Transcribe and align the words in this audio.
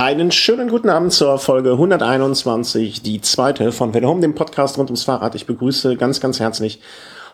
Einen 0.00 0.32
schönen 0.32 0.70
guten 0.70 0.88
Abend 0.88 1.12
zur 1.12 1.38
Folge 1.38 1.72
121, 1.72 3.02
die 3.02 3.20
zweite 3.20 3.70
von 3.70 3.92
Home, 3.92 4.22
dem 4.22 4.34
Podcast 4.34 4.78
rund 4.78 4.88
ums 4.88 5.04
Fahrrad. 5.04 5.34
Ich 5.34 5.44
begrüße 5.44 5.96
ganz, 5.96 6.20
ganz 6.20 6.40
herzlich 6.40 6.80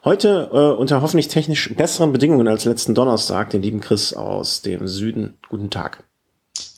heute 0.05 0.51
äh, 0.53 0.77
unter 0.77 1.01
hoffentlich 1.01 1.29
technisch 1.29 1.73
besseren 1.77 2.11
Bedingungen 2.11 2.49
als 2.49 2.65
letzten 2.65 2.97
Donnerstag 2.97 3.51
den 3.51 3.63
lieben 3.63 3.79
Chris 3.79 4.15
aus 4.15 4.63
dem 4.63 4.89
Süden. 4.89 5.39
Guten 5.49 5.71
Tag. 5.71 6.03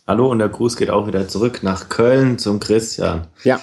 Hallo 0.06 0.30
und 0.30 0.40
der 0.40 0.51
Gruß 0.51 0.77
geht 0.77 0.90
auch 0.90 1.06
wieder 1.06 1.27
zurück 1.27 1.62
nach 1.62 1.89
Köln 1.89 2.39
zum 2.39 2.61
Christian. 2.61 3.29
Ja. 3.43 3.59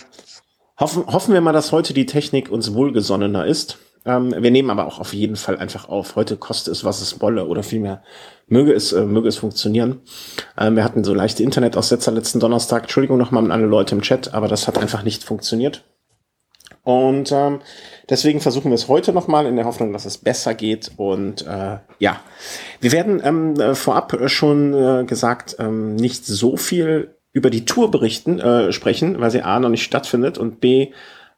Hoffen, 0.80 1.06
hoffen 1.06 1.32
wir 1.32 1.42
mal, 1.42 1.54
dass 1.54 1.72
heute 1.72 1.94
die 1.94 2.08
Technik 2.08 2.50
uns 2.50 2.74
wohlgesonnener 2.74 3.46
ist. 3.46 3.78
Ähm, 4.06 4.34
wir 4.38 4.52
nehmen 4.52 4.70
aber 4.70 4.86
auch 4.86 5.00
auf 5.00 5.14
jeden 5.14 5.36
Fall 5.36 5.58
einfach 5.58 5.90
auf. 5.90 6.16
Heute 6.16 6.38
kostet 6.38 6.74
es, 6.74 6.84
was 6.84 7.02
es 7.02 7.22
wolle, 7.22 7.48
oder 7.48 7.64
vielmehr 7.64 8.04
möge 8.48 8.74
es, 8.74 8.94
äh, 8.94 9.06
möge 9.06 9.28
es 9.28 9.38
funktionieren. 9.38 10.02
Ähm, 10.58 10.76
wir 10.76 10.84
hatten 10.84 11.04
so 11.04 11.14
leichte 11.14 11.44
Internetaussetzer 11.44 12.12
letzten 12.12 12.40
Donnerstag. 12.40 12.84
Entschuldigung 12.84 13.18
nochmal 13.18 13.44
an 13.44 13.52
alle 13.52 13.66
Leute 13.66 13.96
im 13.96 14.02
Chat, 14.02 14.34
aber 14.34 14.48
das 14.48 14.68
hat 14.68 14.78
einfach 14.78 15.04
nicht 15.04 15.24
funktioniert. 15.24 15.84
Und 16.84 17.32
ähm, 17.32 17.62
deswegen 18.12 18.42
versuchen 18.42 18.70
wir 18.70 18.76
es 18.76 18.88
heute 18.88 19.12
nochmal 19.12 19.48
in 19.48 19.56
der 19.56 19.66
Hoffnung, 19.66 19.92
dass 19.92 20.06
es 20.06 20.20
besser 20.20 20.54
geht. 20.54 20.92
Und 20.98 21.42
äh, 21.48 21.80
ja, 21.98 22.22
wir 22.80 22.92
werden 22.92 23.20
ähm, 23.24 23.60
äh, 23.60 23.74
vorab 23.74 24.30
schon 24.30 24.74
äh, 24.74 25.04
gesagt, 25.06 25.56
ähm, 25.58 25.96
nicht 25.96 26.28
so 26.28 26.58
viel 26.58 27.16
über 27.34 27.50
die 27.50 27.66
Tour 27.66 27.90
berichten, 27.90 28.40
äh, 28.40 28.72
sprechen, 28.72 29.20
weil 29.20 29.32
sie 29.32 29.42
A 29.42 29.60
noch 29.60 29.70
nicht 29.70 29.84
stattfindet 29.84 30.38
und 30.38 30.62
B 30.62 30.92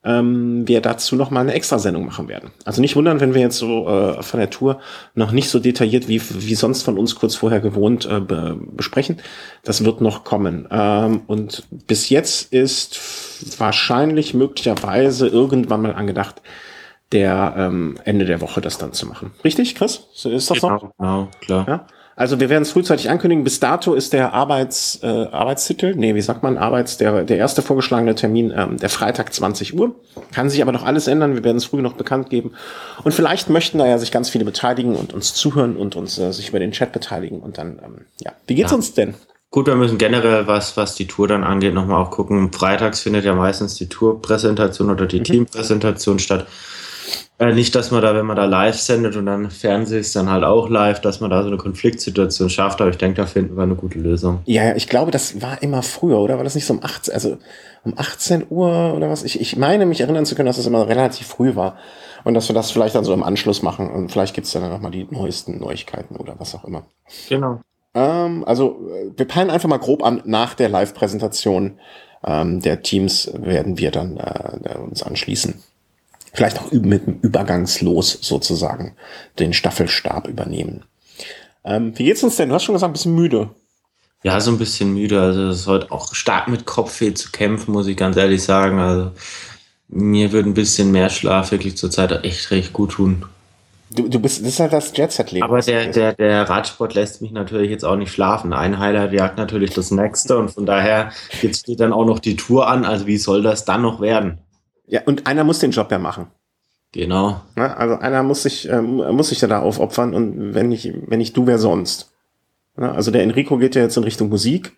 ähm, 0.04 0.68
wir 0.68 0.82
dazu 0.82 1.16
noch 1.16 1.32
mal 1.32 1.42
eine 1.42 1.54
Extrasendung 1.54 2.06
machen 2.06 2.28
werden. 2.28 2.52
Also 2.66 2.82
nicht 2.82 2.96
wundern, 2.96 3.20
wenn 3.20 3.34
wir 3.34 3.42
jetzt 3.42 3.58
so 3.58 3.88
äh, 3.88 4.23
von 4.23 4.40
der 4.40 4.50
Tour 4.50 4.80
noch 5.16 5.32
nicht 5.32 5.50
so 5.50 5.60
detailliert 5.60 6.08
wie, 6.08 6.22
wie 6.22 6.56
sonst 6.56 6.84
von 6.84 6.98
uns 6.98 7.16
kurz 7.16 7.36
vorher 7.36 7.60
gewohnt 7.60 8.06
äh, 8.06 8.20
be 8.20 8.58
besprechen. 8.72 9.18
Das 9.64 9.84
wird 9.84 10.02
noch 10.02 10.23
kommen. 10.23 10.68
Ähm, 10.72 11.22
und 11.28 11.64
bis 11.88 12.10
jetzt 12.10 12.54
ist 12.54 13.00
wahrscheinlich 13.58 14.34
möglicherweise 14.34 15.28
irgendwann 15.28 15.81
mal 15.81 15.94
angedacht, 15.94 16.42
der 17.11 17.56
ähm, 17.58 17.98
Ende 18.04 18.26
der 18.26 18.42
Woche 18.42 18.61
das 18.61 18.78
dann 18.78 18.94
zu 18.94 19.06
machen. 19.08 19.32
Richtig, 19.44 19.76
Chris? 19.76 20.08
Ist 20.14 20.50
das 20.50 20.61
genau, 20.61 20.80
so? 20.80 20.92
Genau, 20.98 21.28
klar. 21.42 21.66
Ja? 21.67 21.88
Also 22.18 22.40
wir 22.40 22.50
werden 22.50 22.64
es 22.64 22.72
frühzeitig 22.72 23.12
ankündigen. 23.12 23.44
Bis 23.44 23.60
dato 23.60 23.94
ist 23.94 24.12
der 24.12 24.34
Arbeits, 24.34 25.00
äh, 25.04 25.08
Arbeitstitel, 25.08 25.94
nee, 25.96 26.16
wie 26.16 26.22
sagt 26.22 26.42
man, 26.42 26.58
Arbeits, 26.58 26.98
der, 26.98 27.23
der 27.23 27.38
erste 27.38 27.62
vorgeschlagene 27.62 28.16
Termin 28.16 28.52
ähm, 28.58 28.78
der 28.78 28.90
Freitag 28.90 29.32
20 29.32 29.78
Uhr. 29.78 29.94
Kann 30.34 30.50
sich 30.50 30.64
aber 30.64 30.72
noch 30.72 30.84
alles 30.84 31.06
ändern. 31.06 31.36
Wir 31.36 31.44
werden 31.44 31.58
es 31.58 31.66
früh 31.66 31.80
noch 31.80 31.94
bekannt 31.94 32.32
geben. 32.32 32.54
Und 33.04 33.14
vielleicht 33.14 33.52
möchten 33.52 33.78
da 33.78 33.86
ja 33.86 34.00
sich 34.00 34.12
ganz 34.12 34.30
viele 34.30 34.45
beteiligen 34.45 34.95
und 34.95 35.14
uns 35.14 35.36
zuhören 35.36 35.78
und 35.78 35.95
uns 35.95 36.18
äh, 36.18 36.34
sich 36.34 36.50
über 36.50 36.58
den 36.58 36.72
Chat 36.72 36.92
beteiligen. 36.92 37.40
Und 37.40 37.60
dann, 37.60 37.80
ähm, 37.86 38.06
ja, 38.20 38.32
wie 38.48 38.56
geht's 38.56 38.72
ja. 38.72 38.78
uns 38.78 38.95
denn? 38.95 39.14
Gut, 39.52 39.68
wir 39.68 39.76
müssen 39.76 40.00
generell, 40.00 40.48
was, 40.48 40.76
was 40.76 40.95
die 40.95 41.06
Tour 41.06 41.28
dann 41.28 41.44
angeht, 41.44 41.76
nochmal 41.76 42.02
auch 42.02 42.10
gucken. 42.10 42.52
Freitags 42.52 43.02
findet 43.02 43.26
ja 43.26 43.36
meistens 43.36 43.76
die 43.76 43.90
Tourpräsentation 43.90 44.90
oder 44.90 45.06
die 45.06 45.20
mhm. 45.20 45.23
Teampräsentation 45.23 46.18
statt. 46.18 46.48
Äh, 47.39 47.53
nicht, 47.53 47.75
dass 47.75 47.91
man 47.91 48.02
da, 48.02 48.16
wenn 48.16 48.25
man 48.25 48.36
da 48.36 48.45
live 48.45 48.77
sendet 48.77 49.16
und 49.16 49.27
dann 49.27 49.52
Fernseh 49.52 50.00
ist 50.00 50.16
dann 50.16 50.30
halt 50.30 50.44
auch 50.44 50.69
live, 50.69 51.02
dass 51.02 51.19
man 51.19 51.30
da 51.30 51.44
so 51.44 51.49
eine 51.49 51.58
Konfliktsituation 51.58 52.49
schafft, 52.49 52.81
aber 52.81 52.89
ich 52.89 52.97
denke, 52.97 53.22
da 53.22 53.27
finden 53.27 53.55
wir 53.55 53.64
eine 53.64 53.75
gute 53.75 53.99
Lösung. 53.99 54.39
Ja, 54.45 54.64
ja, 54.64 54.75
ich 54.75 54.88
glaube, 54.88 55.11
das 55.11 55.41
war 55.41 55.61
immer 55.61 55.83
früher, 55.83 56.19
oder? 56.19 56.38
War 56.38 56.44
das 56.44 56.55
nicht 56.55 56.66
so 56.66 56.73
um 56.73 56.83
18, 56.83 57.14
also 57.14 57.38
um 57.83 57.94
18 57.95 58.47
Uhr 58.49 58.94
oder 58.95 59.09
was? 59.09 59.23
Ich, 59.23 59.39
ich 59.39 59.55
meine, 59.55 59.86
mich 59.86 60.02
erinnern 60.02 60.25
zu 60.25 60.36
können, 60.36 60.47
dass 60.47 60.58
das 60.58 60.66
immer 60.66 60.88
relativ 60.88 61.27
früh 61.27 61.55
war. 61.55 61.77
Und 62.23 62.33
dass 62.33 62.49
wir 62.49 62.55
das 62.55 62.72
vielleicht 62.72 62.95
dann 62.95 63.05
so 63.05 63.14
im 63.14 63.23
Anschluss 63.23 63.61
machen. 63.61 63.89
Und 63.89 64.11
vielleicht 64.11 64.33
gibt's 64.33 64.52
dann 64.52 64.67
nochmal 64.67 64.92
die 64.92 65.08
neuesten 65.09 65.59
Neuigkeiten 65.59 66.17
oder 66.17 66.36
was 66.39 66.55
auch 66.55 66.66
immer. 66.66 66.86
Genau. 67.30 67.61
Ähm, 67.94 68.44
also, 68.45 68.81
wir 69.16 69.27
peilen 69.27 69.49
einfach 69.49 69.69
mal 69.69 69.77
grob 69.77 70.03
an, 70.03 70.23
nach 70.25 70.55
der 70.55 70.67
Live-Präsentation 70.67 71.80
ähm, 72.25 72.59
der 72.61 72.81
Teams 72.81 73.31
werden 73.33 73.77
wir 73.77 73.92
dann 73.92 74.17
äh, 74.17 74.77
uns 74.77 75.03
anschließen 75.03 75.64
vielleicht 76.38 76.59
auch 76.59 76.71
mit 76.71 77.07
dem 77.07 77.19
Übergangslos 77.21 78.19
sozusagen 78.21 78.95
den 79.39 79.53
Staffelstab 79.53 80.27
übernehmen. 80.27 80.83
Ähm, 81.65 81.98
wie 81.98 82.03
geht's 82.03 82.21
uns 82.21 82.36
denn? 82.36 82.49
Du 82.49 82.55
hast 82.55 82.64
schon 82.64 82.73
gesagt, 82.73 82.92
ein 82.92 82.93
bisschen 82.93 83.15
müde. 83.15 83.49
Ja, 84.21 84.39
so 84.39 84.52
ein 84.52 84.59
bisschen 84.59 84.93
müde. 84.93 85.20
Also 85.20 85.47
es 85.47 85.61
ist 85.61 85.67
heute 85.67 85.92
auch 85.92 86.14
stark 86.14 86.47
mit 86.47 86.67
Kopfweh 86.67 87.15
zu 87.15 87.31
kämpfen, 87.31 87.71
muss 87.71 87.87
ich 87.87 87.97
ganz 87.97 88.17
ehrlich 88.17 88.43
sagen. 88.43 88.77
Also 88.77 89.11
mir 89.87 90.31
würde 90.31 90.49
ein 90.49 90.53
bisschen 90.53 90.92
mehr 90.92 91.09
Schlaf 91.09 91.52
wirklich 91.52 91.76
zurzeit 91.76 92.23
echt 92.23 92.52
recht 92.52 92.71
gut 92.71 92.92
tun. 92.92 93.26
Du, 93.89 94.08
du 94.08 94.20
bist, 94.20 94.42
das 94.42 94.47
ist 94.47 94.59
halt 94.59 94.73
das 94.73 94.95
Jet-Set-Leben. 94.95 95.43
Aber 95.43 95.61
der, 95.61 95.87
der, 95.87 96.14
der 96.14 96.47
Radsport 96.47 96.93
lässt 96.93 97.23
mich 97.23 97.31
natürlich 97.31 97.71
jetzt 97.71 97.86
auch 97.86 97.95
nicht 97.95 98.11
schlafen. 98.11 98.53
Ein 98.53 98.77
Highlight 98.77 99.14
jagt 99.14 99.37
natürlich 99.39 99.73
das 99.73 99.89
nächste 99.89 100.37
und 100.37 100.52
von 100.52 100.67
daher 100.67 101.11
jetzt 101.42 101.61
steht 101.61 101.80
dann 101.80 101.93
auch 101.93 102.05
noch 102.05 102.20
die 102.20 102.36
Tour 102.36 102.67
an. 102.67 102.86
Also 102.86 103.08
wie 103.08 103.17
soll 103.17 103.42
das 103.42 103.65
dann 103.65 103.81
noch 103.81 104.02
werden? 104.02 104.37
Ja, 104.87 105.02
und 105.05 105.27
einer 105.27 105.43
muss 105.43 105.59
den 105.59 105.71
Job 105.71 105.92
ja 105.92 105.99
machen. 105.99 106.27
Genau. 106.93 107.42
Ja, 107.58 107.73
also 107.75 107.95
einer 107.95 108.23
muss 108.23 108.43
sich, 108.43 108.70
äh, 108.70 108.81
muss 108.81 109.30
sich 109.30 109.42
ja 109.42 109.48
da 109.48 109.59
aufopfern 109.59 110.14
und 110.14 110.53
wenn 110.53 110.70
nicht, 110.70 110.93
wenn 111.08 111.20
nicht 111.20 111.36
du, 111.36 111.45
wer 111.45 111.59
sonst? 111.59 112.11
Ja, 112.80 112.93
also 112.93 113.11
der 113.11 113.23
Enrico 113.23 113.58
geht 113.58 113.76
ja 113.76 113.81
jetzt 113.81 113.97
in 113.97 114.03
Richtung 114.03 114.30
Musik. 114.30 114.77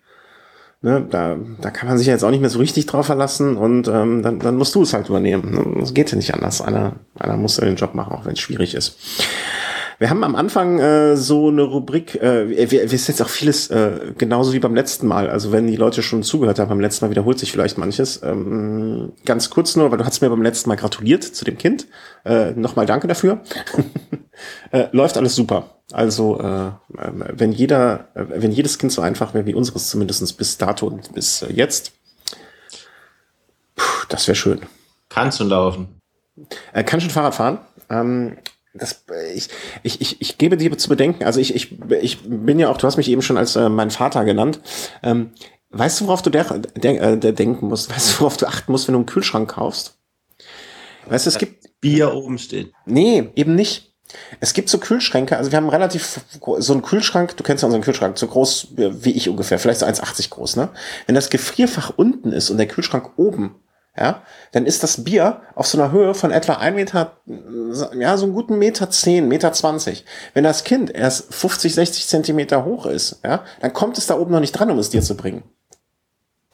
Ne, 0.82 1.06
da, 1.10 1.36
da 1.60 1.70
kann 1.70 1.88
man 1.88 1.98
sich 1.98 2.06
ja 2.06 2.14
jetzt 2.14 2.24
auch 2.24 2.30
nicht 2.30 2.40
mehr 2.40 2.48
so 2.48 2.58
richtig 2.58 2.86
drauf 2.86 3.04
verlassen 3.04 3.58
und 3.58 3.86
ähm, 3.86 4.22
dann, 4.22 4.38
dann 4.38 4.56
musst 4.56 4.74
du 4.74 4.82
es 4.82 4.94
halt 4.94 5.10
übernehmen. 5.10 5.76
Das 5.78 5.92
geht 5.92 6.10
ja 6.10 6.16
nicht 6.16 6.32
anders. 6.32 6.62
Einer, 6.62 6.94
einer 7.18 7.36
muss 7.36 7.58
ja 7.58 7.66
den 7.66 7.76
Job 7.76 7.94
machen, 7.94 8.14
auch 8.14 8.24
wenn 8.24 8.32
es 8.32 8.40
schwierig 8.40 8.74
ist. 8.74 8.96
Wir 10.00 10.08
haben 10.08 10.24
am 10.24 10.34
Anfang 10.34 10.78
äh, 10.78 11.14
so 11.14 11.48
eine 11.48 11.60
Rubrik, 11.60 12.14
äh, 12.14 12.48
wir, 12.48 12.70
wir 12.70 12.90
ist 12.90 13.06
jetzt 13.08 13.20
auch 13.20 13.28
vieles 13.28 13.68
äh, 13.68 14.14
genauso 14.16 14.54
wie 14.54 14.58
beim 14.58 14.74
letzten 14.74 15.06
Mal. 15.06 15.28
Also 15.28 15.52
wenn 15.52 15.66
die 15.66 15.76
Leute 15.76 16.02
schon 16.02 16.22
zugehört 16.22 16.58
haben, 16.58 16.70
beim 16.70 16.80
letzten 16.80 17.04
Mal 17.04 17.10
wiederholt 17.10 17.38
sich 17.38 17.52
vielleicht 17.52 17.76
manches. 17.76 18.22
Ähm, 18.22 19.12
ganz 19.26 19.50
kurz 19.50 19.76
nur, 19.76 19.90
weil 19.90 19.98
du 19.98 20.06
hast 20.06 20.22
mir 20.22 20.30
beim 20.30 20.40
letzten 20.40 20.70
Mal 20.70 20.76
gratuliert 20.76 21.22
zu 21.22 21.44
dem 21.44 21.58
Kind. 21.58 21.86
Äh, 22.24 22.52
Nochmal 22.52 22.86
danke 22.86 23.08
dafür. 23.08 23.42
äh, 24.70 24.86
läuft 24.92 25.18
alles 25.18 25.36
super. 25.36 25.82
Also 25.92 26.40
äh, 26.40 26.70
wenn 27.34 27.52
jeder, 27.52 28.08
äh, 28.14 28.24
wenn 28.36 28.52
jedes 28.52 28.78
Kind 28.78 28.92
so 28.92 29.02
einfach 29.02 29.34
wäre 29.34 29.44
wie 29.44 29.54
unseres, 29.54 29.90
zumindest 29.90 30.34
bis 30.38 30.56
dato 30.56 30.86
und 30.86 31.12
bis 31.12 31.42
äh, 31.42 31.52
jetzt, 31.52 31.92
puh, 33.76 34.06
das 34.08 34.26
wäre 34.26 34.36
schön. 34.36 34.60
Kannst 35.10 35.40
du 35.40 35.44
laufen? 35.44 36.00
Äh, 36.72 36.84
kann 36.84 37.02
schon 37.02 37.10
Fahrrad 37.10 37.34
fahren. 37.34 37.58
Ähm, 37.90 38.38
das, 38.74 39.04
ich, 39.34 39.48
ich, 39.82 40.00
ich, 40.00 40.20
ich 40.20 40.38
gebe 40.38 40.56
dir 40.56 40.76
zu 40.78 40.88
bedenken, 40.88 41.24
also 41.24 41.40
ich, 41.40 41.54
ich, 41.54 41.76
ich 42.00 42.18
bin 42.22 42.58
ja 42.58 42.68
auch, 42.68 42.76
du 42.76 42.86
hast 42.86 42.96
mich 42.96 43.10
eben 43.10 43.22
schon 43.22 43.36
als 43.36 43.56
äh, 43.56 43.68
mein 43.68 43.90
Vater 43.90 44.24
genannt. 44.24 44.60
Ähm, 45.02 45.32
weißt 45.70 46.00
du, 46.00 46.06
worauf 46.06 46.22
du 46.22 46.30
der, 46.30 46.44
der, 46.76 47.02
äh, 47.02 47.18
der 47.18 47.32
denken 47.32 47.66
musst? 47.66 47.90
Weißt 47.90 48.12
du, 48.12 48.20
worauf 48.20 48.36
du 48.36 48.46
achten 48.46 48.70
musst, 48.70 48.86
wenn 48.86 48.92
du 48.92 49.00
einen 49.00 49.06
Kühlschrank 49.06 49.50
kaufst? 49.50 49.98
Weißt 51.06 51.26
du, 51.26 51.30
es 51.30 51.38
gibt. 51.38 51.60
Bier 51.80 52.12
oben 52.12 52.38
steht. 52.38 52.72
Nee, 52.84 53.30
eben 53.34 53.54
nicht. 53.54 53.94
Es 54.40 54.52
gibt 54.52 54.68
so 54.68 54.78
Kühlschränke, 54.78 55.36
also 55.36 55.50
wir 55.50 55.56
haben 55.56 55.68
relativ 55.68 56.20
so 56.58 56.72
einen 56.72 56.82
Kühlschrank, 56.82 57.36
du 57.36 57.42
kennst 57.42 57.62
ja 57.62 57.66
unseren 57.66 57.82
Kühlschrank, 57.82 58.18
so 58.18 58.26
groß 58.26 58.68
wie 58.76 59.12
ich 59.12 59.28
ungefähr, 59.28 59.58
vielleicht 59.58 59.80
so 59.80 59.86
1,80 59.86 60.30
groß, 60.30 60.56
ne? 60.56 60.70
Wenn 61.06 61.14
das 61.14 61.30
Gefrierfach 61.30 61.92
unten 61.96 62.32
ist 62.32 62.50
und 62.50 62.58
der 62.58 62.66
Kühlschrank 62.66 63.12
oben, 63.16 63.54
ja, 63.96 64.22
dann 64.52 64.66
ist 64.66 64.82
das 64.82 65.04
Bier 65.04 65.42
auf 65.54 65.66
so 65.66 65.80
einer 65.80 65.92
Höhe 65.92 66.14
von 66.14 66.30
etwa 66.30 66.54
ein 66.54 66.74
Meter, 66.74 67.18
ja, 67.26 68.16
so 68.16 68.24
einen 68.24 68.34
guten 68.34 68.58
Meter 68.58 68.90
zehn, 68.90 69.28
Meter 69.28 69.52
zwanzig. 69.52 70.04
Wenn 70.32 70.44
das 70.44 70.64
Kind 70.64 70.90
erst 70.90 71.34
50, 71.34 71.74
60 71.74 72.06
Zentimeter 72.06 72.64
hoch 72.64 72.86
ist, 72.86 73.20
ja, 73.24 73.44
dann 73.60 73.72
kommt 73.72 73.98
es 73.98 74.06
da 74.06 74.16
oben 74.16 74.32
noch 74.32 74.40
nicht 74.40 74.52
dran, 74.52 74.70
um 74.70 74.78
es 74.78 74.90
dir 74.90 75.02
zu 75.02 75.16
bringen. 75.16 75.42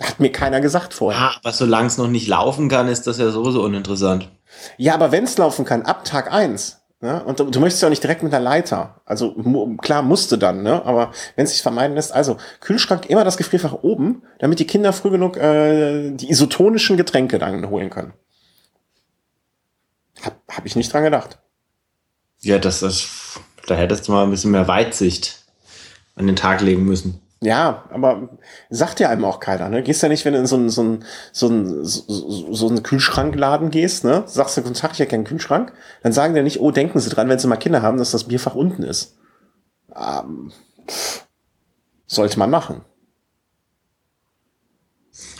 Hat 0.01 0.21
mir 0.21 0.31
keiner 0.31 0.61
gesagt 0.61 0.93
vorher. 0.93 1.21
Ja, 1.21 1.33
aber 1.39 1.53
solange 1.53 1.87
es 1.87 1.99
noch 1.99 2.09
nicht 2.09 2.29
laufen 2.29 2.69
kann, 2.69 2.89
ist 2.89 3.07
das 3.07 3.19
ja 3.19 3.31
sowieso 3.31 3.63
uninteressant. 3.63 4.31
Ja, 4.77 4.95
aber 4.95 5.13
wenn 5.13 5.25
es 5.25 5.39
laufen 5.39 5.65
kann, 5.65 5.83
ab 5.83 6.05
Tag 6.05 6.33
eins, 6.33 6.83
Ne? 7.07 7.23
Und 7.23 7.39
du, 7.39 7.45
du 7.49 7.61
möchtest 7.61 7.83
ja 7.83 7.87
auch 7.87 7.91
nicht 7.91 8.03
direkt 8.03 8.25
mit 8.25 8.33
der 8.33 8.41
Leiter. 8.41 9.01
Also 9.05 9.33
klar 9.81 10.03
musste 10.03 10.39
dann, 10.39 10.65
ne? 10.65 10.85
aber 10.85 11.13
wenn 11.37 11.45
es 11.45 11.53
sich 11.53 11.63
vermeiden 11.63 11.95
lässt, 11.95 12.13
also 12.13 12.37
Kühlschrank 12.59 13.09
immer 13.09 13.23
das 13.23 13.37
Gefrierfach 13.37 13.75
oben, 13.83 14.25
damit 14.41 14.59
die 14.59 14.67
Kinder 14.67 14.93
früh 14.93 15.11
genug 15.11 15.37
äh, 15.37 16.11
die 16.11 16.29
isotonischen 16.29 16.97
Getränke 16.97 17.39
dann 17.39 17.71
holen 17.71 17.91
können. 17.91 18.13
Hab, 20.21 20.37
hab 20.51 20.67
ich 20.67 20.75
nicht 20.75 20.93
dran 20.93 21.05
gedacht. 21.05 21.39
Ja, 22.41 22.59
das 22.59 22.83
ist, 22.83 23.09
da 23.69 23.77
hättest 23.77 24.09
du 24.09 24.13
mal 24.13 24.25
ein 24.25 24.31
bisschen 24.31 24.51
mehr 24.51 24.67
Weitsicht 24.67 25.45
an 26.17 26.27
den 26.27 26.35
Tag 26.35 26.61
legen 26.61 26.85
müssen. 26.85 27.21
Ja, 27.43 27.85
aber 27.91 28.31
sagt 28.71 28.99
ja 28.99 29.11
einem 29.11 29.25
auch 29.27 29.41
keiner, 29.41 29.69
ne? 29.69 29.83
Gehst 29.83 30.03
ja 30.03 30.09
nicht, 30.09 30.25
wenn 30.25 30.33
du 30.33 30.39
in 30.39 30.47
so 30.47 30.57
einen 30.57 30.71
so 30.71 30.99
so 31.33 31.49
einen, 31.49 31.85
so, 31.85 32.53
so 32.53 32.69
einen 32.69 32.83
Kühlschrankladen 32.83 33.71
gehst, 33.71 34.05
ne? 34.05 34.25
Sagst 34.27 34.57
du, 34.57 34.63
guten 34.63 34.75
Tag, 34.75 34.93
ich 34.93 35.01
hätte 35.01 35.11
keinen 35.11 35.25
Kühlschrank. 35.25 35.73
Dann 36.03 36.13
sagen 36.13 36.35
die 36.35 36.43
nicht, 36.43 36.61
oh, 36.61 36.71
denken 36.71 36.99
Sie 36.99 37.11
dran, 37.11 37.29
wenn 37.29 37.39
Sie 37.39 37.47
mal 37.47 37.57
Kinder 37.57 37.83
haben, 37.83 37.99
dass 37.99 38.13
das 38.13 38.25
Bierfach 38.25 38.55
unten 38.55 38.83
ist. 38.83 39.17
Ähm, 39.95 40.51
sollte 42.07 42.39
man 42.39 42.51
machen. 42.51 42.81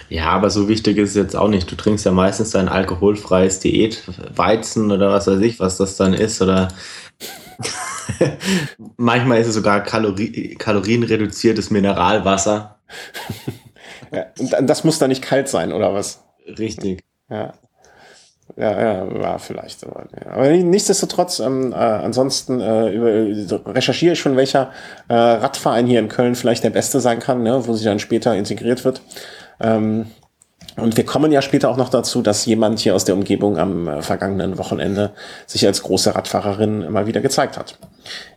Ja, 0.09 0.27
aber 0.27 0.51
so 0.51 0.69
wichtig 0.69 0.99
ist 0.99 1.11
es 1.11 1.17
jetzt 1.17 1.37
auch 1.37 1.49
nicht. 1.49 1.71
Du 1.71 1.77
trinkst 1.77 2.05
ja 2.05 2.13
meistens 2.13 2.51
dein 2.51 2.69
alkoholfreies 2.69 3.59
Diätweizen 3.61 4.93
oder 4.93 5.11
was 5.11 5.27
weiß 5.27 5.41
ich, 5.41 5.59
was 5.61 5.79
das 5.79 5.97
dann 5.97 6.15
ist, 6.15 6.41
oder 6.41 6.69
Manchmal 8.97 9.41
ist 9.41 9.49
es 9.49 9.55
sogar 9.55 9.83
Kalori 9.83 10.57
kalorienreduziertes 10.59 11.71
Mineralwasser. 11.71 12.79
Ja, 14.13 14.27
und 14.57 14.69
das 14.69 14.85
muss 14.85 14.99
da 14.99 15.09
nicht 15.09 15.23
kalt 15.23 15.49
sein, 15.49 15.73
oder 15.73 15.93
was? 15.93 16.23
Richtig. 16.47 17.03
Ja. 17.29 17.55
Ja, 18.57 18.81
ja, 18.81 19.21
ja, 19.21 19.39
vielleicht. 19.39 19.85
Aber, 19.85 20.07
ja. 20.25 20.31
aber 20.31 20.49
nichtsdestotrotz, 20.51 21.41
ähm, 21.41 21.73
äh, 21.73 21.77
ansonsten 21.77 22.61
äh, 22.61 22.91
über, 22.91 23.75
recherchiere 23.75 24.13
ich 24.13 24.21
schon, 24.21 24.37
welcher 24.37 24.71
äh, 25.09 25.15
Radverein 25.15 25.87
hier 25.87 25.99
in 25.99 26.09
Köln 26.09 26.37
vielleicht 26.37 26.63
der 26.63 26.71
beste 26.71 27.01
sein 27.01 27.19
kann, 27.19 27.43
ne, 27.43 27.67
wo 27.67 27.75
sie 27.75 27.85
dann 27.85 27.99
später 27.99 28.37
integriert 28.37 28.85
wird. 28.85 29.03
Ähm, 29.61 30.07
und 30.77 30.97
wir 30.97 31.05
kommen 31.05 31.33
ja 31.33 31.43
später 31.43 31.71
auch 31.71 31.77
noch 31.77 31.89
dazu, 31.89 32.23
dass 32.23 32.45
jemand 32.47 32.79
hier 32.79 32.95
aus 32.95 33.05
der 33.05 33.15
Umgebung 33.15 33.59
am 33.59 33.89
äh, 33.89 34.03
vergangenen 34.03 34.59
Wochenende 34.59 35.13
sich 35.47 35.67
als 35.67 35.83
große 35.83 36.15
Radfahrerin 36.15 36.91
mal 36.91 37.07
wieder 37.07 37.21
gezeigt 37.21 37.57
hat. 37.57 37.79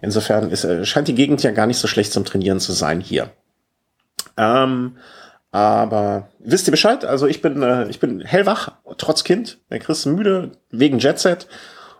Insofern 0.01 0.49
ist, 0.49 0.63
äh, 0.63 0.85
scheint 0.85 1.07
die 1.07 1.15
Gegend 1.15 1.43
ja 1.43 1.51
gar 1.51 1.67
nicht 1.67 1.77
so 1.77 1.87
schlecht 1.87 2.13
zum 2.13 2.25
Trainieren 2.25 2.59
zu 2.59 2.71
sein 2.71 3.01
hier. 3.01 3.29
Ähm, 4.37 4.95
aber 5.51 6.29
wisst 6.39 6.67
ihr 6.67 6.71
Bescheid? 6.71 7.03
Also 7.05 7.27
ich 7.27 7.41
bin, 7.41 7.61
äh, 7.61 7.89
ich 7.89 7.99
bin 7.99 8.21
hellwach, 8.21 8.71
trotz 8.97 9.23
Kind. 9.23 9.57
Der 9.69 9.79
Chris 9.79 10.05
müde, 10.05 10.51
wegen 10.71 10.99
Jetset 10.99 11.47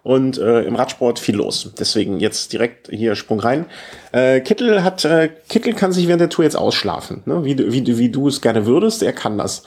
und 0.04 0.38
äh, 0.38 0.62
im 0.62 0.76
Radsport 0.76 1.20
viel 1.20 1.36
los. 1.36 1.72
Deswegen 1.78 2.20
jetzt 2.20 2.54
direkt 2.54 2.90
hier 2.90 3.16
Sprung 3.16 3.40
rein. 3.40 3.66
Äh, 4.12 4.42
Kittel 4.42 4.84
hat, 4.84 5.04
äh, 5.04 5.30
Kittel 5.50 5.74
kann 5.74 5.92
sich 5.92 6.08
während 6.08 6.22
der 6.22 6.30
Tour 6.30 6.46
jetzt 6.46 6.56
ausschlafen, 6.56 7.24
ne? 7.26 7.44
wie, 7.44 7.58
wie, 7.58 7.98
wie 7.98 8.10
du 8.10 8.28
es 8.28 8.42
gerne 8.42 8.66
würdest. 8.66 9.04
Er 9.04 9.14
kann 9.14 9.38
das. 9.38 9.64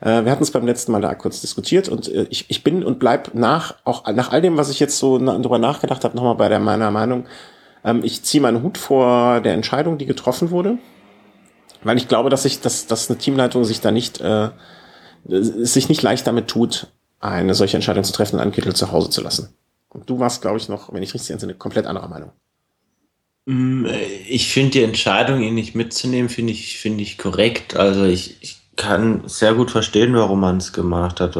Äh, 0.00 0.24
wir 0.24 0.32
hatten 0.32 0.42
es 0.42 0.50
beim 0.50 0.66
letzten 0.66 0.92
Mal 0.92 1.00
da 1.00 1.14
kurz 1.14 1.40
diskutiert 1.40 1.88
und 1.88 2.08
äh, 2.08 2.26
ich, 2.30 2.46
ich 2.48 2.62
bin 2.62 2.84
und 2.84 2.98
bleib 2.98 3.34
nach, 3.34 3.74
auch 3.84 4.06
nach 4.12 4.32
all 4.32 4.42
dem, 4.42 4.56
was 4.56 4.70
ich 4.70 4.80
jetzt 4.80 4.98
so 4.98 5.18
na, 5.18 5.38
drüber 5.38 5.58
nachgedacht 5.58 6.04
habe, 6.04 6.16
nochmal 6.16 6.36
bei 6.36 6.48
der 6.48 6.60
meiner 6.60 6.90
Meinung. 6.90 7.26
Ähm, 7.84 8.00
ich 8.02 8.22
ziehe 8.22 8.40
meinen 8.40 8.62
Hut 8.62 8.78
vor 8.78 9.40
der 9.40 9.54
Entscheidung, 9.54 9.98
die 9.98 10.06
getroffen 10.06 10.50
wurde 10.50 10.78
weil 11.86 11.96
ich 11.98 12.08
glaube, 12.08 12.30
dass 12.30 12.42
sich, 12.42 12.60
dass, 12.60 12.86
dass 12.86 13.08
eine 13.08 13.18
Teamleitung 13.18 13.64
sich 13.64 13.80
da 13.80 13.92
nicht, 13.92 14.20
äh, 14.20 14.50
sich 15.24 15.88
nicht 15.88 16.02
leicht 16.02 16.26
damit 16.26 16.48
tut, 16.48 16.88
eine 17.20 17.54
solche 17.54 17.76
Entscheidung 17.76 18.04
zu 18.04 18.12
treffen, 18.12 18.40
einen 18.40 18.52
Kittel 18.52 18.74
zu 18.74 18.92
Hause 18.92 19.10
zu 19.10 19.22
lassen. 19.22 19.54
Und 19.88 20.10
du 20.10 20.18
warst, 20.18 20.42
glaube 20.42 20.58
ich, 20.58 20.68
noch, 20.68 20.92
wenn 20.92 21.02
ich 21.02 21.14
richtig 21.14 21.30
entsinne, 21.30 21.54
komplett 21.54 21.86
anderer 21.86 22.08
Meinung. 22.08 22.32
Mm, 23.46 23.86
ich 24.28 24.52
finde 24.52 24.72
die 24.72 24.82
Entscheidung, 24.82 25.42
ihn 25.42 25.54
nicht 25.54 25.74
mitzunehmen, 25.74 26.28
finde 26.28 26.52
ich, 26.52 26.78
finde 26.78 27.02
ich 27.02 27.18
korrekt. 27.18 27.76
Also 27.76 28.04
ich, 28.04 28.36
ich 28.40 28.58
kann 28.76 29.22
sehr 29.26 29.54
gut 29.54 29.70
verstehen, 29.70 30.14
warum 30.14 30.40
man 30.40 30.58
es 30.58 30.72
gemacht 30.72 31.20
hat. 31.20 31.34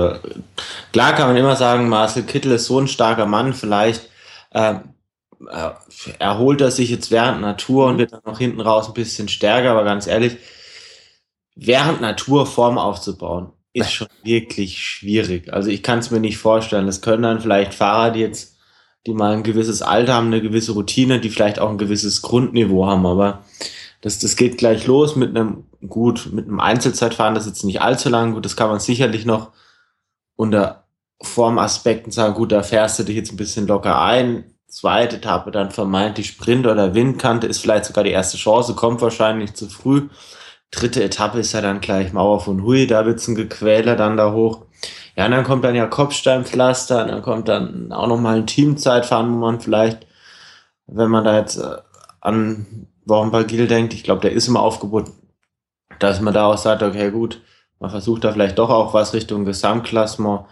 Klar 0.93 1.13
kann 1.15 1.29
man 1.29 1.37
immer 1.37 1.57
sagen, 1.57 1.89
Marcel 1.89 2.25
Kittel 2.25 2.53
ist 2.53 2.67
so 2.67 2.81
ein 2.81 2.89
starker 2.89 3.27
Mann, 3.27 3.53
vielleicht 3.53 4.09
äh, 4.51 4.77
äh, 5.49 5.71
erholt 6.19 6.61
er 6.61 6.71
sich 6.71 6.91
jetzt 6.91 7.11
während 7.11 7.41
Natur 7.41 7.87
und 7.87 7.99
wird 7.99 8.13
dann 8.13 8.23
noch 8.25 8.39
hinten 8.39 8.61
raus 8.61 8.89
ein 8.89 8.95
bisschen 8.95 9.29
stärker, 9.29 9.73
aber 9.73 9.85
ganz 9.85 10.07
ehrlich, 10.07 10.39
während 11.55 12.01
Natur 12.01 12.47
Form 12.47 12.79
aufzubauen, 12.79 13.53
ist 13.73 13.93
schon 13.93 14.09
wirklich 14.23 14.79
schwierig. 14.79 15.53
Also 15.53 15.69
ich 15.69 15.83
kann 15.83 15.99
es 15.99 16.11
mir 16.11 16.21
nicht 16.21 16.39
vorstellen. 16.39 16.87
Das 16.87 17.03
können 17.03 17.25
dann 17.25 17.41
vielleicht 17.41 17.75
Fahrer, 17.75 18.11
die 18.11 18.21
jetzt, 18.21 18.57
die 19.07 19.13
mal 19.13 19.35
ein 19.35 19.43
gewisses 19.43 19.83
Alter 19.83 20.15
haben, 20.15 20.29
eine 20.29 20.41
gewisse 20.41 20.73
Routine, 20.73 21.21
die 21.21 21.29
vielleicht 21.29 21.59
auch 21.59 21.69
ein 21.69 21.77
gewisses 21.77 22.23
Grundniveau 22.23 22.87
haben, 22.87 23.05
aber 23.05 23.45
das, 24.01 24.19
das 24.19 24.37
geht 24.37 24.57
gleich 24.57 24.87
los 24.87 25.17
mit 25.17 25.37
einem, 25.37 25.65
gut, 25.87 26.31
mit 26.33 26.47
einem 26.47 26.61
Einzelzeitfahren, 26.61 27.35
das 27.35 27.47
ist 27.47 27.57
jetzt 27.57 27.65
nicht 27.65 27.81
allzu 27.81 28.09
lang, 28.09 28.35
gut, 28.35 28.45
das 28.45 28.57
kann 28.57 28.69
man 28.69 28.81
sicherlich 28.81 29.25
noch 29.25 29.53
unter 30.37 30.85
Formaspekten 31.23 32.13
sagen, 32.13 32.35
gut, 32.35 32.53
da 32.53 32.63
fährst 32.63 32.99
du 32.99 33.05
dich 33.05 33.17
jetzt 33.17 33.33
ein 33.33 33.37
bisschen 33.37 33.67
locker 33.67 34.01
ein, 34.01 34.45
zweite 34.69 35.17
Etappe 35.17 35.51
dann 35.51 35.71
vermeintlich 35.71 36.29
Sprint 36.29 36.67
oder 36.67 36.95
Windkante, 36.95 37.47
ist 37.47 37.61
vielleicht 37.61 37.87
sogar 37.87 38.05
die 38.05 38.11
erste 38.11 38.37
Chance, 38.37 38.75
kommt 38.75 39.01
wahrscheinlich 39.01 39.55
zu 39.55 39.69
früh. 39.69 40.09
Dritte 40.71 41.03
Etappe 41.03 41.39
ist 41.39 41.53
ja 41.53 41.61
dann 41.61 41.81
gleich 41.81 42.13
Mauer 42.13 42.41
von 42.41 42.63
Hui, 42.63 42.87
da 42.87 43.07
wird's 43.07 43.29
ein 43.29 43.37
Gequäler 43.37 43.97
dann 43.97 44.17
da 44.17 44.33
hoch. 44.33 44.67
Ja, 45.17 45.25
und 45.25 45.31
dann 45.31 45.45
kommt 45.45 45.65
dann 45.65 45.75
ja 45.75 45.87
Kopfsteinpflaster, 45.87 47.03
und 47.03 47.09
dann 47.09 47.23
kommt 47.23 47.49
dann 47.49 47.93
auch 47.93 48.07
nochmal 48.07 48.37
ein 48.37 48.47
Teamzeitfahren, 48.47 49.33
wo 49.33 49.39
man 49.39 49.61
vielleicht, 49.61 50.07
wenn 50.87 51.11
man 51.11 51.25
da 51.25 51.39
jetzt 51.39 51.57
äh, 51.57 51.79
an 52.21 52.89
Wochenbagil 53.07 53.69
denkt, 53.69 53.95
ich 53.95 54.05
glaube, 54.05 54.21
der 54.21 54.33
ist 54.33 54.49
immer 54.49 54.61
aufgeboten, 54.61 55.15
dass 55.99 56.21
man 56.21 56.35
da 56.35 56.47
auch 56.47 56.59
sagt, 56.59 56.83
okay, 56.83 57.11
gut, 57.11 57.41
man 57.79 57.91
versucht 57.91 58.25
da 58.25 58.33
vielleicht 58.33 58.59
doch 58.59 58.71
auch 58.71 58.95
was 58.95 59.15
Richtung 59.15 59.45
Gesamtklassement 59.45 60.47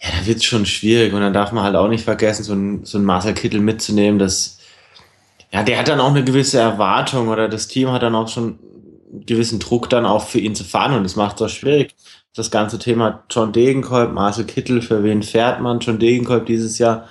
ja, 0.00 0.08
da 0.10 0.26
wird's 0.26 0.44
schon 0.44 0.66
schwierig. 0.66 1.12
Und 1.12 1.20
dann 1.20 1.32
darf 1.32 1.52
man 1.52 1.64
halt 1.64 1.76
auch 1.76 1.88
nicht 1.88 2.04
vergessen, 2.04 2.44
so 2.44 2.54
ein, 2.54 2.84
so 2.84 2.98
ein 2.98 3.04
Marcel 3.04 3.34
Kittel 3.34 3.60
mitzunehmen. 3.60 4.18
Das, 4.18 4.58
ja, 5.52 5.62
der 5.62 5.78
hat 5.78 5.88
dann 5.88 6.00
auch 6.00 6.10
eine 6.10 6.24
gewisse 6.24 6.58
Erwartung 6.58 7.28
oder 7.28 7.48
das 7.48 7.68
Team 7.68 7.90
hat 7.90 8.02
dann 8.02 8.14
auch 8.14 8.28
schon 8.28 8.58
einen 9.12 9.26
gewissen 9.26 9.58
Druck 9.58 9.90
dann 9.90 10.06
auch 10.06 10.24
für 10.26 10.38
ihn 10.38 10.54
zu 10.54 10.64
fahren 10.64 10.94
und 10.94 11.02
das 11.04 11.16
macht 11.16 11.40
es 11.40 11.52
schwierig. 11.52 11.94
Das 12.34 12.50
ganze 12.50 12.78
Thema 12.78 13.24
John 13.30 13.52
Degenkolb, 13.52 14.12
Marcel 14.12 14.44
Kittel, 14.44 14.82
für 14.82 15.02
wen 15.02 15.22
fährt 15.22 15.60
man? 15.60 15.80
John 15.80 15.98
Degenkolb 15.98 16.46
dieses 16.46 16.78
Jahr 16.78 17.06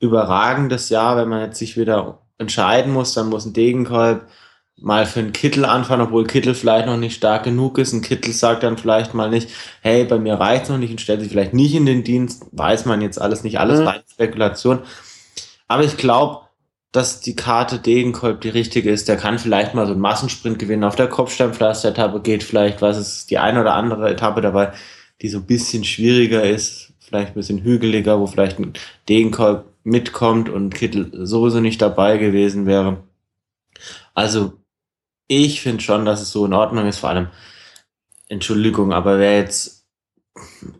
überragendes 0.00 0.88
Jahr, 0.88 1.16
wenn 1.16 1.28
man 1.28 1.42
jetzt 1.42 1.58
sich 1.58 1.76
wieder 1.76 2.18
entscheiden 2.38 2.92
muss, 2.92 3.14
dann 3.14 3.28
muss 3.28 3.46
ein 3.46 3.52
Degenkolb 3.52 4.26
mal 4.76 5.06
für 5.06 5.20
einen 5.20 5.32
Kittel 5.32 5.64
anfangen, 5.64 6.02
obwohl 6.02 6.26
Kittel 6.26 6.54
vielleicht 6.54 6.86
noch 6.86 6.96
nicht 6.96 7.14
stark 7.14 7.44
genug 7.44 7.78
ist. 7.78 7.92
Ein 7.92 8.02
Kittel 8.02 8.32
sagt 8.32 8.62
dann 8.62 8.78
vielleicht 8.78 9.14
mal 9.14 9.30
nicht, 9.30 9.48
hey, 9.80 10.04
bei 10.04 10.18
mir 10.18 10.34
reicht's 10.34 10.68
noch 10.68 10.78
nicht 10.78 10.90
und 10.90 11.00
stellt 11.00 11.20
sich 11.20 11.30
vielleicht 11.30 11.54
nicht 11.54 11.74
in 11.74 11.86
den 11.86 12.04
Dienst. 12.04 12.46
Weiß 12.52 12.84
man 12.84 13.00
jetzt 13.00 13.20
alles 13.20 13.44
nicht, 13.44 13.60
alles 13.60 13.80
mhm. 13.80 13.86
rein 13.86 14.00
Spekulation. 14.10 14.80
Aber 15.68 15.84
ich 15.84 15.96
glaube, 15.96 16.40
dass 16.92 17.20
die 17.20 17.34
Karte 17.34 17.78
Degenkolb 17.78 18.42
die 18.42 18.50
richtige 18.50 18.90
ist. 18.90 19.08
Der 19.08 19.16
kann 19.16 19.38
vielleicht 19.38 19.74
mal 19.74 19.86
so 19.86 19.92
einen 19.92 20.00
Massensprint 20.00 20.58
gewinnen 20.58 20.84
auf 20.84 20.94
der 20.94 21.08
Kopfsteinpflaster-Etappe, 21.08 22.20
geht 22.20 22.42
vielleicht, 22.42 22.82
was 22.82 22.98
ist 22.98 23.30
die 23.30 23.38
eine 23.38 23.62
oder 23.62 23.74
andere 23.74 24.10
Etappe 24.10 24.42
dabei, 24.42 24.72
die 25.22 25.28
so 25.28 25.38
ein 25.38 25.46
bisschen 25.46 25.84
schwieriger 25.84 26.44
ist, 26.44 26.92
vielleicht 27.00 27.28
ein 27.28 27.34
bisschen 27.34 27.62
hügeliger, 27.62 28.20
wo 28.20 28.26
vielleicht 28.26 28.58
ein 28.58 28.74
Degenkolb 29.08 29.64
mitkommt 29.84 30.50
und 30.50 30.74
Kittel 30.74 31.10
sowieso 31.26 31.60
nicht 31.60 31.80
dabei 31.80 32.18
gewesen 32.18 32.66
wäre. 32.66 33.02
Also 34.14 34.52
ich 35.40 35.60
finde 35.60 35.82
schon, 35.82 36.04
dass 36.04 36.20
es 36.20 36.32
so 36.32 36.44
in 36.46 36.52
Ordnung 36.52 36.86
ist, 36.86 36.98
vor 36.98 37.10
allem, 37.10 37.28
Entschuldigung, 38.28 38.92
aber 38.92 39.18
wer 39.18 39.38
jetzt 39.38 39.86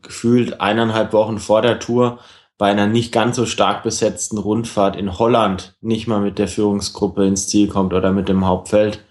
gefühlt 0.02 0.60
eineinhalb 0.60 1.12
Wochen 1.12 1.38
vor 1.38 1.62
der 1.62 1.78
Tour 1.78 2.18
bei 2.58 2.70
einer 2.70 2.86
nicht 2.86 3.12
ganz 3.12 3.36
so 3.36 3.44
stark 3.44 3.82
besetzten 3.82 4.38
Rundfahrt 4.38 4.96
in 4.96 5.18
Holland 5.18 5.76
nicht 5.80 6.06
mal 6.06 6.20
mit 6.20 6.38
der 6.38 6.48
Führungsgruppe 6.48 7.26
ins 7.26 7.48
Ziel 7.48 7.68
kommt 7.68 7.92
oder 7.92 8.12
mit 8.12 8.28
dem 8.28 8.46
Hauptfeld, 8.46 9.04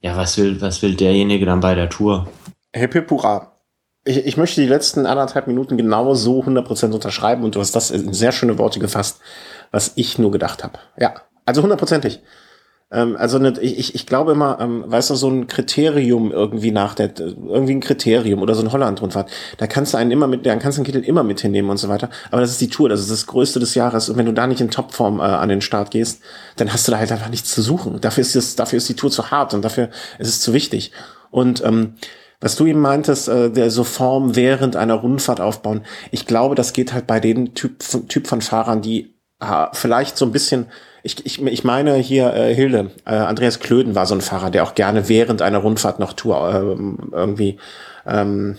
ja, 0.00 0.16
was 0.16 0.36
will, 0.38 0.60
was 0.60 0.82
will 0.82 0.94
derjenige 0.94 1.46
dann 1.46 1.60
bei 1.60 1.74
der 1.74 1.88
Tour? 1.88 2.26
Herr 2.72 2.88
Pipura, 2.88 3.52
ich, 4.04 4.18
ich 4.18 4.36
möchte 4.36 4.60
die 4.60 4.66
letzten 4.66 5.06
anderthalb 5.06 5.46
Minuten 5.46 5.76
genau 5.76 6.14
so 6.14 6.42
100% 6.42 6.92
unterschreiben 6.92 7.44
und 7.44 7.54
du 7.54 7.60
hast 7.60 7.76
das 7.76 7.90
in 7.90 8.12
sehr 8.12 8.32
schöne 8.32 8.58
Worte 8.58 8.80
gefasst, 8.80 9.20
was 9.70 9.92
ich 9.96 10.18
nur 10.18 10.30
gedacht 10.30 10.64
habe. 10.64 10.78
Ja, 10.98 11.14
also 11.46 11.62
hundertprozentig. 11.62 12.20
Ähm, 12.94 13.16
also 13.18 13.38
ne, 13.38 13.52
ich, 13.60 13.94
ich 13.94 14.06
glaube 14.06 14.32
immer, 14.32 14.58
ähm, 14.60 14.84
weißt 14.86 15.10
du, 15.10 15.16
so 15.16 15.28
ein 15.28 15.48
Kriterium 15.48 16.30
irgendwie 16.30 16.70
nach 16.70 16.94
der, 16.94 17.10
irgendwie 17.18 17.74
ein 17.74 17.80
Kriterium 17.80 18.40
oder 18.40 18.54
so 18.54 18.62
ein 18.62 18.70
Holland-Rundfahrt, 18.70 19.30
da 19.58 19.66
kannst 19.66 19.92
du 19.92 19.98
einen 19.98 20.12
immer 20.12 20.28
mit, 20.28 20.46
da 20.46 20.54
kannst 20.56 20.78
du 20.78 20.80
einen 20.80 20.86
Kittel 20.86 21.02
immer 21.02 21.24
mit 21.24 21.40
hinnehmen 21.40 21.70
und 21.70 21.78
so 21.78 21.88
weiter. 21.88 22.08
Aber 22.30 22.40
das 22.40 22.52
ist 22.52 22.60
die 22.60 22.68
Tour, 22.68 22.88
das 22.88 23.00
ist 23.00 23.10
das 23.10 23.26
Größte 23.26 23.58
des 23.58 23.74
Jahres. 23.74 24.08
Und 24.08 24.16
wenn 24.16 24.26
du 24.26 24.32
da 24.32 24.46
nicht 24.46 24.60
in 24.60 24.70
Topform 24.70 25.18
äh, 25.18 25.24
an 25.24 25.48
den 25.48 25.60
Start 25.60 25.90
gehst, 25.90 26.22
dann 26.56 26.72
hast 26.72 26.86
du 26.86 26.92
da 26.92 26.98
halt 26.98 27.10
einfach 27.10 27.28
nichts 27.28 27.52
zu 27.52 27.62
suchen. 27.62 28.00
Dafür 28.00 28.22
ist 28.22 28.36
es, 28.36 28.54
dafür 28.54 28.76
ist 28.76 28.88
die 28.88 28.94
Tour 28.94 29.10
zu 29.10 29.30
hart 29.30 29.54
und 29.54 29.64
dafür 29.64 29.90
ist 30.18 30.28
es 30.28 30.40
zu 30.40 30.52
wichtig. 30.52 30.92
Und 31.30 31.64
ähm, 31.64 31.94
was 32.40 32.54
du 32.54 32.66
eben 32.66 32.80
meintest, 32.80 33.28
äh, 33.28 33.50
der 33.50 33.70
so 33.70 33.82
Form 33.82 34.36
während 34.36 34.76
einer 34.76 34.94
Rundfahrt 34.94 35.40
aufbauen, 35.40 35.82
ich 36.12 36.26
glaube, 36.26 36.54
das 36.54 36.72
geht 36.72 36.92
halt 36.92 37.08
bei 37.08 37.18
den 37.18 37.54
Typ, 37.54 37.82
Typ 38.08 38.28
von 38.28 38.40
Fahrern, 38.40 38.82
die 38.82 39.16
äh, 39.40 39.66
vielleicht 39.72 40.16
so 40.16 40.24
ein 40.24 40.32
bisschen 40.32 40.66
ich, 41.04 41.24
ich, 41.26 41.40
ich 41.44 41.64
meine 41.64 41.96
hier 41.96 42.32
äh, 42.34 42.54
Hilde, 42.54 42.90
äh, 43.04 43.10
Andreas 43.10 43.60
Klöden 43.60 43.94
war 43.94 44.06
so 44.06 44.14
ein 44.14 44.22
Fahrer, 44.22 44.50
der 44.50 44.64
auch 44.64 44.74
gerne 44.74 45.08
während 45.08 45.42
einer 45.42 45.58
Rundfahrt 45.58 46.00
noch 46.00 46.14
Tour 46.14 46.48
äh, 46.48 47.14
irgendwie 47.14 47.58
ähm, 48.06 48.56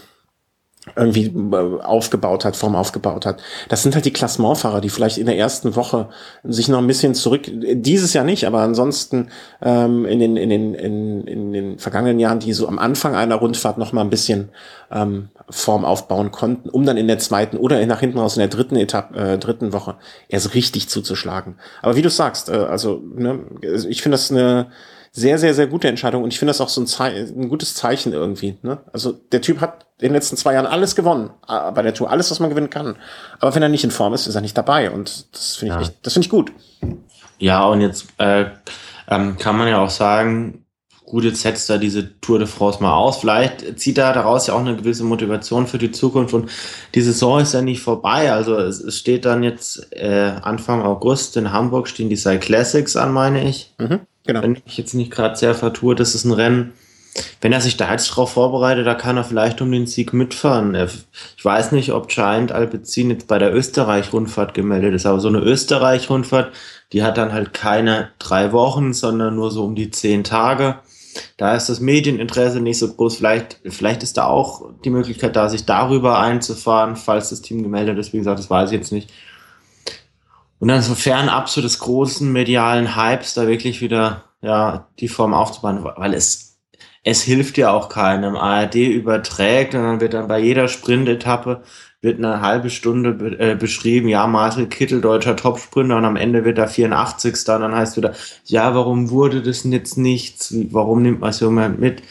irgendwie 0.96 1.26
äh, 1.26 1.82
aufgebaut 1.82 2.46
hat, 2.46 2.56
Form 2.56 2.76
aufgebaut 2.76 3.26
hat. 3.26 3.42
Das 3.70 3.84
sind 3.84 3.96
halt 3.96 4.06
die 4.06 4.14
Klassementfahrer, 4.14 4.82
die 4.82 4.90
vielleicht 4.90 5.18
in 5.18 5.26
der 5.26 5.38
ersten 5.38 5.76
Woche 5.76 6.10
sich 6.44 6.68
noch 6.68 6.78
ein 6.78 6.88
bisschen 6.88 7.16
zurück, 7.16 7.50
dieses 7.52 8.14
Jahr 8.14 8.24
nicht, 8.24 8.46
aber 8.46 8.60
ansonsten 8.60 9.30
ähm, 9.62 10.06
in, 10.06 10.20
den, 10.20 10.38
in, 10.38 10.50
den, 10.50 10.74
in, 10.76 11.28
in 11.28 11.54
den 11.54 11.80
vergangenen 11.80 12.20
Jahren, 12.20 12.40
die 12.40 12.54
so 12.54 12.68
am 12.68 12.78
Anfang 12.78 13.16
einer 13.16 13.36
Rundfahrt 13.36 13.78
noch 13.78 13.94
mal 13.94 14.02
ein 14.02 14.10
bisschen 14.10 14.50
ähm, 14.92 15.30
Form 15.50 15.86
aufbauen 15.86 16.32
konnten, 16.32 16.70
um 16.70 16.86
dann 16.86 16.98
in 16.98 17.08
der 17.08 17.20
zweiten 17.20 17.58
oder 17.58 17.84
nach 17.86 18.00
hinten 18.00 18.20
raus 18.20 18.36
in 18.36 18.42
der 18.42 18.50
dritten 18.50 18.76
Etappe, 18.76 19.18
äh, 19.18 19.38
dritten 19.38 19.74
Woche 19.74 19.96
erst 20.28 20.54
richtig 20.54 20.90
zuzuschlagen. 20.90 21.56
Aber 21.82 21.96
wie 21.96 22.02
du 22.02 22.10
sagst, 22.10 22.50
äh, 22.50 22.54
also 22.54 23.02
ne, 23.16 23.40
ich 23.62 24.02
finde 24.02 24.16
das 24.16 24.32
eine 24.32 24.68
sehr, 25.12 25.38
sehr, 25.38 25.54
sehr 25.54 25.68
gute 25.68 25.88
Entscheidung 25.88 26.24
und 26.24 26.34
ich 26.34 26.40
finde 26.40 26.50
das 26.50 26.62
auch 26.62 26.70
so 26.70 26.82
ein, 26.82 26.88
Ze 26.88 27.04
ein 27.06 27.48
gutes 27.48 27.74
Zeichen 27.74 28.12
irgendwie. 28.12 28.58
Ne? 28.62 28.80
Also 28.92 29.14
der 29.14 29.42
Typ 29.42 29.62
hat 29.62 29.85
in 30.00 30.10
den 30.10 30.14
letzten 30.14 30.36
zwei 30.36 30.54
Jahren 30.54 30.66
alles 30.66 30.96
gewonnen 30.96 31.30
äh, 31.48 31.72
bei 31.72 31.82
der 31.82 31.94
Tour, 31.94 32.10
alles, 32.10 32.30
was 32.32 32.40
man 32.40 32.50
gewinnen 32.50 32.70
kann. 32.70 32.98
Aber 33.40 33.56
wenn 33.56 33.64
er 33.64 33.70
nicht 33.70 33.84
in 33.84 33.92
Form 33.92 34.14
ist, 34.14 34.28
ist 34.28 34.36
er 34.36 34.42
nicht 34.42 34.58
dabei 34.58 34.92
und 34.92 35.34
das 35.34 35.56
finde 35.56 35.76
ich, 35.76 35.82
ja. 35.82 35.88
echt, 35.88 36.06
das 36.06 36.14
finde 36.14 36.26
ich 36.26 36.30
gut. 36.30 36.52
Ja, 37.40 37.66
und 37.66 37.82
jetzt 37.82 38.08
äh, 38.18 38.46
ähm, 39.08 39.38
kann 39.38 39.58
man 39.58 39.68
ja 39.68 39.80
auch 39.80 39.90
sagen, 39.90 40.66
gut, 41.06 41.24
jetzt 41.24 41.42
setzt 41.42 41.70
er 41.70 41.78
diese 41.78 42.20
Tour 42.20 42.40
de 42.40 42.48
France 42.48 42.82
mal 42.82 42.94
aus. 42.94 43.18
Vielleicht 43.18 43.80
zieht 43.80 43.98
er 43.98 44.14
daraus 44.14 44.48
ja 44.48 44.54
auch 44.54 44.60
eine 44.60 44.76
gewisse 44.76 45.04
Motivation 45.04 45.68
für 45.68 45.78
die 45.78 45.92
Zukunft 45.92 46.34
und 46.34 46.50
die 46.94 47.02
Saison 47.02 47.40
ist 47.40 47.54
ja 47.54 47.62
nicht 47.62 47.82
vorbei. 47.82 48.32
Also 48.32 48.58
es, 48.58 48.80
es 48.82 48.98
steht 48.98 49.26
dann 49.26 49.44
jetzt 49.44 49.94
äh, 49.94 50.34
Anfang 50.42 50.82
August 50.82 51.38
in 51.38 51.52
Hamburg 51.52 51.88
stehen 51.88 52.10
die 52.10 52.16
Cyclassics 52.16 52.46
Classics 52.46 52.96
an, 52.96 53.14
meine 53.14 53.48
ich. 53.48 53.74
Mhm, 53.78 54.02
genau. 54.26 54.42
Wenn 54.42 54.62
ich 54.66 54.78
jetzt 54.78 54.94
nicht 54.94 55.12
gerade 55.12 55.36
sehr 55.36 55.56
vertue, 55.56 55.96
das 55.96 56.16
ist 56.16 56.26
ein 56.26 56.32
Rennen, 56.32 56.74
wenn 57.42 57.54
er 57.54 57.62
sich 57.62 57.78
da 57.78 57.92
jetzt 57.92 58.08
drauf 58.08 58.34
vorbereitet, 58.34 58.86
da 58.86 58.94
kann 58.94 59.18
er 59.18 59.24
vielleicht 59.24 59.62
um 59.62 59.72
den 59.72 59.88
Sieg 59.88 60.14
mitfahren. 60.14 60.76
Ich 61.38 61.46
weiß 61.46 61.72
nicht, 61.72 61.94
ob 61.94 62.10
Giant 62.10 62.52
Alpecin 62.52 63.10
jetzt 63.10 63.28
bei 63.28 63.40
der 63.40 63.54
Österreich-Rundfahrt 63.54 64.54
gemeldet 64.54 64.94
ist, 64.94 65.06
aber 65.06 65.20
so 65.20 65.30
eine 65.30 65.40
Österreich-Rundfahrt, 65.40 66.52
die 66.92 67.04
hat 67.04 67.18
dann 67.18 67.34
halt 67.34 67.54
keine 67.54 68.10
drei 68.20 68.52
Wochen, 68.52 68.94
sondern 68.94 69.36
nur 69.36 69.52
so 69.52 69.64
um 69.64 69.76
die 69.76 69.92
zehn 69.92 70.24
Tage. 70.24 70.80
Da 71.38 71.56
ist 71.56 71.70
das 71.70 71.80
Medieninteresse 71.80 72.60
nicht 72.60 72.80
so 72.80 72.94
groß. 72.94 73.16
Vielleicht, 73.16 73.62
vielleicht 73.66 74.04
ist 74.04 74.18
da 74.18 74.26
auch 74.26 74.70
die 74.84 74.90
Möglichkeit 74.90 75.38
da, 75.38 75.48
sich 75.48 75.66
darüber 75.66 76.20
einzufahren, 76.20 76.98
falls 76.98 77.30
das 77.30 77.42
Team 77.42 77.64
gemeldet 77.64 77.98
ist. 77.98 78.12
Wie 78.12 78.18
gesagt, 78.18 78.40
das 78.40 78.50
weiß 78.50 78.72
ich 78.72 78.78
jetzt 78.78 78.92
nicht. 78.92 79.10
Und 80.60 80.68
dann 80.68 80.82
so 80.82 80.96
fernab 80.96 81.48
so 81.48 81.62
des 81.62 81.80
großen 81.80 82.30
medialen 82.32 82.98
Hypes 82.98 83.34
da 83.34 83.48
wirklich 83.48 83.82
wieder, 83.82 84.24
ja, 84.42 84.88
die 85.00 85.08
Form 85.08 85.34
aufzubauen, 85.34 85.86
weil 85.96 86.14
es 86.14 86.45
es 87.06 87.22
hilft 87.22 87.58
ja 87.58 87.72
auch 87.72 87.88
keinem. 87.88 88.36
ARD 88.36 88.76
überträgt 88.76 89.76
und 89.76 89.84
dann 89.84 90.02
wird 90.02 90.16
dann 90.16 90.28
bei 90.28 90.40
jeder 90.40 90.68
Sprintetappe 90.68 91.62
wird 92.02 92.18
eine 92.18 92.42
halbe 92.42 92.70
Stunde 92.70 93.14
be 93.14 93.40
äh, 93.40 93.56
beschrieben, 93.56 94.08
ja, 94.08 94.28
Marcel 94.28 94.68
Kittel, 94.68 95.02
deutscher 95.02 95.36
Topsprinter 95.36 95.98
und 95.98 96.06
am 96.06 96.16
Ende 96.16 96.46
wird 96.46 96.58
er 96.58 96.68
84. 96.68 97.34
Und 97.34 97.48
dann 97.48 97.76
heißt 97.76 97.98
wieder, 97.98 98.14
ja, 98.46 98.76
warum 98.76 99.10
wurde 99.10 99.42
das 99.42 99.64
jetzt 99.64 99.98
nichts? 99.98 100.54
Warum 100.72 101.04
nimmt 101.04 101.22
man 101.22 101.32
so 101.32 101.46
jemand 101.46 101.80
mit? 101.80 102.04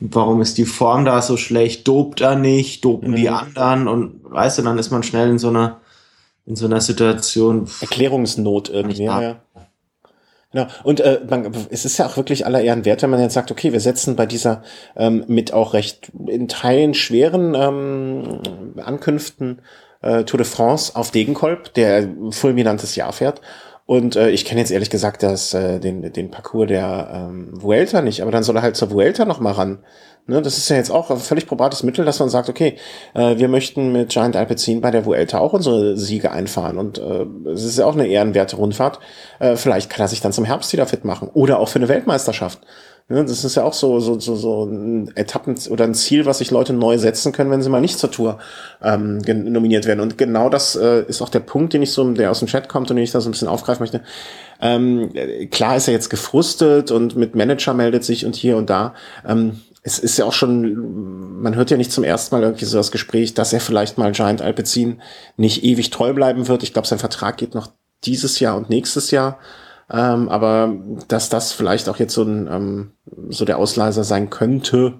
Warum 0.00 0.40
ist 0.40 0.58
die 0.58 0.64
Form 0.64 1.04
da 1.04 1.22
so 1.22 1.36
schlecht? 1.36 1.86
Dopt 1.86 2.20
er 2.20 2.36
nicht? 2.36 2.84
Dopen 2.84 3.12
mhm. 3.12 3.16
die 3.16 3.28
anderen? 3.28 3.88
Und 3.88 4.20
weißt 4.24 4.58
du, 4.58 4.62
dann 4.62 4.78
ist 4.78 4.90
man 4.90 5.02
schnell 5.02 5.30
in 5.30 5.38
so 5.38 5.48
einer, 5.48 5.80
in 6.46 6.56
so 6.56 6.66
einer 6.66 6.80
Situation. 6.80 7.68
Erklärungsnot 7.80 8.68
irgendwie, 8.68 9.04
ja. 9.04 9.20
ja. 9.20 9.36
Genau. 10.52 10.66
Und 10.82 11.00
äh, 11.00 11.20
man, 11.28 11.52
es 11.70 11.84
ist 11.84 11.98
ja 11.98 12.06
auch 12.06 12.16
wirklich 12.16 12.44
aller 12.44 12.60
Ehren 12.60 12.84
wert, 12.84 13.02
wenn 13.02 13.10
man 13.10 13.20
jetzt 13.20 13.34
sagt, 13.34 13.52
okay, 13.52 13.72
wir 13.72 13.80
setzen 13.80 14.16
bei 14.16 14.26
dieser 14.26 14.62
ähm, 14.96 15.24
mit 15.28 15.52
auch 15.52 15.74
recht 15.74 16.10
in 16.26 16.48
Teilen 16.48 16.94
schweren 16.94 17.54
ähm, 17.54 18.40
Ankünften 18.82 19.62
äh, 20.02 20.24
Tour 20.24 20.38
de 20.38 20.46
France 20.46 20.96
auf 20.96 21.12
Degenkolb, 21.12 21.74
der 21.74 22.08
fulminantes 22.30 22.96
Jahr 22.96 23.12
fährt. 23.12 23.40
Und 23.86 24.16
äh, 24.16 24.30
ich 24.30 24.44
kenne 24.44 24.60
jetzt 24.60 24.70
ehrlich 24.70 24.90
gesagt 24.90 25.22
das, 25.22 25.52
äh, 25.54 25.80
den, 25.80 26.12
den 26.12 26.30
Parcours 26.30 26.68
der 26.68 27.10
ähm, 27.12 27.50
Vuelta 27.52 28.02
nicht, 28.02 28.22
aber 28.22 28.30
dann 28.30 28.42
soll 28.42 28.56
er 28.56 28.62
halt 28.62 28.76
zur 28.76 28.90
Vuelta 28.90 29.24
noch 29.24 29.40
mal 29.40 29.52
ran. 29.52 29.80
Ne, 30.26 30.40
das 30.42 30.58
ist 30.58 30.68
ja 30.68 30.76
jetzt 30.76 30.92
auch 30.92 31.10
ein 31.10 31.18
völlig 31.18 31.48
probates 31.48 31.82
Mittel, 31.82 32.04
dass 32.04 32.20
man 32.20 32.28
sagt, 32.28 32.48
okay, 32.48 32.76
äh, 33.14 33.38
wir 33.38 33.48
möchten 33.48 33.90
mit 33.90 34.10
Giant 34.10 34.36
Alpecin 34.36 34.80
bei 34.80 34.92
der 34.92 35.04
Vuelta 35.04 35.40
auch 35.40 35.54
unsere 35.54 35.96
Siege 35.96 36.30
einfahren. 36.30 36.78
Und 36.78 36.98
äh, 36.98 37.26
es 37.50 37.64
ist 37.64 37.78
ja 37.78 37.86
auch 37.86 37.94
eine 37.94 38.06
ehrenwerte 38.06 38.54
Rundfahrt. 38.54 39.00
Äh, 39.40 39.56
vielleicht 39.56 39.90
kann 39.90 40.04
er 40.04 40.08
sich 40.08 40.20
dann 40.20 40.32
zum 40.32 40.44
Herbst 40.44 40.72
wieder 40.72 40.86
fit 40.86 41.04
machen. 41.04 41.28
Oder 41.32 41.58
auch 41.58 41.68
für 41.68 41.80
eine 41.80 41.88
Weltmeisterschaft. 41.88 42.60
Ne, 43.08 43.24
das 43.24 43.44
ist 43.44 43.56
ja 43.56 43.64
auch 43.64 43.72
so, 43.72 43.98
so, 43.98 44.20
so, 44.20 44.36
so 44.36 44.64
ein 44.64 45.10
Etappen 45.16 45.56
oder 45.70 45.84
ein 45.84 45.94
Ziel, 45.94 46.26
was 46.26 46.38
sich 46.38 46.50
Leute 46.50 46.72
neu 46.72 46.96
setzen 46.96 47.32
können, 47.32 47.50
wenn 47.50 47.62
sie 47.62 47.68
mal 47.68 47.80
nicht 47.80 47.98
zur 47.98 48.10
Tour 48.10 48.38
ähm, 48.82 49.18
nominiert 49.18 49.86
werden. 49.86 50.00
Und 50.00 50.16
genau 50.16 50.48
das 50.48 50.76
äh, 50.76 51.04
ist 51.08 51.20
auch 51.20 51.28
der 51.28 51.40
Punkt, 51.40 51.72
den 51.72 51.82
ich 51.82 51.92
so, 51.92 52.08
der 52.12 52.30
aus 52.30 52.38
dem 52.38 52.48
Chat 52.48 52.68
kommt 52.68 52.90
und 52.90 52.96
den 52.96 53.02
ich 53.02 53.10
da 53.10 53.20
so 53.20 53.28
ein 53.28 53.32
bisschen 53.32 53.48
aufgreifen 53.48 53.82
möchte. 53.82 54.02
Ähm, 54.60 55.12
klar 55.50 55.76
ist 55.76 55.88
er 55.88 55.94
jetzt 55.94 56.10
gefrustet 56.10 56.90
und 56.90 57.16
mit 57.16 57.34
Manager 57.34 57.74
meldet 57.74 58.04
sich 58.04 58.26
und 58.26 58.36
hier 58.36 58.56
und 58.56 58.70
da. 58.70 58.94
Ähm, 59.26 59.60
es 59.82 59.98
ist 59.98 60.18
ja 60.18 60.24
auch 60.24 60.32
schon, 60.32 61.40
man 61.40 61.54
hört 61.54 61.70
ja 61.70 61.76
nicht 61.76 61.92
zum 61.92 62.04
ersten 62.04 62.34
Mal 62.34 62.42
irgendwie 62.42 62.66
so 62.66 62.76
das 62.76 62.92
Gespräch, 62.92 63.34
dass 63.34 63.52
er 63.52 63.60
vielleicht 63.60 63.96
mal 63.98 64.12
Giant 64.12 64.42
Alpecin 64.42 65.00
nicht 65.36 65.64
ewig 65.64 65.90
treu 65.90 66.12
bleiben 66.12 66.48
wird. 66.48 66.62
Ich 66.62 66.72
glaube, 66.72 66.86
sein 66.86 66.98
Vertrag 66.98 67.38
geht 67.38 67.54
noch 67.54 67.68
dieses 68.04 68.40
Jahr 68.40 68.56
und 68.56 68.68
nächstes 68.68 69.10
Jahr. 69.10 69.38
Ähm, 69.92 70.28
aber 70.28 70.74
dass 71.08 71.28
das 71.28 71.52
vielleicht 71.52 71.88
auch 71.88 71.98
jetzt 71.98 72.14
so 72.14 72.22
ein 72.22 72.48
ähm, 72.50 72.90
so 73.28 73.44
der 73.44 73.58
Ausleiser 73.58 74.04
sein 74.04 74.30
könnte, 74.30 74.94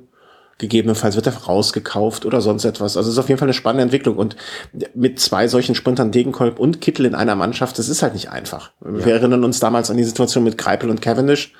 gegebenenfalls 0.58 1.16
wird 1.16 1.26
er 1.26 1.36
rausgekauft 1.36 2.26
oder 2.26 2.40
sonst 2.40 2.64
etwas. 2.64 2.96
Also 2.96 3.08
es 3.08 3.14
ist 3.14 3.18
auf 3.18 3.28
jeden 3.28 3.38
Fall 3.38 3.46
eine 3.46 3.54
spannende 3.54 3.84
Entwicklung. 3.84 4.16
Und 4.16 4.36
mit 4.94 5.20
zwei 5.20 5.48
solchen 5.48 5.74
Sprintern, 5.74 6.10
Degenkolb 6.10 6.58
und 6.58 6.80
Kittel 6.80 7.06
in 7.06 7.14
einer 7.14 7.34
Mannschaft, 7.34 7.78
das 7.78 7.88
ist 7.88 8.02
halt 8.02 8.14
nicht 8.14 8.30
einfach. 8.30 8.72
Ja. 8.84 9.04
Wir 9.06 9.14
erinnern 9.14 9.44
uns 9.44 9.60
damals 9.60 9.90
an 9.90 9.96
die 9.96 10.04
Situation 10.04 10.44
mit 10.44 10.58
Kreipel 10.58 10.90
und 10.90 11.00
Cavendish 11.00 11.52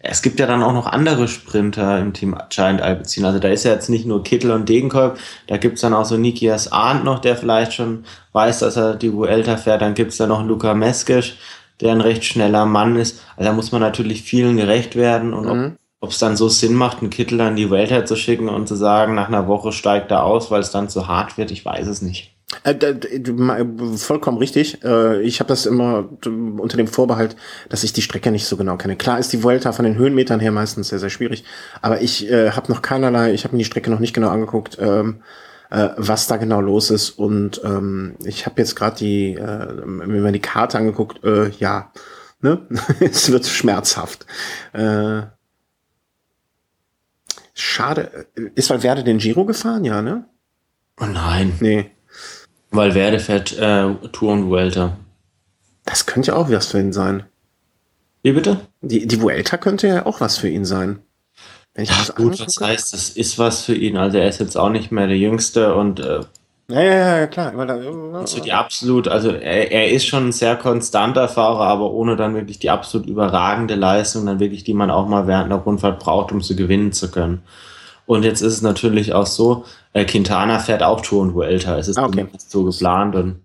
es 0.03 0.21
gibt 0.21 0.41
ja 0.41 0.47
dann 0.47 0.63
auch 0.63 0.73
noch 0.73 0.87
andere 0.87 1.29
Sprinter 1.29 1.99
im 2.01 2.13
Team 2.13 2.37
Giant 2.51 2.83
Alpecin. 2.83 3.25
Also 3.25 3.39
da 3.39 3.49
ist 3.49 3.65
ja 3.65 3.73
jetzt 3.73 3.89
nicht 3.89 4.05
nur 4.05 4.25
Kittel 4.25 4.51
und 4.51 4.69
Degenkolb, 4.69 5.19
da 5.47 5.57
gibt's 5.57 5.81
dann 5.81 5.95
auch 5.95 6.05
so 6.05 6.17
Nikias 6.17 6.73
Arndt 6.73 7.05
noch, 7.05 7.21
der 7.21 7.37
vielleicht 7.37 7.73
schon 7.73 8.05
weiß, 8.33 8.59
dass 8.61 8.77
er 8.77 8.95
die 8.97 9.13
Vuelta 9.13 9.57
fährt. 9.57 9.81
Dann 9.81 9.95
gibt's 9.95 10.17
da 10.17 10.27
noch 10.27 10.45
Luca 10.45 10.75
Meskisch, 10.75 11.37
der 11.81 11.93
ein 11.93 12.01
recht 12.01 12.25
schneller 12.25 12.67
Mann 12.67 12.97
ist. 12.97 13.23
Also 13.37 13.51
da 13.51 13.55
muss 13.55 13.71
man 13.71 13.81
natürlich 13.81 14.23
vielen 14.23 14.57
gerecht 14.57 14.97
werden 14.97 15.33
und 15.35 15.47
mhm. 15.47 15.77
ob 16.01 16.11
es 16.11 16.19
dann 16.19 16.37
so 16.37 16.49
Sinn 16.49 16.75
macht, 16.75 16.99
einen 16.99 17.11
Kittel 17.11 17.41
an 17.41 17.55
die 17.55 17.71
Vuelta 17.71 18.05
zu 18.05 18.17
schicken 18.17 18.49
und 18.49 18.67
zu 18.67 18.75
sagen, 18.75 19.15
nach 19.15 19.29
einer 19.29 19.47
Woche 19.47 19.71
steigt 19.71 20.11
er 20.11 20.25
aus, 20.25 20.51
weil 20.51 20.61
es 20.61 20.73
dann 20.73 20.89
zu 20.89 21.07
hart 21.07 21.39
wird, 21.39 21.53
ich 21.53 21.65
weiß 21.65 21.87
es 21.87 22.03
nicht. 22.03 22.35
Äh, 22.65 22.75
vollkommen 23.97 24.39
richtig. 24.39 24.83
Äh, 24.85 25.23
ich 25.23 25.41
habe 25.41 25.49
das 25.49 25.67
immer 25.67 26.09
unter 26.25 26.77
dem 26.77 26.87
Vorbehalt, 26.87 27.37
dass 27.69 27.85
ich 27.85 27.93
die 27.93 28.03
Strecke 28.03 28.31
nicht 28.31 28.47
so 28.47 28.57
genau 28.57 28.77
kenne. 28.77 28.97
Klar 28.97 29.19
ist 29.19 29.33
die 29.33 29.43
Vuelta 29.43 29.73
von 29.73 29.85
den 29.85 29.97
Höhenmetern 29.97 30.41
her 30.41 30.53
meistens 30.53 30.89
sehr, 30.89 30.99
sehr 30.99 31.11
schwierig, 31.11 31.45
aber 31.81 32.03
ich 32.03 32.31
äh, 32.31 32.51
habe 32.53 32.71
noch 32.71 32.83
keinerlei, 32.83 33.33
ich 33.33 33.45
habe 33.45 33.55
mir 33.55 33.61
die 33.61 33.65
Strecke 33.65 33.91
noch 33.91 34.01
nicht 34.01 34.15
genau 34.15 34.29
angeguckt, 34.29 34.79
ähm, 34.81 35.23
äh, 35.71 35.89
was 35.97 36.27
da 36.27 36.37
genau 36.37 36.61
los 36.61 36.91
ist. 36.91 37.11
Und 37.11 37.61
ähm, 37.65 38.15
ich 38.25 38.47
habe 38.47 38.61
jetzt 38.61 38.77
gerade 38.77 38.97
die, 38.97 39.35
mir 39.35 40.21
mal 40.21 40.33
die 40.33 40.41
Karte 40.41 40.79
angeguckt, 40.79 41.21
ja, 41.59 41.93
Ne? 42.45 42.67
es 43.01 43.31
wird 43.31 43.47
schmerzhaft. 43.47 44.27
Schade. 47.55 48.27
Ist 48.57 48.71
Valverde 48.71 49.05
den 49.05 49.19
Giro 49.19 49.45
gefahren? 49.45 49.85
Ja, 49.85 50.03
ne? 50.03 50.25
Oh 51.01 51.07
nein. 51.07 51.53
Nee. 51.61 51.93
Valverde 52.73 53.21
fährt 53.21 53.57
äh, 53.59 53.95
Tour 54.13 54.33
und 54.33 54.49
Vuelta. 54.49 54.97
Das 55.85 56.07
könnte 56.07 56.33
ja 56.33 56.37
auch 56.37 56.51
was 56.51 56.67
für 56.67 56.81
ihn 56.81 56.93
sein. 56.93 57.25
Wie 58.23 58.33
bitte? 58.33 58.61
Die, 58.81 59.07
die 59.07 59.21
Vuelta 59.21 59.57
könnte 59.57 59.89
ja 59.89 60.07
auch 60.07 60.21
was 60.21 60.39
für 60.39 60.49
ihn 60.49 60.65
sein. 60.65 61.01
Wenn 61.75 61.85
ich 61.85 61.91
ja, 61.91 61.97
das 61.99 62.15
gut, 62.15 62.39
was 62.39 62.61
heißt, 62.61 62.93
das 62.93 63.11
ist 63.11 63.39
was 63.39 63.65
für 63.65 63.75
ihn. 63.75 63.97
Also 63.97 64.19
er 64.19 64.29
ist 64.29 64.41
jetzt 64.41 64.57
auch 64.57 64.69
nicht 64.69 64.93
mehr 64.93 65.07
der 65.07 65.19
Jüngste 65.19 65.75
und 65.75 66.01
äh, 66.01 66.21
ja, 66.69 66.81
ja, 66.81 67.19
ja, 67.19 67.27
klar. 67.27 67.53
Also 68.15 68.41
die 68.41 68.53
absolut, 68.53 69.09
also 69.09 69.31
er, 69.31 69.73
er 69.73 69.91
ist 69.91 70.07
schon 70.07 70.29
ein 70.29 70.33
sehr 70.33 70.57
konstanter 70.57 71.29
Fahrer, 71.29 71.67
aber 71.67 71.91
ohne 71.91 72.17
dann 72.17 72.35
wirklich 72.35 72.61
die 72.61 72.71
absolut 72.71 73.07
überragende 73.09 73.75
Leistung, 73.75 74.25
dann 74.25 74.41
wirklich, 74.41 74.65
die 74.65 74.73
man 74.73 74.91
auch 74.91 75.07
mal 75.07 75.27
während 75.27 75.47
einer 75.47 75.57
Rundfahrt 75.57 75.99
braucht, 75.99 76.33
um 76.33 76.41
zu 76.41 76.57
gewinnen 76.57 76.93
zu 76.93 77.11
können. 77.11 77.43
Und 78.07 78.25
jetzt 78.25 78.41
ist 78.41 78.55
es 78.55 78.63
natürlich 78.63 79.13
auch 79.13 79.27
so, 79.27 79.65
äh, 79.93 80.05
Quintana 80.05 80.59
fährt 80.59 80.83
auch 80.83 81.01
Tour 81.01 81.23
und 81.23 81.35
Vuelta. 81.35 81.79
Es 81.79 81.89
ist 81.89 81.99
ah, 81.99 82.07
okay. 82.07 82.27
so 82.37 82.65
geplant 82.65 83.15
und 83.15 83.41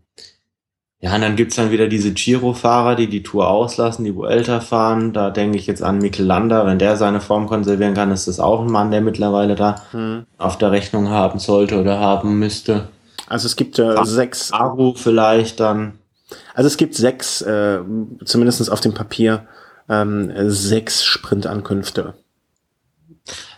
ja, 0.99 1.13
und 1.13 1.21
dann 1.21 1.35
gibt's 1.35 1.55
dann 1.55 1.69
wieder 1.69 1.87
diese 1.87 2.11
Giro-Fahrer, 2.11 2.95
die 2.95 3.07
die 3.07 3.21
Tour 3.21 3.47
auslassen, 3.47 4.03
die 4.03 4.15
Vuelta 4.15 4.61
fahren. 4.61 5.13
Da 5.13 5.29
denke 5.29 5.57
ich 5.59 5.67
jetzt 5.67 5.83
an 5.83 5.99
Mikel 5.99 6.25
Landa. 6.25 6.65
Wenn 6.65 6.79
der 6.79 6.97
seine 6.97 7.21
Form 7.21 7.45
konservieren 7.45 7.93
kann, 7.93 8.09
ist 8.09 8.27
das 8.27 8.39
auch 8.39 8.61
ein 8.61 8.71
Mann, 8.71 8.89
der 8.89 9.01
mittlerweile 9.01 9.53
da 9.53 9.75
hm. 9.91 10.25
auf 10.39 10.57
der 10.57 10.71
Rechnung 10.71 11.09
haben 11.09 11.37
sollte 11.37 11.79
oder 11.79 11.99
haben 11.99 12.39
müsste. 12.39 12.87
Also 13.27 13.45
es 13.45 13.55
gibt 13.55 13.77
äh, 13.77 13.95
sechs. 14.05 14.51
Aru 14.51 14.95
vielleicht 14.95 15.59
dann. 15.59 15.99
Also 16.55 16.65
es 16.65 16.77
gibt 16.77 16.95
sechs, 16.95 17.43
äh, 17.43 17.79
zumindest 18.25 18.71
auf 18.71 18.81
dem 18.81 18.95
Papier, 18.95 19.45
ähm, 19.89 20.31
sechs 20.49 21.05
Sprintankünfte. 21.05 22.15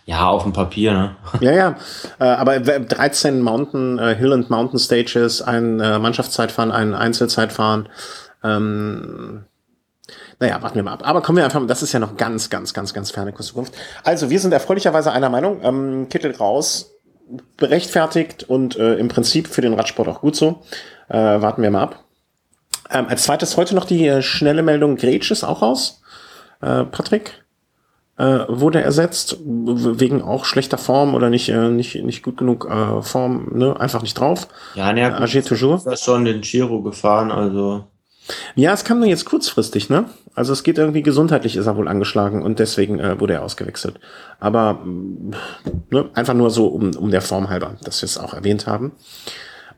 Ja, 0.09 0.27
auf 0.27 0.41
dem 0.41 0.53
Papier, 0.53 0.93
ne? 0.93 1.15
Ja, 1.39 1.51
ja. 1.51 1.75
Äh, 2.19 2.23
aber 2.23 2.59
13 2.59 3.41
Mountain, 3.41 3.99
äh, 3.99 4.15
Hill 4.15 4.33
and 4.33 4.49
Mountain 4.49 4.79
Stages, 4.79 5.43
ein 5.43 5.79
äh, 5.79 5.99
Mannschaftszeitfahren, 5.99 6.71
ein 6.71 6.95
Einzelzeitfahren. 6.95 7.89
Ähm, 8.43 9.45
naja, 10.39 10.63
warten 10.63 10.77
wir 10.77 10.81
mal 10.81 10.93
ab. 10.93 11.07
Aber 11.07 11.21
kommen 11.21 11.37
wir 11.37 11.45
einfach, 11.45 11.63
das 11.67 11.83
ist 11.83 11.93
ja 11.93 11.99
noch 11.99 12.17
ganz, 12.17 12.49
ganz, 12.49 12.73
ganz, 12.73 12.95
ganz 12.95 13.11
ferne 13.11 13.35
Zukunft. 13.35 13.75
Also, 14.03 14.31
wir 14.31 14.39
sind 14.39 14.51
erfreulicherweise 14.51 15.11
einer 15.11 15.29
Meinung. 15.29 15.59
Ähm, 15.61 16.09
Kittel 16.09 16.35
raus, 16.35 16.89
berechtfertigt 17.57 18.45
und 18.49 18.77
äh, 18.77 18.95
im 18.95 19.09
Prinzip 19.09 19.47
für 19.47 19.61
den 19.61 19.75
Radsport 19.75 20.07
auch 20.07 20.21
gut 20.21 20.35
so. 20.35 20.63
Äh, 21.09 21.17
warten 21.17 21.61
wir 21.61 21.69
mal 21.69 21.83
ab. 21.83 22.03
Ähm, 22.89 23.05
als 23.07 23.21
zweites 23.21 23.57
heute 23.57 23.75
noch 23.75 23.85
die 23.85 24.07
äh, 24.07 24.23
schnelle 24.23 24.63
Meldung 24.63 24.95
Gretsch 24.95 25.29
ist 25.29 25.43
auch 25.43 25.61
raus. 25.61 26.01
Äh, 26.61 26.85
Patrick 26.85 27.43
äh, 28.19 28.45
wurde 28.47 28.81
ersetzt 28.81 29.37
wegen 29.43 30.21
auch 30.21 30.45
schlechter 30.45 30.77
Form 30.77 31.15
oder 31.15 31.29
nicht 31.29 31.49
äh, 31.49 31.69
nicht 31.69 31.95
nicht 32.03 32.21
gut 32.21 32.37
genug 32.37 32.69
äh, 32.69 33.01
Form, 33.01 33.47
ne, 33.53 33.79
einfach 33.79 34.01
nicht 34.01 34.19
drauf. 34.19 34.47
Ja, 34.75 34.93
ne, 34.93 35.15
Agir 35.15 35.43
toujours. 35.43 35.85
Ist 35.85 36.03
schon 36.03 36.25
den 36.25 36.41
Giro 36.41 36.81
gefahren, 36.81 37.31
also 37.31 37.85
ja, 38.55 38.73
es 38.73 38.83
kam 38.83 38.99
nur 38.99 39.07
jetzt 39.07 39.25
kurzfristig, 39.25 39.89
ne? 39.89 40.05
Also 40.35 40.53
es 40.53 40.63
geht 40.63 40.77
irgendwie 40.77 41.01
gesundheitlich 41.01 41.55
ist 41.55 41.65
er 41.65 41.77
wohl 41.77 41.87
angeschlagen 41.87 42.43
und 42.43 42.59
deswegen 42.59 42.99
äh, 42.99 43.19
wurde 43.19 43.33
er 43.33 43.43
ausgewechselt. 43.43 43.99
Aber 44.39 44.73
mm, 44.73 45.31
ne, 45.89 46.09
einfach 46.13 46.35
nur 46.35 46.51
so 46.51 46.67
um, 46.67 46.91
um 46.95 47.09
der 47.09 47.21
Form 47.21 47.49
halber, 47.49 47.75
dass 47.83 48.01
wir 48.01 48.05
es 48.05 48.17
auch 48.17 48.33
erwähnt 48.33 48.67
haben. 48.67 48.91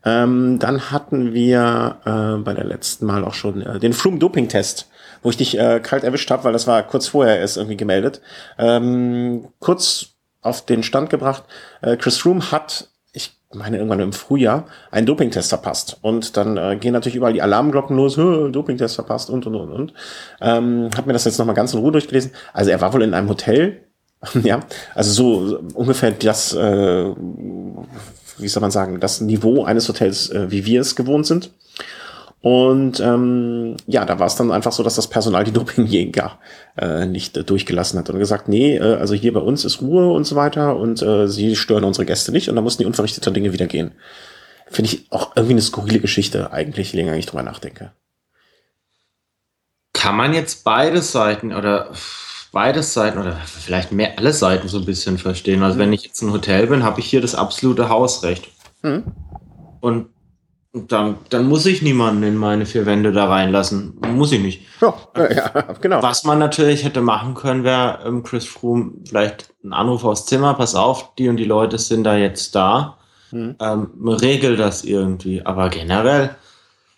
Ähm, 0.03 0.57
dann 0.59 0.91
hatten 0.91 1.33
wir 1.33 1.97
äh, 2.05 2.41
bei 2.43 2.53
der 2.53 2.65
letzten 2.65 3.05
Mal 3.05 3.23
auch 3.23 3.35
schon 3.35 3.61
äh, 3.61 3.79
den 3.79 3.93
Froome-Doping-Test, 3.93 4.89
wo 5.21 5.29
ich 5.29 5.37
dich 5.37 5.57
äh, 5.57 5.79
kalt 5.81 6.03
erwischt 6.03 6.31
habe, 6.31 6.43
weil 6.43 6.53
das 6.53 6.67
war 6.67 6.81
kurz 6.83 7.07
vorher 7.07 7.39
erst 7.39 7.57
irgendwie 7.57 7.77
gemeldet. 7.77 8.21
Ähm, 8.57 9.49
kurz 9.59 10.07
auf 10.41 10.65
den 10.65 10.83
Stand 10.83 11.09
gebracht. 11.09 11.43
Äh, 11.81 11.97
Chris 11.97 12.17
Froome 12.17 12.51
hat 12.51 12.89
meine 13.53 13.77
irgendwann 13.77 13.99
im 13.99 14.13
Frühjahr, 14.13 14.65
einen 14.91 15.05
Dopingtest 15.05 15.49
verpasst. 15.49 15.97
Und 16.01 16.37
dann 16.37 16.57
äh, 16.57 16.77
gehen 16.77 16.93
natürlich 16.93 17.15
überall 17.15 17.33
die 17.33 17.41
Alarmglocken 17.41 17.95
los, 17.95 18.15
Dopingtest 18.15 18.95
verpasst 18.95 19.29
und 19.29 19.45
und 19.45 19.55
und 19.55 19.71
und. 19.71 19.93
Ähm, 20.39 20.89
hab 20.95 21.05
mir 21.05 21.13
das 21.13 21.25
jetzt 21.25 21.37
nochmal 21.37 21.55
ganz 21.55 21.73
in 21.73 21.79
Ruhe 21.79 21.91
durchgelesen. 21.91 22.31
Also 22.53 22.71
er 22.71 22.81
war 22.81 22.93
wohl 22.93 23.03
in 23.03 23.13
einem 23.13 23.29
Hotel, 23.29 23.81
ja, 24.43 24.61
also 24.93 25.11
so 25.11 25.59
ungefähr 25.73 26.11
das, 26.11 26.53
äh, 26.53 27.13
wie 28.37 28.47
soll 28.47 28.61
man 28.61 28.71
sagen, 28.71 28.99
das 28.99 29.21
Niveau 29.21 29.63
eines 29.63 29.87
Hotels, 29.87 30.29
äh, 30.29 30.51
wie 30.51 30.65
wir 30.65 30.81
es 30.81 30.95
gewohnt 30.95 31.25
sind. 31.25 31.51
Und 32.41 32.99
ähm, 32.99 33.77
ja, 33.85 34.03
da 34.03 34.17
war 34.17 34.25
es 34.25 34.35
dann 34.35 34.51
einfach 34.51 34.71
so, 34.71 34.81
dass 34.81 34.95
das 34.95 35.07
Personal 35.07 35.43
die 35.43 35.51
Dopingjäger 35.53 36.39
äh, 36.77 37.05
nicht 37.05 37.37
äh, 37.37 37.43
durchgelassen 37.43 37.99
hat 37.99 38.09
und 38.09 38.17
gesagt, 38.17 38.47
nee, 38.47 38.77
äh, 38.77 38.95
also 38.95 39.13
hier 39.13 39.33
bei 39.33 39.39
uns 39.39 39.63
ist 39.63 39.81
Ruhe 39.81 40.11
und 40.11 40.25
so 40.25 40.35
weiter 40.35 40.75
und 40.75 41.01
äh, 41.03 41.27
sie 41.27 41.55
stören 41.55 41.83
unsere 41.83 42.05
Gäste 42.05 42.31
nicht 42.31 42.49
und 42.49 42.55
dann 42.55 42.63
mussten 42.63 42.81
die 42.81 42.87
unverrichteten 42.87 43.33
Dinge 43.33 43.53
wieder 43.53 43.67
gehen. 43.67 43.91
Finde 44.67 44.91
ich 44.91 45.11
auch 45.11 45.35
irgendwie 45.35 45.53
eine 45.53 45.61
skurrile 45.61 45.99
Geschichte, 45.99 46.51
eigentlich, 46.51 46.93
je 46.93 46.99
länger 46.99 47.15
ich 47.15 47.27
drüber 47.27 47.43
nachdenke. 47.43 47.91
Kann 49.93 50.15
man 50.15 50.33
jetzt 50.33 50.63
beide 50.63 51.01
Seiten 51.01 51.53
oder 51.53 51.91
beide 52.51 52.81
Seiten 52.81 53.19
oder 53.19 53.35
vielleicht 53.45 53.91
mehr 53.91 54.17
alle 54.17 54.33
Seiten 54.33 54.67
so 54.67 54.79
ein 54.79 54.85
bisschen 54.85 55.19
verstehen? 55.19 55.61
Also 55.61 55.75
mhm. 55.75 55.81
wenn 55.81 55.93
ich 55.93 56.05
jetzt 56.05 56.21
ein 56.23 56.31
Hotel 56.31 56.65
bin, 56.67 56.83
habe 56.83 57.01
ich 57.01 57.05
hier 57.05 57.21
das 57.21 57.35
absolute 57.35 57.89
Hausrecht. 57.89 58.47
Mhm. 58.81 59.03
Und 59.79 60.07
dann, 60.73 61.17
dann 61.29 61.47
muss 61.47 61.65
ich 61.65 61.81
niemanden 61.81 62.23
in 62.23 62.37
meine 62.37 62.65
vier 62.65 62.85
Wände 62.85 63.11
da 63.11 63.27
reinlassen. 63.27 63.99
Muss 64.13 64.31
ich 64.31 64.41
nicht. 64.41 64.61
Ja, 64.79 64.93
ja 65.17 65.73
genau. 65.81 66.01
Was 66.01 66.23
man 66.23 66.39
natürlich 66.39 66.85
hätte 66.85 67.01
machen 67.01 67.33
können, 67.33 67.63
wäre 67.63 67.99
ähm, 68.05 68.23
Chris 68.23 68.45
Froome 68.45 68.93
vielleicht 69.07 69.53
ein 69.63 69.73
Anruf 69.73 70.05
aus 70.05 70.25
Zimmer, 70.25 70.53
pass 70.53 70.75
auf, 70.75 71.13
die 71.15 71.27
und 71.27 71.37
die 71.37 71.45
Leute 71.45 71.77
sind 71.77 72.05
da 72.05 72.15
jetzt 72.15 72.55
da. 72.55 72.97
Hm. 73.31 73.55
Ähm, 73.59 74.07
regel 74.07 74.55
das 74.55 74.85
irgendwie. 74.85 75.45
Aber 75.45 75.69
generell, 75.69 76.35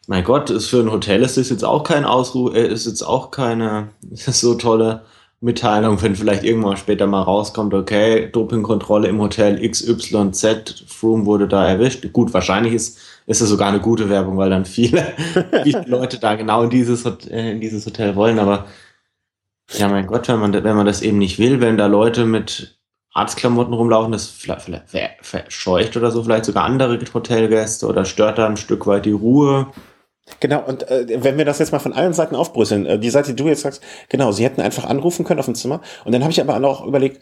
mein 0.08 0.24
Gott, 0.24 0.52
ist 0.52 0.68
für 0.68 0.82
ein 0.82 0.92
Hotel 0.92 1.24
ist 1.24 1.38
das 1.38 1.50
jetzt 1.50 1.66
auch 1.66 1.84
kein 1.84 2.06
Ausruf, 2.06 2.54
äh, 2.54 2.68
ist 2.68 2.86
jetzt 2.86 3.02
auch 3.02 3.32
keine 3.32 3.90
so 4.14 4.54
tolle 4.54 5.02
Mitteilung, 5.42 6.02
wenn 6.02 6.16
vielleicht 6.16 6.44
irgendwann 6.44 6.78
später 6.78 7.08
mal 7.08 7.22
rauskommt, 7.22 7.74
okay, 7.74 8.30
Dopingkontrolle 8.32 9.10
im 9.10 9.20
Hotel 9.20 9.68
XYZ, 9.68 10.86
Froome 10.88 11.26
wurde 11.26 11.48
da 11.48 11.68
erwischt. 11.68 12.08
Gut, 12.14 12.34
wahrscheinlich 12.34 12.74
ist 12.74 13.00
ist 13.26 13.42
es 13.42 13.50
sogar 13.50 13.70
eine 13.70 13.80
gute 13.80 14.10
Werbung, 14.10 14.38
weil 14.38 14.50
dann 14.50 14.66
viele, 14.66 15.14
viele 15.64 15.84
Leute 15.88 16.20
da 16.20 16.36
genau 16.36 16.64
in 16.64 16.70
dieses, 16.70 17.06
äh, 17.06 17.52
in 17.52 17.62
dieses 17.62 17.86
Hotel 17.86 18.16
wollen. 18.16 18.40
Aber 18.40 18.66
ja, 19.72 19.88
mein 19.88 20.08
Gott, 20.08 20.28
wenn 20.28 20.40
man, 20.40 20.54
wenn 20.54 20.76
man 20.76 20.86
das 20.86 21.02
eben 21.02 21.18
nicht 21.18 21.40
will, 21.40 21.62
wenn 21.62 21.78
da 21.78 21.88
Leute 21.88 22.26
mit 22.26 22.78
Arztklamotten 23.14 23.74
rumlaufen, 23.74 24.12
das 24.12 24.28
vielleicht, 24.28 24.70
vielleicht 24.86 25.16
verscheucht 25.22 25.96
oder 25.96 26.12
so, 26.12 26.24
vielleicht 26.24 26.46
sogar 26.46 26.64
andere 26.64 27.00
Hotelgäste 27.14 27.88
oder 27.88 28.06
stört 28.06 28.40
da 28.40 28.48
ein 28.48 28.58
Stück 28.58 28.88
weit 28.88 29.06
die 29.06 29.12
Ruhe. 29.12 29.68
Genau, 30.40 30.64
und 30.64 30.90
äh, 30.90 31.06
wenn 31.24 31.38
wir 31.38 31.46
das 31.46 31.60
jetzt 31.60 31.74
mal 31.74 31.80
von 31.80 31.94
allen 31.94 32.14
Seiten 32.14 32.36
aufbrüsseln, 32.36 32.86
äh, 32.86 32.98
die 32.98 33.10
Seite, 33.10 33.34
die 33.34 33.44
du 33.44 33.50
jetzt 33.50 33.62
sagst, 33.62 33.84
genau, 34.10 34.32
sie 34.32 34.46
hätten 34.46 34.62
einfach 34.62 34.86
anrufen 34.86 35.26
können 35.26 35.40
auf 35.40 35.46
dem 35.46 35.56
Zimmer. 35.56 35.82
Und 36.06 36.14
dann 36.14 36.22
habe 36.22 36.32
ich 36.32 36.42
aber 36.42 36.56
auch 36.66 36.86
überlegt, 36.86 37.22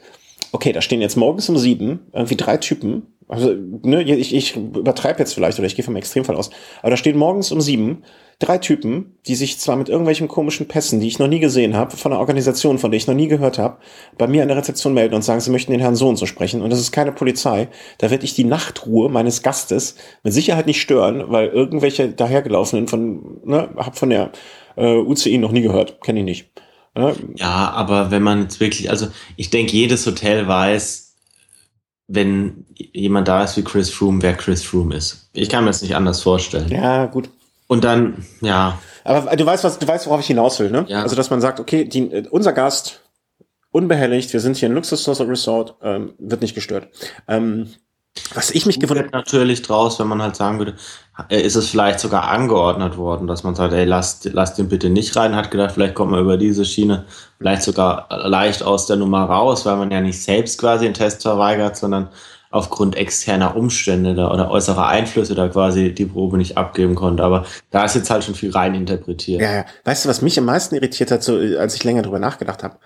okay, 0.52 0.72
da 0.72 0.82
stehen 0.82 1.02
jetzt 1.02 1.16
morgens 1.16 1.50
um 1.50 1.58
sieben 1.58 2.08
irgendwie 2.14 2.38
drei 2.38 2.58
Typen 2.58 3.04
also, 3.32 3.56
ne, 3.84 4.04
ich, 4.04 4.36
ich 4.36 4.58
übertreibe 4.58 5.20
jetzt 5.20 5.34
vielleicht 5.34 5.58
oder 5.58 5.66
ich 5.66 5.78
gehe 5.78 5.86
vom 5.86 5.96
Extremfall 5.96 6.36
aus. 6.36 6.50
Aber 6.82 6.90
da 6.90 6.98
stehen 6.98 7.18
morgens 7.18 7.54
um 7.54 7.62
sieben 7.62 8.04
drei 8.40 8.58
Typen, 8.58 9.16
die 9.26 9.36
sich 9.36 9.58
zwar 9.58 9.78
mit 9.78 9.88
irgendwelchen 9.88 10.28
komischen 10.28 10.68
Pässen, 10.68 11.00
die 11.00 11.08
ich 11.08 11.18
noch 11.18 11.30
nie 11.30 11.40
gesehen 11.40 11.78
habe, 11.78 11.96
von 11.96 12.12
einer 12.12 12.20
Organisation, 12.20 12.78
von 12.78 12.92
der 12.92 12.98
ich 12.98 13.08
noch 13.08 13.14
nie 13.14 13.30
gehört 13.30 13.58
habe, 13.58 13.78
bei 14.18 14.28
mir 14.28 14.42
an 14.42 14.50
der 14.50 14.58
Rezeption 14.58 14.94
melden 14.94 15.16
und 15.16 15.22
sagen, 15.22 15.40
sie 15.40 15.50
möchten 15.50 15.72
den 15.72 15.80
Herrn 15.80 15.96
Sohn 15.96 16.18
zu 16.18 16.26
sprechen. 16.26 16.62
Und 16.62 16.72
das 16.72 16.82
ist 16.82 16.92
keine 16.92 17.14
Polizei. 17.14 17.70
Da 18.00 18.12
werde 18.12 18.26
ich 18.26 18.34
die 18.34 18.44
Nachtruhe 18.44 19.08
meines 19.08 19.44
Gastes 19.44 19.96
mit 20.24 20.34
Sicherheit 20.34 20.68
nicht 20.68 20.82
stören, 20.82 21.24
weil 21.28 21.48
irgendwelche 21.48 22.10
dahergelaufenen 22.10 22.90
von, 22.90 23.40
ne, 23.46 23.70
hab 23.78 23.98
von 23.98 24.10
der 24.10 24.32
äh, 24.76 24.98
UCI 24.98 25.38
noch 25.38 25.54
nie 25.54 25.62
gehört, 25.62 26.02
kenne 26.02 26.20
ich 26.20 26.26
nicht. 26.26 26.52
Ja, 26.96 27.72
aber 27.72 28.12
wenn 28.12 28.24
man 28.24 28.44
jetzt 28.44 28.60
wirklich, 28.60 28.90
also 28.90 29.08
ich 29.38 29.50
denke, 29.50 29.74
jedes 29.74 30.06
Hotel 30.06 30.48
weiß, 30.48 31.16
wenn 32.08 32.66
jemand 32.76 33.28
da 33.28 33.44
ist 33.44 33.56
wie 33.56 33.64
Chris 33.64 33.90
Froome, 33.90 34.22
wer 34.22 34.34
Chris 34.36 34.64
Froome 34.64 34.96
ist. 34.96 35.30
Ich 35.34 35.48
kann 35.48 35.64
mir 35.64 35.70
das 35.70 35.82
nicht 35.82 35.96
anders 35.96 36.22
vorstellen. 36.22 36.70
Ja, 36.70 37.06
gut. 37.06 37.30
Und 37.68 37.86
dann, 37.86 38.26
ja. 38.42 38.80
Aber 39.06 39.34
du 39.36 39.46
weißt, 39.46 39.64
was, 39.64 39.80
du 39.80 39.88
weißt, 39.88 40.08
worauf 40.08 40.20
ich 40.20 40.28
hinaus 40.28 40.60
will, 40.60 40.70
ne? 40.70 40.86
Ja. 40.90 41.04
Also, 41.04 41.16
dass 41.16 41.30
man 41.30 41.40
sagt, 41.40 41.62
okay, 41.62 41.86
die, 41.86 42.28
unser 42.30 42.52
Gast, 42.52 43.00
unbehelligt, 43.72 44.34
wir 44.34 44.42
sind 44.42 44.58
hier 44.58 44.68
in 44.68 44.76
Luxus 44.76 45.08
Resort, 45.08 45.76
ähm, 45.82 46.14
wird 46.20 46.42
nicht 46.42 46.54
gestört. 46.54 46.90
Ähm, 47.30 47.70
was 48.34 48.52
ich 48.52 48.66
mich 48.66 48.80
gewundert 48.80 49.14
natürlich 49.14 49.62
draus, 49.62 50.00
wenn 50.00 50.08
man 50.08 50.22
halt 50.22 50.36
sagen 50.36 50.58
würde, 50.60 50.76
äh, 51.30 51.42
ist 51.42 51.56
es 51.56 51.70
vielleicht 51.70 52.00
sogar 52.00 52.30
angeordnet 52.30 52.98
worden, 52.98 53.28
dass 53.28 53.44
man 53.44 53.56
sagt, 53.56 53.74
ey, 53.74 53.86
lasst, 53.86 54.26
lasst 54.34 54.58
den 54.58 54.70
bitte 54.70 54.90
nicht 54.90 55.16
rein, 55.16 55.36
hat 55.36 55.52
gedacht, 55.52 55.74
vielleicht 55.74 55.96
kommt 55.96 56.12
man 56.12 56.22
über 56.22 56.38
diese 56.38 56.66
Schiene 56.66 57.06
vielleicht 57.38 57.64
sogar 57.64 58.08
leicht 58.28 58.64
aus 58.64 58.86
der 58.86 58.98
Nummer 58.98 59.24
raus, 59.24 59.66
weil 59.66 59.78
man 59.78 59.92
ja 59.92 60.02
nicht 60.02 60.22
selbst 60.22 60.60
quasi 60.60 60.86
einen 60.86 60.94
Test 60.94 61.22
verweigert, 61.22 61.78
sondern 61.78 62.10
aufgrund 62.52 62.98
externer 62.98 63.56
Umstände 63.56 64.14
da, 64.14 64.30
oder 64.30 64.52
äußerer 64.52 64.88
Einflüsse 64.88 65.36
da 65.36 65.48
quasi 65.48 65.94
die 65.94 66.06
Probe 66.06 66.38
nicht 66.38 66.58
abgeben 66.58 66.96
konnte. 66.96 67.24
Aber 67.24 67.46
da 67.70 67.86
ist 67.86 67.96
jetzt 67.96 68.10
halt 68.10 68.26
schon 68.26 68.36
viel 68.36 68.52
rein 68.52 68.76
interpretiert. 68.76 69.42
Ja, 69.42 69.54
ja. 69.54 69.66
Weißt 69.86 70.04
du, 70.04 70.10
was 70.10 70.22
mich 70.22 70.38
am 70.38 70.46
meisten 70.46 70.76
irritiert 70.76 71.12
hat, 71.12 71.24
so, 71.24 71.38
als 71.38 71.76
ich 71.76 71.84
länger 71.86 72.02
drüber 72.02 72.20
nachgedacht 72.20 72.62
habe? 72.62 72.78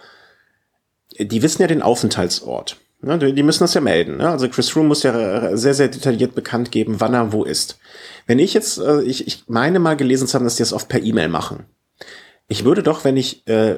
Die 1.20 1.42
wissen 1.42 1.64
ja 1.64 1.68
den 1.68 1.82
Aufenthaltsort. 1.82 2.78
Ne? 3.02 3.18
Die 3.18 3.44
müssen 3.44 3.64
das 3.64 3.74
ja 3.74 3.82
melden. 3.82 4.18
Ne? 4.18 4.30
Also 4.30 4.50
Chris 4.50 4.76
Room 4.76 4.88
muss 4.88 5.04
ja 5.04 5.56
sehr, 5.56 5.74
sehr 5.74 5.88
detailliert 5.88 6.36
bekannt 6.36 6.72
geben, 6.72 7.00
wann 7.00 7.14
er 7.14 7.32
wo 7.32 7.44
ist. 7.44 7.78
Wenn 8.26 8.40
ich 8.40 8.54
jetzt, 8.54 8.80
äh, 8.80 9.02
ich, 9.04 9.28
ich 9.28 9.44
meine 9.48 9.80
mal 9.80 9.96
gelesen 9.96 10.28
zu 10.28 10.36
haben, 10.36 10.46
dass 10.46 10.56
die 10.56 10.64
das 10.64 10.74
oft 10.74 10.90
per 10.90 11.02
E-Mail 11.02 11.30
machen. 11.30 11.66
Ich 12.48 12.64
würde 12.64 12.84
doch, 12.84 13.04
wenn 13.04 13.18
ich 13.18 13.48
äh, 13.48 13.76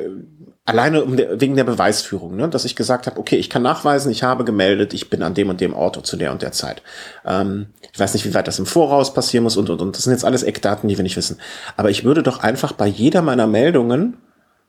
alleine 0.65 1.03
um 1.03 1.15
der, 1.15 1.39
wegen 1.39 1.55
der 1.55 1.63
Beweisführung, 1.63 2.35
ne, 2.35 2.49
dass 2.49 2.65
ich 2.65 2.75
gesagt 2.75 3.07
habe, 3.07 3.19
okay, 3.19 3.37
ich 3.37 3.49
kann 3.49 3.61
nachweisen, 3.61 4.11
ich 4.11 4.23
habe 4.23 4.43
gemeldet, 4.43 4.93
ich 4.93 5.09
bin 5.09 5.23
an 5.23 5.33
dem 5.33 5.49
und 5.49 5.61
dem 5.61 5.73
Ort 5.73 6.05
zu 6.05 6.17
der 6.17 6.33
und 6.33 6.41
der 6.41 6.51
Zeit. 6.51 6.81
Ähm, 7.25 7.67
ich 7.93 7.99
weiß 7.99 8.13
nicht, 8.13 8.25
wie 8.25 8.33
weit 8.33 8.47
das 8.47 8.59
im 8.59 8.65
Voraus 8.65 9.13
passieren 9.13 9.43
muss 9.43 9.55
und 9.57 9.69
und 9.69 9.81
und. 9.81 9.95
Das 9.95 10.03
sind 10.03 10.11
jetzt 10.11 10.25
alles 10.25 10.43
Eckdaten, 10.43 10.89
die 10.89 10.97
wir 10.97 11.03
nicht 11.03 11.17
wissen. 11.17 11.39
Aber 11.77 11.89
ich 11.89 12.03
würde 12.03 12.21
doch 12.21 12.43
einfach 12.43 12.73
bei 12.73 12.87
jeder 12.87 13.21
meiner 13.21 13.47
Meldungen 13.47 14.17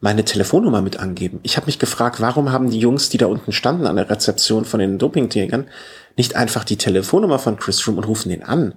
meine 0.01 0.25
Telefonnummer 0.25 0.81
mit 0.81 0.99
angeben. 0.99 1.41
Ich 1.43 1.57
habe 1.57 1.67
mich 1.67 1.79
gefragt, 1.79 2.21
warum 2.21 2.53
haben 2.53 2.71
die 2.71 2.79
Jungs, 2.79 3.09
die 3.09 3.19
da 3.19 3.27
unten 3.27 3.53
standen 3.53 3.87
an 3.87 3.97
der 3.97 4.09
Rezeption 4.09 4.65
von 4.65 4.81
den 4.81 4.99
Dopingtägern, 4.99 5.69
nicht 6.17 6.37
einfach 6.37 6.65
die 6.65 6.77
Telefonnummer 6.77 7.39
von 7.39 7.57
Chris 7.57 7.87
Room 7.87 7.99
und 7.99 8.05
rufen 8.05 8.29
den 8.29 8.45
an? 8.45 8.75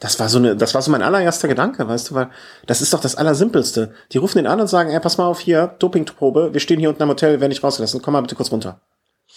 Das 0.00 0.20
war 0.20 0.28
so 0.28 0.38
eine, 0.38 0.56
das 0.56 0.74
war 0.74 0.82
so 0.82 0.92
mein 0.92 1.02
allererster 1.02 1.48
Gedanke, 1.48 1.86
weißt 1.88 2.10
du, 2.10 2.14
weil 2.14 2.30
das 2.66 2.80
ist 2.80 2.94
doch 2.94 3.00
das 3.00 3.16
Allersimpelste. 3.16 3.92
Die 4.12 4.18
rufen 4.18 4.38
den 4.38 4.46
an 4.46 4.60
und 4.60 4.68
sagen, 4.68 4.90
ey, 4.90 5.00
pass 5.00 5.18
mal 5.18 5.26
auf 5.26 5.40
hier, 5.40 5.74
Dopingprobe, 5.78 6.54
wir 6.54 6.60
stehen 6.60 6.78
hier 6.78 6.88
unten 6.88 7.02
am 7.02 7.08
Hotel, 7.08 7.40
werden 7.40 7.50
nicht 7.50 7.64
rausgelassen, 7.64 8.00
komm 8.00 8.12
mal 8.12 8.20
bitte 8.20 8.36
kurz 8.36 8.52
runter. 8.52 8.80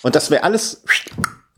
Und 0.04 0.16
das 0.16 0.30
wäre 0.30 0.44
alles 0.44 0.84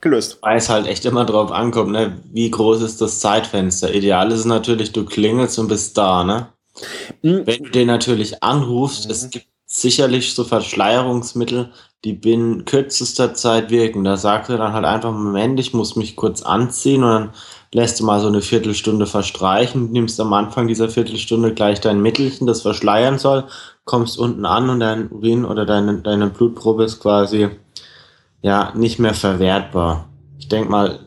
gelöst. 0.02 0.38
Weil 0.42 0.58
es 0.58 0.70
halt 0.70 0.88
echt 0.88 1.06
immer 1.06 1.26
drauf 1.26 1.52
ankommt, 1.52 1.92
ne? 1.92 2.22
Wie 2.32 2.50
groß 2.50 2.82
ist 2.82 3.02
das 3.02 3.20
Zeitfenster? 3.20 3.94
Ideal 3.94 4.32
ist 4.32 4.46
natürlich, 4.46 4.94
du 4.94 5.06
klingelst 5.06 5.60
und 5.60 5.68
bist 5.68 5.98
da, 5.98 6.24
ne? 6.24 6.48
Mhm. 7.22 7.46
Wenn 7.46 7.64
du 7.64 7.70
den 7.70 7.88
natürlich 7.88 8.44
anrufst, 8.44 9.06
mhm. 9.06 9.12
es 9.12 9.30
gibt 9.30 9.48
sicherlich 9.66 10.34
so 10.34 10.44
Verschleierungsmittel, 10.44 11.72
die 12.04 12.14
binnen 12.14 12.66
kürzester 12.66 13.34
Zeit 13.34 13.70
wirken. 13.70 14.04
Da 14.04 14.18
sagt 14.18 14.50
er 14.50 14.58
dann 14.58 14.74
halt 14.74 14.86
einfach, 14.86 15.12
Moment, 15.12 15.60
ich 15.60 15.74
muss 15.74 15.96
mich 15.96 16.16
kurz 16.16 16.44
anziehen 16.44 17.04
und 17.04 17.10
dann 17.10 17.34
lässt 17.74 18.00
du 18.00 18.06
mal 18.06 18.20
so 18.20 18.28
eine 18.28 18.42
Viertelstunde 18.42 19.08
verstreichen, 19.08 19.92
nimmst 19.92 20.20
am 20.20 20.34
Anfang 20.34 20.68
dieser 20.68 20.90
Viertelstunde 20.90 21.54
gleich 21.54 21.82
dein 21.82 22.02
Mittelchen, 22.02 22.46
das 22.46 22.62
verschleiern 22.62 23.18
soll, 23.18 23.46
kommst 23.86 24.20
unten 24.20 24.46
an 24.46 24.70
und 24.70 24.80
dein 24.80 25.10
Urin 25.10 25.44
oder 25.44 25.66
deine, 25.66 26.02
deine 26.02 26.30
Blutprobe 26.30 26.84
ist 26.84 27.00
quasi 27.00 27.50
ja 28.42 28.74
nicht 28.76 29.00
mehr 29.00 29.16
verwertbar. 29.16 30.10
Ich 30.38 30.50
denke 30.50 30.70
mal. 30.70 31.00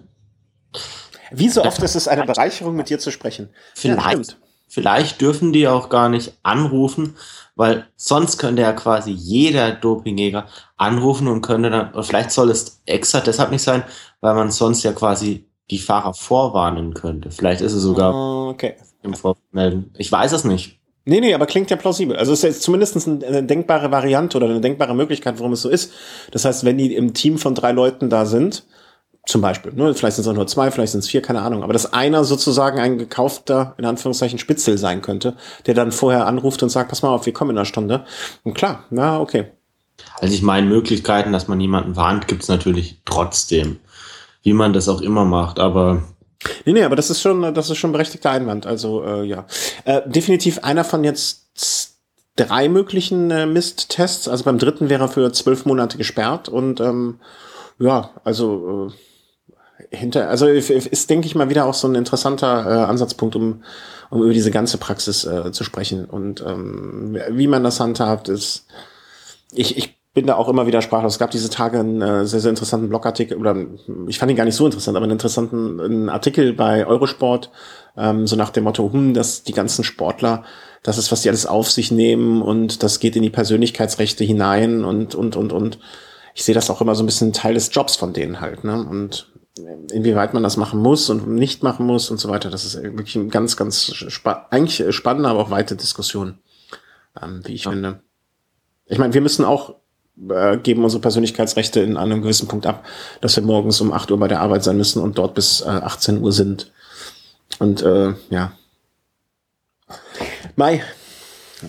Wie 1.31 1.49
so 1.49 1.63
oft 1.63 1.83
ist 1.83 1.95
es 1.95 2.09
eine 2.09 2.25
Bereicherung, 2.25 2.75
mit 2.75 2.89
dir 2.89 2.99
zu 2.99 3.13
sprechen. 3.13 3.51
Vielleicht, 3.75 4.31
ja, 4.31 4.37
vielleicht 4.69 5.21
dürfen 5.21 5.53
die 5.53 5.69
auch 5.69 5.89
gar 5.89 6.09
nicht 6.09 6.35
anrufen, 6.43 7.17
weil 7.55 7.87
sonst 7.97 8.39
könnte 8.39 8.63
ja 8.63 8.73
quasi 8.73 9.11
jeder 9.11 9.73
Dopingjäger 9.73 10.47
anrufen 10.77 11.29
und 11.29 11.43
könnte 11.43 11.71
dann, 11.71 11.93
oder 11.93 12.03
vielleicht 12.03 12.31
soll 12.31 12.51
es 12.51 12.83
extra 12.87 13.21
deshalb 13.21 13.51
nicht 13.51 13.63
sein, 13.63 13.83
weil 14.21 14.35
man 14.35 14.51
sonst 14.51 14.83
ja 14.83 14.93
quasi 14.93 15.47
die 15.71 15.79
Fahrer 15.79 16.15
vorwarnen 16.15 16.95
könnte. 16.95 17.31
Vielleicht 17.31 17.61
ist 17.61 17.73
es 17.73 17.83
sogar 17.83 18.15
ah, 18.15 18.49
okay. 18.51 18.75
im 19.03 19.15
Vormelden. 19.15 19.91
Ich 19.97 20.13
weiß 20.13 20.33
es 20.33 20.45
nicht. 20.45 20.79
Nee, 21.09 21.21
nee, 21.21 21.35
aber 21.35 21.47
klingt 21.47 21.71
ja 21.71 21.77
plausibel. 21.77 22.17
Also 22.17 22.33
es 22.33 22.41
ist 22.41 22.45
jetzt 22.45 22.63
zumindest 22.63 23.07
eine 23.07 23.45
denkbare 23.45 23.93
Variante 23.93 24.37
oder 24.37 24.49
eine 24.49 24.61
denkbare 24.61 24.95
Möglichkeit, 24.95 25.39
warum 25.39 25.53
es 25.53 25.63
so 25.63 25.69
ist. 25.69 25.93
Das 26.33 26.45
heißt, 26.45 26.65
wenn 26.65 26.79
die 26.79 26.95
im 26.95 27.15
Team 27.15 27.39
von 27.39 27.55
drei 27.55 27.71
Leuten 27.71 28.11
da 28.11 28.27
sind, 28.27 28.65
zum 29.27 29.41
Beispiel, 29.41 29.73
ne, 29.75 29.95
vielleicht 29.95 30.17
sind 30.17 30.23
es 30.23 30.29
auch 30.29 30.35
nur 30.35 30.47
zwei, 30.47 30.71
vielleicht 30.71 30.93
sind 30.93 31.01
es 31.01 31.09
vier, 31.09 31.21
keine 31.21 31.43
Ahnung, 31.43 31.63
aber 31.63 31.73
dass 31.73 31.93
einer 31.93 32.25
sozusagen 32.25 32.79
ein 32.79 32.97
gekaufter, 32.97 33.75
in 33.77 33.85
Anführungszeichen, 33.85 34.39
Spitzel 34.39 34.79
sein 34.79 35.03
könnte, 35.03 35.37
der 35.67 35.75
dann 35.75 35.93
vorher 35.93 36.27
anruft 36.27 36.63
und 36.63 36.69
sagt, 36.71 36.91
pass 36.91 37.03
mal 37.03 37.11
auf, 37.11 37.27
wir 37.27 37.33
kommen 37.33 37.51
in 37.51 37.59
einer 37.59 37.65
Stunde. 37.65 38.05
Und 38.45 38.55
klar, 38.55 38.85
na, 38.91 39.21
okay. 39.21 39.47
Also 40.21 40.33
ich 40.33 40.43
meine, 40.43 40.67
Möglichkeiten, 40.67 41.33
dass 41.33 41.49
man 41.49 41.59
niemanden 41.59 41.97
warnt, 41.97 42.29
gibt's 42.29 42.49
natürlich 42.49 43.01
trotzdem 43.05 43.81
wie 44.47 44.53
man 44.53 44.73
das 44.73 44.89
auch 44.89 45.03
immer 45.03 45.25
macht, 45.25 45.59
aber 45.59 46.05
Nee, 46.65 46.75
nee, 46.75 46.85
aber 46.85 46.95
das 46.95 47.11
ist 47.11 47.21
schon, 47.21 47.55
das 47.55 47.71
ist 47.71 47.79
schon 47.79 47.91
berechtigter 47.91 48.31
Einwand. 48.31 48.67
Also 48.67 49.03
äh, 49.03 49.25
ja. 49.25 49.47
Äh, 49.85 50.03
definitiv 50.09 50.63
einer 50.63 50.85
von 50.85 51.03
jetzt 51.03 51.97
drei 52.37 52.69
möglichen 52.69 53.33
äh, 53.33 53.47
Mist-Tests. 53.47 54.29
Also 54.29 54.45
beim 54.45 54.59
dritten 54.59 54.89
wäre 54.89 55.05
er 55.05 55.09
für 55.09 55.33
zwölf 55.33 55.65
Monate 55.67 55.99
gesperrt 55.99 56.49
und 56.49 56.79
ähm, 56.79 57.19
ja, 57.81 58.11
also 58.23 58.91
äh, 58.91 58.93
hinter, 59.91 60.29
also 60.29 60.47
ist, 60.47 61.11
denke 61.11 61.27
ich 61.27 61.35
mal, 61.35 61.49
wieder 61.49 61.67
auch 61.67 61.75
so 61.75 61.89
ein 61.89 61.95
interessanter 61.95 62.65
äh, 62.67 62.85
Ansatzpunkt, 62.85 63.37
um, 63.37 63.63
um 64.11 64.23
über 64.23 64.33
diese 64.33 64.51
ganze 64.51 64.79
Praxis 64.79 65.25
äh, 65.25 65.53
zu 65.53 65.65
sprechen. 65.65 66.05
Und 66.05 66.43
ähm, 66.47 67.19
wie 67.31 67.47
man 67.47 67.65
das 67.65 67.81
handhabt, 67.81 68.29
ist 68.29 68.67
ich, 69.53 69.77
ich 69.77 69.97
bin 70.15 70.27
da 70.27 70.37
auch 70.37 70.49
immer 70.49 70.67
wieder 70.67 70.81
sprachlos. 70.81 71.15
Es 71.15 71.19
gab 71.19 71.31
diese 71.31 71.51
Tage 71.51 71.79
einen 71.79 72.01
äh, 72.01 72.27
sehr, 72.27 72.41
sehr 72.41 72.51
interessanten 72.51 72.89
Blogartikel, 72.89 73.37
oder 73.37 73.55
ich 74.09 74.19
fand 74.19 74.31
ihn 74.31 74.37
gar 74.37 74.45
nicht 74.45 74.55
so 74.55 74.65
interessant, 74.65 74.97
aber 74.97 75.05
einen 75.05 75.13
interessanten 75.13 75.79
einen 75.79 76.09
Artikel 76.09 76.55
bei 76.55 76.87
Eurosport, 76.87 77.51
ähm, 77.99 78.27
so 78.27 78.35
nach 78.35 78.51
dem 78.51 78.65
Motto, 78.65 78.91
hm, 78.91 79.13
dass 79.13 79.43
die 79.43 79.53
ganzen 79.53 79.85
Sportler, 79.85 80.45
das 80.83 80.97
ist, 80.97 81.13
was 81.13 81.21
die 81.21 81.29
alles 81.29 81.45
auf 81.45 81.71
sich 81.71 81.91
nehmen 81.91 82.41
und 82.41 82.83
das 82.83 82.99
geht 82.99 83.15
in 83.15 83.23
die 83.23 83.31
Persönlichkeitsrechte 83.31 84.25
hinein 84.25 84.85
und, 84.85 85.15
und, 85.15 85.37
und, 85.37 85.53
und. 85.53 85.79
Ich 86.35 86.45
sehe 86.45 86.55
das 86.55 86.71
auch 86.71 86.81
immer 86.81 86.95
so 86.95 87.03
ein 87.03 87.07
bisschen 87.07 87.33
Teil 87.33 87.55
des 87.55 87.71
Jobs 87.75 87.97
von 87.97 88.13
denen 88.13 88.41
halt, 88.41 88.65
ne? 88.65 88.87
Und 88.89 89.29
inwieweit 89.59 90.35
man 90.35 90.43
das 90.43 90.57
machen 90.57 90.81
muss 90.81 91.09
und 91.11 91.29
nicht 91.29 91.63
machen 91.63 91.87
muss 91.87 92.11
und 92.11 92.19
so 92.19 92.29
weiter, 92.29 92.51
das 92.51 92.65
ist 92.65 92.83
wirklich 92.83 93.17
ein 93.17 93.31
ganz, 93.31 93.57
ganz 93.57 93.93
spa 93.95 94.47
eigentlich 94.51 94.95
spannende, 94.95 95.29
aber 95.29 95.41
auch 95.41 95.51
weite 95.51 95.77
Diskussion, 95.77 96.39
ähm, 97.21 97.41
wie 97.45 97.55
ich 97.55 97.65
ja. 97.65 97.71
finde. 97.71 98.01
Ich 98.87 98.99
meine, 98.99 99.15
wir 99.15 99.21
müssen 99.21 99.45
auch 99.45 99.77
äh, 100.31 100.59
geben 100.59 100.85
unsere 100.85 101.01
Persönlichkeitsrechte 101.01 101.81
in 101.81 101.97
einem 101.97 102.23
gewissen 102.23 102.49
Punkt 102.49 102.67
ab, 102.67 102.85
dass 103.21 103.37
wir 103.37 103.43
morgens 103.43 103.81
um 103.81 103.93
8 103.93 104.11
Uhr 104.11 104.19
bei 104.19 104.29
der 104.29 104.41
Arbeit 104.41 104.65
sein 104.65 104.77
müssen 104.77 105.03
und 105.03 105.19
dort 105.19 105.35
bis 105.35 105.61
äh, 105.61 105.69
18 105.69 106.23
Uhr 106.23 106.33
sind. 106.33 106.73
Und 107.59 107.83
äh, 107.83 108.15
ja. 108.31 108.53
Mai, 110.57 110.83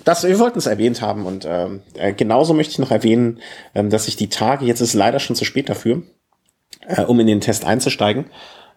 das, 0.03 0.23
wir 0.23 0.39
wollten 0.39 0.59
es 0.59 0.65
erwähnt 0.65 1.01
haben 1.01 1.25
und 1.25 1.45
ähm, 1.47 1.81
äh, 1.93 2.13
genauso 2.13 2.53
möchte 2.53 2.71
ich 2.71 2.79
noch 2.79 2.91
erwähnen, 2.91 3.39
ähm, 3.73 3.89
dass 3.89 4.07
ich 4.07 4.15
die 4.15 4.29
Tage, 4.29 4.65
jetzt 4.65 4.81
ist 4.81 4.93
leider 4.93 5.19
schon 5.19 5.35
zu 5.35 5.45
spät 5.45 5.69
dafür, 5.69 6.03
äh, 6.87 7.03
um 7.03 7.19
in 7.19 7.27
den 7.27 7.41
Test 7.41 7.65
einzusteigen, 7.65 8.25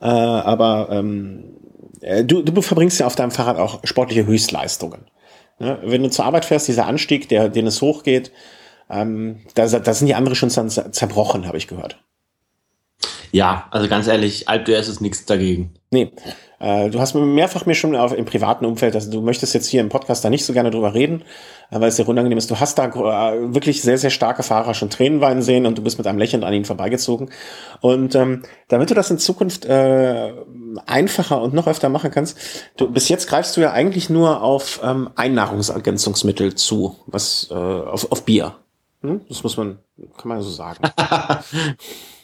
äh, 0.01 0.07
aber 0.07 0.89
ähm, 0.91 1.57
äh, 2.01 2.25
du, 2.25 2.43
du 2.43 2.63
verbringst 2.63 3.01
ja 3.01 3.07
auf 3.07 3.17
deinem 3.17 3.31
Fahrrad 3.31 3.59
auch 3.59 3.81
sportliche 3.85 4.27
Höchstleistungen. 4.27 5.07
Ja, 5.59 5.79
wenn 5.83 6.03
du 6.03 6.11
zur 6.11 6.25
Arbeit 6.25 6.47
fährst, 6.47 6.69
dieser 6.69 6.87
Anstieg, 6.87 7.29
der, 7.29 7.49
den 7.49 7.67
es 7.67 7.83
hochgeht, 7.83 8.33
ähm, 8.89 9.41
da, 9.55 9.67
da 9.67 9.95
sind 9.95 10.07
die 10.07 10.15
anderen 10.15 10.35
schon 10.35 10.51
zerbrochen, 10.51 11.47
habe 11.47 11.59
ich 11.59 11.69
gehört. 11.69 12.03
Ja, 13.33 13.69
also 13.71 13.89
ganz 13.89 14.07
ehrlich, 14.09 14.49
AlpDS 14.49 14.89
ist 14.89 15.01
nichts 15.01 15.25
dagegen. 15.25 15.75
Nee. 15.91 16.13
Äh, 16.59 16.91
du 16.91 17.01
hast 17.01 17.15
mehrfach 17.15 17.65
mir 17.65 17.75
schon 17.75 17.97
auf, 17.97 18.13
im 18.13 18.27
privaten 18.27 18.67
Umfeld, 18.67 18.95
also 18.95 19.11
du 19.11 19.23
möchtest 19.23 19.55
jetzt 19.55 19.67
hier 19.67 19.81
im 19.81 19.89
Podcast 19.89 20.25
da 20.25 20.31
nicht 20.31 20.45
so 20.45 20.53
gerne 20.53 20.71
drüber 20.71 20.93
reden, 20.93 21.23
äh, 21.71 21.81
weil 21.81 21.89
es 21.89 21.97
dir 21.97 22.07
unangenehm 22.07 22.37
ist. 22.37 22.51
Du 22.51 22.61
hast 22.61 22.79
da 22.79 22.87
äh, 22.87 23.55
wirklich 23.55 23.81
sehr, 23.81 23.97
sehr 23.97 24.11
starke 24.11 24.43
Fahrer 24.43 24.75
schon 24.75 24.91
Tränen 24.91 25.21
weinen 25.21 25.43
sehen 25.43 25.65
und 25.65 25.79
du 25.79 25.83
bist 25.83 25.97
mit 25.97 26.07
einem 26.07 26.19
Lächeln 26.19 26.45
an 26.45 26.53
ihnen 26.53 26.67
vorbeigezogen. 26.67 27.31
Und 27.81 28.15
ähm, 28.15 28.43
damit 28.69 28.91
du 28.91 28.95
das 28.95 29.11
in 29.11 29.19
Zukunft 29.19 29.65
äh, 29.65 30.33
einfacher 30.87 31.41
und 31.41 31.55
noch 31.55 31.67
öfter 31.67 31.89
machen 31.89 32.11
kannst, 32.11 32.37
du, 32.77 32.91
bis 32.91 33.09
jetzt 33.09 33.29
greifst 33.29 33.57
du 33.57 33.63
ja 33.63 33.73
eigentlich 33.73 34.11
nur 34.11 34.43
auf 34.43 34.81
ähm, 34.85 35.11
Einnahrungsergänzungsmittel 35.17 36.57
zu, 36.57 36.97
was 37.07 37.49
äh, 37.51 37.55
auf, 37.55 38.13
auf 38.13 38.25
Bier. 38.25 38.57
Hm? 39.03 39.23
Das 39.29 39.43
muss 39.43 39.57
man, 39.57 39.79
kann 40.19 40.29
man 40.29 40.43
so 40.43 40.51
sagen. 40.51 40.83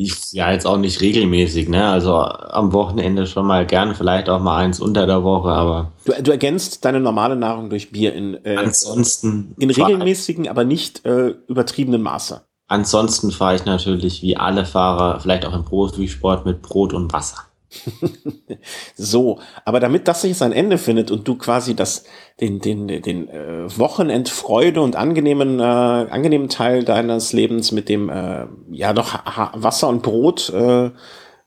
ich, 0.00 0.32
ja, 0.32 0.52
jetzt 0.52 0.64
auch 0.64 0.76
nicht 0.76 1.00
regelmäßig, 1.00 1.68
ne? 1.68 1.88
Also 1.88 2.14
am 2.14 2.72
Wochenende 2.72 3.26
schon 3.26 3.46
mal 3.46 3.66
gern, 3.66 3.96
vielleicht 3.96 4.28
auch 4.28 4.40
mal 4.40 4.58
eins 4.58 4.78
unter 4.78 5.08
der 5.08 5.24
Woche, 5.24 5.48
aber. 5.48 5.92
Du, 6.04 6.12
du 6.22 6.30
ergänzt 6.30 6.84
deine 6.84 7.00
normale 7.00 7.34
Nahrung 7.34 7.68
durch 7.68 7.90
Bier 7.90 8.14
in, 8.14 8.34
äh, 8.44 8.54
ansonsten 8.56 9.56
in 9.58 9.70
regelmäßigen, 9.70 10.46
aber 10.46 10.62
nicht 10.62 11.04
äh, 11.04 11.34
übertriebenen 11.48 12.00
Maße. 12.00 12.42
Ansonsten 12.68 13.32
fahre 13.32 13.56
ich 13.56 13.64
natürlich 13.64 14.22
wie 14.22 14.36
alle 14.36 14.64
Fahrer, 14.64 15.18
vielleicht 15.18 15.44
auch 15.44 15.54
im 15.54 15.64
Profisport 15.64 16.46
mit 16.46 16.62
Brot 16.62 16.92
und 16.92 17.12
Wasser. 17.12 17.47
so, 18.96 19.40
aber 19.64 19.80
damit 19.80 20.08
das 20.08 20.22
sich 20.22 20.36
sein 20.36 20.52
Ende 20.52 20.78
findet 20.78 21.10
und 21.10 21.28
du 21.28 21.36
quasi 21.36 21.74
das, 21.74 22.04
den, 22.40 22.60
den, 22.60 22.88
den 22.88 23.28
äh, 23.28 23.78
Wochenendfreude 23.78 24.80
und 24.80 24.96
angenehmen, 24.96 25.60
äh, 25.60 25.62
angenehmen 25.62 26.48
Teil 26.48 26.84
deines 26.84 27.32
Lebens 27.32 27.72
mit 27.72 27.88
dem 27.88 28.08
äh, 28.08 28.46
ja 28.70 28.92
doch 28.92 29.12
ha 29.12 29.52
Wasser 29.54 29.88
und 29.88 30.02
Brot 30.02 30.50
äh, 30.50 30.90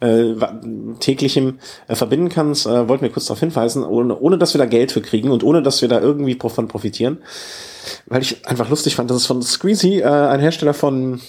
äh, 0.01 0.35
täglichem 0.99 1.59
äh, 1.87 1.95
verbinden 1.95 2.29
kannst, 2.29 2.65
äh, 2.65 2.89
wollten 2.89 3.03
wir 3.03 3.11
kurz 3.11 3.27
darauf 3.27 3.39
hinweisen, 3.39 3.83
ohne, 3.83 4.17
ohne 4.19 4.37
dass 4.37 4.53
wir 4.53 4.59
da 4.59 4.65
Geld 4.65 4.91
für 4.91 5.01
kriegen 5.01 5.31
und 5.31 5.43
ohne 5.43 5.61
dass 5.61 5.81
wir 5.81 5.89
da 5.89 6.01
irgendwie 6.01 6.35
davon 6.35 6.67
profitieren. 6.67 7.19
Weil 8.07 8.21
ich 8.21 8.45
einfach 8.47 8.69
lustig 8.69 8.95
fand, 8.95 9.09
dass 9.09 9.17
es 9.17 9.25
von 9.25 9.41
Squeezy, 9.41 9.99
äh, 9.99 10.05
ein 10.05 10.39
Hersteller 10.39 10.73
von 10.73 11.21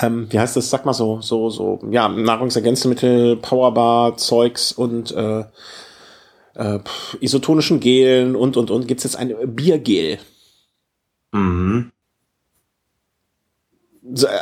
ähm, 0.00 0.26
wie 0.30 0.38
heißt 0.38 0.56
das, 0.56 0.70
sag 0.70 0.84
mal 0.84 0.92
so, 0.92 1.20
so, 1.20 1.50
so, 1.50 1.80
ja, 1.90 2.08
Nahrungsergänzungsmittel, 2.08 3.36
Powerbar, 3.36 4.16
Zeugs 4.16 4.72
und 4.72 5.12
äh, 5.12 5.44
äh, 6.54 6.78
isotonischen 7.20 7.80
Gelen 7.80 8.36
und, 8.36 8.56
und, 8.56 8.70
und, 8.70 8.88
gibt's 8.88 9.04
jetzt 9.04 9.16
ein 9.16 9.34
Biergel. 9.54 10.18
Mhm. 11.32 11.92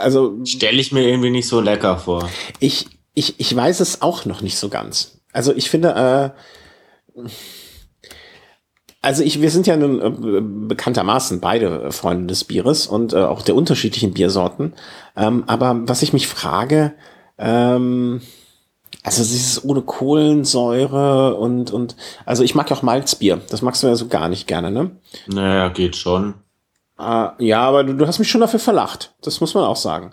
Also. 0.00 0.44
Stelle 0.44 0.80
ich 0.80 0.92
mir 0.92 1.08
irgendwie 1.08 1.30
nicht 1.30 1.48
so 1.48 1.60
lecker 1.60 1.98
vor. 1.98 2.28
Ich, 2.60 2.86
ich, 3.14 3.38
ich 3.38 3.54
weiß 3.54 3.80
es 3.80 4.02
auch 4.02 4.24
noch 4.24 4.42
nicht 4.42 4.58
so 4.58 4.68
ganz. 4.68 5.20
Also 5.32 5.54
ich 5.54 5.70
finde, 5.70 6.34
äh, 7.16 7.20
also 9.04 9.22
ich, 9.22 9.40
wir 9.40 9.50
sind 9.50 9.66
ja 9.66 9.76
nun 9.76 10.00
äh, 10.00 10.40
bekanntermaßen 10.68 11.40
beide 11.40 11.92
Freunde 11.92 12.26
des 12.26 12.44
Bieres 12.44 12.86
und 12.86 13.12
äh, 13.12 13.18
auch 13.18 13.42
der 13.42 13.54
unterschiedlichen 13.54 14.14
Biersorten. 14.14 14.72
Ähm, 15.16 15.44
aber 15.46 15.80
was 15.86 16.02
ich 16.02 16.12
mich 16.12 16.26
frage, 16.26 16.94
ähm, 17.38 18.22
also 19.02 19.20
es 19.20 19.34
ist 19.34 19.64
ohne 19.64 19.82
Kohlensäure 19.82 21.34
und, 21.34 21.70
und 21.70 21.96
also 22.24 22.42
ich 22.42 22.54
mag 22.54 22.70
ja 22.70 22.76
auch 22.76 22.82
Malzbier. 22.82 23.40
Das 23.50 23.60
magst 23.60 23.82
du 23.82 23.86
ja 23.86 23.94
so 23.94 24.08
gar 24.08 24.28
nicht 24.28 24.46
gerne, 24.46 24.70
ne? 24.70 24.92
Naja, 25.26 25.68
geht 25.68 25.96
schon. 25.96 26.34
Äh, 26.98 27.28
ja, 27.38 27.60
aber 27.60 27.84
du, 27.84 27.94
du 27.94 28.06
hast 28.06 28.18
mich 28.18 28.30
schon 28.30 28.40
dafür 28.40 28.60
verlacht. 28.60 29.14
Das 29.20 29.40
muss 29.40 29.54
man 29.54 29.64
auch 29.64 29.76
sagen. 29.76 30.12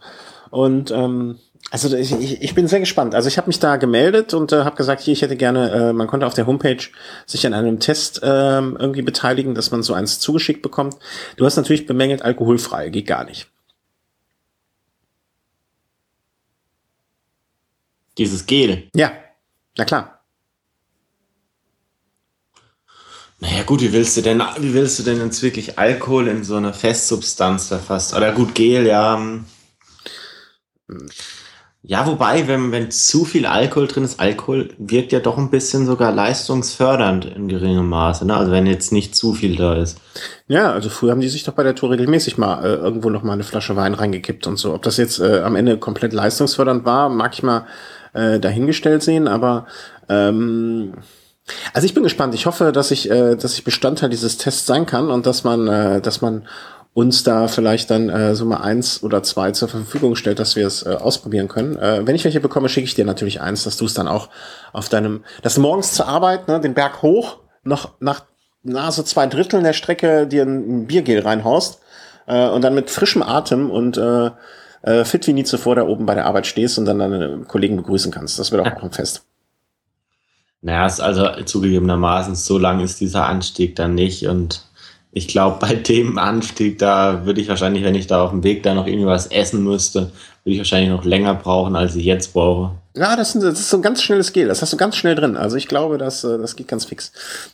Und 0.49 0.91
ähm, 0.91 1.37
also 1.69 1.95
ich, 1.95 2.41
ich 2.41 2.55
bin 2.55 2.67
sehr 2.67 2.79
gespannt. 2.79 3.15
Also 3.15 3.27
ich 3.27 3.37
habe 3.37 3.47
mich 3.47 3.59
da 3.59 3.77
gemeldet 3.77 4.33
und 4.33 4.51
äh, 4.51 4.63
habe 4.63 4.75
gesagt, 4.75 5.01
hier, 5.01 5.13
ich 5.13 5.21
hätte 5.21 5.37
gerne, 5.37 5.71
äh, 5.71 5.93
man 5.93 6.07
konnte 6.07 6.25
auf 6.25 6.33
der 6.33 6.47
Homepage 6.47 6.83
sich 7.25 7.45
an 7.45 7.53
einem 7.53 7.79
Test 7.79 8.23
äh, 8.23 8.27
irgendwie 8.27 9.03
beteiligen, 9.03 9.55
dass 9.55 9.71
man 9.71 9.83
so 9.83 9.93
eins 9.93 10.19
zugeschickt 10.19 10.61
bekommt. 10.61 10.97
Du 11.37 11.45
hast 11.45 11.55
natürlich 11.55 11.85
bemängelt, 11.85 12.23
alkoholfrei, 12.23 12.89
geht 12.89 13.07
gar 13.07 13.23
nicht. 13.23 13.47
Dieses 18.17 18.45
Gel. 18.45 18.89
Ja, 18.93 19.13
na 19.77 19.85
klar. 19.85 20.21
Naja 23.39 23.63
gut, 23.63 23.81
wie 23.81 23.93
willst 23.93 24.17
du 24.17 24.21
denn, 24.21 24.43
wie 24.59 24.73
willst 24.73 24.99
du 24.99 25.03
denn 25.03 25.19
jetzt 25.19 25.41
wirklich 25.41 25.79
Alkohol 25.79 26.27
in 26.27 26.43
so 26.43 26.57
eine 26.57 26.73
Festsubstanz 26.73 27.69
verfasst? 27.69 28.13
Oder 28.13 28.33
gut, 28.33 28.53
Gel, 28.53 28.85
ja. 28.85 29.17
Hm. 29.17 29.45
Ja, 31.83 32.05
wobei, 32.05 32.47
wenn, 32.47 32.71
wenn 32.71 32.91
zu 32.91 33.25
viel 33.25 33.47
Alkohol 33.47 33.87
drin 33.87 34.03
ist, 34.03 34.19
Alkohol 34.19 34.69
wirkt 34.77 35.11
ja 35.11 35.19
doch 35.19 35.39
ein 35.39 35.49
bisschen 35.49 35.87
sogar 35.87 36.11
leistungsfördernd 36.11 37.25
in 37.25 37.47
geringem 37.47 37.89
Maße. 37.89 38.25
Ne? 38.25 38.37
Also 38.37 38.51
wenn 38.51 38.67
jetzt 38.67 38.91
nicht 38.91 39.15
zu 39.15 39.33
viel 39.33 39.55
da 39.55 39.73
ist. 39.73 39.97
Ja, 40.47 40.71
also 40.71 40.89
früher 40.89 41.11
haben 41.11 41.21
die 41.21 41.29
sich 41.29 41.43
doch 41.43 41.53
bei 41.53 41.63
der 41.63 41.73
Tour 41.73 41.89
regelmäßig 41.89 42.37
mal 42.37 42.63
äh, 42.63 42.75
irgendwo 42.75 43.09
noch 43.09 43.23
mal 43.23 43.33
eine 43.33 43.43
Flasche 43.43 43.75
Wein 43.75 43.95
reingekippt 43.95 44.45
und 44.45 44.57
so. 44.57 44.75
Ob 44.75 44.83
das 44.83 44.97
jetzt 44.97 45.19
äh, 45.19 45.41
am 45.41 45.55
Ende 45.55 45.77
komplett 45.79 46.13
leistungsfördernd 46.13 46.85
war, 46.85 47.09
mag 47.09 47.33
ich 47.33 47.41
mal 47.41 47.65
äh, 48.13 48.39
dahingestellt 48.39 49.01
sehen, 49.01 49.27
aber 49.27 49.65
ähm, 50.07 50.93
also 51.73 51.85
ich 51.85 51.95
bin 51.95 52.03
gespannt. 52.03 52.35
Ich 52.35 52.45
hoffe, 52.45 52.71
dass 52.71 52.91
ich, 52.91 53.09
äh, 53.09 53.35
dass 53.35 53.55
ich 53.55 53.63
Bestandteil 53.63 54.09
dieses 54.09 54.37
Tests 54.37 54.67
sein 54.67 54.85
kann 54.85 55.09
und 55.09 55.25
dass 55.25 55.43
man, 55.43 55.67
äh, 55.67 55.99
dass 55.99 56.21
man 56.21 56.47
uns 56.93 57.23
da 57.23 57.47
vielleicht 57.47 57.89
dann 57.89 58.09
äh, 58.09 58.35
so 58.35 58.45
mal 58.45 58.57
eins 58.57 59.01
oder 59.01 59.23
zwei 59.23 59.51
zur 59.51 59.69
Verfügung 59.69 60.15
stellt, 60.15 60.39
dass 60.39 60.55
wir 60.55 60.67
es 60.67 60.85
äh, 60.85 60.89
ausprobieren 60.89 61.47
können. 61.47 61.77
Äh, 61.77 62.05
wenn 62.05 62.15
ich 62.15 62.25
welche 62.25 62.41
bekomme, 62.41 62.67
schicke 62.67 62.85
ich 62.85 62.95
dir 62.95 63.05
natürlich 63.05 63.39
eins, 63.39 63.63
dass 63.63 63.77
du 63.77 63.85
es 63.85 63.93
dann 63.93 64.07
auch 64.07 64.29
auf 64.73 64.89
deinem, 64.89 65.23
dass 65.41 65.57
morgens 65.57 65.93
zur 65.93 66.07
Arbeit, 66.07 66.47
ne, 66.49 66.59
den 66.59 66.73
Berg 66.73 67.01
hoch, 67.01 67.37
noch 67.63 67.93
nach 67.99 68.23
na, 68.63 68.91
so 68.91 69.03
zwei 69.03 69.25
Dritteln 69.27 69.63
der 69.63 69.73
Strecke 69.73 70.27
dir 70.27 70.43
ein, 70.43 70.85
Biergel 70.87 71.21
reinhaust 71.21 71.79
äh, 72.27 72.47
und 72.47 72.61
dann 72.61 72.75
mit 72.75 72.89
frischem 72.89 73.23
Atem 73.23 73.71
und 73.71 73.97
äh, 73.97 74.31
äh, 74.83 75.05
fit 75.05 75.25
wie 75.27 75.33
nie 75.33 75.43
zuvor 75.43 75.75
da 75.75 75.83
oben 75.83 76.05
bei 76.05 76.15
der 76.15 76.25
Arbeit 76.25 76.45
stehst 76.45 76.77
und 76.77 76.85
dann 76.85 76.99
deine 76.99 77.43
Kollegen 77.47 77.77
begrüßen 77.77 78.11
kannst. 78.11 78.37
Das 78.37 78.51
wird 78.51 78.65
auch, 78.65 78.77
auch 78.77 78.83
ein 78.83 78.91
Fest. 78.91 79.23
Naja, 80.61 80.85
ist 80.85 80.99
also 80.99 81.27
zugegebenermaßen, 81.43 82.35
so 82.35 82.57
lang 82.57 82.81
ist 82.81 82.99
dieser 83.01 83.25
Anstieg 83.25 83.75
dann 83.75 83.95
nicht 83.95 84.27
und 84.27 84.67
ich 85.11 85.27
glaube, 85.27 85.57
bei 85.59 85.75
dem 85.75 86.17
Anstieg, 86.17 86.79
da 86.79 87.25
würde 87.25 87.41
ich 87.41 87.47
wahrscheinlich, 87.49 87.83
wenn 87.83 87.95
ich 87.95 88.07
da 88.07 88.23
auf 88.23 88.31
dem 88.31 88.43
Weg 88.43 88.63
da 88.63 88.73
noch 88.73 88.87
irgendwie 88.87 89.07
was 89.07 89.27
essen 89.27 89.63
müsste, 89.63 90.11
würde 90.43 90.53
ich 90.53 90.57
wahrscheinlich 90.59 90.89
noch 90.89 91.05
länger 91.05 91.35
brauchen, 91.35 91.75
als 91.75 91.95
ich 91.95 92.05
jetzt 92.05 92.33
brauche. 92.33 92.80
Ja, 92.93 93.15
das, 93.15 93.35
ist, 93.35 93.43
das 93.43 93.57
ist 93.57 93.69
so 93.69 93.77
ein 93.77 93.81
ganz 93.81 94.03
schnelles 94.03 94.33
Gel. 94.33 94.49
Das 94.49 94.61
hast 94.61 94.73
du 94.73 94.77
ganz 94.77 94.97
schnell 94.97 95.15
drin. 95.15 95.37
Also 95.37 95.55
ich 95.55 95.69
glaube, 95.69 95.97
das, 95.97 96.25
äh, 96.25 96.37
das 96.37 96.57
geht 96.57 96.67
ganz 96.67 96.83
fix. 96.83 97.13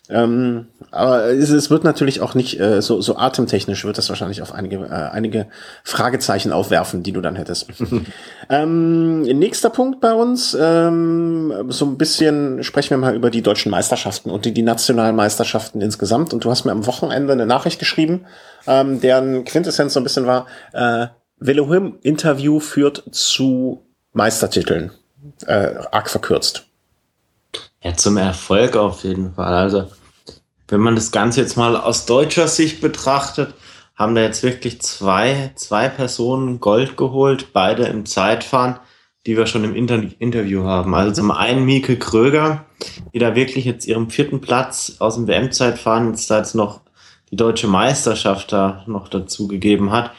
Ähm, 0.09 0.65
aber 0.89 1.25
es, 1.25 1.51
es 1.51 1.69
wird 1.69 1.83
natürlich 1.83 2.21
auch 2.21 2.33
nicht 2.33 2.59
äh, 2.59 2.81
so, 2.81 3.01
so 3.01 3.17
atemtechnisch 3.17 3.85
wird 3.85 3.99
das 3.99 4.09
wahrscheinlich 4.09 4.41
auf 4.41 4.51
einige, 4.51 4.77
äh, 4.77 4.89
einige 4.89 5.45
Fragezeichen 5.83 6.51
aufwerfen, 6.51 7.03
die 7.03 7.11
du 7.11 7.21
dann 7.21 7.35
hättest. 7.35 7.67
ähm, 8.49 9.21
nächster 9.21 9.69
Punkt 9.69 10.01
bei 10.01 10.11
uns. 10.11 10.57
Ähm, 10.59 11.53
so 11.67 11.85
ein 11.85 11.99
bisschen 11.99 12.63
sprechen 12.63 12.89
wir 12.89 12.97
mal 12.97 13.15
über 13.15 13.29
die 13.29 13.43
deutschen 13.43 13.69
Meisterschaften 13.69 14.31
und 14.31 14.45
die, 14.45 14.53
die 14.55 14.63
nationalen 14.63 15.15
Meisterschaften 15.15 15.81
insgesamt. 15.81 16.33
Und 16.33 16.45
du 16.45 16.49
hast 16.49 16.65
mir 16.65 16.71
am 16.71 16.87
Wochenende 16.87 17.33
eine 17.33 17.45
Nachricht 17.45 17.77
geschrieben, 17.77 18.25
ähm, 18.65 19.01
deren 19.01 19.45
Quintessenz 19.45 19.93
so 19.93 19.99
ein 19.99 20.03
bisschen 20.03 20.25
war, 20.25 20.47
äh, 20.73 21.07
Velohim-Interview 21.39 22.59
führt 22.59 23.03
zu 23.11 23.85
Meistertiteln 24.13 24.89
äh, 25.45 25.75
arg 25.91 26.09
verkürzt. 26.09 26.65
Ja, 27.81 27.95
zum 27.95 28.17
Erfolg 28.17 28.75
auf 28.75 29.03
jeden 29.03 29.33
Fall. 29.33 29.53
Also, 29.53 29.89
wenn 30.67 30.81
man 30.81 30.95
das 30.95 31.11
Ganze 31.11 31.41
jetzt 31.41 31.57
mal 31.57 31.77
aus 31.77 32.05
deutscher 32.05 32.47
Sicht 32.47 32.81
betrachtet, 32.81 33.53
haben 33.95 34.15
da 34.15 34.21
jetzt 34.21 34.43
wirklich 34.43 34.81
zwei, 34.81 35.51
zwei 35.55 35.89
Personen 35.89 36.59
Gold 36.59 36.97
geholt, 36.97 37.53
beide 37.53 37.85
im 37.85 38.05
Zeitfahren, 38.05 38.79
die 39.25 39.35
wir 39.35 39.47
schon 39.47 39.63
im 39.63 39.75
Inter 39.75 40.03
Interview 40.19 40.63
haben. 40.63 40.93
Also 40.95 41.13
zum 41.13 41.31
einen 41.31 41.65
Mieke 41.65 41.97
Kröger, 41.97 42.65
die 43.13 43.19
da 43.19 43.35
wirklich 43.35 43.65
jetzt 43.65 43.87
ihrem 43.87 44.09
vierten 44.09 44.39
Platz 44.39 44.97
aus 44.99 45.15
dem 45.15 45.27
WM-Zeitfahren 45.27 46.09
jetzt 46.09 46.29
da 46.29 46.37
jetzt 46.37 46.55
noch 46.55 46.81
die 47.31 47.35
deutsche 47.35 47.67
Meisterschaft 47.67 48.51
da 48.51 48.83
noch 48.87 49.09
dazu 49.09 49.47
gegeben 49.47 49.91
hat. 49.91 50.11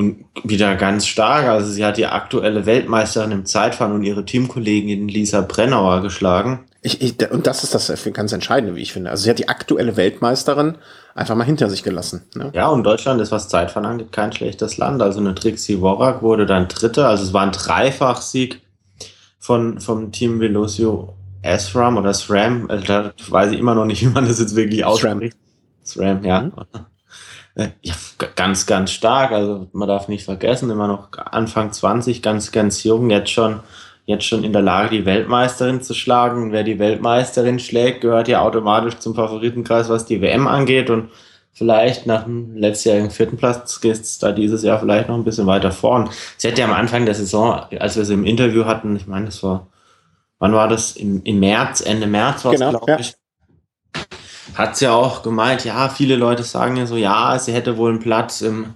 Und 0.00 0.24
wieder 0.44 0.76
ganz 0.76 1.06
stark. 1.06 1.46
Also 1.46 1.70
sie 1.70 1.84
hat 1.84 1.98
die 1.98 2.06
aktuelle 2.06 2.64
Weltmeisterin 2.64 3.32
im 3.32 3.44
Zeitfahren 3.44 3.92
und 3.92 4.02
ihre 4.02 4.24
Teamkollegin 4.24 5.08
Lisa 5.08 5.42
Brennauer 5.42 6.00
geschlagen. 6.00 6.60
Ich, 6.80 7.02
ich, 7.02 7.30
und 7.30 7.46
das 7.46 7.64
ist 7.64 7.74
das 7.74 7.92
ganz 8.14 8.32
Entscheidende, 8.32 8.74
wie 8.76 8.80
ich 8.80 8.94
finde. 8.94 9.10
Also 9.10 9.24
sie 9.24 9.30
hat 9.30 9.38
die 9.38 9.50
aktuelle 9.50 9.98
Weltmeisterin 9.98 10.78
einfach 11.14 11.34
mal 11.34 11.44
hinter 11.44 11.68
sich 11.68 11.82
gelassen. 11.82 12.22
Ne? 12.34 12.50
Ja, 12.54 12.68
und 12.68 12.82
Deutschland 12.82 13.20
ist, 13.20 13.30
was 13.30 13.50
Zeitfahren 13.50 13.84
angeht, 13.84 14.10
kein 14.10 14.32
schlechtes 14.32 14.78
Land. 14.78 15.02
Also 15.02 15.20
eine 15.20 15.34
Trixie 15.34 15.82
Worak 15.82 16.22
wurde 16.22 16.46
dann 16.46 16.68
Dritte. 16.68 17.06
Also 17.06 17.24
es 17.24 17.34
war 17.34 17.42
ein 17.42 17.52
Dreifachsieg 17.52 18.62
von, 19.38 19.80
vom 19.80 20.12
Team 20.12 20.40
Velocio 20.40 21.14
SRAM 21.44 21.98
oder 21.98 22.14
SRAM. 22.14 22.70
Also 22.70 22.86
da 22.86 23.12
weiß 23.28 23.52
ich 23.52 23.58
immer 23.58 23.74
noch 23.74 23.84
nicht, 23.84 24.00
wie 24.06 24.08
man 24.08 24.24
das 24.24 24.40
jetzt 24.40 24.56
wirklich 24.56 24.82
ausspricht. 24.82 25.36
SRAM, 25.84 26.22
SRAM 26.22 26.24
ja. 26.24 26.40
Mhm. 26.40 26.52
Äh, 27.54 27.68
ja, 27.82 27.94
ganz, 28.36 28.66
ganz 28.66 28.92
stark. 28.92 29.32
Also 29.32 29.68
man 29.72 29.88
darf 29.88 30.08
nicht 30.08 30.24
vergessen, 30.24 30.70
immer 30.70 30.88
noch 30.88 31.08
Anfang 31.16 31.72
20, 31.72 32.22
ganz, 32.22 32.52
ganz 32.52 32.84
jung, 32.84 33.10
jetzt 33.10 33.30
schon, 33.30 33.60
jetzt 34.06 34.24
schon 34.24 34.44
in 34.44 34.52
der 34.52 34.62
Lage, 34.62 34.90
die 34.90 35.06
Weltmeisterin 35.06 35.82
zu 35.82 35.94
schlagen. 35.94 36.52
wer 36.52 36.62
die 36.62 36.78
Weltmeisterin 36.78 37.58
schlägt, 37.58 38.02
gehört 38.02 38.28
ja 38.28 38.40
automatisch 38.40 38.98
zum 38.98 39.14
Favoritenkreis, 39.14 39.88
was 39.88 40.06
die 40.06 40.20
WM 40.20 40.46
angeht. 40.46 40.90
Und 40.90 41.10
vielleicht 41.52 42.06
nach 42.06 42.24
dem 42.24 42.56
letztjährigen 42.56 43.10
vierten 43.10 43.36
Platz 43.36 43.80
geht 43.80 44.00
es 44.00 44.18
da 44.18 44.32
dieses 44.32 44.62
Jahr 44.62 44.78
vielleicht 44.78 45.08
noch 45.08 45.16
ein 45.16 45.24
bisschen 45.24 45.46
weiter 45.46 45.72
vorn. 45.72 46.08
Sie 46.36 46.48
hat 46.48 46.58
ja 46.58 46.66
am 46.66 46.72
Anfang 46.72 47.04
der 47.04 47.14
Saison, 47.14 47.60
als 47.78 47.96
wir 47.96 48.04
sie 48.04 48.14
im 48.14 48.24
Interview 48.24 48.64
hatten, 48.64 48.96
ich 48.96 49.06
meine, 49.06 49.26
das 49.26 49.42
war, 49.42 49.66
wann 50.38 50.52
war 50.52 50.68
das? 50.68 50.96
Im, 50.96 51.22
im 51.24 51.40
März, 51.40 51.80
Ende 51.80 52.06
März 52.06 52.44
war 52.44 52.52
es, 52.52 52.60
genau, 52.60 52.78
glaube 52.78 53.00
ich. 53.00 53.08
Ja 53.08 53.19
hat 54.54 54.76
sie 54.76 54.86
ja 54.86 54.92
auch 54.92 55.22
gemeint, 55.22 55.64
ja, 55.64 55.88
viele 55.88 56.16
Leute 56.16 56.42
sagen 56.42 56.76
ja 56.76 56.86
so, 56.86 56.96
ja, 56.96 57.38
sie 57.38 57.52
hätte 57.52 57.76
wohl 57.76 57.90
einen 57.90 58.00
Platz 58.00 58.40
im, 58.40 58.74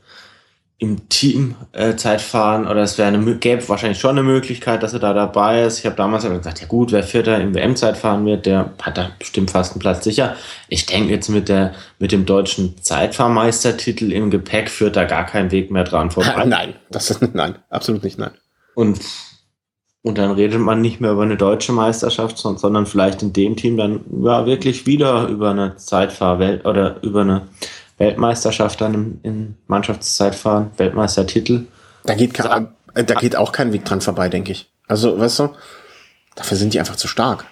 im 0.79 1.09
Team 1.09 1.55
äh, 1.73 1.97
Zeitfahren 1.97 2.67
oder 2.67 2.83
es 2.83 2.99
wäre 2.99 3.09
eine 3.09 3.37
gäbe 3.37 3.69
wahrscheinlich 3.69 3.99
schon 3.99 4.13
eine 4.13 4.23
Möglichkeit, 4.23 4.83
dass 4.83 4.93
er 4.93 4.99
da 4.99 5.13
dabei 5.13 5.63
ist. 5.63 5.79
Ich 5.79 5.87
habe 5.87 5.97
damals 5.97 6.25
aber 6.25 6.39
gesagt, 6.39 6.61
ja 6.61 6.67
gut, 6.67 6.93
wer 6.93 7.03
Vierter 7.03 7.41
im 7.41 7.55
WM-Zeitfahren 7.55 8.27
wird, 8.27 8.47
der 8.47 8.73
hat 8.83 8.99
da 8.99 9.11
bestimmt 9.19 9.51
fast 9.51 9.73
einen 9.73 9.81
Platz 9.81 10.05
sicher. 10.05 10.37
Ich 10.69 10.87
denke 10.87 11.13
jetzt 11.13 11.29
mit 11.29 11.49
der 11.49 11.75
mit 11.99 12.13
dem 12.13 12.27
deutschen 12.27 12.83
Zeitfahrmeistertitel 12.83 14.13
im 14.13 14.31
Gepäck 14.31 14.69
führt 14.69 14.97
da 14.97 15.05
gar 15.05 15.27
kein 15.27 15.51
Weg 15.51 15.71
mehr 15.71 15.85
dran 15.85 16.11
vorbei. 16.11 16.45
Nein, 16.47 16.75
das 16.91 17.11
ist 17.11 17.35
nein, 17.35 17.57
absolut 17.71 18.03
nicht 18.03 18.19
nein. 18.19 18.33
Und 18.75 19.01
und 20.05 20.19
dann 20.19 20.33
redet 20.33 20.61
man 20.61 20.83
nicht 20.83 21.01
mehr 21.01 21.13
über 21.13 21.23
eine 21.23 21.39
deutsche 21.39 21.73
Meisterschaft, 21.73 22.37
sondern 22.37 22.85
vielleicht 22.85 23.23
in 23.23 23.33
dem 23.33 23.57
Team 23.57 23.79
dann 23.79 24.01
ja 24.23 24.45
wirklich 24.45 24.87
wieder 24.87 25.29
über 25.29 25.51
eine 25.51 25.77
Zeitfahrwelt 25.77 26.67
oder 26.67 27.03
über 27.03 27.23
eine 27.23 27.49
Weltmeisterschaft 27.97 28.83
dann 28.83 28.93
im, 28.93 29.21
im 29.23 29.55
Mannschaftszeitfahren, 29.67 30.73
Weltmeistertitel. 30.77 31.65
Da 32.03 32.15
geht, 32.15 32.35
kein, 32.35 32.69
äh, 32.95 33.03
da 33.03 33.15
geht 33.15 33.35
auch 33.35 33.51
kein 33.51 33.73
Weg 33.73 33.87
dran 33.87 34.03
vorbei, 34.03 34.29
denke 34.29 34.53
ich. 34.53 34.71
Also, 34.87 35.19
weißt 35.19 35.39
du, 35.39 35.49
dafür 36.35 36.59
sind 36.59 36.75
die 36.75 36.81
einfach 36.81 36.97
zu 36.97 37.09
stark. 37.09 37.47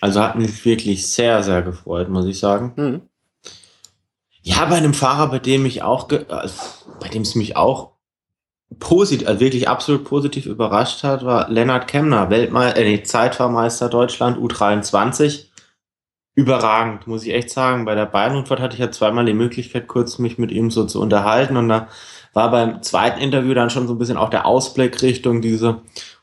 Also 0.00 0.20
hat 0.20 0.34
mich 0.34 0.64
wirklich 0.64 1.06
sehr, 1.06 1.44
sehr 1.44 1.62
gefreut, 1.62 2.08
muss 2.08 2.26
ich 2.26 2.40
sagen. 2.40 2.72
Mhm. 2.74 3.02
Ja, 4.42 4.64
bei 4.64 4.74
einem 4.74 4.94
Fahrer, 4.94 5.30
bei 5.30 5.38
dem 5.38 5.64
ich 5.64 5.84
auch, 5.84 6.08
also, 6.10 6.54
bei 6.98 7.08
dem 7.08 7.22
es 7.22 7.36
mich 7.36 7.56
auch 7.56 7.93
positiv, 8.78 9.28
also 9.28 9.40
wirklich 9.40 9.68
absolut 9.68 10.04
positiv 10.04 10.46
überrascht 10.46 11.02
hat, 11.02 11.24
war 11.24 11.50
Lennart 11.50 11.88
Kemner, 11.88 12.30
Weltmeister, 12.30 12.80
äh, 12.80 13.02
Zeitfahrmeister 13.02 13.88
Deutschland 13.88 14.38
U23. 14.38 15.46
Überragend, 16.36 17.06
muss 17.06 17.24
ich 17.24 17.32
echt 17.32 17.50
sagen. 17.50 17.84
Bei 17.84 17.94
der 17.94 18.06
Bayern-Rundfahrt 18.06 18.60
hatte 18.60 18.74
ich 18.74 18.80
ja 18.80 18.90
zweimal 18.90 19.24
die 19.24 19.34
Möglichkeit, 19.34 19.86
kurz 19.86 20.18
mich 20.18 20.38
mit 20.38 20.50
ihm 20.50 20.70
so 20.70 20.84
zu 20.84 21.00
unterhalten 21.00 21.56
und 21.56 21.68
da 21.68 21.88
war 22.32 22.50
beim 22.50 22.82
zweiten 22.82 23.20
Interview 23.20 23.54
dann 23.54 23.70
schon 23.70 23.86
so 23.86 23.94
ein 23.94 23.98
bisschen 23.98 24.16
auch 24.16 24.30
der 24.30 24.44
Ausblick 24.46 25.00
Richtung 25.02 25.40
diese 25.40 25.80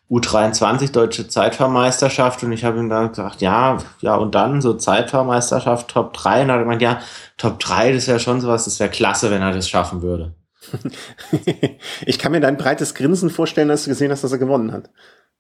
U23 0.10 0.92
Deutsche 0.92 1.30
Zeitfahrmeisterschaft 1.30 2.44
und 2.44 2.52
ich 2.52 2.66
habe 2.66 2.80
ihm 2.80 2.90
da 2.90 3.08
gesagt, 3.08 3.42
ja, 3.42 3.78
ja 4.02 4.16
und 4.16 4.36
dann 4.36 4.62
so 4.62 4.74
Zeitfahrmeisterschaft 4.74 5.90
Top 5.90 6.14
3 6.14 6.42
und 6.42 6.50
er 6.50 6.56
hat 6.56 6.62
gemeint, 6.64 6.82
ja, 6.82 7.00
Top 7.38 7.60
3 7.60 7.94
das 7.94 8.04
ist 8.04 8.08
ja 8.08 8.20
schon 8.20 8.42
sowas, 8.42 8.66
das 8.66 8.80
wäre 8.82 8.90
klasse, 8.90 9.32
wenn 9.32 9.42
er 9.42 9.54
das 9.54 9.70
schaffen 9.70 10.02
würde. 10.02 10.34
ich 12.06 12.20
kann 12.20 12.32
mir 12.32 12.42
dein 12.42 12.58
breites 12.58 12.94
Grinsen 12.94 13.30
vorstellen, 13.30 13.72
als 13.72 13.84
du 13.84 13.90
gesehen 13.90 14.12
hast, 14.12 14.24
dass 14.24 14.32
er 14.32 14.38
gewonnen 14.38 14.72
hat. 14.72 14.90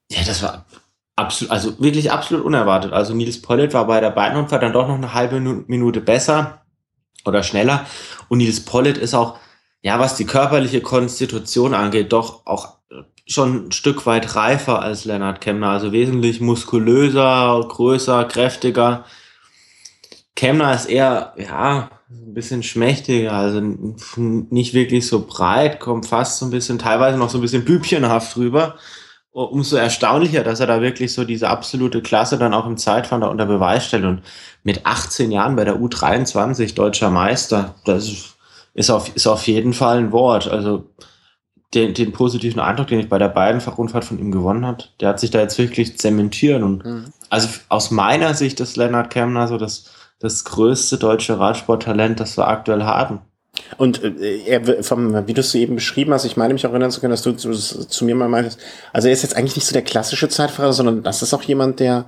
Ja, 0.09 0.23
das 0.25 0.41
war 0.43 0.65
absolut, 1.15 1.51
also 1.51 1.79
wirklich 1.79 2.11
absolut 2.11 2.45
unerwartet. 2.45 2.93
Also 2.93 3.13
Nils 3.13 3.41
Pollitt 3.41 3.73
war 3.73 3.87
bei 3.87 3.99
der 3.99 4.11
Beinunfall 4.11 4.59
dann 4.59 4.73
doch 4.73 4.87
noch 4.87 4.95
eine 4.95 5.13
halbe 5.13 5.39
Minute 5.39 6.01
besser 6.01 6.65
oder 7.25 7.43
schneller 7.43 7.85
und 8.29 8.39
Nils 8.39 8.65
Pollitt 8.65 8.97
ist 8.97 9.13
auch, 9.13 9.37
ja, 9.81 9.99
was 9.99 10.15
die 10.15 10.25
körperliche 10.25 10.81
Konstitution 10.81 11.73
angeht, 11.73 12.13
doch 12.13 12.45
auch 12.45 12.77
schon 13.27 13.67
ein 13.67 13.71
Stück 13.71 14.05
weit 14.05 14.35
reifer 14.35 14.81
als 14.81 15.05
Lennart 15.05 15.41
Kemner, 15.41 15.69
also 15.69 15.91
wesentlich 15.91 16.41
muskulöser, 16.41 17.65
größer, 17.67 18.25
kräftiger. 18.25 19.05
Kemner 20.35 20.73
ist 20.73 20.85
eher, 20.85 21.33
ja, 21.37 21.89
ein 22.11 22.33
bisschen 22.33 22.63
schmächtiger, 22.63 23.33
also 23.33 23.61
nicht 23.61 24.73
wirklich 24.73 25.07
so 25.07 25.25
breit, 25.25 25.79
kommt 25.79 26.05
fast 26.05 26.39
so 26.39 26.45
ein 26.45 26.51
bisschen, 26.51 26.79
teilweise 26.79 27.17
noch 27.17 27.29
so 27.29 27.37
ein 27.37 27.41
bisschen 27.41 27.65
bübchenhaft 27.65 28.37
rüber. 28.37 28.75
Umso 29.31 29.77
erstaunlicher, 29.77 30.43
dass 30.43 30.59
er 30.59 30.67
da 30.67 30.81
wirklich 30.81 31.13
so 31.13 31.23
diese 31.23 31.49
absolute 31.49 32.01
Klasse 32.01 32.37
dann 32.37 32.53
auch 32.53 32.65
im 32.65 32.75
Zeitfahren 32.75 33.21
da 33.21 33.27
unter 33.27 33.45
Beweis 33.45 33.85
stellt 33.85 34.03
und 34.03 34.23
mit 34.63 34.85
18 34.85 35.31
Jahren 35.31 35.55
bei 35.55 35.63
der 35.63 35.77
U23 35.77 36.75
deutscher 36.75 37.09
Meister, 37.09 37.75
das 37.85 38.35
ist 38.73 38.89
auf, 38.89 39.15
ist 39.15 39.27
auf 39.27 39.47
jeden 39.47 39.73
Fall 39.73 39.99
ein 39.99 40.11
Wort. 40.11 40.49
Also 40.49 40.89
den, 41.73 41.93
den 41.93 42.11
positiven 42.11 42.59
Eindruck, 42.59 42.87
den 42.87 42.99
ich 42.99 43.09
bei 43.09 43.17
der 43.17 43.29
beiden 43.29 43.61
Rundfahrt 43.61 44.03
von 44.03 44.19
ihm 44.19 44.31
gewonnen 44.31 44.65
hat, 44.65 44.93
der 44.99 45.09
hat 45.09 45.19
sich 45.19 45.31
da 45.31 45.39
jetzt 45.39 45.57
wirklich 45.57 45.97
zementiert. 45.97 46.61
Und 46.61 46.83
mhm. 46.83 47.13
also 47.29 47.47
aus 47.69 47.91
meiner 47.91 48.33
Sicht 48.33 48.59
ist 48.59 48.75
Lennart 48.75 49.09
Kemner 49.09 49.47
so 49.47 49.57
das, 49.57 49.89
das 50.21 50.45
größte 50.45 50.97
deutsche 50.97 51.39
Radsporttalent, 51.39 52.19
das 52.19 52.37
wir 52.37 52.47
aktuell 52.47 52.83
haben. 52.83 53.21
Und 53.77 54.03
äh, 54.03 54.37
er, 54.45 54.83
vom, 54.83 55.27
wie 55.27 55.33
du 55.33 55.41
es 55.41 55.53
eben 55.55 55.75
beschrieben 55.75 56.13
hast, 56.13 56.25
ich 56.25 56.37
meine 56.37 56.53
mich 56.53 56.65
auch 56.65 56.71
erinnern 56.71 56.91
zu 56.91 57.01
können, 57.01 57.11
dass 57.11 57.23
du 57.23 57.33
zu, 57.33 57.51
zu 57.51 58.05
mir 58.05 58.15
mal 58.15 58.29
meintest, 58.29 58.59
also 58.93 59.07
er 59.07 59.13
ist 59.13 59.23
jetzt 59.23 59.35
eigentlich 59.35 59.55
nicht 59.55 59.65
so 59.65 59.73
der 59.73 59.81
klassische 59.81 60.29
Zeitfahrer, 60.29 60.73
sondern 60.73 61.03
das 61.03 61.21
ist 61.21 61.33
auch 61.33 61.43
jemand, 61.43 61.79
der 61.79 62.05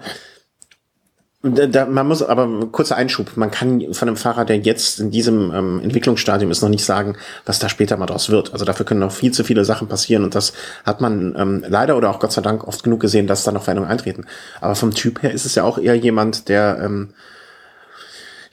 da, 1.45 1.85
man 1.85 2.07
muss 2.07 2.23
aber 2.23 2.67
kurzer 2.71 2.95
Einschub. 2.95 3.35
Man 3.35 3.51
kann 3.51 3.93
von 3.93 4.07
einem 4.07 4.15
Fahrer, 4.15 4.45
der 4.45 4.59
jetzt 4.59 5.01
in 5.01 5.11
diesem 5.11 5.53
ähm, 5.53 5.81
Entwicklungsstadium 5.83 6.49
ist, 6.49 6.61
noch 6.61 6.69
nicht 6.69 6.85
sagen, 6.85 7.17
was 7.45 7.59
da 7.59 7.67
später 7.67 7.97
mal 7.97 8.05
draus 8.05 8.29
wird. 8.29 8.53
Also 8.53 8.63
dafür 8.63 8.85
können 8.85 9.01
noch 9.01 9.11
viel 9.11 9.33
zu 9.33 9.43
viele 9.43 9.65
Sachen 9.65 9.89
passieren 9.89 10.23
und 10.23 10.35
das 10.35 10.53
hat 10.85 11.01
man 11.01 11.35
ähm, 11.37 11.65
leider 11.67 11.97
oder 11.97 12.11
auch 12.11 12.19
Gott 12.19 12.31
sei 12.31 12.41
Dank 12.41 12.65
oft 12.65 12.83
genug 12.83 13.01
gesehen, 13.01 13.27
dass 13.27 13.43
da 13.43 13.51
noch 13.51 13.63
Veränderungen 13.63 13.91
eintreten. 13.91 14.25
Aber 14.61 14.75
vom 14.75 14.93
Typ 14.93 15.21
her 15.21 15.33
ist 15.33 15.45
es 15.45 15.55
ja 15.55 15.65
auch 15.65 15.77
eher 15.77 15.95
jemand, 15.95 16.47
der 16.47 16.79
ähm, 16.81 17.09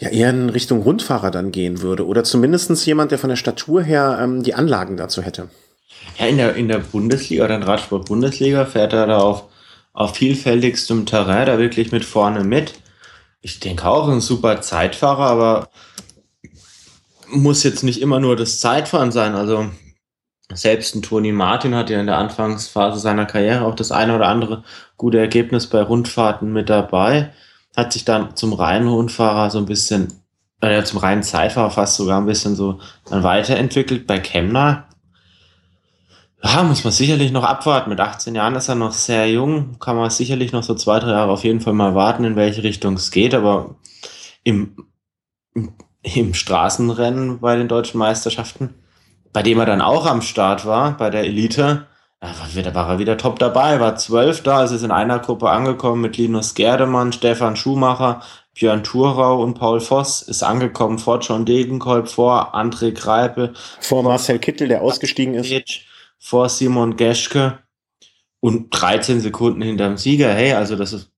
ja 0.01 0.09
eher 0.09 0.31
in 0.31 0.49
Richtung 0.49 0.83
Rundfahrer 0.83 1.31
dann 1.31 1.53
gehen 1.53 1.83
würde 1.83 2.07
oder 2.07 2.25
zumindestens 2.25 2.85
jemand, 2.87 3.13
der 3.13 3.19
von 3.19 3.31
der 3.31 3.37
Statur 3.37 3.83
her 3.83 4.19
ähm, 4.21 4.43
die 4.43 4.55
Anlagen 4.55 4.97
dazu 4.97 5.23
hätte. 5.23 5.49
Ja, 6.19 6.27
in 6.27 6.39
der 6.39 6.57
in 6.57 6.69
der 6.69 6.79
Bundesliga 6.79 7.45
oder 7.45 7.57
in 7.57 7.63
Radsport 7.63 8.07
Bundesliga 8.07 8.65
fährt 8.65 8.93
er 8.93 9.07
da 9.07 9.19
auf 9.19 9.45
auf 9.93 10.17
vielfältigstem 10.17 11.05
Terrain 11.05 11.47
da 11.47 11.59
wirklich 11.59 11.93
mit 11.93 12.05
vorne 12.05 12.45
mit. 12.45 12.75
Ich 13.43 13.61
denke 13.61 13.87
auch 13.87 14.09
ein 14.09 14.21
super 14.21 14.61
Zeitfahrer, 14.61 15.27
aber 15.27 15.69
muss 17.29 17.63
jetzt 17.65 17.83
nicht 17.83 18.01
immer 18.01 18.21
nur 18.21 18.37
das 18.37 18.61
Zeitfahren 18.61 19.13
sein. 19.13 19.35
Also 19.35 19.69
selbst 20.53 20.95
ein 20.95 21.03
Toni 21.03 21.33
Martin 21.33 21.75
hat 21.75 21.91
ja 21.91 22.01
in 22.01 22.07
der 22.07 22.19
Anfangsphase 22.19 22.99
seiner 22.99 23.27
Karriere 23.27 23.65
auch 23.65 23.75
das 23.75 23.93
eine 23.93 24.15
oder 24.17 24.29
andere 24.29 24.65
gute 24.97 25.19
Ergebnis 25.19 25.67
bei 25.67 25.83
Rundfahrten 25.83 26.53
mit 26.53 26.69
dabei. 26.69 27.33
Hat 27.77 27.93
sich 27.93 28.05
dann 28.05 28.37
zum 28.37 28.53
reinen 28.53 28.89
Rundfahrer 28.89 29.51
so 29.51 29.59
ein 29.59 29.67
bisschen, 29.67 30.13
äh, 30.61 30.83
zum 30.83 30.99
reinen 30.99 31.23
Zeitfahrer 31.23 31.71
fast 31.71 31.97
sogar 31.97 32.21
ein 32.21 32.27
bisschen 32.27 32.57
so 32.57 32.81
dann 33.09 33.23
weiterentwickelt 33.23 34.07
bei 34.07 34.19
Kemner. 34.19 34.87
Ja, 36.43 36.63
muss 36.63 36.85
man 36.85 36.93
sicherlich 36.93 37.33
noch 37.33 37.45
abwarten. 37.45 37.91
Mit 37.91 38.01
18 38.01 38.35
Jahren 38.35 38.55
ist 38.55 38.69
er 38.69 38.75
noch 38.75 38.93
sehr 38.93 39.31
jung. 39.31 39.79
Kann 39.79 39.97
man 39.97 40.09
sicherlich 40.09 40.53
noch 40.53 40.63
so 40.63 40.75
zwei, 40.75 40.99
drei 40.99 41.11
Jahre 41.11 41.31
auf 41.31 41.45
jeden 41.45 41.61
Fall 41.61 41.75
mal 41.75 41.95
warten, 41.95 42.25
in 42.25 42.37
welche 42.37 42.63
Richtung 42.63 42.95
es 42.95 43.11
geht. 43.11 43.35
Aber 43.35 43.77
im, 44.43 44.75
im 46.03 46.35
Straßenrennen 46.35 47.41
bei 47.41 47.57
den 47.57 47.69
deutschen 47.69 47.99
Meisterschaften, 47.99 48.75
bei 49.33 49.43
dem 49.43 49.59
er 49.59 49.67
dann 49.67 49.83
auch 49.83 50.07
am 50.07 50.23
Start 50.23 50.65
war, 50.65 50.97
bei 50.97 51.11
der 51.11 51.25
Elite, 51.25 51.87
da 52.21 52.75
war 52.75 52.89
er 52.91 52.99
wieder 52.99 53.17
top 53.17 53.39
dabei, 53.39 53.81
war 53.81 53.97
zwölf 53.97 54.43
da, 54.43 54.59
also 54.59 54.75
ist 54.75 54.83
in 54.83 54.91
einer 54.91 55.19
Gruppe 55.21 55.49
angekommen 55.49 56.03
mit 56.03 56.19
Linus 56.19 56.55
Gerdemann, 56.55 57.13
Stefan 57.13 57.57
Schumacher, 57.57 58.23
Björn 58.55 58.85
Thurau 58.85 59.43
und 59.43 59.55
Paul 59.55 59.81
Voss 59.81 60.21
ist 60.21 60.43
angekommen 60.43 60.99
vor 60.99 61.21
John 61.21 61.47
Degenkolb, 61.47 62.09
vor 62.09 62.55
André 62.55 62.93
Greipel. 62.93 63.55
Vor 63.81 64.03
Marcel 64.03 64.39
Kittel, 64.39 64.69
der 64.69 64.83
ausgestiegen 64.83 65.35
ist 65.35 65.81
vor 66.19 66.51
Simon 66.51 66.97
Geschke 66.97 67.61
und 68.41 68.69
13 68.71 69.21
Sekunden 69.21 69.63
hinterm 69.63 69.97
Sieger. 69.97 70.33
Hey, 70.35 70.53
also 70.53 70.77
das 70.77 70.93
ist, 70.93 71.11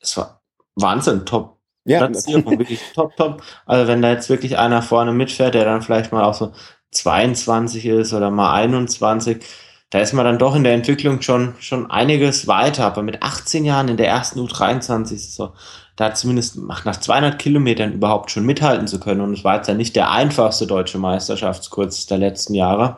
das 0.00 0.16
war 0.18 0.42
Wahnsinn, 0.74 1.24
top. 1.24 1.58
Ja, 1.84 2.00
Platzierung, 2.00 2.44
wirklich 2.58 2.80
top, 2.94 3.16
top. 3.16 3.42
Also 3.64 3.88
wenn 3.88 4.02
da 4.02 4.10
jetzt 4.10 4.28
wirklich 4.28 4.58
einer 4.58 4.82
vorne 4.82 5.12
mitfährt, 5.12 5.54
der 5.54 5.64
dann 5.64 5.80
vielleicht 5.80 6.12
mal 6.12 6.24
auch 6.24 6.34
so 6.34 6.52
22 6.90 7.86
ist 7.86 8.12
oder 8.12 8.30
mal 8.30 8.52
21, 8.52 9.42
da 9.96 10.02
ist 10.02 10.12
man 10.12 10.24
dann 10.24 10.38
doch 10.38 10.54
in 10.54 10.62
der 10.62 10.74
Entwicklung 10.74 11.22
schon, 11.22 11.54
schon 11.58 11.90
einiges 11.90 12.46
weiter. 12.46 12.84
Aber 12.86 13.02
mit 13.02 13.22
18 13.22 13.64
Jahren 13.64 13.88
in 13.88 13.96
der 13.96 14.08
ersten 14.08 14.40
U23 14.40 15.34
so, 15.34 15.52
da 15.96 16.14
zumindest 16.14 16.58
nach 16.58 16.84
200 16.84 17.38
Kilometern 17.38 17.92
überhaupt 17.92 18.30
schon 18.30 18.44
mithalten 18.44 18.86
zu 18.86 19.00
können. 19.00 19.22
Und 19.22 19.32
es 19.32 19.44
war 19.44 19.56
jetzt 19.56 19.68
ja 19.68 19.74
nicht 19.74 19.96
der 19.96 20.10
einfachste 20.10 20.66
deutsche 20.66 20.98
Meisterschaftskurs 20.98 22.06
der 22.06 22.18
letzten 22.18 22.54
Jahre 22.54 22.96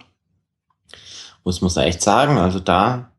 muss 1.49 1.61
man 1.63 1.85
echt 1.85 2.03
sagen. 2.03 2.39
Also 2.39 2.61
da, 2.61 3.11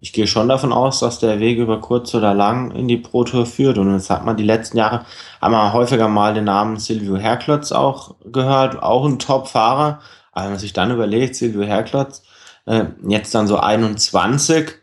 ich 0.00 0.12
gehe 0.12 0.26
schon 0.26 0.48
davon 0.48 0.72
aus, 0.72 1.00
dass 1.00 1.18
der 1.18 1.40
Weg 1.40 1.58
über 1.58 1.80
kurz 1.80 2.14
oder 2.14 2.34
lang 2.34 2.70
in 2.72 2.88
die 2.88 2.98
Pro 2.98 3.24
Tour 3.24 3.46
führt. 3.46 3.78
Und 3.78 3.92
jetzt 3.92 4.10
hat 4.10 4.24
man 4.24 4.36
die 4.36 4.44
letzten 4.44 4.76
Jahre, 4.76 5.06
wir 5.40 5.72
häufiger 5.72 6.08
mal 6.08 6.34
den 6.34 6.44
Namen 6.44 6.78
Silvio 6.78 7.16
Herklotz 7.16 7.72
auch 7.72 8.16
gehört, 8.24 8.82
auch 8.82 9.06
ein 9.06 9.18
Top-Fahrer. 9.18 10.00
Aber 10.32 10.44
wenn 10.44 10.52
man 10.52 10.60
sich 10.60 10.72
dann 10.72 10.90
überlegt, 10.90 11.36
Silvio 11.36 11.62
Herklotz, 11.62 12.22
äh, 12.70 12.84
jetzt 13.08 13.34
dann 13.34 13.48
so 13.48 13.58
21, 13.58 14.76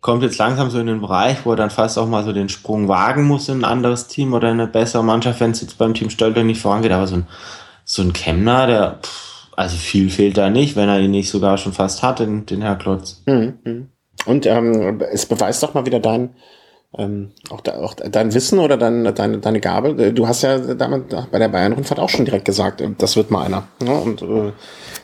kommt 0.00 0.22
jetzt 0.22 0.36
langsam 0.38 0.70
so 0.70 0.78
in 0.78 0.86
den 0.86 1.00
Bereich, 1.00 1.44
wo 1.44 1.52
er 1.52 1.56
dann 1.56 1.70
fast 1.70 1.98
auch 1.98 2.06
mal 2.06 2.22
so 2.22 2.32
den 2.32 2.50
Sprung 2.50 2.88
wagen 2.88 3.24
muss 3.24 3.48
in 3.48 3.60
ein 3.60 3.64
anderes 3.64 4.06
Team 4.06 4.34
oder 4.34 4.48
eine 4.48 4.66
bessere 4.66 5.02
Mannschaft, 5.02 5.40
wenn 5.40 5.52
es 5.52 5.62
jetzt 5.62 5.78
beim 5.78 5.94
Team 5.94 6.10
Stölter 6.10 6.44
nicht 6.44 6.60
vorangeht. 6.60 6.92
Aber 6.92 7.06
so 7.06 7.16
ein, 7.16 7.26
so 7.86 8.02
ein 8.02 8.12
Kemner, 8.12 8.66
der, 8.66 8.98
pff, 9.02 9.48
also 9.56 9.76
viel 9.76 10.10
fehlt 10.10 10.36
da 10.36 10.50
nicht, 10.50 10.76
wenn 10.76 10.90
er 10.90 11.00
ihn 11.00 11.12
nicht 11.12 11.30
sogar 11.30 11.56
schon 11.56 11.72
fast 11.72 12.02
hat, 12.02 12.18
den, 12.18 12.44
den 12.44 12.60
Herr 12.60 12.76
Klotz. 12.76 13.22
Mhm. 13.24 13.88
Und 14.26 14.44
ähm, 14.44 15.00
es 15.10 15.24
beweist 15.24 15.62
doch 15.62 15.72
mal 15.72 15.86
wieder 15.86 16.00
dein, 16.00 16.34
ähm, 16.96 17.32
auch, 17.50 17.60
da, 17.60 17.76
auch 17.78 17.94
dein 17.94 18.34
Wissen 18.34 18.58
oder 18.58 18.76
dein, 18.76 19.14
deine, 19.14 19.38
deine 19.38 19.60
Gabe. 19.60 20.12
Du 20.12 20.28
hast 20.28 20.42
ja 20.42 20.58
damit 20.58 21.14
bei 21.30 21.38
der 21.38 21.48
Bayern-Rundfahrt 21.48 21.98
auch 21.98 22.08
schon 22.08 22.24
direkt 22.24 22.44
gesagt, 22.44 22.80
äh, 22.80 22.90
das 22.96 23.16
wird 23.16 23.30
mal 23.30 23.44
einer. 23.44 23.64
Ja, 23.84 23.94
und 23.94 24.22
äh, 24.22 24.52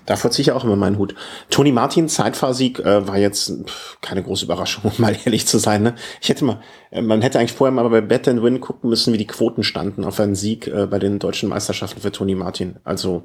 davor 0.06 0.30
ziehe 0.30 0.42
ich 0.42 0.52
auch 0.52 0.64
immer 0.64 0.76
meinen 0.76 0.98
Hut. 0.98 1.14
Toni 1.50 1.72
Martin, 1.72 2.08
Zeitfahrsieg, 2.08 2.78
äh, 2.78 3.06
war 3.08 3.18
jetzt 3.18 3.52
pff, 3.66 3.98
keine 4.00 4.22
große 4.22 4.44
Überraschung, 4.44 4.84
um 4.96 5.02
mal 5.02 5.16
ehrlich 5.24 5.46
zu 5.46 5.58
sein. 5.58 5.82
Ne? 5.82 5.94
Ich 6.20 6.28
hätte 6.28 6.44
mal, 6.44 6.60
äh, 6.90 7.02
man 7.02 7.22
hätte 7.22 7.38
eigentlich 7.38 7.52
vorher 7.52 7.72
mal 7.72 7.88
bei 7.88 8.00
Bet 8.00 8.28
and 8.28 8.42
Win 8.42 8.60
gucken 8.60 8.90
müssen, 8.90 9.12
wie 9.12 9.18
die 9.18 9.26
Quoten 9.26 9.64
standen 9.64 10.04
auf 10.04 10.20
einen 10.20 10.36
Sieg 10.36 10.68
äh, 10.68 10.86
bei 10.86 10.98
den 10.98 11.18
deutschen 11.18 11.48
Meisterschaften 11.48 12.00
für 12.00 12.12
Toni 12.12 12.34
Martin. 12.34 12.76
Also 12.84 13.24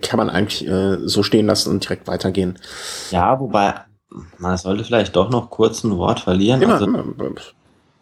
kann 0.00 0.16
man 0.16 0.30
eigentlich 0.30 0.66
äh, 0.66 0.96
so 1.06 1.22
stehen 1.22 1.46
lassen 1.46 1.70
und 1.70 1.84
direkt 1.84 2.08
weitergehen. 2.08 2.58
Ja, 3.10 3.38
wobei 3.38 3.74
man 4.38 4.56
sollte 4.56 4.84
vielleicht 4.84 5.16
doch 5.16 5.30
noch 5.30 5.50
kurz 5.50 5.84
ein 5.84 5.96
Wort 5.96 6.20
verlieren. 6.20 6.62
Immer, 6.62 6.74
also, 6.74 6.86
immer. 6.86 7.04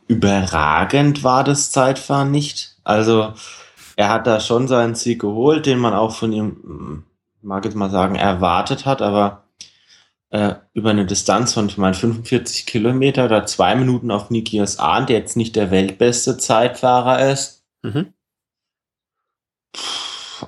Überragend 0.06 1.24
war 1.24 1.44
das 1.44 1.70
Zeitfahren 1.70 2.30
nicht. 2.30 2.76
Also 2.84 3.34
er 3.96 4.10
hat 4.10 4.26
da 4.26 4.40
schon 4.40 4.68
seinen 4.68 4.94
Sieg 4.94 5.20
geholt, 5.20 5.66
den 5.66 5.78
man 5.78 5.94
auch 5.94 6.14
von 6.14 6.32
ihm, 6.32 7.04
mag 7.42 7.64
jetzt 7.64 7.76
mal 7.76 7.90
sagen, 7.90 8.16
erwartet 8.16 8.86
hat, 8.86 9.02
aber 9.02 9.44
äh, 10.30 10.54
über 10.72 10.90
eine 10.90 11.06
Distanz 11.06 11.54
von 11.54 11.68
ich 11.68 11.78
meine 11.78 11.94
45 11.94 12.66
Kilometer 12.66 13.26
oder 13.26 13.46
zwei 13.46 13.74
Minuten 13.76 14.10
auf 14.10 14.30
Nikias 14.30 14.78
Ahn, 14.78 15.06
der 15.06 15.18
jetzt 15.18 15.36
nicht 15.36 15.56
der 15.56 15.70
weltbeste 15.70 16.38
Zeitfahrer 16.38 17.30
ist. 17.30 17.64
Mhm 17.82 18.12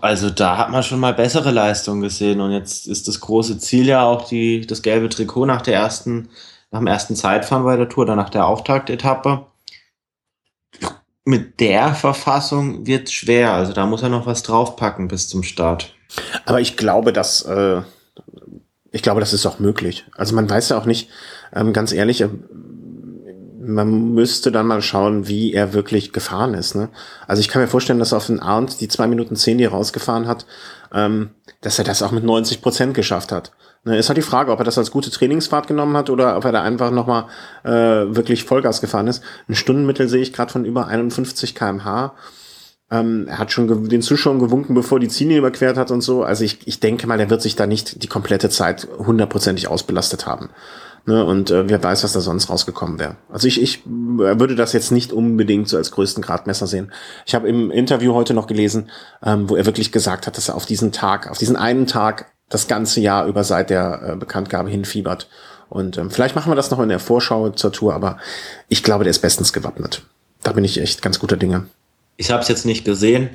also 0.00 0.30
da 0.30 0.57
hat 0.57 0.70
man 0.70 0.82
schon 0.82 1.00
mal 1.00 1.14
bessere 1.14 1.50
Leistungen 1.50 2.02
gesehen 2.02 2.40
und 2.40 2.52
jetzt 2.52 2.86
ist 2.86 3.09
das 3.09 3.20
große 3.20 3.59
Ziel 3.59 3.86
ja 3.86 4.04
auch 4.04 4.26
die, 4.28 4.66
das 4.66 4.82
gelbe 4.82 5.09
Trikot 5.09 5.46
nach 5.46 5.62
der 5.62 5.74
ersten, 5.74 6.28
nach 6.70 6.80
dem 6.80 6.86
ersten 6.86 7.16
Zeitfahren 7.16 7.64
bei 7.64 7.76
der 7.76 7.88
Tour, 7.88 8.06
dann 8.06 8.16
nach 8.16 8.30
der 8.30 8.46
Auftaktetappe. 8.46 9.46
Mit 11.24 11.60
der 11.60 11.94
Verfassung 11.94 12.86
wird 12.86 13.10
schwer, 13.10 13.52
also 13.52 13.72
da 13.72 13.86
muss 13.86 14.02
er 14.02 14.08
noch 14.08 14.26
was 14.26 14.42
draufpacken 14.42 15.08
bis 15.08 15.28
zum 15.28 15.42
Start. 15.42 15.94
Aber 16.44 16.60
ich 16.60 16.76
glaube, 16.76 17.12
dass 17.12 17.42
äh, 17.42 17.82
ich 18.96 19.02
glaube, 19.02 19.20
das 19.20 19.34
ist 19.34 19.44
auch 19.44 19.58
möglich. 19.58 20.06
Also 20.16 20.34
man 20.34 20.48
weiß 20.48 20.70
ja 20.70 20.78
auch 20.78 20.86
nicht, 20.86 21.10
ähm, 21.54 21.74
ganz 21.74 21.92
ehrlich, 21.92 22.22
äh, 22.22 22.30
man 23.60 24.14
müsste 24.14 24.50
dann 24.50 24.66
mal 24.66 24.80
schauen, 24.80 25.28
wie 25.28 25.52
er 25.52 25.74
wirklich 25.74 26.12
gefahren 26.14 26.54
ist. 26.54 26.74
Ne? 26.74 26.88
Also 27.26 27.40
ich 27.40 27.48
kann 27.48 27.60
mir 27.60 27.68
vorstellen, 27.68 27.98
dass 27.98 28.14
auf 28.14 28.26
den 28.26 28.40
Arndt 28.40 28.80
die 28.80 28.88
zwei 28.88 29.06
Minuten 29.06 29.36
zehn, 29.36 29.58
die 29.58 29.64
er 29.64 29.72
rausgefahren 29.72 30.26
hat, 30.26 30.46
ähm, 30.94 31.30
dass 31.60 31.78
er 31.78 31.84
das 31.84 32.02
auch 32.02 32.10
mit 32.10 32.24
90 32.24 32.62
Prozent 32.62 32.94
geschafft 32.94 33.32
hat. 33.32 33.52
Ne, 33.85 33.99
ist 33.99 34.09
halt 34.09 34.16
die 34.16 34.22
Frage, 34.22 34.51
ob 34.51 34.59
er 34.59 34.64
das 34.64 34.79
als 34.79 34.91
gute 34.91 35.11
Trainingsfahrt 35.11 35.68
genommen 35.68 35.97
hat 35.97 36.11
oder 36.11 36.37
ob 36.37 36.45
er 36.45 36.53
da 36.53 36.62
einfach 36.62 36.91
nochmal 36.91 37.27
äh, 37.64 37.70
wirklich 37.70 38.45
Vollgas 38.45 38.81
gefahren 38.81 39.07
ist. 39.07 39.22
Ein 39.49 39.55
Stundenmittel 39.55 40.09
sehe 40.09 40.22
ich 40.22 40.33
gerade 40.33 40.53
von 40.53 40.64
über 40.64 40.89
51 40.89 41.55
kmh. 41.55 42.14
Ähm, 42.91 43.27
er 43.29 43.39
hat 43.39 43.51
schon 43.51 43.89
den 43.89 44.03
Zuschauern 44.03 44.39
gewunken, 44.39 44.74
bevor 44.74 45.01
die 45.01 45.09
Ziellinie 45.09 45.39
überquert 45.39 45.77
hat 45.77 45.91
und 45.91 46.03
so. 46.03 46.22
Also 46.22 46.45
ich, 46.45 46.66
ich 46.66 46.81
denke 46.81 47.07
mal, 47.07 47.18
der 47.18 47.31
wird 47.31 47.43
sich 47.43 47.57
da 47.57 47.66
nicht 47.66 48.03
die 48.03 48.09
komplette 48.09 48.49
Zeit 48.49 48.87
hundertprozentig 48.99 49.68
ausbelastet 49.68 50.27
haben. 50.27 50.51
Ne, 51.09 51.24
und 51.24 51.53
äh, 51.53 51.68
wer 51.68 51.81
weiß, 51.81 52.03
was 52.03 52.12
da 52.14 52.20
sonst 52.20 52.51
rausgekommen 52.51 52.99
wäre. 52.99 53.14
Also 53.31 53.47
ich, 53.47 53.62
ich 53.62 53.83
würde 53.87 54.57
das 54.57 54.72
jetzt 54.72 54.91
nicht 54.91 55.12
unbedingt 55.12 55.68
so 55.68 55.77
als 55.77 55.93
größten 55.93 56.20
Gradmesser 56.20 56.66
sehen. 56.66 56.93
Ich 57.24 57.37
habe 57.37 57.49
im 57.49 57.70
Interview 57.70 58.12
heute 58.12 58.35
noch 58.35 58.49
gelesen, 58.49 58.91
ähm, 59.22 59.49
wo 59.49 59.55
er 59.55 59.66
wirklich 59.66 59.93
gesagt 59.93 60.27
hat, 60.27 60.37
dass 60.37 60.49
er 60.49 60.57
auf 60.57 60.66
diesen 60.66 60.91
Tag, 60.91 61.31
auf 61.31 61.39
diesen 61.39 61.55
einen 61.55 61.87
Tag 61.87 62.33
das 62.49 62.68
ganze 62.68 63.01
Jahr 63.01 63.26
über 63.26 63.44
seit 63.44 63.70
der 63.70 64.01
äh, 64.03 64.16
Bekanntgabe 64.16 64.70
hinfiebert. 64.70 65.28
Und 65.68 65.99
ähm, 65.99 66.11
vielleicht 66.11 66.36
machen 66.36 66.51
wir 66.51 66.57
das 66.57 66.70
noch 66.70 66.80
in 66.80 66.88
der 66.88 67.01
Vorschau 67.01 67.51
zur 67.51 67.72
Tour, 67.72 67.94
aber 67.94 68.18
ich 68.68 68.82
glaube, 68.82 69.05
der 69.05 69.11
ist 69.11 69.18
bestens 69.20 69.53
gewappnet. 69.53 70.03
Da 70.42 70.53
bin 70.53 70.64
ich 70.64 70.80
echt 70.80 71.03
ganz 71.03 71.18
guter 71.18 71.36
Dinge. 71.36 71.66
Ich 72.16 72.30
habe 72.30 72.42
es 72.42 72.49
jetzt 72.49 72.66
nicht 72.66 72.84
gesehen. 72.84 73.30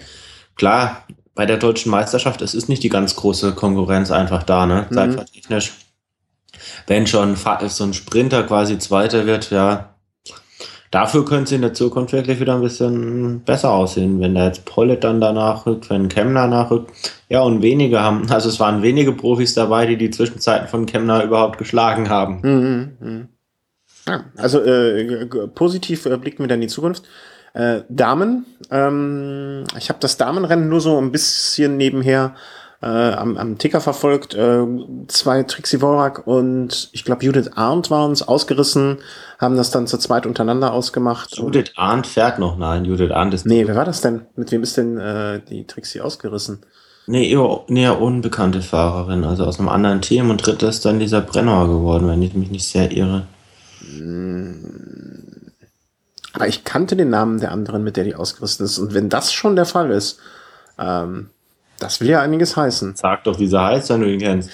Klar, 0.55 1.05
bei 1.35 1.45
der 1.45 1.57
deutschen 1.57 1.91
Meisterschaft, 1.91 2.41
es 2.41 2.53
ist 2.53 2.69
nicht 2.69 2.83
die 2.83 2.89
ganz 2.89 3.15
große 3.15 3.53
Konkurrenz 3.53 4.11
einfach 4.11 4.43
da, 4.43 4.65
ne? 4.65 4.87
Mhm. 4.89 4.95
Zeitfahrtechnisch 4.95 5.73
wenn 6.87 7.07
schon 7.07 7.35
so 7.35 7.83
ein 7.83 7.93
Sprinter 7.93 8.43
quasi 8.43 8.77
Zweiter 8.79 9.25
wird, 9.25 9.51
ja, 9.51 9.90
dafür 10.91 11.25
könnte 11.25 11.45
es 11.45 11.51
in 11.53 11.61
der 11.61 11.73
Zukunft 11.73 12.13
wirklich 12.13 12.39
wieder 12.39 12.53
ein 12.53 12.61
bisschen 12.61 13.39
besser 13.43 13.71
aussehen, 13.71 14.19
wenn 14.19 14.35
da 14.35 14.45
jetzt 14.45 14.65
Pollet 14.65 15.03
dann 15.03 15.21
danach 15.21 15.65
rückt, 15.65 15.89
wenn 15.89 16.09
Kemner 16.09 16.47
nachrückt. 16.47 16.91
Ja, 17.29 17.41
und 17.41 17.61
wenige 17.61 18.01
haben, 18.01 18.29
also 18.29 18.49
es 18.49 18.59
waren 18.59 18.83
wenige 18.83 19.13
Profis 19.13 19.53
dabei, 19.53 19.85
die 19.85 19.97
die 19.97 20.11
Zwischenzeiten 20.11 20.67
von 20.67 20.85
Kemner 20.85 21.23
überhaupt 21.23 21.57
geschlagen 21.57 22.09
haben. 22.09 22.41
Mhm, 22.43 22.91
mh. 22.99 23.27
ja, 24.07 24.25
also 24.35 24.61
äh, 24.61 25.25
positiv 25.55 26.05
äh, 26.05 26.17
blicken 26.17 26.43
wir 26.43 26.47
dann 26.47 26.61
die 26.61 26.67
Zukunft. 26.67 27.03
Äh, 27.53 27.81
Damen, 27.89 28.45
ähm, 28.69 29.63
ich 29.77 29.89
habe 29.89 29.99
das 29.99 30.17
Damenrennen 30.17 30.69
nur 30.69 30.79
so 30.79 30.97
ein 30.97 31.11
bisschen 31.11 31.77
nebenher 31.77 32.35
äh, 32.81 32.85
am, 32.85 33.37
am 33.37 33.57
Ticker 33.57 33.81
verfolgt. 33.81 34.33
Äh, 34.33 34.65
zwei 35.07 35.43
Trixie 35.43 35.81
Worak 35.81 36.25
und 36.25 36.89
ich 36.91 37.05
glaube 37.05 37.23
Judith 37.23 37.51
Arndt 37.55 37.91
waren 37.91 38.11
es 38.11 38.27
ausgerissen, 38.27 38.97
haben 39.39 39.55
das 39.55 39.71
dann 39.71 39.87
zu 39.87 39.97
zweit 39.97 40.25
untereinander 40.25 40.73
ausgemacht. 40.73 41.37
Judith 41.37 41.71
Arndt 41.75 42.07
fährt 42.07 42.39
noch, 42.39 42.57
nein, 42.57 42.85
Judith 42.85 43.11
Arndt 43.11 43.33
ist. 43.33 43.45
Nee, 43.45 43.67
wer 43.67 43.75
war 43.75 43.85
das 43.85 44.01
denn? 44.01 44.21
Mit 44.35 44.51
wem 44.51 44.63
ist 44.63 44.77
denn 44.77 44.97
äh, 44.97 45.41
die 45.47 45.65
Trixie 45.65 46.01
ausgerissen? 46.01 46.59
Nee, 47.07 47.31
eher, 47.31 47.61
eher 47.67 47.99
unbekannte 47.99 48.61
Fahrerin, 48.61 49.23
also 49.23 49.45
aus 49.45 49.59
einem 49.59 49.69
anderen 49.69 50.01
Team 50.01 50.29
und 50.29 50.45
dritter 50.45 50.69
ist 50.69 50.85
dann 50.85 50.99
dieser 50.99 51.21
Brenner 51.21 51.67
geworden, 51.67 52.07
wenn 52.07 52.21
ich 52.21 52.33
mich 52.35 52.51
nicht 52.51 52.67
sehr 52.67 52.91
irre. 52.91 53.25
Aber 56.33 56.47
ich 56.47 56.63
kannte 56.63 56.95
den 56.95 57.09
Namen 57.09 57.39
der 57.39 57.51
anderen, 57.51 57.83
mit 57.83 57.97
der 57.97 58.03
die 58.03 58.15
ausgerüstet 58.15 58.65
ist. 58.65 58.77
Und 58.77 58.93
wenn 58.93 59.09
das 59.09 59.33
schon 59.33 59.55
der 59.55 59.65
Fall 59.65 59.91
ist, 59.91 60.19
ähm, 60.79 61.31
das 61.81 61.99
will 61.99 62.09
ja 62.09 62.21
einiges 62.21 62.55
heißen. 62.55 62.95
Sag 62.95 63.23
doch, 63.23 63.39
wie 63.39 63.47
sie 63.47 63.59
heißt, 63.59 63.89
wenn 63.89 64.01
du 64.01 64.11
ihn 64.11 64.19
kennst. 64.19 64.49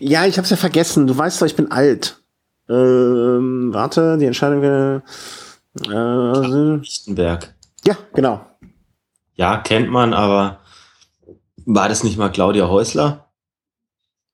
Ja, 0.00 0.26
ich 0.26 0.36
hab's 0.36 0.50
ja 0.50 0.56
vergessen. 0.56 1.06
Du 1.06 1.16
weißt 1.16 1.40
doch, 1.40 1.46
ich 1.46 1.56
bin 1.56 1.70
alt. 1.70 2.22
Ähm, 2.68 3.70
warte, 3.72 4.18
die 4.18 4.26
Entscheidung 4.26 4.62
wäre. 4.62 5.02
Äh, 5.86 6.76
Lichtenberg. 6.76 7.54
Ja, 7.86 7.96
genau. 8.14 8.44
Ja, 9.34 9.58
kennt 9.58 9.90
man, 9.90 10.12
aber 10.12 10.60
war 11.64 11.88
das 11.88 12.04
nicht 12.04 12.18
mal 12.18 12.30
Claudia 12.30 12.68
Häusler? 12.68 13.30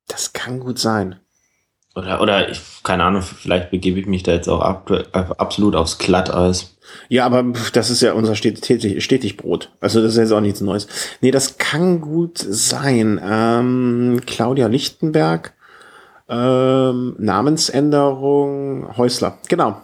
Das 0.06 0.32
kann 0.32 0.60
gut 0.60 0.78
sein. 0.78 1.20
Oder, 1.98 2.20
oder 2.20 2.48
ich, 2.48 2.60
keine 2.84 3.02
Ahnung, 3.02 3.22
vielleicht 3.22 3.72
begebe 3.72 3.98
ich 3.98 4.06
mich 4.06 4.22
da 4.22 4.30
jetzt 4.30 4.48
auch 4.48 4.60
ab, 4.60 4.88
absolut 5.12 5.74
aufs 5.74 5.98
Glatteis. 5.98 6.76
Ja, 7.08 7.26
aber 7.26 7.44
das 7.72 7.90
ist 7.90 8.02
ja 8.02 8.12
unser 8.12 8.36
stetig, 8.36 9.02
stetig 9.02 9.36
Brot. 9.36 9.70
Also 9.80 10.00
das 10.00 10.12
ist 10.12 10.18
jetzt 10.18 10.32
auch 10.32 10.40
nichts 10.40 10.60
Neues. 10.60 10.86
Nee, 11.20 11.32
das 11.32 11.58
kann 11.58 12.00
gut 12.00 12.38
sein. 12.38 13.20
Ähm, 13.22 14.20
Claudia 14.26 14.68
Lichtenberg, 14.68 15.54
ähm, 16.28 17.16
Namensänderung, 17.18 18.96
Häusler, 18.96 19.38
genau. 19.48 19.82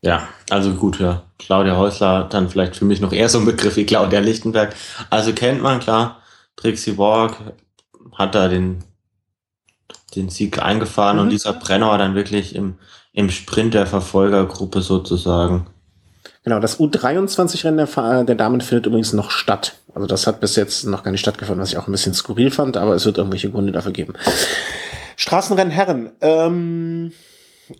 Ja, 0.00 0.26
also 0.48 0.72
gut, 0.72 1.00
ja. 1.00 1.24
Claudia 1.38 1.76
Häusler, 1.76 2.28
dann 2.30 2.48
vielleicht 2.48 2.76
für 2.76 2.86
mich 2.86 3.02
noch 3.02 3.12
eher 3.12 3.28
so 3.28 3.40
ein 3.40 3.44
Begriff 3.44 3.76
wie 3.76 3.84
Claudia 3.84 4.20
Lichtenberg. 4.20 4.74
Also 5.10 5.34
kennt 5.34 5.62
man, 5.62 5.80
klar, 5.80 6.22
Trixie 6.56 6.92
Borg 6.92 7.36
hat 8.16 8.34
da 8.34 8.48
den 8.48 8.82
den 10.16 10.28
Sieg 10.28 10.62
eingefahren 10.62 11.16
mhm. 11.16 11.24
und 11.24 11.30
dieser 11.30 11.52
Brenner 11.52 11.88
war 11.88 11.98
dann 11.98 12.14
wirklich 12.14 12.54
im, 12.54 12.76
im 13.12 13.30
Sprint 13.30 13.74
der 13.74 13.86
Verfolgergruppe 13.86 14.80
sozusagen. 14.80 15.66
Genau, 16.44 16.60
das 16.60 16.80
U23-Rennen 16.80 17.76
der, 17.76 18.24
der, 18.24 18.34
Damen 18.34 18.60
findet 18.60 18.86
übrigens 18.86 19.12
noch 19.12 19.30
statt. 19.30 19.74
Also 19.94 20.06
das 20.06 20.26
hat 20.26 20.40
bis 20.40 20.56
jetzt 20.56 20.84
noch 20.86 21.02
gar 21.02 21.10
nicht 21.10 21.20
stattgefunden, 21.20 21.60
was 21.60 21.70
ich 21.70 21.76
auch 21.76 21.88
ein 21.88 21.92
bisschen 21.92 22.14
skurril 22.14 22.50
fand, 22.50 22.76
aber 22.76 22.94
es 22.94 23.04
wird 23.04 23.18
irgendwelche 23.18 23.50
Gründe 23.50 23.72
dafür 23.72 23.92
geben. 23.92 24.14
Straßenrennen 25.16 25.72
Herren. 25.72 26.10
Ähm, 26.20 27.12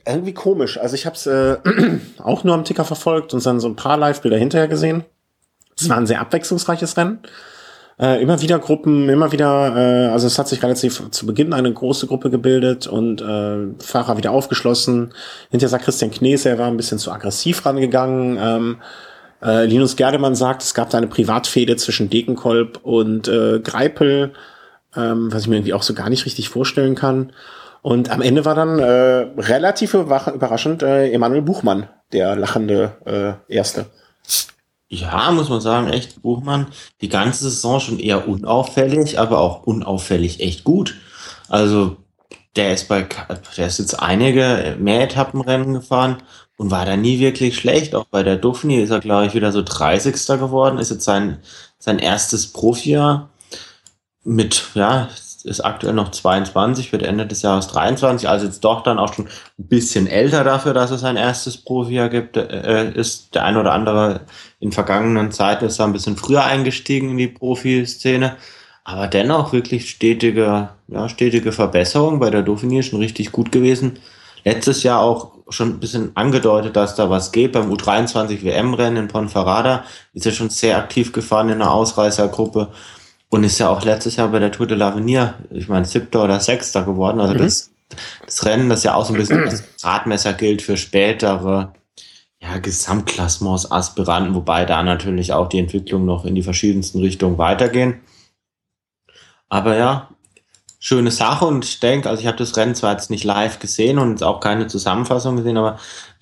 irgendwie 0.05 0.35
komisch. 0.35 0.79
Also 0.79 0.97
ich 0.97 1.07
habe 1.07 1.16
es 1.16 1.26
äh, 1.26 1.57
auch 2.18 2.45
nur 2.45 2.55
am 2.55 2.64
Ticker 2.64 2.85
verfolgt 2.85 3.33
und 3.33 3.47
dann 3.47 3.61
so 3.61 3.68
ein 3.68 3.76
paar 3.76 3.97
Live-Bilder 3.97 4.37
hinterher 4.37 4.68
gesehen. 4.68 5.05
Es 5.79 5.89
war 5.89 5.97
ein 5.97 6.07
sehr 6.07 6.20
abwechslungsreiches 6.20 6.97
Rennen. 6.97 7.20
Äh, 8.01 8.22
immer 8.22 8.40
wieder 8.40 8.61
Gruppen, 8.61 9.09
immer 9.09 9.32
wieder, 9.32 9.76
äh, 9.76 10.09
also 10.09 10.28
es 10.28 10.38
hat 10.38 10.46
sich 10.46 10.62
relativ 10.62 11.11
zu 11.11 11.26
Beginn 11.26 11.53
eine 11.53 11.72
große 11.72 12.07
Gruppe 12.07 12.30
gebildet 12.30 12.86
und 12.86 13.20
äh, 13.20 13.82
Fahrer 13.82 14.16
wieder 14.16 14.30
aufgeschlossen. 14.30 15.12
Hinterher 15.51 15.70
sagt 15.70 15.84
Christian 15.84 16.12
Knees, 16.12 16.44
er 16.44 16.59
war 16.59 16.68
ein 16.68 16.76
bisschen 16.76 16.99
zu 16.99 17.11
aggressiv 17.11 17.66
rangegangen. 17.66 18.38
Ähm, 18.40 18.76
äh, 19.42 19.64
Linus 19.66 19.96
Gerdemann 19.96 20.36
sagt, 20.36 20.62
es 20.62 20.74
gab 20.74 20.90
da 20.90 20.99
eine 20.99 21.09
Privatfehde 21.09 21.76
zwischen 21.76 22.09
Dekenkolb 22.09 22.78
und 22.84 23.26
äh, 23.26 23.59
Greipel, 23.59 24.32
ähm, 24.96 25.32
was 25.32 25.42
ich 25.42 25.49
mir 25.49 25.57
irgendwie 25.57 25.74
auch 25.74 25.82
so 25.82 25.94
gar 25.94 26.09
nicht 26.09 26.24
richtig 26.24 26.49
vorstellen 26.49 26.94
kann. 26.94 27.32
Und 27.82 28.11
am 28.11 28.22
Ende 28.22 28.44
war 28.44 28.55
dann 28.55 28.78
äh, 28.78 29.26
relativ 29.40 29.94
überraschend 29.94 30.82
äh, 30.82 31.11
Emanuel 31.11 31.42
Buchmann, 31.42 31.88
der 32.12 32.36
lachende 32.36 32.92
äh, 33.05 33.53
Erste. 33.53 33.86
Ja, 34.91 35.30
muss 35.32 35.51
man 35.51 35.61
sagen, 35.61 35.91
echt, 35.91 36.22
Buchmann, 36.22 36.68
die 37.03 37.11
ganze 37.11 37.45
Saison 37.45 37.78
schon 37.78 37.99
eher 37.99 38.26
unauffällig, 38.26 39.18
aber 39.18 39.39
auch 39.39 39.64
unauffällig 39.64 40.41
echt 40.41 40.64
gut. 40.64 40.97
Also, 41.49 41.97
der 42.57 42.72
ist 42.72 42.89
bei, 42.89 43.07
der 43.57 43.66
ist 43.66 43.78
jetzt 43.78 44.01
einige 44.01 44.76
mehr 44.78 45.03
Etappenrennen 45.03 45.74
gefahren 45.74 46.22
und 46.57 46.70
war 46.70 46.86
da 46.86 46.97
nie 46.97 47.20
wirklich 47.20 47.57
schlecht. 47.57 47.95
Auch 47.95 48.07
bei 48.07 48.22
der 48.22 48.36
Duffny 48.36 48.80
ist 48.82 48.91
er, 48.91 49.01
glaube 49.01 49.26
ich, 49.26 49.34
wieder 49.34 49.53
so 49.53 49.62
30. 49.62 50.14
geworden, 50.14 50.78
ist 50.78 50.91
jetzt 50.91 51.05
sein, 51.05 51.39
sein 51.78 51.99
erstes 51.99 52.53
Profijahr 52.53 53.28
mit, 54.24 54.70
ja, 54.74 55.09
ist 55.49 55.61
aktuell 55.61 55.94
noch 55.94 56.11
22, 56.11 56.92
wird 56.92 57.03
Ende 57.03 57.26
des 57.26 57.42
Jahres 57.42 57.66
23, 57.68 58.28
also 58.28 58.46
jetzt 58.46 58.64
doch 58.64 58.82
dann 58.82 58.99
auch 58.99 59.12
schon 59.12 59.26
ein 59.59 59.68
bisschen 59.68 60.07
älter 60.07 60.44
dafür, 60.44 60.74
dass 60.74 60.90
es 60.90 61.01
sein 61.01 61.16
erstes 61.16 61.57
Profijahr 61.57 62.09
gibt, 62.09 62.36
äh, 62.36 62.92
ist 62.92 63.34
der 63.34 63.44
ein 63.44 63.57
oder 63.57 63.72
andere 63.72 64.20
in 64.61 64.72
vergangenen 64.72 65.32
Zeiten 65.32 65.64
ist 65.64 65.78
er 65.78 65.86
ein 65.86 65.92
bisschen 65.92 66.16
früher 66.16 66.44
eingestiegen 66.44 67.11
in 67.11 67.16
die 67.16 67.28
Profiszene, 67.28 68.36
aber 68.84 69.07
dennoch 69.07 69.53
wirklich 69.53 69.90
stetige, 69.90 70.70
ja, 70.88 71.09
stetige 71.09 71.53
Verbesserung 71.53 72.20
bei 72.20 72.30
der 72.30 72.44
Dauphiné 72.44 72.82
schon 72.82 73.01
richtig 73.01 73.32
gut 73.32 73.53
gewesen. 73.53 73.99
Letztes 74.44 74.82
Jahr 74.82 75.01
auch 75.01 75.32
schon 75.51 75.70
ein 75.70 75.80
bisschen 75.80 76.12
angedeutet, 76.14 76.76
dass 76.76 76.94
da 76.94 77.11
was 77.11 77.32
geht. 77.32 77.53
Beim 77.53 77.70
U23 77.72 78.42
WM-Rennen 78.42 79.05
in 79.05 79.09
Ponferrada 79.09 79.84
ist 80.14 80.26
er 80.26 80.32
schon 80.32 80.51
sehr 80.51 80.78
aktiv 80.78 81.12
gefahren 81.12 81.49
in 81.49 81.59
der 81.59 81.70
Ausreißergruppe. 81.70 82.68
Und 83.31 83.45
ist 83.45 83.59
ja 83.59 83.68
auch 83.68 83.85
letztes 83.85 84.16
Jahr 84.16 84.29
bei 84.29 84.39
der 84.39 84.53
Tour 84.53 84.66
de 84.66 84.79
l'Avenir, 84.79 85.35
ich 85.51 85.68
meine, 85.68 85.85
siebter 85.85 86.24
oder 86.24 86.41
sechster 86.41 86.85
geworden. 86.85 87.20
Also 87.20 87.35
mhm. 87.35 87.39
das, 87.39 87.70
das 88.24 88.45
Rennen, 88.47 88.70
das 88.70 88.85
ja 88.85 88.95
auch 88.95 89.05
so 89.05 89.12
ein 89.12 89.18
bisschen 89.18 89.45
als 89.45 89.64
Radmesser 89.83 90.33
gilt 90.33 90.62
für 90.62 90.76
spätere 90.76 91.72
ja, 92.41 92.59
Gesamtklassements 92.59 93.70
Aspiranten, 93.70 94.35
wobei 94.35 94.64
da 94.64 94.83
natürlich 94.83 95.33
auch 95.33 95.49
die 95.49 95.59
Entwicklung 95.59 96.05
noch 96.05 96.24
in 96.24 96.35
die 96.35 96.43
verschiedensten 96.43 97.01
Richtungen 97.01 97.37
weitergehen. 97.37 98.01
Aber 99.49 99.76
ja, 99.76 100.09
schöne 100.79 101.11
Sache 101.11 101.45
und 101.45 101.64
ich 101.64 101.81
denke, 101.81 102.09
also 102.09 102.20
ich 102.20 102.26
habe 102.26 102.37
das 102.37 102.57
Rennen 102.57 102.74
zwar 102.74 102.93
jetzt 102.93 103.11
nicht 103.11 103.24
live 103.24 103.59
gesehen 103.59 103.99
und 103.99 104.22
auch 104.22 104.41
keine 104.41 104.68
Zusammenfassung 104.68 105.37
gesehen, 105.37 105.57
aber 105.57 105.79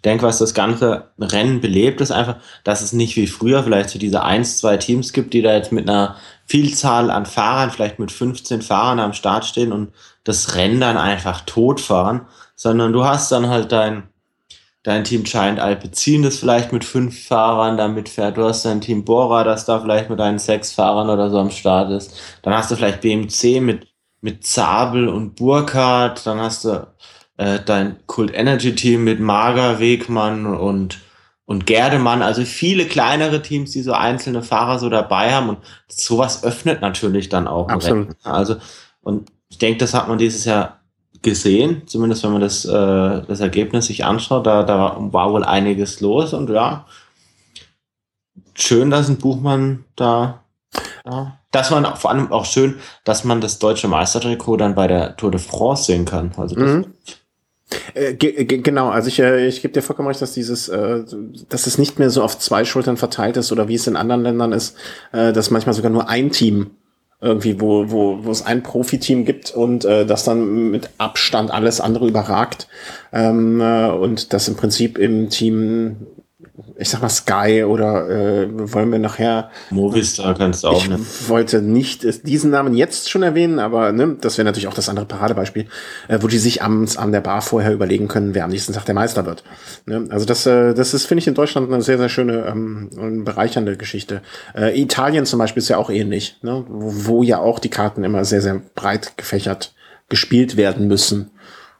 denke, 0.07 0.25
was 0.25 0.39
das 0.39 0.55
ganze 0.55 1.11
Rennen 1.19 1.61
belebt, 1.61 2.01
ist 2.01 2.13
einfach, 2.13 2.37
dass 2.65 2.81
es 2.81 2.93
nicht 2.93 3.17
wie 3.17 3.27
früher 3.27 3.65
vielleicht 3.65 3.91
so 3.91 3.99
diese 3.99 4.23
eins, 4.23 4.59
zwei 4.59 4.77
Teams 4.77 5.13
gibt, 5.13 5.35
die 5.35 5.43
da 5.43 5.53
jetzt 5.53 5.73
mit 5.73 5.89
einer 5.89 6.17
Vielzahl 6.47 7.11
an 7.11 7.27
Fahrern, 7.27 7.73
vielleicht 7.73 7.99
mit 7.99 8.13
15 8.13 8.63
Fahrern 8.63 9.01
am 9.01 9.13
Start 9.13 9.45
stehen 9.45 9.73
und 9.73 9.93
das 10.23 10.55
Rennen 10.55 10.81
dann 10.81 10.97
einfach 10.97 11.41
totfahren, 11.41 12.23
sondern 12.55 12.93
du 12.93 13.05
hast 13.05 13.33
dann 13.33 13.49
halt 13.49 13.73
dein, 13.73 14.05
dein 14.85 15.03
Team 15.03 15.25
Giant 15.25 15.59
Alpecin, 15.59 16.23
das 16.23 16.39
vielleicht 16.39 16.73
mit 16.73 16.85
fünf 16.85 17.27
Fahrern 17.27 17.77
da 17.77 17.89
mitfährt. 17.89 18.37
Du 18.37 18.45
hast 18.45 18.65
dein 18.65 18.81
Team 18.81 19.05
Bora, 19.05 19.43
das 19.43 19.65
da 19.65 19.81
vielleicht 19.81 20.09
mit 20.09 20.21
deinen 20.21 20.39
sechs 20.39 20.73
Fahrern 20.73 21.11
oder 21.11 21.31
so 21.31 21.39
am 21.41 21.51
Start 21.51 21.91
ist. 21.91 22.17
Dann 22.43 22.55
hast 22.55 22.71
du 22.71 22.77
vielleicht 22.77 23.01
BMC 23.01 23.61
mit, 23.61 23.89
mit 24.21 24.47
Zabel 24.47 25.09
und 25.09 25.35
Burkhardt. 25.35 26.25
Dann 26.27 26.41
hast 26.41 26.65
du 26.65 26.87
äh, 27.37 27.59
dein 27.65 27.97
Cult 28.07 28.33
Energy 28.35 28.75
Team 28.75 29.05
mit 29.05 29.21
Mager, 29.21 29.79
Wegmann 29.79 30.47
und, 30.47 31.01
und 31.45 31.67
Gerdemann. 31.67 32.23
Also 32.23 32.45
viele 32.45 32.87
kleinere 32.87 33.43
Teams, 33.43 33.71
die 33.73 33.83
so 33.83 33.93
einzelne 33.93 34.43
Fahrer 34.43 34.79
so 34.79 34.89
dabei 34.89 35.33
haben. 35.33 35.51
Und 35.51 35.59
sowas 35.89 36.45
öffnet 36.45 36.81
natürlich 36.81 37.29
dann 37.29 37.47
auch. 37.47 37.69
Absolut. 37.69 38.17
Also, 38.25 38.57
und 39.03 39.31
ich 39.49 39.59
denke, 39.59 39.79
das 39.79 39.95
hat 39.95 40.09
man 40.09 40.19
dieses 40.19 40.45
Jahr 40.45 40.81
gesehen, 41.23 41.83
zumindest 41.87 42.23
wenn 42.25 42.33
man 42.33 42.41
das, 42.41 42.65
äh, 42.65 43.23
das 43.27 43.41
Ergebnis 43.41 43.87
sich 43.87 44.05
anschaut. 44.05 44.47
Da, 44.47 44.63
da 44.63 44.97
war 44.99 45.33
wohl 45.33 45.45
einiges 45.45 46.01
los 46.01 46.33
und 46.33 46.51
ja, 46.51 46.87
schön, 48.55 48.91
dass 48.91 49.09
ein 49.09 49.19
Buchmann 49.19 49.85
da, 49.97 50.43
ja, 51.05 51.39
dass 51.51 51.71
man 51.71 51.97
vor 51.97 52.11
allem 52.11 52.33
auch 52.33 52.45
schön, 52.45 52.77
dass 53.05 53.25
man 53.25 53.41
das 53.41 53.59
deutsche 53.59 53.89
Meistertrikot 53.89 54.59
dann 54.59 54.75
bei 54.75 54.87
der 54.87 55.17
Tour 55.17 55.31
de 55.31 55.41
France 55.41 55.85
sehen 55.85 56.05
kann. 56.05 56.33
Also 56.37 56.55
das 56.55 56.71
Mhm. 56.71 56.87
Äh, 57.95 58.15
ge 58.15 58.45
genau, 58.45 58.91
also 58.91 59.09
ich, 59.09 59.19
äh, 59.19 59.47
ich 59.47 59.63
gebe 59.63 59.75
dir 59.75 59.83
vollkommen 59.83 60.09
recht, 60.09 60.23
dass 60.23 60.33
dieses, 60.33 60.69
äh, 60.69 61.03
dass 61.49 61.67
es 61.67 61.79
nicht 61.79 61.99
mehr 61.99 62.11
so 62.11 62.23
auf 62.23 62.39
zwei 62.39 62.65
Schultern 62.65 62.97
verteilt 62.97 63.37
ist 63.37 63.51
oder 63.51 63.69
wie 63.69 63.75
es 63.75 63.87
in 63.87 63.97
anderen 63.97 64.23
Ländern 64.23 64.53
ist, 64.53 64.77
äh, 65.13 65.33
dass 65.33 65.51
manchmal 65.51 65.75
sogar 65.75 65.91
nur 65.91 66.09
ein 66.09 66.31
Team 66.31 66.71
irgendwie, 67.21 67.61
wo, 67.61 67.91
wo, 67.91 68.25
wo 68.25 68.31
es 68.31 68.45
ein 68.45 68.63
Profiteam 68.63 69.25
gibt 69.25 69.51
und 69.51 69.85
äh, 69.85 70.05
das 70.05 70.25
dann 70.25 70.71
mit 70.71 70.91
Abstand 70.99 71.51
alles 71.51 71.81
andere 71.81 72.07
überragt. 72.07 72.69
Ähm, 73.13 73.61
äh, 73.61 73.89
und 73.89 74.33
das 74.33 74.49
im 74.49 74.57
Prinzip 74.57 74.99
im 74.99 75.31
Team, 75.31 75.97
ich 76.79 76.91
sag 76.91 77.01
mal 77.01 77.09
Sky 77.09 77.65
oder 77.65 78.09
äh, 78.09 78.49
wollen 78.51 78.91
wir 78.93 78.99
nachher 78.99 79.51
Movistar 79.71 80.35
kannst 80.35 80.65
du 80.65 80.69
auch 80.69 80.83
ich 80.83 80.89
nehmen. 80.89 81.07
wollte 81.27 81.63
nicht 81.63 82.27
diesen 82.27 82.51
Namen 82.51 82.75
jetzt 82.75 83.09
schon 83.09 83.23
erwähnen, 83.23 83.59
aber 83.59 83.93
ne, 83.93 84.17
das 84.21 84.37
wäre 84.37 84.45
natürlich 84.45 84.69
auch 84.69 84.75
das 84.75 84.89
andere 84.89 85.07
Paradebeispiel, 85.07 85.67
äh, 86.09 86.19
wo 86.21 86.29
die 86.29 86.39
sich 86.39 86.63
abends 86.63 86.97
an 86.97 87.13
der 87.13 87.21
Bar 87.21 87.43
vorher 87.43 87.73
überlegen 87.73 88.09
können, 88.09 88.35
wer 88.35 88.45
am 88.45 88.51
nächsten 88.51 88.73
Tag 88.73 88.85
der 88.85 88.95
Meister 88.95 89.27
wird. 89.27 89.43
Ne? 89.87 90.07
Also 90.11 90.27
das, 90.27 90.45
äh, 90.47 90.75
das 90.75 90.93
ist, 90.93 91.07
finde 91.07 91.21
ich, 91.21 91.27
in 91.29 91.35
Deutschland 91.35 91.73
eine 91.73 91.83
sehr, 91.83 91.99
sehr 91.99 92.09
schöne 92.09 92.47
ähm, 92.47 92.91
und 92.97 93.25
bereichernde 93.25 93.77
Geschichte. 93.77 94.23
Äh, 94.55 94.81
Italien 94.81 95.25
zum 95.27 95.39
Beispiel 95.39 95.63
ist 95.63 95.69
ja 95.69 95.79
auch 95.79 95.91
ähnlich, 95.91 96.37
ne? 96.43 96.65
wo, 96.69 96.93
wo 97.07 97.23
ja 97.23 97.39
auch 97.39 97.59
die 97.59 97.71
Karten 97.71 98.05
immer 98.05 98.25
sehr, 98.25 98.43
sehr 98.43 98.61
breit 98.75 99.17
gefächert 99.17 99.73
gespielt 100.09 100.57
werden 100.57 100.87
müssen, 100.87 101.31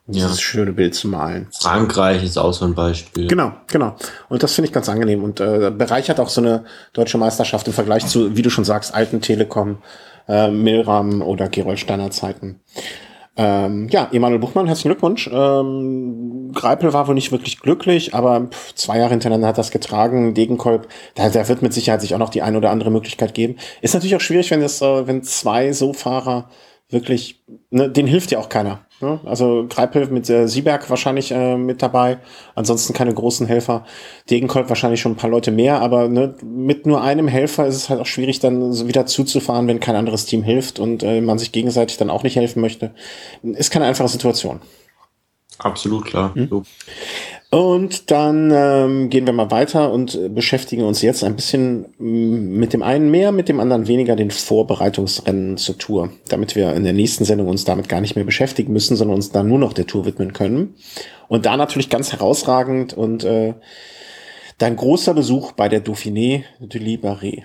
um 0.07 0.13
Ja. 0.13 0.25
dieses 0.25 0.41
schöne 0.41 0.71
Bild 0.73 0.95
zu 0.95 1.07
malen. 1.07 1.47
Frankreich 1.51 2.23
ist 2.23 2.37
auch 2.37 2.53
so 2.53 2.65
ein 2.65 2.73
Beispiel. 2.75 3.27
Genau, 3.27 3.51
genau. 3.67 3.95
Und 4.29 4.41
das 4.41 4.53
finde 4.53 4.67
ich 4.67 4.73
ganz 4.73 4.87
angenehm 4.89 5.23
und 5.23 5.39
äh, 5.39 5.69
bereichert 5.71 6.19
auch 6.19 6.29
so 6.29 6.41
eine 6.41 6.63
deutsche 6.93 7.17
Meisterschaft 7.17 7.67
im 7.67 7.73
Vergleich 7.73 8.05
zu, 8.07 8.35
wie 8.37 8.41
du 8.41 8.49
schon 8.49 8.65
sagst, 8.65 8.93
alten 8.93 9.21
Telekom, 9.21 9.77
äh, 10.27 10.49
Milram 10.49 11.21
oder 11.21 11.49
Gerold 11.49 11.79
Steiner 11.79 12.09
Zeiten. 12.11 12.61
Ähm, 13.39 13.87
ja, 13.89 14.09
Emanuel 14.11 14.39
Buchmann, 14.39 14.65
herzlichen 14.65 14.89
Glückwunsch. 14.89 15.29
Ähm, 15.31 16.51
Greipel 16.55 16.91
war 16.93 17.07
wohl 17.07 17.13
nicht 17.13 17.31
wirklich 17.31 17.59
glücklich, 17.59 18.15
aber 18.15 18.47
pff, 18.49 18.73
zwei 18.73 18.97
Jahre 18.97 19.11
hintereinander 19.11 19.49
hat 19.49 19.59
das 19.59 19.69
getragen. 19.69 20.33
Degenkolb, 20.33 20.87
da, 21.13 21.29
da 21.29 21.47
wird 21.47 21.61
mit 21.61 21.71
Sicherheit 21.71 22.01
sich 22.01 22.15
auch 22.15 22.19
noch 22.19 22.29
die 22.31 22.41
eine 22.41 22.57
oder 22.57 22.71
andere 22.71 22.89
Möglichkeit 22.89 23.35
geben. 23.35 23.57
Ist 23.81 23.93
natürlich 23.93 24.15
auch 24.15 24.21
schwierig, 24.21 24.49
wenn 24.49 24.61
das, 24.61 24.81
äh, 24.81 25.05
wenn 25.05 25.21
zwei 25.21 25.71
so 25.71 25.93
Fahrer 25.93 26.49
wirklich, 26.89 27.43
ne, 27.69 27.89
denen 27.91 28.07
hilft 28.07 28.31
ja 28.31 28.39
auch 28.39 28.49
keiner. 28.49 28.79
Ne? 28.99 29.19
Also 29.25 29.67
Greipel 29.69 30.07
mit 30.07 30.27
äh, 30.29 30.47
Sieberg 30.47 30.89
wahrscheinlich 30.89 31.31
äh, 31.31 31.55
mit 31.55 31.83
dabei, 31.83 32.17
ansonsten 32.55 32.93
keine 32.93 33.13
großen 33.13 33.45
Helfer. 33.45 33.85
Degenkolb 34.29 34.69
wahrscheinlich 34.69 35.01
schon 35.01 35.11
ein 35.11 35.17
paar 35.17 35.29
Leute 35.29 35.51
mehr, 35.51 35.81
aber 35.81 36.07
ne, 36.07 36.33
mit 36.43 36.87
nur 36.87 37.01
einem 37.01 37.27
Helfer 37.27 37.67
ist 37.67 37.75
es 37.75 37.89
halt 37.89 38.01
auch 38.01 38.07
schwierig, 38.07 38.39
dann 38.39 38.87
wieder 38.87 39.05
zuzufahren, 39.05 39.67
wenn 39.67 39.79
kein 39.79 39.95
anderes 39.95 40.25
Team 40.25 40.41
hilft 40.41 40.79
und 40.79 41.03
äh, 41.03 41.21
man 41.21 41.37
sich 41.37 41.51
gegenseitig 41.51 41.97
dann 41.97 42.09
auch 42.09 42.23
nicht 42.23 42.37
helfen 42.37 42.59
möchte. 42.59 42.91
Ist 43.43 43.71
keine 43.71 43.85
einfache 43.85 44.07
Situation. 44.07 44.61
Absolut 45.59 46.05
klar. 46.05 46.33
Hm? 46.33 46.47
So. 46.49 46.63
Und 47.49 48.11
dann 48.11 48.51
ähm, 48.53 49.09
gehen 49.09 49.25
wir 49.25 49.31
mal 49.31 49.51
weiter 49.51 49.93
und 49.93 50.15
äh, 50.15 50.27
beschäftigen 50.27 50.83
uns 50.83 51.01
jetzt 51.01 51.23
ein 51.23 51.37
bisschen 51.37 51.85
mm, 51.97 52.57
mit 52.59 52.73
dem 52.73 52.83
einen 52.83 53.09
mehr, 53.09 53.31
mit 53.31 53.47
dem 53.47 53.61
anderen 53.61 53.87
weniger 53.87 54.17
den 54.17 54.31
Vorbereitungsrennen 54.31 55.55
zur 55.55 55.77
Tour, 55.77 56.09
damit 56.27 56.57
wir 56.57 56.73
in 56.73 56.83
der 56.83 56.91
nächsten 56.91 57.23
Sendung 57.23 57.47
uns 57.47 57.63
damit 57.63 57.87
gar 57.87 58.01
nicht 58.01 58.17
mehr 58.17 58.25
beschäftigen 58.25 58.73
müssen, 58.73 58.97
sondern 58.97 59.15
uns 59.15 59.31
dann 59.31 59.47
nur 59.47 59.59
noch 59.59 59.71
der 59.71 59.87
Tour 59.87 60.05
widmen 60.05 60.33
können. 60.33 60.75
Und 61.29 61.45
da 61.45 61.55
natürlich 61.55 61.89
ganz 61.89 62.11
herausragend 62.11 62.93
und 62.93 63.23
äh, 63.23 63.53
dein 64.57 64.75
großer 64.75 65.13
Besuch 65.13 65.53
bei 65.53 65.69
der 65.69 65.83
Dauphiné 65.85 66.43
de 66.59 66.81
Libéré. 66.81 67.43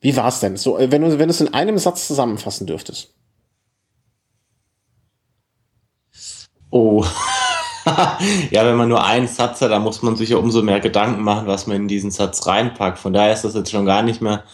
Wie 0.00 0.16
war's 0.16 0.38
denn? 0.38 0.56
So, 0.56 0.78
äh, 0.78 0.92
wenn 0.92 1.02
du, 1.02 1.18
wenn 1.18 1.26
du 1.26 1.34
es 1.34 1.40
in 1.40 1.52
einem 1.52 1.78
Satz 1.78 2.06
zusammenfassen 2.06 2.68
dürftest. 2.68 3.12
Oh. 6.70 7.04
ja, 8.50 8.64
wenn 8.64 8.76
man 8.76 8.88
nur 8.88 9.04
einen 9.04 9.28
Satz 9.28 9.60
hat, 9.60 9.70
dann 9.70 9.82
muss 9.82 10.02
man 10.02 10.16
sich 10.16 10.30
ja 10.30 10.36
umso 10.36 10.62
mehr 10.62 10.80
Gedanken 10.80 11.22
machen, 11.22 11.46
was 11.46 11.66
man 11.66 11.76
in 11.76 11.88
diesen 11.88 12.10
Satz 12.10 12.46
reinpackt. 12.46 12.98
Von 12.98 13.12
daher 13.12 13.32
ist 13.32 13.44
das 13.44 13.54
jetzt 13.54 13.70
schon 13.70 13.86
gar 13.86 14.02
nicht 14.02 14.20
mehr 14.20 14.44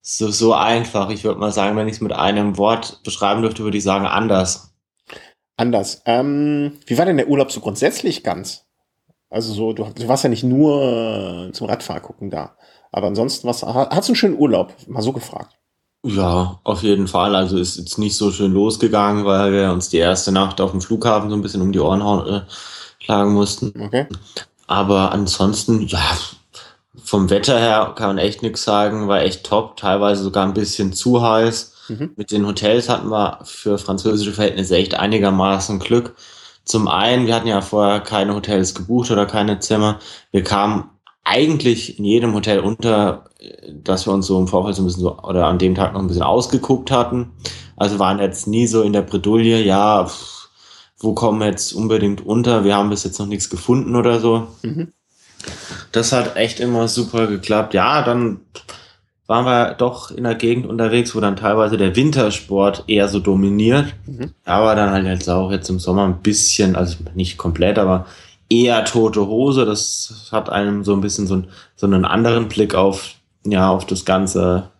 so, 0.00 0.30
so 0.30 0.54
einfach. 0.54 1.10
Ich 1.10 1.24
würde 1.24 1.38
mal 1.38 1.52
sagen, 1.52 1.76
wenn 1.76 1.88
ich 1.88 1.94
es 1.94 2.00
mit 2.00 2.12
einem 2.12 2.58
Wort 2.58 3.02
beschreiben 3.04 3.42
dürfte, 3.42 3.62
würde 3.62 3.78
ich 3.78 3.84
sagen 3.84 4.06
anders. 4.06 4.74
Anders. 5.56 6.02
Ähm, 6.06 6.80
wie 6.86 6.98
war 6.98 7.04
denn 7.04 7.18
der 7.18 7.28
Urlaub 7.28 7.52
so 7.52 7.60
grundsätzlich 7.60 8.24
ganz? 8.24 8.66
Also 9.30 9.54
so, 9.54 9.72
du, 9.72 9.84
du 9.84 10.08
warst 10.08 10.24
ja 10.24 10.30
nicht 10.30 10.44
nur 10.44 11.48
äh, 11.48 11.52
zum 11.52 11.68
Radfahr 11.68 12.00
gucken 12.00 12.30
da. 12.30 12.56
Aber 12.90 13.06
ansonsten 13.06 13.48
was, 13.48 13.62
hat's 13.62 14.08
einen 14.08 14.16
schönen 14.16 14.38
Urlaub? 14.38 14.74
Mal 14.86 15.02
so 15.02 15.12
gefragt. 15.12 15.58
Ja, 16.04 16.58
auf 16.64 16.82
jeden 16.82 17.06
Fall. 17.06 17.36
Also 17.36 17.58
ist 17.58 17.78
jetzt 17.78 17.98
nicht 17.98 18.16
so 18.16 18.32
schön 18.32 18.52
losgegangen, 18.52 19.24
weil 19.24 19.52
wir 19.52 19.72
uns 19.72 19.88
die 19.88 19.98
erste 19.98 20.32
Nacht 20.32 20.60
auf 20.60 20.72
dem 20.72 20.80
Flughafen 20.80 21.30
so 21.30 21.36
ein 21.36 21.42
bisschen 21.42 21.62
um 21.62 21.72
die 21.72 21.78
Ohren 21.78 22.02
hauen, 22.02 22.26
äh, 22.26 22.40
schlagen 22.98 23.32
mussten. 23.34 23.72
Okay. 23.80 24.06
Aber 24.66 25.12
ansonsten, 25.12 25.86
ja, 25.86 26.00
vom 27.04 27.30
Wetter 27.30 27.58
her 27.58 27.92
kann 27.96 28.08
man 28.08 28.18
echt 28.18 28.42
nichts 28.42 28.64
sagen, 28.64 29.06
war 29.06 29.22
echt 29.22 29.44
top, 29.44 29.76
teilweise 29.76 30.24
sogar 30.24 30.44
ein 30.44 30.54
bisschen 30.54 30.92
zu 30.92 31.22
heiß. 31.22 31.72
Mhm. 31.88 32.10
Mit 32.16 32.30
den 32.30 32.46
Hotels 32.46 32.88
hatten 32.88 33.08
wir 33.08 33.38
für 33.44 33.78
französische 33.78 34.32
Verhältnisse 34.32 34.76
echt 34.76 34.94
einigermaßen 34.94 35.78
Glück. 35.78 36.16
Zum 36.64 36.88
einen, 36.88 37.26
wir 37.26 37.34
hatten 37.34 37.48
ja 37.48 37.60
vorher 37.60 38.00
keine 38.00 38.34
Hotels 38.34 38.74
gebucht 38.74 39.10
oder 39.10 39.26
keine 39.26 39.58
Zimmer. 39.58 39.98
Wir 40.30 40.44
kamen 40.44 40.90
eigentlich 41.24 41.98
in 41.98 42.04
jedem 42.04 42.34
Hotel 42.34 42.60
unter, 42.60 43.24
dass 43.82 44.06
wir 44.06 44.12
uns 44.12 44.26
so 44.26 44.38
im 44.38 44.48
Vorfeld 44.48 44.76
so 44.76 44.82
ein 44.82 44.86
bisschen 44.86 45.02
so, 45.02 45.18
oder 45.18 45.46
an 45.46 45.58
dem 45.58 45.74
Tag 45.74 45.92
noch 45.92 46.00
ein 46.00 46.08
bisschen 46.08 46.22
ausgeguckt 46.22 46.90
hatten. 46.90 47.32
Also 47.76 47.98
waren 47.98 48.18
jetzt 48.18 48.46
nie 48.46 48.66
so 48.66 48.82
in 48.82 48.92
der 48.92 49.02
Bredouille, 49.02 49.62
ja, 49.62 50.06
pff, 50.06 50.48
wo 50.98 51.14
kommen 51.14 51.40
wir 51.40 51.46
jetzt 51.46 51.72
unbedingt 51.72 52.24
unter? 52.24 52.64
Wir 52.64 52.76
haben 52.76 52.90
bis 52.90 53.04
jetzt 53.04 53.18
noch 53.18 53.26
nichts 53.26 53.50
gefunden 53.50 53.96
oder 53.96 54.20
so. 54.20 54.48
Mhm. 54.62 54.92
Das 55.90 56.12
hat 56.12 56.36
echt 56.36 56.60
immer 56.60 56.86
super 56.86 57.26
geklappt. 57.26 57.74
Ja, 57.74 58.02
dann 58.02 58.40
waren 59.26 59.44
wir 59.44 59.74
doch 59.74 60.10
in 60.10 60.24
der 60.24 60.34
Gegend 60.34 60.66
unterwegs, 60.66 61.14
wo 61.14 61.20
dann 61.20 61.36
teilweise 61.36 61.76
der 61.76 61.96
Wintersport 61.96 62.84
eher 62.86 63.08
so 63.08 63.18
dominiert. 63.18 63.94
Mhm. 64.06 64.32
Aber 64.44 64.74
dann 64.74 64.90
halt 64.90 65.06
jetzt 65.06 65.28
auch 65.28 65.50
jetzt 65.50 65.68
im 65.70 65.78
Sommer 65.78 66.04
ein 66.04 66.22
bisschen, 66.22 66.76
also 66.76 66.96
nicht 67.14 67.38
komplett, 67.38 67.78
aber 67.78 68.06
eher 68.52 68.84
tote 68.84 69.26
Hose. 69.26 69.64
Das 69.64 70.28
hat 70.30 70.50
einem 70.50 70.84
so 70.84 70.92
ein 70.92 71.00
bisschen 71.00 71.26
so, 71.26 71.36
ein, 71.36 71.48
so 71.74 71.86
einen 71.86 72.04
anderen 72.04 72.48
Blick 72.48 72.74
auf, 72.74 73.14
ja, 73.44 73.70
auf 73.70 73.86
das 73.86 74.04
Ganze 74.04 74.70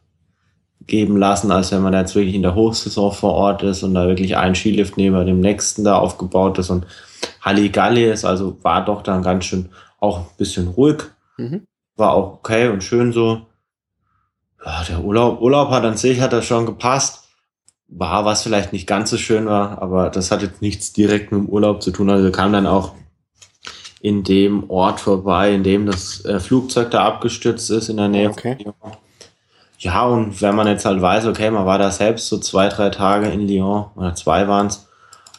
geben 0.87 1.17
lassen, 1.17 1.51
als 1.51 1.73
wenn 1.73 1.83
man 1.83 1.93
jetzt 1.95 2.15
wirklich 2.15 2.35
in 2.35 2.43
der 2.43 2.55
Hochsaison 2.55 3.13
vor 3.13 3.35
Ort 3.35 3.63
ist 3.63 3.83
und 3.83 3.95
da 3.95 4.09
wirklich 4.09 4.37
ein 4.37 4.55
Skilift 4.55 4.97
neben 4.97 5.25
dem 5.27 5.41
nächsten 5.41 5.85
da 5.85 5.97
aufgebaut 5.97 6.59
ist 6.59 6.71
und 6.71 6.87
Halligalli 7.41 8.11
ist, 8.11 8.25
also 8.25 8.59
war 8.63 8.85
doch 8.85 9.03
dann 9.03 9.23
ganz 9.23 9.45
schön 9.45 9.69
auch 10.01 10.19
ein 10.19 10.27
bisschen 10.37 10.69
ruhig. 10.69 11.05
Mhm. 11.37 11.67
War 11.97 12.15
auch 12.15 12.35
okay 12.35 12.69
und 12.69 12.83
schön 12.83 13.13
so. 13.13 13.43
Ja, 14.65 14.83
der 14.89 15.05
Urlaub, 15.05 15.41
Urlaub 15.41 15.71
hat 15.71 15.85
an 15.85 15.97
sich 15.97 16.21
hat 16.21 16.33
das 16.33 16.45
schon 16.45 16.67
gepasst. 16.67 17.29
War, 17.89 18.25
was 18.25 18.43
vielleicht 18.43 18.73
nicht 18.73 18.87
ganz 18.87 19.11
so 19.11 19.19
schön 19.19 19.47
war, 19.47 19.81
aber 19.81 20.09
das 20.11 20.31
hat 20.31 20.43
jetzt 20.43 20.63
nichts 20.63 20.93
direkt 20.93 21.31
mit 21.31 21.43
dem 21.43 21.49
Urlaub 21.49 21.83
zu 21.83 21.91
tun. 21.91 22.11
Also 22.11 22.33
kamen 22.33 22.53
dann 22.55 22.67
auch 22.67 22.95
in 24.03 24.25
dem 24.25 24.69
Ort 24.69 25.01
vorbei, 25.01 25.55
in 25.55 25.63
dem 25.63 25.87
das 25.87 26.25
äh, 26.25 26.41
Flugzeug 26.41 26.91
da 26.91 27.05
abgestürzt 27.05 27.71
ist, 27.71 27.89
in 27.89 27.97
der 27.97 28.09
Nähe. 28.09 28.31
Okay. 28.31 28.57
von. 28.81 28.93
Ja, 29.79 30.05
und 30.07 30.43
wenn 30.43 30.57
man 30.57 30.67
jetzt 30.67 30.85
halt 30.85 31.01
weiß, 31.01 31.27
okay, 31.27 31.51
man 31.51 31.67
war 31.67 31.79
da 31.79 31.91
selbst 31.91 32.29
so 32.29 32.39
zwei, 32.39 32.69
drei 32.69 32.91
Tage 32.91 33.29
in 33.29 33.47
Lyon 33.47 33.87
oder 33.95 34.15
zwei 34.15 34.47
waren 34.49 34.67
es. 34.67 34.89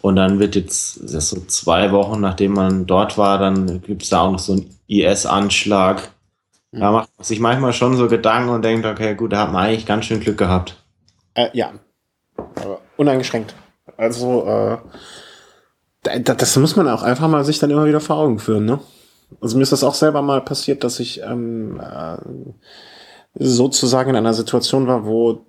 Und 0.02 0.16
dann 0.16 0.40
wird 0.40 0.56
jetzt 0.56 0.96
so 0.96 1.40
zwei 1.46 1.92
Wochen, 1.92 2.20
nachdem 2.20 2.54
man 2.54 2.86
dort 2.86 3.18
war, 3.18 3.38
dann 3.38 3.82
gibt 3.82 4.04
es 4.04 4.10
da 4.10 4.22
auch 4.22 4.32
noch 4.32 4.40
so 4.40 4.54
einen 4.54 4.78
IS-Anschlag. 4.88 6.10
Mhm. 6.72 6.80
Da 6.80 6.92
macht 6.92 7.10
man 7.18 7.24
sich 7.24 7.40
manchmal 7.40 7.74
schon 7.74 7.96
so 7.96 8.08
Gedanken 8.08 8.50
und 8.50 8.64
denkt, 8.64 8.86
okay, 8.86 9.16
gut, 9.16 9.34
da 9.34 9.40
hat 9.40 9.52
man 9.52 9.66
eigentlich 9.66 9.86
ganz 9.86 10.06
schön 10.06 10.20
Glück 10.20 10.38
gehabt. 10.38 10.76
Äh, 11.36 11.50
ja, 11.54 11.72
aber 12.38 12.80
uneingeschränkt. 12.98 13.56
Also, 13.98 14.46
äh, 14.46 14.78
das 16.04 16.58
muss 16.58 16.76
man 16.76 16.88
auch 16.88 17.04
einfach 17.04 17.28
mal 17.28 17.46
sich 17.46 17.60
dann 17.60 17.72
immer 17.72 17.86
wieder 17.86 18.02
vor 18.02 18.18
Augen 18.18 18.40
führen, 18.40 18.66
ne? 18.66 18.80
Also 19.42 19.58
mir 19.58 19.64
ist 19.64 19.72
das 19.72 19.84
auch 19.84 19.96
selber 19.96 20.22
mal 20.22 20.42
passiert, 20.42 20.84
dass 20.84 21.00
ich 21.00 21.22
ähm, 21.22 21.80
äh, 21.80 22.18
sozusagen 23.36 24.12
in 24.12 24.16
einer 24.16 24.34
Situation 24.34 24.88
war, 24.88 25.06
wo 25.06 25.46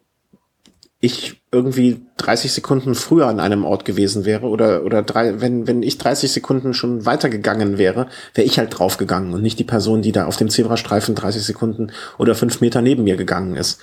ich 1.01 1.43
irgendwie 1.53 2.01
30 2.17 2.51
Sekunden 2.53 2.95
früher 2.95 3.27
an 3.27 3.39
einem 3.39 3.65
Ort 3.65 3.85
gewesen 3.85 4.25
wäre 4.25 4.47
oder 4.47 4.85
oder 4.85 5.03
drei, 5.03 5.41
wenn 5.41 5.67
wenn 5.67 5.83
ich 5.83 5.99
30 5.99 6.33
Sekunden 6.33 6.73
schon 6.73 7.05
weitergegangen 7.05 7.77
wäre, 7.77 8.09
wäre 8.33 8.47
ich 8.47 8.59
halt 8.59 8.79
draufgegangen 8.79 9.35
und 9.35 9.43
nicht 9.43 9.59
die 9.59 9.65
Person, 9.65 10.01
die 10.01 10.13
da 10.13 10.25
auf 10.25 10.37
dem 10.37 10.49
Zebrastreifen 10.49 11.15
30 11.15 11.43
Sekunden 11.43 11.93
oder 12.17 12.35
fünf 12.35 12.63
Meter 12.63 12.81
neben 12.81 13.05
mir 13.05 13.17
gegangen 13.17 13.55
ist. 13.55 13.81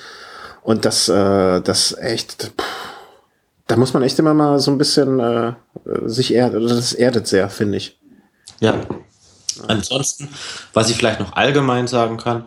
Und 0.64 0.84
das 0.86 1.10
äh, 1.10 1.62
das 1.62 1.96
echt 2.00 2.54
pff, 2.60 2.91
da 3.72 3.78
muss 3.78 3.94
man 3.94 4.04
echt 4.04 4.20
immer 4.20 4.34
mal 4.34 4.60
so 4.60 4.70
ein 4.70 4.78
bisschen 4.78 5.22
äh, 5.22 5.54
sich 6.04 6.34
erden, 6.34 6.68
das 6.68 6.92
erdet 6.92 7.26
sehr, 7.26 7.50
finde 7.50 7.78
ich. 7.78 7.98
Ja. 8.60 8.76
Ansonsten, 9.66 10.28
was 10.74 10.90
ich 10.90 10.98
vielleicht 10.98 11.22
noch 11.22 11.34
allgemein 11.38 11.88
sagen 11.88 12.18
kann, 12.18 12.44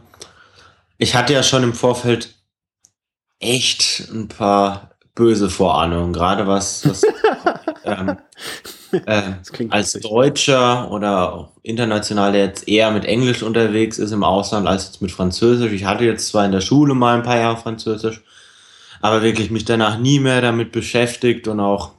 ich 0.98 1.14
hatte 1.14 1.32
ja 1.32 1.42
schon 1.42 1.62
im 1.62 1.72
Vorfeld 1.72 2.34
echt 3.40 4.06
ein 4.12 4.28
paar 4.28 4.90
böse 5.14 5.48
Vorahnungen, 5.48 6.12
gerade 6.12 6.46
was, 6.46 6.86
was 6.86 7.02
ähm, 7.84 8.18
äh, 9.06 9.22
als 9.70 9.92
Deutscher 9.94 10.90
oder 10.90 11.32
auch 11.32 11.52
international, 11.62 12.32
der 12.32 12.44
jetzt 12.44 12.68
eher 12.68 12.90
mit 12.90 13.06
Englisch 13.06 13.42
unterwegs 13.42 13.98
ist 13.98 14.12
im 14.12 14.24
Ausland 14.24 14.68
als 14.68 14.88
jetzt 14.88 15.00
mit 15.00 15.10
Französisch. 15.10 15.72
Ich 15.72 15.86
hatte 15.86 16.04
jetzt 16.04 16.28
zwar 16.28 16.44
in 16.44 16.52
der 16.52 16.60
Schule 16.60 16.92
mal 16.92 17.16
ein 17.16 17.22
paar 17.22 17.38
Jahre 17.38 17.56
Französisch, 17.56 18.22
aber 19.04 19.20
wirklich 19.20 19.50
mich 19.50 19.66
danach 19.66 19.98
nie 19.98 20.18
mehr 20.18 20.40
damit 20.40 20.72
beschäftigt 20.72 21.46
und 21.46 21.60
auch 21.60 21.90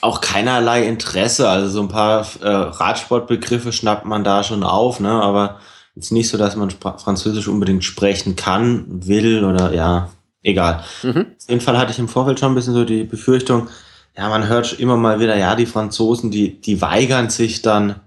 auch 0.00 0.20
keinerlei 0.20 0.84
Interesse. 0.84 1.48
Also 1.48 1.68
so 1.68 1.80
ein 1.82 1.88
paar 1.88 2.26
äh, 2.40 2.48
Radsportbegriffe 2.48 3.72
schnappt 3.72 4.04
man 4.04 4.24
da 4.24 4.42
schon 4.42 4.64
auf, 4.64 4.98
ne? 4.98 5.12
Aber 5.12 5.60
jetzt 5.94 6.10
nicht 6.10 6.28
so, 6.28 6.36
dass 6.38 6.56
man 6.56 6.70
Französisch 6.70 7.46
unbedingt 7.46 7.84
sprechen 7.84 8.34
kann, 8.34 8.84
will 8.88 9.44
oder 9.44 9.72
ja, 9.72 10.10
egal. 10.42 10.82
Mhm. 11.04 11.26
Auf 11.38 11.48
jeden 11.48 11.60
Fall 11.60 11.78
hatte 11.78 11.92
ich 11.92 12.00
im 12.00 12.08
Vorfeld 12.08 12.40
schon 12.40 12.50
ein 12.50 12.56
bisschen 12.56 12.74
so 12.74 12.84
die 12.84 13.04
Befürchtung, 13.04 13.68
ja, 14.16 14.28
man 14.28 14.48
hört 14.48 14.72
immer 14.72 14.96
mal 14.96 15.20
wieder, 15.20 15.36
ja, 15.36 15.54
die 15.54 15.66
Franzosen, 15.66 16.32
die, 16.32 16.60
die 16.60 16.82
weigern 16.82 17.30
sich 17.30 17.62
dann 17.62 18.00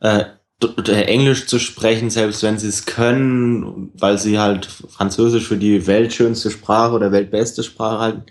äh, 0.00 0.26
Englisch 0.60 1.46
zu 1.46 1.58
sprechen, 1.58 2.10
selbst 2.10 2.42
wenn 2.42 2.58
sie 2.58 2.68
es 2.68 2.84
können, 2.84 3.92
weil 3.94 4.18
sie 4.18 4.38
halt 4.38 4.66
Französisch 4.66 5.46
für 5.46 5.56
die 5.56 5.86
weltschönste 5.86 6.50
Sprache 6.50 6.94
oder 6.94 7.12
weltbeste 7.12 7.62
Sprache 7.62 7.98
halten. 8.00 8.26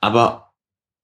Aber 0.00 0.52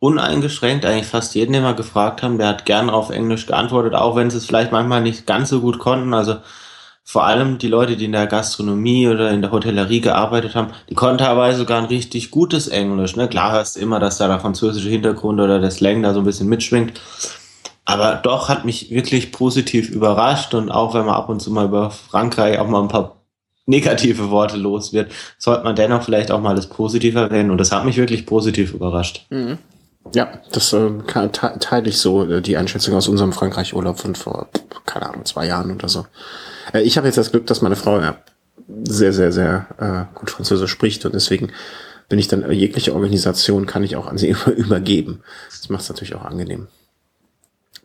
uneingeschränkt 0.01 0.85
eigentlich 0.85 1.07
fast 1.07 1.35
jeden, 1.35 1.53
den 1.53 1.62
wir 1.62 1.75
gefragt 1.75 2.23
haben, 2.23 2.39
der 2.39 2.49
hat 2.49 2.66
gern 2.66 2.91
auf 2.91 3.11
Englisch 3.11 3.47
geantwortet, 3.47 3.95
auch 3.95 4.16
wenn 4.16 4.31
sie 4.31 4.39
es 4.39 4.47
vielleicht 4.47 4.73
manchmal 4.73 5.03
nicht 5.03 5.27
ganz 5.27 5.51
so 5.51 5.61
gut 5.61 5.79
konnten. 5.79 6.14
Also 6.14 6.39
vor 7.05 7.25
allem 7.25 7.59
die 7.59 7.68
Leute, 7.68 7.97
die 7.97 8.07
in 8.07 8.12
der 8.12 8.27
Gastronomie 8.27 9.09
oder 9.09 9.31
in 9.31 9.43
der 9.43 9.53
Hotellerie 9.53 10.01
gearbeitet 10.01 10.55
haben, 10.55 10.73
die 10.89 10.95
konnten 10.95 11.18
teilweise 11.18 11.59
sogar 11.59 11.79
ein 11.79 11.87
richtig 11.87 12.31
gutes 12.31 12.68
Englisch. 12.68 13.14
Ne? 13.16 13.29
Klar 13.29 13.53
hörst 13.53 13.77
du 13.77 13.81
immer, 13.81 14.01
dass 14.01 14.18
da 14.18 14.27
der 14.27 14.41
französische 14.41 14.89
Hintergrund 14.89 15.41
oder 15.41 15.61
der 15.61 15.71
Slang 15.71 16.03
da 16.03 16.12
so 16.12 16.21
ein 16.21 16.25
bisschen 16.25 16.49
mitschwingt. 16.49 17.01
Aber 17.91 18.14
doch 18.22 18.49
hat 18.49 18.64
mich 18.64 18.91
wirklich 18.91 19.32
positiv 19.32 19.91
überrascht 19.91 20.55
und 20.55 20.70
auch 20.70 20.95
wenn 20.95 21.07
man 21.07 21.14
ab 21.14 21.28
und 21.28 21.41
zu 21.41 21.51
mal 21.51 21.66
über 21.66 21.91
Frankreich 21.91 22.59
auch 22.59 22.68
mal 22.68 22.82
ein 22.82 22.88
paar 22.88 23.16
negative 23.66 24.30
Worte 24.30 24.57
los 24.57 24.93
wird, 24.93 25.11
sollte 25.38 25.64
man 25.64 25.74
dennoch 25.74 26.05
vielleicht 26.05 26.30
auch 26.30 26.41
mal 26.41 26.55
das 26.55 26.68
Positive 26.68 27.18
erwähnen 27.18 27.51
und 27.51 27.59
das 27.59 27.72
hat 27.72 27.84
mich 27.84 27.97
wirklich 27.97 28.26
positiv 28.26 28.74
überrascht. 28.74 29.26
Mhm. 29.30 29.59
Ja, 30.14 30.28
das 30.53 30.72
äh, 30.72 30.91
teile 31.28 31.88
ich 31.88 31.99
so, 31.99 32.24
äh, 32.24 32.41
die 32.41 32.57
Einschätzung 32.57 32.95
aus 32.95 33.09
unserem 33.09 33.32
Frankreich-Urlaub 33.32 33.99
von 33.99 34.14
vor, 34.14 34.49
keine 34.86 35.09
Ahnung, 35.09 35.24
zwei 35.24 35.47
Jahren 35.47 35.72
oder 35.74 35.88
so. 35.88 36.07
Äh, 36.72 36.82
ich 36.82 36.97
habe 36.97 37.07
jetzt 37.07 37.18
das 37.18 37.32
Glück, 37.32 37.47
dass 37.47 37.61
meine 37.61 37.76
Frau 37.76 38.01
ja, 38.01 38.16
sehr, 38.84 39.12
sehr, 39.12 39.32
sehr 39.32 39.66
äh, 39.78 40.16
gut 40.18 40.30
Französisch 40.30 40.70
spricht 40.70 41.05
und 41.05 41.14
deswegen 41.14 41.51
bin 42.09 42.18
ich 42.18 42.28
dann 42.28 42.51
jegliche 42.51 42.95
Organisation 42.95 43.66
kann 43.66 43.84
ich 43.84 43.97
auch 43.97 44.07
an 44.07 44.16
sie 44.16 44.34
übergeben. 44.57 45.22
Das 45.51 45.68
macht 45.68 45.82
es 45.82 45.88
natürlich 45.88 46.14
auch 46.14 46.24
angenehm 46.24 46.68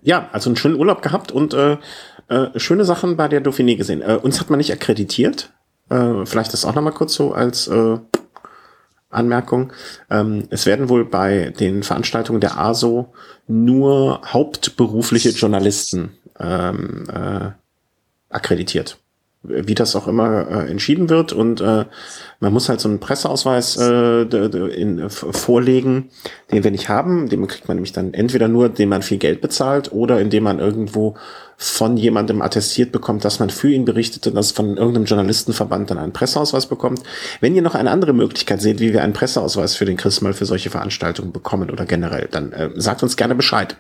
ja, 0.05 0.29
also 0.31 0.49
einen 0.49 0.55
schönen 0.55 0.75
Urlaub 0.75 1.01
gehabt 1.01 1.31
und 1.31 1.53
äh, 1.53 1.77
äh, 2.29 2.59
schöne 2.59 2.85
Sachen 2.85 3.17
bei 3.17 3.27
der 3.27 3.43
Dauphiné 3.43 3.75
gesehen. 3.75 4.01
Äh, 4.01 4.19
uns 4.21 4.39
hat 4.39 4.49
man 4.49 4.57
nicht 4.57 4.71
akkreditiert. 4.71 5.51
Äh, 5.89 6.25
vielleicht 6.25 6.53
das 6.53 6.63
auch 6.63 6.75
nochmal 6.75 6.93
kurz 6.93 7.15
so 7.15 7.33
als 7.33 7.67
äh, 7.67 7.97
Anmerkung. 9.09 9.73
Ähm, 10.09 10.47
es 10.51 10.65
werden 10.65 10.89
wohl 10.89 11.05
bei 11.05 11.53
den 11.59 11.83
Veranstaltungen 11.83 12.39
der 12.39 12.57
ASO 12.57 13.13
nur 13.47 14.21
hauptberufliche 14.25 15.29
Journalisten 15.29 16.17
ähm, 16.39 17.07
äh, 17.09 17.51
akkreditiert 18.29 18.97
wie 19.47 19.75
das 19.75 19.95
auch 19.95 20.07
immer 20.07 20.47
äh, 20.49 20.69
entschieden 20.69 21.09
wird. 21.09 21.33
Und 21.33 21.61
äh, 21.61 21.85
man 22.39 22.53
muss 22.53 22.69
halt 22.69 22.79
so 22.79 22.89
einen 22.89 22.99
Presseausweis 22.99 23.77
äh, 23.77 24.21
in, 24.21 24.99
äh, 24.99 25.09
vorlegen, 25.09 26.09
den 26.51 26.63
wir 26.63 26.71
nicht 26.71 26.89
haben. 26.89 27.29
Den 27.29 27.47
kriegt 27.47 27.67
man 27.67 27.77
nämlich 27.77 27.93
dann 27.93 28.13
entweder 28.13 28.47
nur, 28.47 28.67
indem 28.67 28.89
man 28.89 29.01
viel 29.01 29.17
Geld 29.17 29.41
bezahlt 29.41 29.91
oder 29.91 30.19
indem 30.19 30.43
man 30.43 30.59
irgendwo 30.59 31.15
von 31.57 31.95
jemandem 31.95 32.41
attestiert 32.41 32.91
bekommt, 32.91 33.23
dass 33.23 33.39
man 33.39 33.49
für 33.49 33.71
ihn 33.71 33.85
berichtet 33.85 34.27
und 34.27 34.35
dass 34.35 34.51
von 34.51 34.77
irgendeinem 34.77 35.05
Journalistenverband 35.05 35.89
dann 35.89 35.97
einen 35.97 36.13
Presseausweis 36.13 36.65
bekommt. 36.65 37.01
Wenn 37.39 37.55
ihr 37.55 37.61
noch 37.61 37.75
eine 37.75 37.91
andere 37.91 38.13
Möglichkeit 38.13 38.61
seht, 38.61 38.79
wie 38.79 38.91
wir 38.91 39.03
einen 39.03 39.13
Presseausweis 39.13 39.75
für 39.75 39.85
den 39.85 39.97
Chris 39.97 40.21
mal 40.21 40.33
für 40.33 40.45
solche 40.45 40.69
Veranstaltungen 40.69 41.31
bekommen 41.31 41.69
oder 41.71 41.85
generell, 41.85 42.27
dann 42.29 42.51
äh, 42.51 42.69
sagt 42.75 43.03
uns 43.03 43.15
gerne 43.15 43.35
Bescheid. 43.35 43.77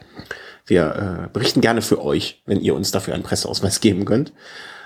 Wir 0.65 1.25
äh, 1.25 1.33
berichten 1.33 1.61
gerne 1.61 1.81
für 1.81 2.03
euch, 2.03 2.41
wenn 2.45 2.59
ihr 2.59 2.75
uns 2.75 2.91
dafür 2.91 3.13
einen 3.13 3.23
Presseausweis 3.23 3.81
geben 3.81 4.05
könnt. 4.05 4.33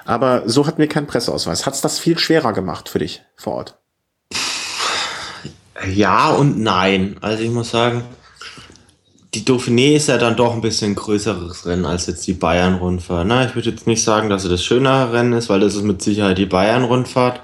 Aber 0.09 0.41
so 0.47 0.65
hatten 0.65 0.79
wir 0.79 0.87
keinen 0.87 1.05
Presseausweis. 1.05 1.67
Hat 1.67 1.75
es 1.75 1.81
das 1.81 1.99
viel 1.99 2.17
schwerer 2.17 2.51
gemacht 2.51 2.89
für 2.89 2.97
dich 2.97 3.21
vor 3.35 3.53
Ort? 3.53 3.77
Ja 5.87 6.31
und 6.31 6.57
nein. 6.59 7.17
Also 7.21 7.43
ich 7.43 7.51
muss 7.51 7.69
sagen, 7.69 8.03
die 9.35 9.45
Dauphiné 9.45 9.95
ist 9.95 10.07
ja 10.07 10.17
dann 10.17 10.35
doch 10.35 10.55
ein 10.55 10.61
bisschen 10.61 10.95
größeres 10.95 11.67
Rennen 11.67 11.85
als 11.85 12.07
jetzt 12.07 12.25
die 12.25 12.33
Bayern-Rundfahrt. 12.33 13.27
Na, 13.27 13.45
ich 13.45 13.53
würde 13.53 13.69
jetzt 13.69 13.85
nicht 13.85 14.03
sagen, 14.03 14.31
dass 14.31 14.45
es 14.45 14.49
das 14.49 14.63
schönere 14.63 15.13
Rennen 15.13 15.33
ist, 15.33 15.47
weil 15.47 15.59
das 15.59 15.75
ist 15.75 15.83
mit 15.83 16.01
Sicherheit 16.01 16.39
die 16.39 16.47
Bayern-Rundfahrt. 16.47 17.41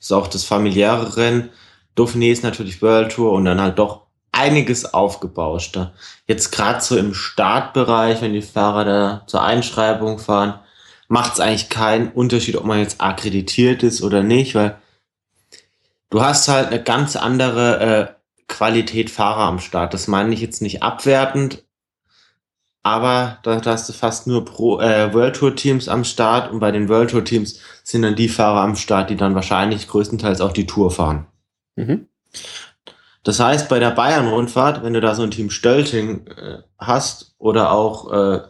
Ist 0.00 0.12
auch 0.12 0.26
das 0.26 0.42
familiäre 0.42 1.16
Rennen. 1.16 1.50
Dauphiné 1.96 2.32
ist 2.32 2.42
natürlich 2.42 2.82
World 2.82 3.12
Tour 3.12 3.30
und 3.30 3.44
dann 3.44 3.60
halt 3.60 3.78
doch 3.78 4.06
einiges 4.32 4.92
aufgebauschter. 4.92 5.92
Jetzt 6.26 6.50
gerade 6.50 6.80
so 6.80 6.96
im 6.96 7.14
Startbereich, 7.14 8.20
wenn 8.22 8.32
die 8.32 8.42
Fahrer 8.42 8.84
da 8.84 9.22
zur 9.28 9.44
Einschreibung 9.44 10.18
fahren, 10.18 10.58
macht 11.08 11.34
es 11.34 11.40
eigentlich 11.40 11.70
keinen 11.70 12.08
Unterschied, 12.12 12.56
ob 12.56 12.64
man 12.64 12.78
jetzt 12.78 13.00
akkreditiert 13.00 13.82
ist 13.82 14.02
oder 14.02 14.22
nicht, 14.22 14.54
weil 14.54 14.78
du 16.10 16.22
hast 16.22 16.48
halt 16.48 16.68
eine 16.68 16.82
ganz 16.82 17.16
andere 17.16 17.80
äh, 17.80 18.06
Qualität 18.46 19.10
Fahrer 19.10 19.44
am 19.44 19.58
Start. 19.58 19.94
Das 19.94 20.06
meine 20.06 20.32
ich 20.32 20.40
jetzt 20.40 20.62
nicht 20.62 20.82
abwertend, 20.82 21.64
aber 22.82 23.38
da, 23.42 23.60
hast 23.64 23.88
du 23.88 23.92
fast 23.92 24.26
nur 24.26 24.44
Pro, 24.44 24.80
äh, 24.80 25.12
World 25.12 25.36
Tour 25.36 25.56
Teams 25.56 25.88
am 25.88 26.04
Start 26.04 26.50
und 26.50 26.60
bei 26.60 26.70
den 26.70 26.88
World 26.88 27.10
Tour 27.10 27.24
Teams 27.24 27.60
sind 27.82 28.02
dann 28.02 28.16
die 28.16 28.28
Fahrer 28.28 28.60
am 28.60 28.76
Start, 28.76 29.10
die 29.10 29.16
dann 29.16 29.34
wahrscheinlich 29.34 29.88
größtenteils 29.88 30.40
auch 30.40 30.52
die 30.52 30.66
Tour 30.66 30.90
fahren. 30.90 31.26
Mhm. 31.76 32.08
Das 33.24 33.40
heißt, 33.40 33.68
bei 33.68 33.78
der 33.78 33.90
Bayern-Rundfahrt, 33.90 34.82
wenn 34.82 34.94
du 34.94 35.00
da 35.00 35.14
so 35.14 35.22
ein 35.22 35.30
Team 35.30 35.50
Stölting 35.50 36.26
äh, 36.28 36.62
hast 36.78 37.34
oder 37.38 37.72
auch 37.72 38.10
äh, 38.10 38.40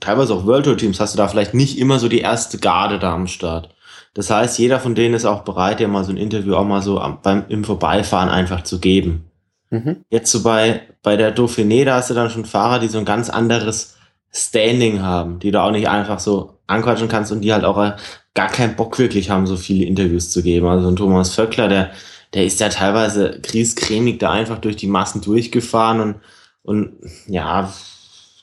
teilweise 0.00 0.34
auch 0.34 0.46
World 0.46 0.64
Tour 0.64 0.76
Teams, 0.76 1.00
hast 1.00 1.14
du 1.14 1.18
da 1.18 1.28
vielleicht 1.28 1.54
nicht 1.54 1.78
immer 1.78 1.98
so 1.98 2.08
die 2.08 2.20
erste 2.20 2.58
Garde 2.58 2.98
da 2.98 3.14
am 3.14 3.26
Start. 3.26 3.74
Das 4.14 4.30
heißt, 4.30 4.58
jeder 4.58 4.80
von 4.80 4.94
denen 4.94 5.14
ist 5.14 5.26
auch 5.26 5.42
bereit, 5.42 5.78
dir 5.78 5.88
mal 5.88 6.04
so 6.04 6.10
ein 6.10 6.16
Interview 6.16 6.54
auch 6.54 6.64
mal 6.64 6.82
so 6.82 7.02
beim, 7.22 7.44
im 7.48 7.64
Vorbeifahren 7.64 8.30
einfach 8.30 8.62
zu 8.62 8.80
geben. 8.80 9.30
Mhm. 9.70 10.04
Jetzt 10.10 10.32
so 10.32 10.42
bei, 10.42 10.82
bei 11.02 11.16
der 11.16 11.36
Dauphiné, 11.36 11.84
da 11.84 11.96
hast 11.96 12.10
du 12.10 12.14
dann 12.14 12.30
schon 12.30 12.44
Fahrer, 12.44 12.78
die 12.78 12.88
so 12.88 12.98
ein 12.98 13.04
ganz 13.04 13.28
anderes 13.28 13.96
Standing 14.32 15.02
haben, 15.02 15.38
die 15.38 15.50
du 15.50 15.60
auch 15.62 15.70
nicht 15.70 15.88
einfach 15.88 16.18
so 16.18 16.58
anquatschen 16.66 17.08
kannst 17.08 17.32
und 17.32 17.42
die 17.42 17.52
halt 17.52 17.64
auch 17.64 17.94
gar 18.34 18.48
keinen 18.48 18.76
Bock 18.76 18.98
wirklich 18.98 19.30
haben, 19.30 19.46
so 19.46 19.56
viele 19.56 19.84
Interviews 19.84 20.30
zu 20.30 20.42
geben. 20.42 20.66
Also 20.66 20.88
ein 20.88 20.96
Thomas 20.96 21.34
Vöckler, 21.34 21.68
der, 21.68 21.90
der 22.34 22.44
ist 22.44 22.60
ja 22.60 22.68
teilweise 22.68 23.40
griescremig 23.42 24.18
da 24.18 24.30
einfach 24.30 24.58
durch 24.58 24.76
die 24.76 24.86
Massen 24.86 25.20
durchgefahren 25.20 26.00
und, 26.00 26.16
und 26.62 26.92
ja, 27.26 27.72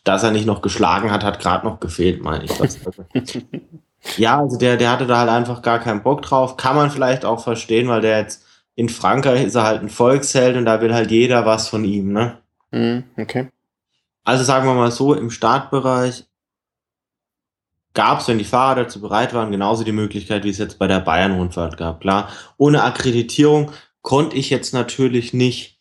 dass 0.03 0.23
er 0.23 0.31
nicht 0.31 0.45
noch 0.45 0.61
geschlagen 0.61 1.11
hat, 1.11 1.23
hat 1.23 1.39
gerade 1.39 1.65
noch 1.65 1.79
gefehlt, 1.79 2.21
meine 2.21 2.45
ich. 2.45 2.51
Ja, 4.17 4.39
also 4.39 4.57
der, 4.57 4.77
der 4.77 4.91
hatte 4.91 5.07
da 5.07 5.19
halt 5.19 5.29
einfach 5.29 5.61
gar 5.61 5.79
keinen 5.79 6.03
Bock 6.03 6.21
drauf. 6.23 6.57
Kann 6.57 6.75
man 6.75 6.91
vielleicht 6.91 7.25
auch 7.25 7.43
verstehen, 7.43 7.87
weil 7.87 8.01
der 8.01 8.19
jetzt 8.19 8.45
in 8.75 8.89
Frankreich 8.89 9.43
ist 9.43 9.55
er 9.55 9.63
halt 9.63 9.81
ein 9.81 9.89
Volksheld 9.89 10.57
und 10.57 10.65
da 10.65 10.81
will 10.81 10.93
halt 10.93 11.11
jeder 11.11 11.45
was 11.45 11.69
von 11.69 11.85
ihm, 11.85 12.11
ne? 12.11 12.37
Mhm, 12.71 13.03
okay. 13.17 13.49
Also 14.23 14.43
sagen 14.43 14.65
wir 14.65 14.73
mal 14.73 14.91
so, 14.91 15.13
im 15.13 15.29
Startbereich 15.29 16.25
gab 17.93 18.19
es, 18.19 18.27
wenn 18.27 18.39
die 18.39 18.43
Fahrer 18.43 18.83
dazu 18.83 18.99
bereit 18.99 19.33
waren, 19.33 19.51
genauso 19.51 19.83
die 19.83 19.91
Möglichkeit, 19.91 20.43
wie 20.43 20.49
es 20.49 20.57
jetzt 20.57 20.79
bei 20.79 20.87
der 20.87 20.99
Bayern-Rundfahrt 20.99 21.77
gab. 21.77 22.01
Klar, 22.01 22.29
ohne 22.57 22.83
Akkreditierung 22.83 23.71
konnte 24.01 24.35
ich 24.35 24.49
jetzt 24.49 24.73
natürlich 24.73 25.33
nicht 25.33 25.72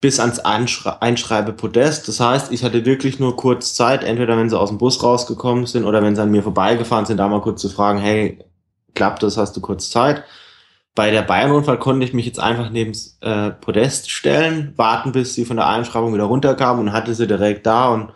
bis 0.00 0.18
ans 0.18 0.38
Einschre 0.38 1.02
Einschreibepodest. 1.02 2.08
Das 2.08 2.20
heißt, 2.20 2.52
ich 2.52 2.64
hatte 2.64 2.84
wirklich 2.86 3.18
nur 3.18 3.36
kurz 3.36 3.74
Zeit, 3.74 4.02
entweder 4.02 4.36
wenn 4.36 4.48
sie 4.48 4.58
aus 4.58 4.70
dem 4.70 4.78
Bus 4.78 5.02
rausgekommen 5.02 5.66
sind 5.66 5.84
oder 5.84 6.02
wenn 6.02 6.16
sie 6.16 6.22
an 6.22 6.30
mir 6.30 6.42
vorbeigefahren 6.42 7.04
sind, 7.06 7.18
da 7.18 7.28
mal 7.28 7.42
kurz 7.42 7.60
zu 7.60 7.68
fragen, 7.68 7.98
hey, 7.98 8.38
klappt 8.94 9.22
das, 9.22 9.36
hast 9.36 9.56
du 9.56 9.60
kurz 9.60 9.90
Zeit? 9.90 10.24
Bei 10.94 11.10
der 11.10 11.22
Bayern-Rundfahrt 11.22 11.80
konnte 11.80 12.04
ich 12.04 12.14
mich 12.14 12.26
jetzt 12.26 12.40
einfach 12.40 12.70
neben 12.70 12.92
äh, 13.20 13.50
Podest 13.50 14.10
stellen, 14.10 14.72
warten, 14.76 15.12
bis 15.12 15.34
sie 15.34 15.44
von 15.44 15.56
der 15.56 15.68
Einschreibung 15.68 16.12
wieder 16.14 16.24
runterkam 16.24 16.80
und 16.80 16.92
hatte 16.92 17.14
sie 17.14 17.26
direkt 17.26 17.66
da 17.66 17.90
und 17.90 18.12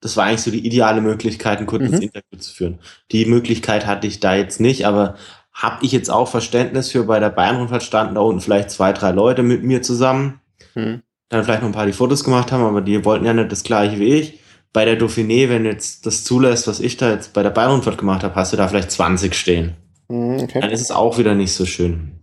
das 0.00 0.16
war 0.16 0.26
eigentlich 0.26 0.42
so 0.42 0.52
die 0.52 0.64
ideale 0.64 1.00
Möglichkeit, 1.00 1.58
ein 1.58 1.66
kurzes 1.66 1.90
mhm. 1.90 2.02
Interview 2.02 2.38
zu 2.38 2.54
führen. 2.54 2.78
Die 3.10 3.26
Möglichkeit 3.26 3.84
hatte 3.84 4.06
ich 4.06 4.20
da 4.20 4.36
jetzt 4.36 4.60
nicht, 4.60 4.86
aber 4.86 5.16
habe 5.52 5.84
ich 5.84 5.90
jetzt 5.90 6.08
auch 6.08 6.28
Verständnis 6.28 6.92
für, 6.92 7.02
bei 7.04 7.18
der 7.18 7.30
Bayern-Rundfahrt 7.30 7.82
standen 7.82 8.14
da 8.14 8.20
unten 8.20 8.40
vielleicht 8.40 8.70
zwei, 8.70 8.92
drei 8.92 9.10
Leute 9.10 9.42
mit 9.42 9.64
mir 9.64 9.82
zusammen, 9.82 10.40
mhm. 10.78 11.02
dann 11.28 11.44
vielleicht 11.44 11.62
noch 11.62 11.68
ein 11.68 11.74
paar, 11.74 11.86
die 11.86 11.92
Fotos 11.92 12.24
gemacht 12.24 12.52
haben, 12.52 12.64
aber 12.64 12.80
die 12.80 13.04
wollten 13.04 13.24
ja 13.24 13.34
nicht 13.34 13.52
das 13.52 13.62
gleiche 13.62 13.98
wie 13.98 14.14
ich. 14.14 14.40
Bei 14.72 14.84
der 14.84 14.98
Dauphiné, 14.98 15.48
wenn 15.48 15.64
jetzt 15.64 16.06
das 16.06 16.24
zulässt, 16.24 16.68
was 16.68 16.80
ich 16.80 16.96
da 16.96 17.10
jetzt 17.10 17.32
bei 17.32 17.42
der 17.42 17.50
Bayern-Rundfahrt 17.50 17.98
gemacht 17.98 18.22
habe, 18.22 18.34
hast 18.34 18.52
du 18.52 18.56
da 18.56 18.68
vielleicht 18.68 18.90
20 18.90 19.34
stehen. 19.34 19.74
Mhm, 20.08 20.40
okay. 20.40 20.60
Dann 20.60 20.70
ist 20.70 20.82
es 20.82 20.90
auch 20.90 21.18
wieder 21.18 21.34
nicht 21.34 21.52
so 21.52 21.64
schön. 21.64 22.20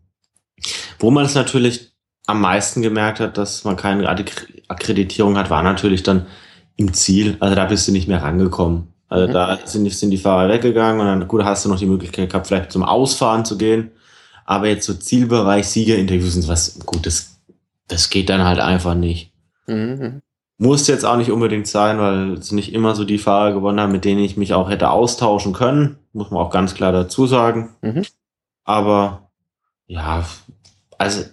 Wo 1.00 1.12
man 1.12 1.26
es 1.26 1.36
natürlich 1.36 1.92
am 2.28 2.42
meisten 2.42 2.82
gemerkt 2.82 3.20
hat, 3.20 3.38
dass 3.38 3.64
man 3.64 3.76
keine 3.76 4.08
Akkreditierung 4.68 5.38
hat, 5.38 5.50
war 5.50 5.64
natürlich 5.64 6.04
dann 6.04 6.26
im 6.76 6.94
Ziel. 6.94 7.38
Also 7.40 7.56
da 7.56 7.66
bist 7.66 7.88
du 7.88 7.92
nicht 7.92 8.08
mehr 8.08 8.22
rangekommen. 8.22 8.88
Also 9.08 9.28
mhm. 9.28 9.34
da 9.34 9.60
sind, 9.66 9.92
sind 9.92 10.12
die 10.12 10.18
Fahrer 10.18 10.50
weggegangen 10.50 11.00
und 11.00 11.08
dann, 11.08 11.28
gut, 11.28 11.44
hast 11.44 11.66
du 11.66 11.70
noch 11.70 11.80
die 11.80 11.86
Möglichkeit 11.86 12.30
gehabt, 12.30 12.48
vielleicht 12.48 12.72
zum 12.72 12.84
Ausfahren 12.84 13.46
zu 13.46 13.58
gehen. 13.58 13.92
Aber 14.46 14.68
jetzt 14.68 14.86
so 14.86 14.94
Zielbereich, 14.94 15.68
Siegerinterviews 15.68 16.34
sind 16.34 16.48
was, 16.48 16.80
gut, 16.86 17.06
das, 17.06 17.35
das 17.88 18.10
geht 18.10 18.30
dann 18.30 18.44
halt 18.44 18.60
einfach 18.60 18.96
nicht. 18.96 19.32
Mhm. 19.68 20.22
Muss 20.58 20.88
jetzt 20.88 21.06
auch 21.06 21.18
nicht 21.18 21.32
unbedingt 21.32 21.68
sein, 21.68 22.00
weil 22.00 22.34
es 22.34 22.52
nicht 22.52 22.74
immer 22.74 22.96
so 22.96 23.04
die 23.04 23.18
Fahrer 23.18 23.54
gewonnen 23.54 23.80
haben, 23.80 23.92
mit 23.92 24.06
denen 24.06 24.24
ich 24.24 24.38
mich 24.38 24.54
auch 24.54 24.70
hätte 24.70 24.90
austauschen 24.90 25.54
können. 25.54 25.98
Muss 26.14 26.32
man 26.32 26.42
auch 26.42 26.50
ganz 26.50 26.74
klar 26.74 26.92
dazu 26.92 27.28
sagen. 27.28 27.76
Mhm. 27.82 28.06
Aber 28.64 29.30
ja, 29.88 30.26
also 30.98 31.24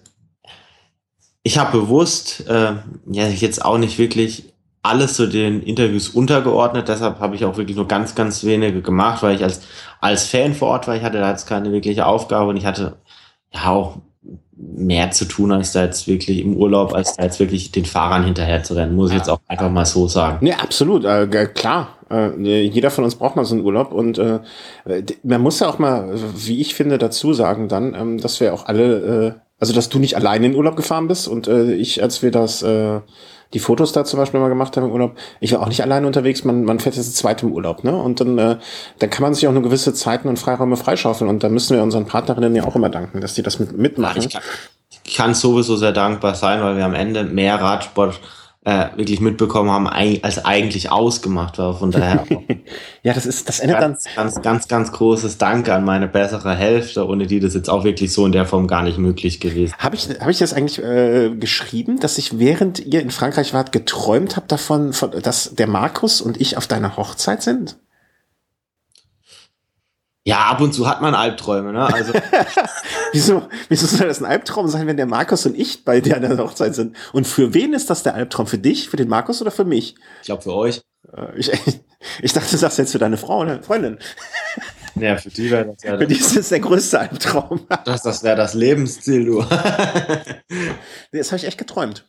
ich 1.44 1.58
habe 1.58 1.78
bewusst 1.78 2.46
äh, 2.48 2.74
ja 3.06 3.26
jetzt 3.28 3.64
auch 3.64 3.78
nicht 3.78 3.98
wirklich 3.98 4.52
alles 4.82 5.14
zu 5.14 5.28
den 5.28 5.62
Interviews 5.62 6.08
untergeordnet. 6.08 6.88
Deshalb 6.88 7.20
habe 7.20 7.36
ich 7.36 7.44
auch 7.44 7.56
wirklich 7.56 7.76
nur 7.76 7.86
ganz, 7.86 8.14
ganz 8.14 8.42
wenige 8.44 8.82
gemacht, 8.82 9.22
weil 9.22 9.36
ich 9.36 9.44
als, 9.44 9.62
als 10.00 10.26
Fan 10.26 10.54
vor 10.54 10.68
Ort 10.68 10.88
war. 10.88 10.96
Ich 10.96 11.02
hatte 11.02 11.20
da 11.20 11.30
jetzt 11.30 11.46
keine 11.46 11.72
wirkliche 11.72 12.06
Aufgabe 12.06 12.50
und 12.50 12.56
ich 12.56 12.66
hatte 12.66 12.96
ja 13.52 13.68
auch 13.68 13.98
mehr 14.54 15.10
zu 15.10 15.24
tun, 15.24 15.52
als 15.52 15.72
da 15.72 15.84
jetzt 15.84 16.06
wirklich 16.06 16.40
im 16.40 16.56
Urlaub, 16.56 16.94
als 16.94 17.16
da 17.16 17.24
jetzt 17.24 17.40
wirklich 17.40 17.72
den 17.72 17.84
Fahrern 17.84 18.24
hinterher 18.24 18.62
zu 18.62 18.74
rennen, 18.74 18.94
muss 18.94 19.10
ich 19.10 19.16
jetzt 19.16 19.28
auch 19.28 19.40
einfach 19.48 19.70
mal 19.70 19.86
so 19.86 20.06
sagen. 20.06 20.38
Nee, 20.40 20.52
absolut, 20.52 21.04
äh, 21.04 21.26
klar. 21.52 21.96
Äh, 22.10 22.66
jeder 22.66 22.90
von 22.90 23.04
uns 23.04 23.16
braucht 23.16 23.36
mal 23.36 23.44
so 23.44 23.54
einen 23.54 23.64
Urlaub 23.64 23.92
und 23.92 24.18
äh, 24.18 24.40
man 25.22 25.40
muss 25.40 25.60
ja 25.60 25.68
auch 25.68 25.78
mal, 25.78 26.14
wie 26.36 26.60
ich 26.60 26.74
finde, 26.74 26.98
dazu 26.98 27.32
sagen 27.32 27.68
dann, 27.68 27.94
ähm, 27.94 28.18
dass 28.18 28.38
wir 28.40 28.54
auch 28.54 28.66
alle, 28.66 29.36
äh, 29.36 29.40
also 29.58 29.72
dass 29.72 29.88
du 29.88 29.98
nicht 29.98 30.16
alleine 30.16 30.46
in 30.46 30.54
Urlaub 30.54 30.76
gefahren 30.76 31.08
bist 31.08 31.26
und 31.26 31.48
äh, 31.48 31.72
ich, 31.74 32.02
als 32.02 32.22
wir 32.22 32.30
das 32.30 32.62
äh, 32.62 33.00
die 33.54 33.58
Fotos 33.58 33.92
da 33.92 34.04
zum 34.04 34.18
Beispiel 34.18 34.40
mal 34.40 34.48
gemacht 34.48 34.76
haben 34.76 34.84
im 34.84 34.92
Urlaub. 34.92 35.16
Ich 35.40 35.52
war 35.52 35.60
auch 35.60 35.68
nicht 35.68 35.82
alleine 35.82 36.06
unterwegs, 36.06 36.44
man, 36.44 36.64
man 36.64 36.80
fährt 36.80 36.96
jetzt 36.96 37.08
das 37.08 37.14
zweite 37.16 37.46
im 37.46 37.52
Urlaub, 37.52 37.84
ne? 37.84 37.94
Und 37.94 38.20
dann, 38.20 38.38
äh, 38.38 38.58
dann 38.98 39.10
kann 39.10 39.22
man 39.22 39.34
sich 39.34 39.46
auch 39.46 39.52
nur 39.52 39.62
gewisse 39.62 39.94
Zeiten 39.94 40.28
und 40.28 40.38
Freiräume 40.38 40.76
freischaufeln. 40.76 41.28
Und 41.28 41.44
da 41.44 41.48
müssen 41.48 41.76
wir 41.76 41.82
unseren 41.82 42.06
Partnerinnen 42.06 42.54
ja 42.54 42.64
auch 42.64 42.76
immer 42.76 42.88
danken, 42.88 43.20
dass 43.20 43.34
die 43.34 43.42
das 43.42 43.58
mit, 43.58 43.76
mitmachen. 43.76 44.22
Ja, 44.22 44.40
ich 45.04 45.14
kann 45.14 45.34
sowieso 45.34 45.76
sehr 45.76 45.92
dankbar 45.92 46.34
sein, 46.34 46.62
weil 46.62 46.76
wir 46.76 46.84
am 46.84 46.94
Ende 46.94 47.24
mehr 47.24 47.60
Radsport 47.60 48.20
äh, 48.64 48.96
wirklich 48.96 49.20
mitbekommen 49.20 49.70
haben, 49.70 49.88
als 49.88 50.44
eigentlich 50.44 50.90
ausgemacht 50.90 51.58
war. 51.58 51.74
Von 51.74 51.90
daher. 51.90 52.24
ja, 53.02 53.12
das 53.12 53.26
ist, 53.26 53.48
das 53.48 53.60
endet 53.60 53.80
ganz, 53.80 54.04
dann. 54.04 54.14
Ganz, 54.14 54.42
ganz, 54.42 54.68
ganz 54.68 54.92
großes 54.92 55.38
Danke 55.38 55.74
an 55.74 55.84
meine 55.84 56.06
bessere 56.06 56.54
Hälfte, 56.54 57.06
ohne 57.06 57.26
die 57.26 57.40
das 57.40 57.54
jetzt 57.54 57.68
auch 57.68 57.84
wirklich 57.84 58.12
so 58.12 58.24
in 58.24 58.32
der 58.32 58.46
Form 58.46 58.68
gar 58.68 58.82
nicht 58.82 58.98
möglich 58.98 59.40
gewesen. 59.40 59.74
Habe 59.78 59.96
ich, 59.96 60.08
habe 60.20 60.30
ich 60.30 60.38
das 60.38 60.54
eigentlich 60.54 60.82
äh, 60.82 61.30
geschrieben, 61.34 61.98
dass 61.98 62.18
ich 62.18 62.38
während 62.38 62.78
ihr 62.78 63.00
in 63.00 63.10
Frankreich 63.10 63.52
wart 63.52 63.72
geträumt 63.72 64.36
habt 64.36 64.52
davon, 64.52 64.92
von, 64.92 65.10
dass 65.22 65.54
der 65.54 65.66
Markus 65.66 66.20
und 66.20 66.40
ich 66.40 66.56
auf 66.56 66.68
deiner 66.68 66.96
Hochzeit 66.96 67.42
sind? 67.42 67.76
Ja, 70.24 70.44
ab 70.46 70.60
und 70.60 70.72
zu 70.72 70.88
hat 70.88 71.02
man 71.02 71.14
Albträume, 71.14 71.72
ne? 71.72 71.92
Also 71.92 72.12
wieso, 73.12 73.42
wieso 73.68 73.86
soll 73.86 74.06
das 74.06 74.20
ein 74.20 74.24
Albtraum 74.24 74.68
sein, 74.68 74.86
wenn 74.86 74.96
der 74.96 75.06
Markus 75.06 75.46
und 75.46 75.58
ich 75.58 75.84
bei 75.84 76.00
dir 76.00 76.16
an 76.16 76.22
der 76.22 76.38
Hochzeit 76.38 76.76
sind? 76.76 76.96
Und 77.12 77.26
für 77.26 77.54
wen 77.54 77.72
ist 77.72 77.90
das 77.90 78.04
der 78.04 78.14
Albtraum? 78.14 78.46
Für 78.46 78.58
dich, 78.58 78.88
für 78.88 78.96
den 78.96 79.08
Markus 79.08 79.42
oder 79.42 79.50
für 79.50 79.64
mich? 79.64 79.96
Ich 80.20 80.26
glaube 80.26 80.42
für 80.42 80.54
euch. 80.54 80.82
Äh, 81.12 81.36
ich, 81.36 81.50
ich 82.22 82.32
dachte, 82.32 82.50
du 82.50 82.56
sagst 82.56 82.78
jetzt 82.78 82.92
für 82.92 83.00
deine 83.00 83.16
Frau 83.16 83.40
oder 83.40 83.60
Freundin. 83.64 83.98
Ja, 84.94 85.16
für 85.16 85.30
die 85.30 85.50
wäre 85.50 85.66
das 85.66 85.82
ja. 85.82 85.98
Für 85.98 86.06
die 86.06 86.14
ist 86.14 86.36
das 86.36 86.50
der 86.50 86.60
größte 86.60 87.00
Albtraum. 87.00 87.66
Das, 87.84 88.02
das 88.02 88.22
wäre 88.22 88.36
das 88.36 88.54
Lebensziel, 88.54 89.24
du. 89.24 89.40
das 91.10 91.32
habe 91.32 91.36
ich 91.36 91.46
echt 91.46 91.58
geträumt. 91.58 92.04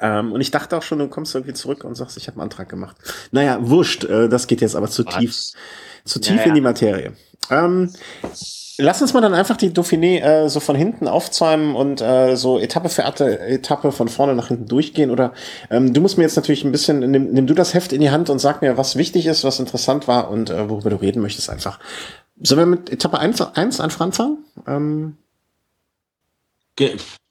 Ähm, 0.00 0.32
und 0.32 0.40
ich 0.40 0.50
dachte 0.50 0.78
auch 0.78 0.82
schon, 0.82 0.98
du 0.98 1.08
kommst 1.08 1.34
irgendwie 1.34 1.52
zurück 1.52 1.84
und 1.84 1.94
sagst, 1.94 2.16
ich 2.16 2.26
habe 2.28 2.36
einen 2.36 2.44
Antrag 2.44 2.70
gemacht. 2.70 2.96
Naja, 3.32 3.58
wurscht, 3.60 4.04
äh, 4.04 4.30
das 4.30 4.46
geht 4.46 4.62
jetzt 4.62 4.76
aber 4.76 4.88
zu 4.88 5.04
Was? 5.04 5.18
tief 5.18 5.52
zu 6.04 6.20
tief 6.20 6.36
ja, 6.36 6.44
in 6.44 6.54
die 6.54 6.60
Materie. 6.60 7.12
Ähm, 7.50 7.92
lass 8.78 9.02
uns 9.02 9.12
mal 9.14 9.20
dann 9.20 9.34
einfach 9.34 9.56
die 9.56 9.70
Dauphiné 9.70 10.20
äh, 10.20 10.48
so 10.48 10.60
von 10.60 10.76
hinten 10.76 11.08
aufzäumen 11.08 11.74
und 11.74 12.00
äh, 12.00 12.36
so 12.36 12.58
Etappe 12.58 12.88
für 12.88 13.02
Etappe 13.02 13.92
von 13.92 14.08
vorne 14.08 14.34
nach 14.34 14.48
hinten 14.48 14.66
durchgehen. 14.66 15.10
Oder 15.10 15.32
ähm, 15.70 15.92
du 15.92 16.00
musst 16.00 16.18
mir 16.18 16.24
jetzt 16.24 16.36
natürlich 16.36 16.64
ein 16.64 16.72
bisschen, 16.72 16.98
nimm, 16.98 17.32
nimm 17.32 17.46
du 17.46 17.54
das 17.54 17.74
Heft 17.74 17.92
in 17.92 18.00
die 18.00 18.10
Hand 18.10 18.30
und 18.30 18.38
sag 18.38 18.62
mir, 18.62 18.76
was 18.76 18.96
wichtig 18.96 19.26
ist, 19.26 19.44
was 19.44 19.60
interessant 19.60 20.08
war 20.08 20.30
und 20.30 20.50
äh, 20.50 20.68
worüber 20.68 20.90
du 20.90 20.96
reden 20.96 21.22
möchtest 21.22 21.50
einfach. 21.50 21.78
Sollen 22.40 22.60
wir 22.60 22.66
mit 22.66 22.90
Etappe 22.90 23.18
1, 23.18 23.40
1 23.40 23.80
einfach 23.80 24.00
anfangen? 24.00 24.38
Ähm, 24.66 25.16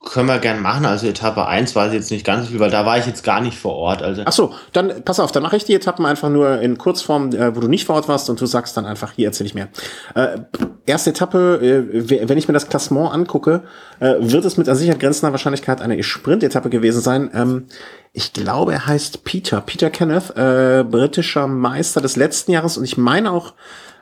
können 0.04 0.28
wir 0.28 0.40
gern 0.40 0.62
machen. 0.62 0.86
Also 0.86 1.06
Etappe 1.06 1.46
1 1.46 1.76
weiß 1.76 1.90
ich 1.90 2.00
jetzt 2.00 2.10
nicht 2.10 2.26
ganz 2.26 2.46
so 2.46 2.52
viel, 2.52 2.60
weil 2.60 2.72
da 2.72 2.86
war 2.88 2.98
ich 2.98 3.06
jetzt 3.06 3.24
gar 3.24 3.40
nicht 3.40 3.58
vor 3.58 3.76
Ort. 3.76 4.02
Also 4.02 4.24
Ach 4.26 4.32
so, 4.32 4.54
dann 4.74 5.04
pass 5.06 5.20
auf, 5.20 5.32
dann 5.32 5.44
mache 5.44 5.56
ich 5.58 5.64
die 5.64 5.76
Etappen 5.76 6.06
einfach 6.08 6.30
nur 6.30 6.60
in 6.60 6.80
Kurzform, 6.80 7.32
äh, 7.34 7.56
wo 7.56 7.60
du 7.60 7.68
nicht 7.68 7.86
vor 7.86 7.96
Ort 7.96 8.08
warst 8.08 8.30
und 8.30 8.42
du 8.42 8.48
sagst 8.48 8.76
dann 8.78 8.86
einfach, 8.86 9.12
hier 9.12 9.28
erzähle 9.28 9.48
ich 9.48 9.54
mehr. 9.54 9.70
Äh, 10.16 10.40
erste 10.88 11.12
Etappe, 11.12 11.60
äh, 11.62 12.28
wenn 12.28 12.38
ich 12.38 12.48
mir 12.48 12.54
das 12.56 12.68
Klassement 12.68 13.14
angucke, 13.14 13.62
äh, 14.00 14.16
wird 14.20 14.44
es 14.44 14.58
mit 14.58 14.68
an 14.68 14.76
Sicherheit 14.76 15.00
grenzender 15.00 15.34
Wahrscheinlichkeit 15.34 15.82
eine 15.82 16.02
Sprint-Etappe 16.02 16.72
gewesen 16.72 17.02
sein. 17.02 17.30
Ähm, 17.36 17.68
ich 18.12 18.34
glaube, 18.34 18.74
er 18.74 18.88
heißt 18.88 19.24
Peter, 19.24 19.62
Peter 19.62 19.92
Kenneth, 19.92 20.36
äh, 20.36 20.84
britischer 20.84 21.46
Meister 21.46 22.02
des 22.02 22.16
letzten 22.16 22.54
Jahres 22.54 22.76
und 22.76 22.86
ich 22.86 22.98
meine 22.98 23.32
auch 23.32 23.54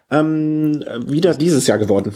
ähm, 0.10 0.84
wieder 1.06 1.34
dieses 1.34 1.68
Jahr 1.68 1.78
geworden. 1.78 2.16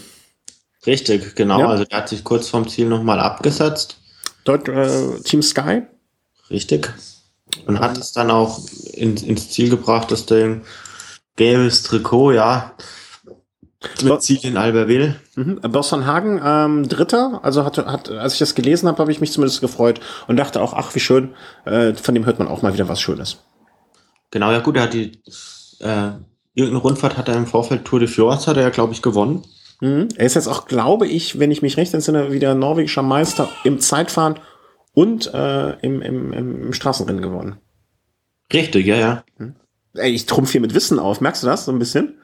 Richtig, 0.86 1.36
genau. 1.36 1.60
Ja. 1.60 1.70
Also 1.70 1.86
der 1.86 2.00
hat 2.00 2.10
sich 2.10 2.24
kurz 2.24 2.50
vorm 2.50 2.68
Ziel 2.68 2.88
nochmal 2.88 3.20
abgesetzt. 3.20 3.98
Dort 4.44 4.68
äh, 4.68 5.20
Team 5.24 5.42
Sky. 5.42 5.84
Richtig. 6.50 6.92
Und 7.66 7.80
hat 7.80 7.98
es 7.98 8.12
dann 8.12 8.32
auch 8.32 8.60
in, 8.94 9.16
ins 9.18 9.50
Ziel 9.50 9.70
gebracht, 9.70 10.12
dass 10.12 10.26
der 10.26 10.62
gelbes 11.36 11.84
Trikot, 11.84 12.32
ja, 12.32 12.74
mit 14.02 14.22
Ziel 14.22 14.40
in 14.44 14.58
Albertville. 14.58 15.16
Mhm. 15.36 15.60
Boston 15.62 16.06
Hagen, 16.06 16.42
ähm, 16.44 16.88
Dritter, 16.88 17.40
also 17.44 17.66
hat, 17.66 17.78
hat, 17.78 18.10
als 18.10 18.34
ich 18.34 18.40
das 18.40 18.56
gelesen 18.56 18.88
habe, 18.88 19.00
habe 19.00 19.12
ich 19.12 19.22
mich 19.22 19.32
zumindest 19.32 19.62
gefreut 19.62 20.00
und 20.28 20.38
dachte 20.38 20.62
auch, 20.62 20.74
ach, 20.74 20.96
wie 20.96 21.00
schön, 21.00 21.34
äh, 21.66 21.94
von 21.94 22.16
dem 22.16 22.26
hört 22.26 22.40
man 22.40 22.48
auch 22.48 22.62
mal 22.62 22.74
wieder 22.74 22.88
was 22.88 23.02
Schönes. 23.02 23.38
Genau, 24.32 24.52
ja 24.52 24.60
gut, 24.60 24.78
er 24.78 24.84
hat 24.84 24.94
die, 24.94 25.22
äh, 25.80 26.12
irgendeine 26.54 26.82
Rundfahrt 26.82 27.18
hat 27.18 27.28
er 27.28 27.36
im 27.36 27.48
Vorfeld 27.48 27.86
Tour 27.86 28.00
de 28.00 28.08
Fjords, 28.08 28.48
hat 28.48 28.58
er 28.58 28.64
ja, 28.64 28.70
glaube 28.70 28.94
ich, 28.94 29.02
gewonnen. 29.02 29.44
Mhm. 29.82 30.10
Er 30.16 30.26
ist 30.26 30.36
jetzt 30.36 30.48
auch, 30.48 30.68
glaube 30.68 31.08
ich, 31.08 31.40
wenn 31.40 31.52
ich 31.52 31.62
mich 31.62 31.78
recht 31.78 31.94
entsinne, 31.94 32.32
wieder 32.32 32.56
norwegischer 32.56 33.04
Meister 33.04 33.50
im 33.64 33.80
Zeitfahren 33.80 34.40
und 34.94 35.34
äh, 35.34 35.72
im, 35.80 36.02
im, 36.02 36.34
im 36.34 36.74
Straßenrennen 36.74 37.22
geworden. 37.22 37.58
Richtig, 38.52 38.86
ja, 38.86 38.96
ja. 38.96 39.24
Mhm. 39.38 39.56
Ey, 39.96 40.12
ich 40.12 40.26
trumpf 40.26 40.52
hier 40.52 40.62
mit 40.62 40.74
Wissen 40.74 41.00
auf. 41.00 41.22
Merkst 41.22 41.44
du 41.44 41.48
das 41.48 41.66
so 41.66 41.72
ein 41.72 41.80
bisschen? 41.80 42.20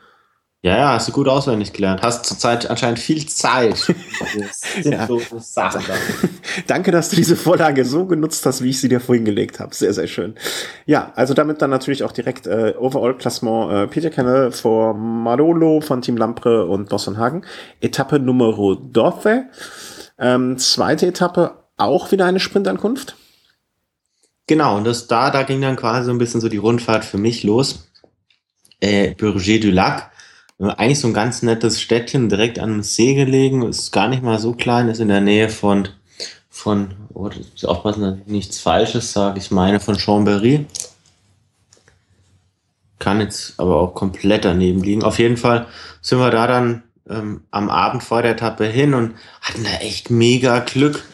Ja, 0.62 0.78
ja, 0.78 0.94
hast 0.94 1.08
du 1.08 1.14
gut 1.14 1.30
auswendig 1.30 1.72
gelernt. 1.72 2.02
Hast 2.02 2.26
zurzeit 2.26 2.70
anscheinend 2.70 3.00
viel 3.00 3.26
Zeit. 3.26 3.96
ja. 4.84 5.08
Sachen 5.40 5.86
Danke, 6.68 6.92
dass 6.92 7.10
du 7.10 7.16
diese 7.16 7.38
Vorlage 7.38 7.86
so 7.86 8.06
genutzt 8.06 8.46
hast, 8.46 8.62
wie 8.62 8.72
ich 8.72 8.82
sie 8.82 8.90
dir 8.90 9.00
vorhin 9.00 9.24
gelegt 9.24 9.62
habe. 9.62 9.74
Sehr, 9.74 9.94
sehr 9.94 10.08
schön. 10.08 10.36
Ja, 10.86 11.14
also 11.16 11.34
damit 11.34 11.62
dann 11.62 11.70
natürlich 11.70 12.04
auch 12.04 12.12
direkt 12.12 12.46
äh, 12.46 12.74
Overall-Klassement 12.78 13.72
äh, 13.72 13.88
Peter 13.88 14.10
Kennel 14.10 14.52
vor 14.52 14.94
Marolo 14.96 15.80
von 15.80 16.02
Team 16.02 16.18
Lampre 16.18 16.66
und 16.66 16.90
Bossenhagen. 16.90 17.46
Etappe 17.80 18.20
Nummer 18.20 18.54
12. 18.54 19.46
Ähm, 20.20 20.58
zweite 20.58 21.08
Etappe, 21.08 21.54
auch 21.78 22.12
wieder 22.12 22.26
eine 22.26 22.42
Sprintankunft. 22.42 23.16
Genau, 24.46 24.76
und 24.76 24.84
das 24.84 25.08
da, 25.08 25.32
da 25.32 25.44
ging 25.44 25.62
dann 25.62 25.78
quasi 25.78 26.08
so 26.08 26.12
ein 26.12 26.18
bisschen 26.18 26.42
so 26.42 26.50
die 26.50 26.58
Rundfahrt 26.58 27.06
für 27.06 27.18
mich 27.18 27.44
los. 27.44 27.90
Äh, 28.82 29.14
Bourget 29.16 29.64
du 29.64 29.72
Lac 29.72 30.12
eigentlich 30.60 31.00
so 31.00 31.08
ein 31.08 31.14
ganz 31.14 31.42
nettes 31.42 31.82
Städtchen 31.82 32.28
direkt 32.28 32.60
an 32.60 32.72
einem 32.72 32.84
See 32.84 33.16
gelegen, 33.16 33.64
ist 33.64 33.92
gar 33.92 34.10
nicht 34.10 34.24
mal 34.24 34.40
so 34.40 34.54
klein, 34.54 34.90
ist 34.90 35.00
in 35.00 35.08
der 35.08 35.22
Nähe 35.22 35.50
von, 35.50 35.88
von 36.50 36.92
oh, 37.14 37.30
aufpassen, 37.64 38.02
dass 38.02 38.16
ich 38.18 38.28
nichts 38.28 38.60
Falsches 38.60 39.14
sage, 39.14 39.40
ich 39.40 39.52
meine 39.52 39.80
von 39.80 39.96
Chambéry. 39.96 40.66
Kann 43.00 43.22
jetzt 43.22 43.58
aber 43.58 43.78
auch 43.78 43.94
komplett 43.94 44.44
daneben 44.44 44.84
liegen. 44.84 45.04
Auf 45.04 45.20
jeden 45.20 45.38
Fall 45.38 45.68
sind 46.02 46.20
wir 46.20 46.32
da 46.32 46.48
dann 46.48 46.84
ähm, 47.10 47.46
am 47.52 47.70
Abend 47.70 48.04
vor 48.04 48.22
der 48.22 48.32
Etappe 48.32 48.66
hin 48.66 48.94
und 48.94 49.16
hatten 49.42 49.64
da 49.64 49.72
echt 49.80 50.10
mega 50.10 50.60
Glück, 50.60 51.06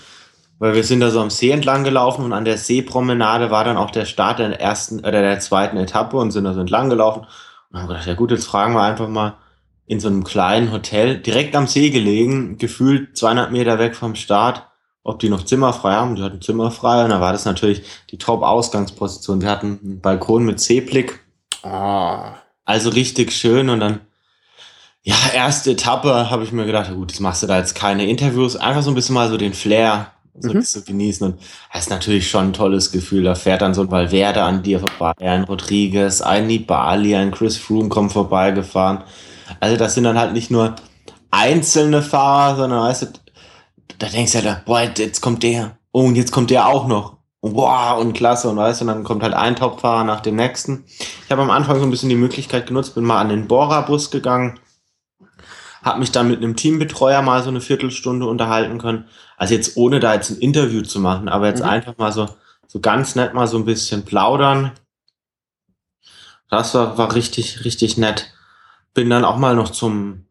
weil 0.57 0.73
wir 0.73 0.83
sind 0.83 1.01
da 1.01 1.11
so 1.11 1.21
am 1.21 1.29
See 1.29 1.51
entlang 1.51 1.83
gelaufen 1.83 2.25
und 2.25 2.33
an 2.33 2.45
der 2.45 2.57
Seepromenade 2.57 3.51
war 3.51 3.63
dann 3.63 3.77
auch 3.77 3.91
der 3.91 4.05
Start 4.05 4.39
der 4.39 4.59
ersten 4.59 5.01
oder 5.01 5.21
der 5.21 5.39
zweiten 5.39 5.77
Etappe 5.77 6.17
und 6.17 6.31
sind 6.31 6.45
da 6.45 6.53
so 6.55 6.61
entlang 6.61 6.89
gelaufen 6.89 7.27
und 7.71 7.79
haben 7.79 7.87
gedacht, 7.87 8.07
ja 8.07 8.13
gut, 8.13 8.31
jetzt 8.31 8.45
fragen 8.45 8.73
wir 8.73 8.81
einfach 8.81 9.07
mal 9.07 9.37
in 9.87 9.99
so 9.99 10.07
einem 10.07 10.23
kleinen 10.23 10.71
Hotel, 10.71 11.19
direkt 11.19 11.55
am 11.55 11.67
See 11.67 11.89
gelegen, 11.89 12.57
gefühlt 12.57 13.15
200 13.17 13.51
Meter 13.51 13.77
weg 13.77 13.95
vom 13.95 14.15
Start, 14.15 14.63
ob 15.03 15.19
die 15.19 15.29
noch 15.29 15.45
Zimmer 15.45 15.73
frei 15.73 15.93
haben. 15.93 16.15
Die 16.15 16.23
hatten 16.23 16.41
Zimmer 16.41 16.71
frei 16.71 17.03
und 17.03 17.11
da 17.11 17.21
war 17.21 17.31
das 17.31 17.45
natürlich 17.45 17.83
die 18.09 18.17
Top-Ausgangsposition. 18.17 19.41
Wir 19.41 19.51
hatten 19.51 19.79
einen 19.83 20.01
Balkon 20.01 20.43
mit 20.43 20.59
Seeblick. 20.59 21.19
Ah. 21.61 22.35
Also 22.63 22.89
richtig 22.89 23.31
schön 23.31 23.69
und 23.69 23.79
dann, 23.79 24.01
ja, 25.03 25.15
erste 25.33 25.71
Etappe 25.71 26.31
habe 26.31 26.43
ich 26.43 26.51
mir 26.51 26.65
gedacht, 26.65 26.91
gut, 26.91 27.11
das 27.11 27.19
machst 27.19 27.43
du 27.43 27.47
da 27.47 27.59
jetzt 27.59 27.75
keine 27.75 28.07
Interviews, 28.07 28.55
einfach 28.55 28.81
so 28.81 28.89
ein 28.89 28.95
bisschen 28.95 29.13
mal 29.13 29.29
so 29.29 29.37
den 29.37 29.53
Flair 29.53 30.14
so 30.39 30.53
mhm. 30.53 30.61
zu 30.61 30.83
genießen. 30.83 31.27
Und 31.27 31.41
das 31.71 31.83
ist 31.83 31.89
natürlich 31.89 32.29
schon 32.29 32.47
ein 32.47 32.53
tolles 32.53 32.91
Gefühl. 32.91 33.23
Da 33.23 33.35
fährt 33.35 33.61
dann 33.61 33.73
so 33.73 33.81
ein 33.81 33.91
Valverde 33.91 34.43
an 34.43 34.63
dir 34.63 34.79
vorbei, 34.79 35.13
ein 35.19 35.43
Rodriguez, 35.43 36.21
ein 36.21 36.47
Nibali, 36.47 37.15
ein 37.15 37.31
Chris 37.31 37.57
Froome 37.57 37.89
kommt 37.89 38.13
vorbeigefahren. 38.13 39.03
Also 39.59 39.77
das 39.77 39.93
sind 39.93 40.03
dann 40.03 40.17
halt 40.17 40.33
nicht 40.33 40.51
nur 40.51 40.75
einzelne 41.31 42.01
Fahrer, 42.01 42.55
sondern 42.55 42.81
weißt 42.81 43.03
du, 43.03 43.07
da 43.99 44.07
denkst 44.07 44.33
du 44.33 44.43
halt, 44.43 44.65
boah, 44.65 44.81
jetzt 44.81 45.21
kommt 45.21 45.43
der. 45.43 45.77
Oh, 45.91 46.03
und 46.03 46.15
jetzt 46.15 46.31
kommt 46.31 46.49
der 46.49 46.67
auch 46.67 46.87
noch. 46.87 47.15
wow, 47.41 47.99
und 47.99 48.13
klasse. 48.13 48.49
Und 48.49 48.57
weißt 48.57 48.81
du, 48.81 48.85
dann 48.85 49.03
kommt 49.03 49.23
halt 49.23 49.33
ein 49.33 49.55
Topfahrer 49.55 50.03
nach 50.03 50.21
dem 50.21 50.35
nächsten. 50.35 50.83
Ich 50.87 51.31
habe 51.31 51.41
am 51.41 51.51
Anfang 51.51 51.79
so 51.79 51.83
ein 51.83 51.91
bisschen 51.91 52.09
die 52.09 52.15
Möglichkeit 52.15 52.67
genutzt, 52.67 52.95
bin 52.95 53.03
mal 53.03 53.21
an 53.21 53.29
den 53.29 53.47
Bohrerbus 53.47 54.11
gegangen 54.11 54.59
habe 55.85 55.99
mich 55.99 56.11
dann 56.11 56.27
mit 56.27 56.39
einem 56.39 56.55
Teambetreuer 56.55 57.21
mal 57.21 57.43
so 57.43 57.49
eine 57.49 57.61
Viertelstunde 57.61 58.25
unterhalten 58.25 58.79
können. 58.79 59.07
Also 59.37 59.53
jetzt 59.53 59.77
ohne 59.77 59.99
da 59.99 60.15
jetzt 60.15 60.31
ein 60.31 60.39
Interview 60.39 60.81
zu 60.81 60.99
machen, 60.99 61.29
aber 61.29 61.47
jetzt 61.47 61.61
mhm. 61.61 61.69
einfach 61.69 61.97
mal 61.97 62.11
so, 62.11 62.27
so 62.67 62.79
ganz 62.79 63.13
nett 63.15 63.35
mal 63.35 63.47
so 63.47 63.57
ein 63.57 63.65
bisschen 63.65 64.03
plaudern. 64.03 64.71
Das 66.49 66.73
war, 66.73 66.97
war 66.97 67.13
richtig, 67.13 67.63
richtig 67.65 67.97
nett. 67.97 68.33
Bin 68.95 69.11
dann 69.11 69.23
auch 69.23 69.37
mal 69.37 69.55
noch 69.55 69.69
zum, 69.69 70.25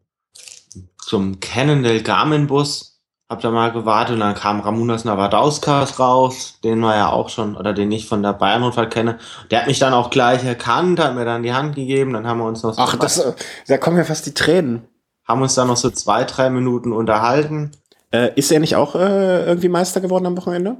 zum 1.01 1.39
Cannondale 1.39 2.03
Garmin 2.03 2.47
Bus, 2.47 2.99
hab 3.29 3.39
da 3.39 3.49
mal 3.49 3.71
gewartet 3.71 4.15
und 4.15 4.19
dann 4.19 4.35
kam 4.35 4.59
Ramunas 4.59 5.05
Navadauskas 5.05 5.99
raus, 5.99 6.59
den 6.65 6.79
wir 6.79 6.95
ja 6.95 7.09
auch 7.09 7.29
schon, 7.29 7.55
oder 7.55 7.71
den 7.71 7.93
ich 7.93 8.09
von 8.09 8.21
der 8.21 8.33
Bayern-Rundfahrt 8.33 8.93
kenne. 8.93 9.19
Der 9.51 9.61
hat 9.61 9.67
mich 9.67 9.79
dann 9.79 9.93
auch 9.93 10.09
gleich 10.09 10.43
erkannt, 10.43 10.99
hat 10.99 11.15
mir 11.15 11.25
dann 11.25 11.43
die 11.43 11.53
Hand 11.53 11.75
gegeben, 11.75 12.11
dann 12.11 12.27
haben 12.27 12.39
wir 12.39 12.45
uns 12.45 12.61
noch 12.61 12.73
so 12.73 12.81
Ach, 12.81 12.97
das, 12.97 13.35
da 13.67 13.77
kommen 13.77 13.97
ja 13.97 14.03
fast 14.03 14.25
die 14.25 14.33
Tränen 14.33 14.89
haben 15.25 15.41
uns 15.41 15.55
dann 15.55 15.67
noch 15.67 15.77
so 15.77 15.89
zwei, 15.89 16.23
drei 16.23 16.49
Minuten 16.49 16.91
unterhalten. 16.93 17.71
Äh, 18.11 18.31
ist 18.35 18.51
er 18.51 18.59
nicht 18.59 18.75
auch 18.75 18.95
äh, 18.95 19.45
irgendwie 19.45 19.69
Meister 19.69 20.01
geworden 20.01 20.25
am 20.25 20.37
Wochenende? 20.37 20.77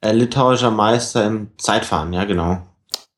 Äh, 0.00 0.12
litauischer 0.12 0.70
Meister 0.70 1.26
im 1.26 1.48
Zeitfahren, 1.58 2.12
ja, 2.12 2.24
genau. 2.24 2.62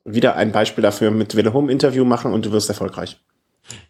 Wieder 0.05 0.35
ein 0.35 0.51
Beispiel 0.51 0.83
dafür 0.83 1.11
mit 1.11 1.37
Wille 1.37 1.53
Home 1.53 1.71
Interview 1.71 2.05
machen 2.05 2.33
und 2.33 2.45
du 2.45 2.53
wirst 2.53 2.69
erfolgreich. 2.69 3.21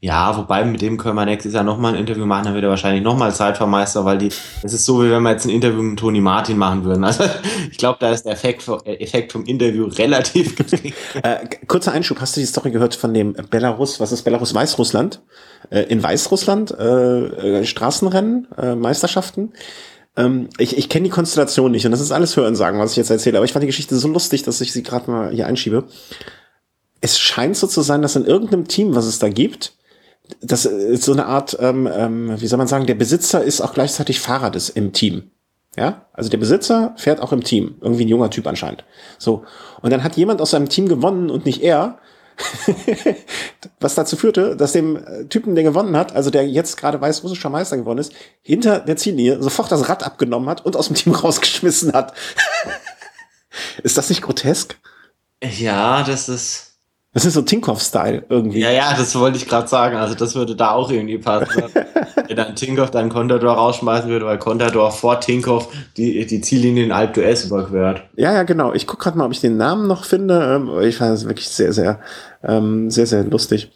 Ja, 0.01 0.37
wobei 0.37 0.65
mit 0.65 0.83
dem 0.83 0.99
können 0.99 1.15
wir 1.15 1.25
nächstes 1.25 1.55
Jahr 1.55 1.65
nochmal 1.65 1.95
ein 1.95 2.01
Interview 2.01 2.27
machen, 2.27 2.45
dann 2.45 2.55
wird 2.55 2.65
er 2.65 2.71
wahrscheinlich 2.71 3.03
nochmal 3.03 3.35
Zeitvermeister, 3.35 4.05
weil 4.05 4.19
die, 4.19 4.31
es 4.63 4.73
ist 4.73 4.85
so, 4.85 5.03
wie 5.03 5.11
wenn 5.11 5.23
wir 5.23 5.31
jetzt 5.31 5.45
ein 5.47 5.51
Interview 5.51 5.83
mit 5.83 5.99
Toni 5.99 6.21
Martin 6.21 6.59
machen 6.59 6.85
würden. 6.85 7.05
Also 7.05 7.25
ich 7.71 7.79
glaube, 7.79 7.99
da 8.01 8.11
ist 8.11 8.25
der 8.25 8.33
Effekt, 8.33 8.69
Effekt 8.85 9.33
vom 9.33 9.45
Interview 9.45 9.87
relativ 9.87 10.57
gering. 10.57 10.93
äh, 11.23 11.47
kurzer 11.67 11.93
Einschub, 11.93 12.21
hast 12.21 12.37
du 12.37 12.41
die 12.41 12.47
Story 12.47 12.71
gehört 12.71 12.95
von 12.95 13.15
dem 13.15 13.35
Belarus, 13.51 14.01
was 14.01 14.13
ist 14.13 14.23
Belarus, 14.23 14.55
Weißrussland? 14.55 15.23
Äh, 15.71 15.83
in 15.85 16.03
Weißrussland, 16.03 16.73
äh, 16.73 17.61
äh, 17.61 17.65
Straßenrennen, 17.65 18.49
äh, 18.59 18.75
Meisterschaften. 18.75 19.53
Ähm, 20.17 20.51
ich 20.59 20.77
ich 20.77 20.89
kenne 20.89 21.05
die 21.05 21.11
Konstellation 21.11 21.71
nicht 21.71 21.87
und 21.87 21.93
das 21.93 22.01
ist 22.01 22.13
alles 22.13 22.37
Hören 22.37 22.55
sagen, 22.55 22.79
was 22.79 22.91
ich 22.91 22.99
jetzt 22.99 23.11
erzähle, 23.11 23.39
aber 23.39 23.47
ich 23.47 23.53
fand 23.53 23.63
die 23.63 23.69
Geschichte 23.69 23.97
so 23.97 24.09
lustig, 24.09 24.43
dass 24.43 24.61
ich 24.61 24.73
sie 24.73 24.83
gerade 24.83 25.11
mal 25.11 25.31
hier 25.33 25.47
einschiebe 25.47 25.85
es 27.03 27.19
scheint 27.19 27.57
so 27.57 27.67
zu 27.67 27.83
sein, 27.83 28.01
dass 28.01 28.17
in 28.17 28.25
irgendeinem 28.25 28.69
Team, 28.69 28.95
was 28.95 29.05
es 29.05 29.19
da 29.19 29.29
gibt, 29.29 29.75
das 30.41 30.65
ist 30.65 31.03
so 31.03 31.13
eine 31.13 31.27
Art, 31.27 31.59
ähm, 31.61 31.89
ähm, 31.93 32.41
wie 32.41 32.47
soll 32.47 32.57
man 32.57 32.69
sagen, 32.69 32.87
der 32.87 32.95
Besitzer 32.95 33.43
ist 33.43 33.61
auch 33.61 33.75
gleichzeitig 33.75 34.21
Fahrer 34.21 34.51
des 34.51 34.71
im 34.71 34.93
Team. 34.93 35.31
Ja, 35.77 36.07
also 36.13 36.31
der 36.31 36.39
Besitzer 36.39 36.95
fährt 36.97 37.21
auch 37.21 37.33
im 37.33 37.43
Team. 37.43 37.77
Irgendwie 37.81 38.05
ein 38.05 38.09
junger 38.09 38.31
Typ 38.31 38.47
anscheinend. 38.47 38.85
So. 39.19 39.45
Und 39.81 39.91
dann 39.91 40.05
hat 40.05 40.17
jemand 40.17 40.41
aus 40.41 40.51
seinem 40.51 40.69
Team 40.69 40.89
gewonnen 40.89 41.29
und 41.29 41.45
nicht 41.45 41.63
er. 41.63 41.99
was 43.81 43.95
dazu 43.95 44.17
führte, 44.17 44.57
dass 44.57 44.73
dem 44.73 44.97
äh, 44.97 45.27
Typen, 45.27 45.55
der 45.55 45.65
gewonnen 45.65 45.97
hat, 45.97 46.17
also 46.17 46.31
der 46.31 46.49
jetzt 46.49 46.77
gerade 46.77 47.01
weißrussischer 47.01 47.51
Meister 47.51 47.77
geworden 47.77 47.99
ist, 47.99 48.13
hinter 48.41 48.81
der 48.81 48.97
Ziellinie 48.97 49.43
sofort 49.43 49.71
das 49.71 49.89
Rad 49.89 50.03
abgenommen 50.03 50.49
hat 50.49 50.65
und 50.65 50.75
aus 50.75 50.87
dem 50.87 50.97
Team 50.97 51.15
rausgeschmissen 51.15 51.93
hat. 51.93 52.15
ist 53.83 53.99
das 53.99 54.09
nicht 54.09 54.23
grotesk? 54.23 54.79
Ja, 55.43 56.03
das 56.05 56.29
ist, 56.29 56.72
das 57.15 57.27
ist 57.27 57.35
so 57.35 57.43
Tinkoff-Style 57.43 58.25
irgendwie. 58.31 58.61
Ja, 58.61 58.71
ja, 58.71 58.95
das 58.97 59.15
wollte 59.19 59.37
ich 59.37 59.47
gerade 59.47 59.69
sagen. 59.69 59.97
Also 59.97 60.15
das 60.15 60.35
würde 60.35 60.57
da 60.57 60.71
auch 60.71 60.91
irgendwie 60.91 61.19
passen. 61.19 61.65
Wenn 62.27 62.37
dann 62.37 62.57
Tinkoff 62.57 62.91
dann 62.91 63.11
Contador 63.11 63.55
rausschmeißen 63.55 64.09
würde, 64.09 64.25
weil 64.25 64.39
Contador 64.39 64.91
vor 64.91 65.21
Tinkoff 65.21 65.69
die, 65.99 66.25
die 66.25 66.41
Ziellinie 66.41 66.85
in 66.85 66.93
Alp 66.93 67.15
d'Huez 67.15 67.47
überquert. 67.47 68.05
Ja, 68.17 68.33
ja, 68.33 68.45
genau. 68.45 68.73
Ich 68.73 68.87
gucke 68.87 69.03
gerade 69.03 69.19
mal, 69.19 69.27
ob 69.27 69.33
ich 69.33 69.43
den 69.43 69.59
Namen 69.59 69.87
noch 69.87 70.05
finde. 70.05 70.43
Ähm, 70.43 70.71
ich 70.81 70.97
fand 70.97 71.15
es 71.15 71.27
wirklich 71.27 71.51
sehr, 71.51 71.75
sehr, 71.75 72.01
ähm, 72.43 72.91
sehr, 72.91 73.07
sehr 73.07 73.25
lustig. 73.25 73.71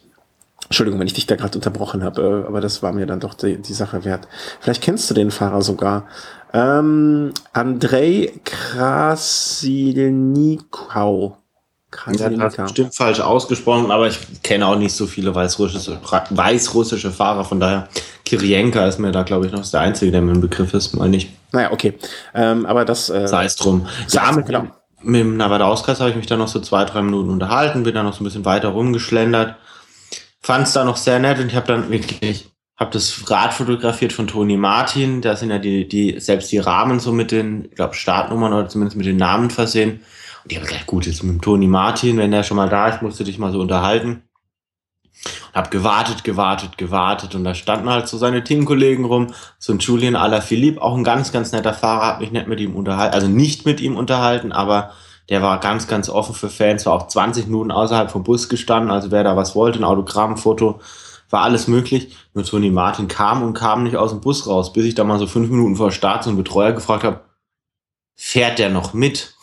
Entschuldigung, 0.65 0.99
wenn 0.99 1.07
ich 1.07 1.13
dich 1.13 1.27
da 1.27 1.35
gerade 1.35 1.59
unterbrochen 1.59 2.03
habe, 2.03 2.43
äh, 2.43 2.47
aber 2.47 2.59
das 2.59 2.81
war 2.81 2.91
mir 2.91 3.05
dann 3.05 3.19
doch 3.19 3.35
die, 3.35 3.61
die 3.61 3.73
Sache 3.73 4.03
wert. 4.03 4.27
Vielleicht 4.59 4.81
kennst 4.81 5.11
du 5.11 5.13
den 5.13 5.29
Fahrer 5.29 5.61
sogar. 5.61 6.07
Ähm, 6.53 7.33
Andrei 7.53 8.31
Krasilnikau. 8.43 11.37
Krasilnika. 11.91 12.63
Bestimmt 12.63 12.95
falsch 12.95 13.19
ausgesprochen, 13.21 13.91
aber 13.91 14.07
ich 14.07 14.19
kenne 14.43 14.67
auch 14.67 14.77
nicht 14.77 14.93
so 14.93 15.07
viele 15.07 15.33
weißrussische, 15.33 15.99
weißrussische 16.29 17.11
Fahrer, 17.11 17.45
von 17.45 17.59
daher 17.59 17.87
Kirienka 18.25 18.85
ist 18.85 18.99
mir 18.99 19.11
da, 19.11 19.23
glaube 19.23 19.45
ich, 19.45 19.53
noch 19.53 19.69
der 19.69 19.79
Einzige, 19.79 20.11
der 20.11 20.21
mir 20.21 20.33
im 20.33 20.41
Begriff 20.41 20.73
ist, 20.73 20.93
meine 20.93 21.15
ich. 21.15 21.31
Naja, 21.53 21.71
okay. 21.71 21.93
Ähm, 22.33 22.65
aber 22.65 22.83
das. 22.83 23.09
Äh, 23.09 23.27
Sei 23.27 23.45
es 23.45 23.55
drum. 23.55 23.87
Ja, 24.09 24.31
mit, 24.33 24.47
genau. 24.47 24.67
mit 25.01 25.21
dem 25.21 25.37
Navadauskas 25.37 26.01
habe 26.01 26.09
ich 26.09 26.17
mich 26.17 26.25
dann 26.25 26.39
noch 26.39 26.49
so 26.49 26.59
zwei, 26.59 26.83
drei 26.83 27.01
Minuten 27.01 27.29
unterhalten, 27.29 27.83
bin 27.83 27.95
dann 27.95 28.05
noch 28.05 28.13
so 28.13 28.21
ein 28.21 28.25
bisschen 28.25 28.45
weiter 28.45 28.69
rumgeschlendert. 28.69 29.55
Fand 30.41 30.67
es 30.67 30.73
da 30.73 30.83
noch 30.83 30.97
sehr 30.97 31.19
nett 31.19 31.39
und 31.39 31.47
ich 31.47 31.55
habe 31.55 31.67
dann 31.67 31.89
wirklich, 31.89 32.49
habe 32.75 32.91
das 32.91 33.29
Rad 33.29 33.53
fotografiert 33.53 34.11
von 34.11 34.27
Toni 34.27 34.57
Martin. 34.57 35.21
Da 35.21 35.37
sind 35.37 35.49
ja 35.49 35.57
die, 35.57 35.87
die, 35.87 36.19
selbst 36.19 36.51
die 36.51 36.59
Rahmen 36.59 36.99
so 36.99 37.13
mit 37.13 37.31
den, 37.31 37.65
ich 37.65 37.75
glaube, 37.75 37.95
Startnummern 37.95 38.51
oder 38.51 38.67
zumindest 38.67 38.97
mit 38.97 39.05
den 39.05 39.17
Namen 39.17 39.49
versehen. 39.49 40.01
Und 40.47 40.53
ich 40.53 40.59
habe 40.59 40.67
gesagt, 40.67 40.87
gut, 40.87 41.05
jetzt 41.05 41.23
mit 41.23 41.33
dem 41.33 41.41
Toni 41.41 41.67
Martin, 41.67 42.15
wenn 42.15 42.31
der 42.31 42.43
schon 42.43 42.55
mal 42.55 42.69
da 42.69 42.87
ist, 42.87 43.01
musst 43.01 43.19
du 43.19 43.25
dich 43.25 43.37
mal 43.37 43.51
so 43.51 43.59
unterhalten. 43.59 44.23
Und 45.49 45.55
habe 45.55 45.69
gewartet, 45.69 46.23
gewartet, 46.23 46.77
gewartet 46.77 47.35
und 47.35 47.43
da 47.43 47.53
standen 47.53 47.89
halt 47.89 48.07
so 48.07 48.17
seine 48.17 48.45
Teamkollegen 48.45 49.03
rum, 49.03 49.33
so 49.59 49.73
ein 49.73 49.79
Julian 49.79 50.15
Alaphilippe, 50.15 50.81
auch 50.81 50.95
ein 50.95 51.03
ganz, 51.03 51.33
ganz 51.33 51.51
netter 51.51 51.73
Fahrer, 51.73 52.07
hat 52.07 52.21
mich 52.21 52.31
nicht 52.31 52.47
mit 52.47 52.61
ihm 52.61 52.77
unterhalten, 52.77 53.13
also 53.13 53.27
nicht 53.27 53.65
mit 53.65 53.81
ihm 53.81 53.97
unterhalten, 53.97 54.53
aber 54.53 54.91
der 55.27 55.41
war 55.41 55.59
ganz, 55.59 55.89
ganz 55.89 56.07
offen 56.07 56.33
für 56.33 56.49
Fans, 56.49 56.85
war 56.85 56.93
auch 56.93 57.07
20 57.07 57.47
Minuten 57.47 57.71
außerhalb 57.71 58.09
vom 58.09 58.23
Bus 58.23 58.47
gestanden, 58.47 58.89
also 58.89 59.11
wer 59.11 59.25
da 59.25 59.35
was 59.35 59.53
wollte, 59.53 59.79
ein 59.79 59.83
Autogramm, 59.83 60.37
Foto, 60.37 60.79
war 61.29 61.41
alles 61.41 61.67
möglich. 61.67 62.15
Nur 62.33 62.45
Toni 62.45 62.69
Martin 62.69 63.09
kam 63.09 63.43
und 63.43 63.53
kam 63.53 63.83
nicht 63.83 63.97
aus 63.97 64.11
dem 64.11 64.21
Bus 64.21 64.47
raus, 64.47 64.71
bis 64.71 64.85
ich 64.85 64.95
da 64.95 65.03
mal 65.03 65.19
so 65.19 65.27
fünf 65.27 65.49
Minuten 65.49 65.75
vor 65.75 65.91
Start 65.91 66.23
so 66.23 66.29
einen 66.29 66.37
Betreuer 66.37 66.71
gefragt 66.71 67.03
habe, 67.03 67.25
fährt 68.15 68.59
der 68.59 68.69
noch 68.69 68.93
mit? 68.93 69.36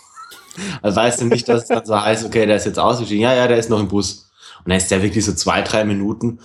Also 0.83 0.97
weißt 0.97 1.21
du 1.21 1.25
nicht, 1.27 1.49
dass 1.49 1.63
es 1.63 1.69
dann 1.69 1.85
so 1.85 2.01
heißt, 2.01 2.25
okay, 2.25 2.47
der 2.47 2.57
ist 2.57 2.67
jetzt 2.67 2.79
ausgestiegen. 2.79 3.23
Ja, 3.23 3.35
ja, 3.35 3.47
der 3.47 3.59
ist 3.59 3.71
noch 3.71 3.81
im 3.81 3.89
Bus. 3.89 4.31
Und 4.59 4.71
dann 4.71 4.79
ist 4.79 4.91
der 4.91 5.03
wirklich 5.03 5.25
so 5.25 5.33
zwei, 5.35 5.63
drei 5.63 5.85
Minuten 5.85 6.39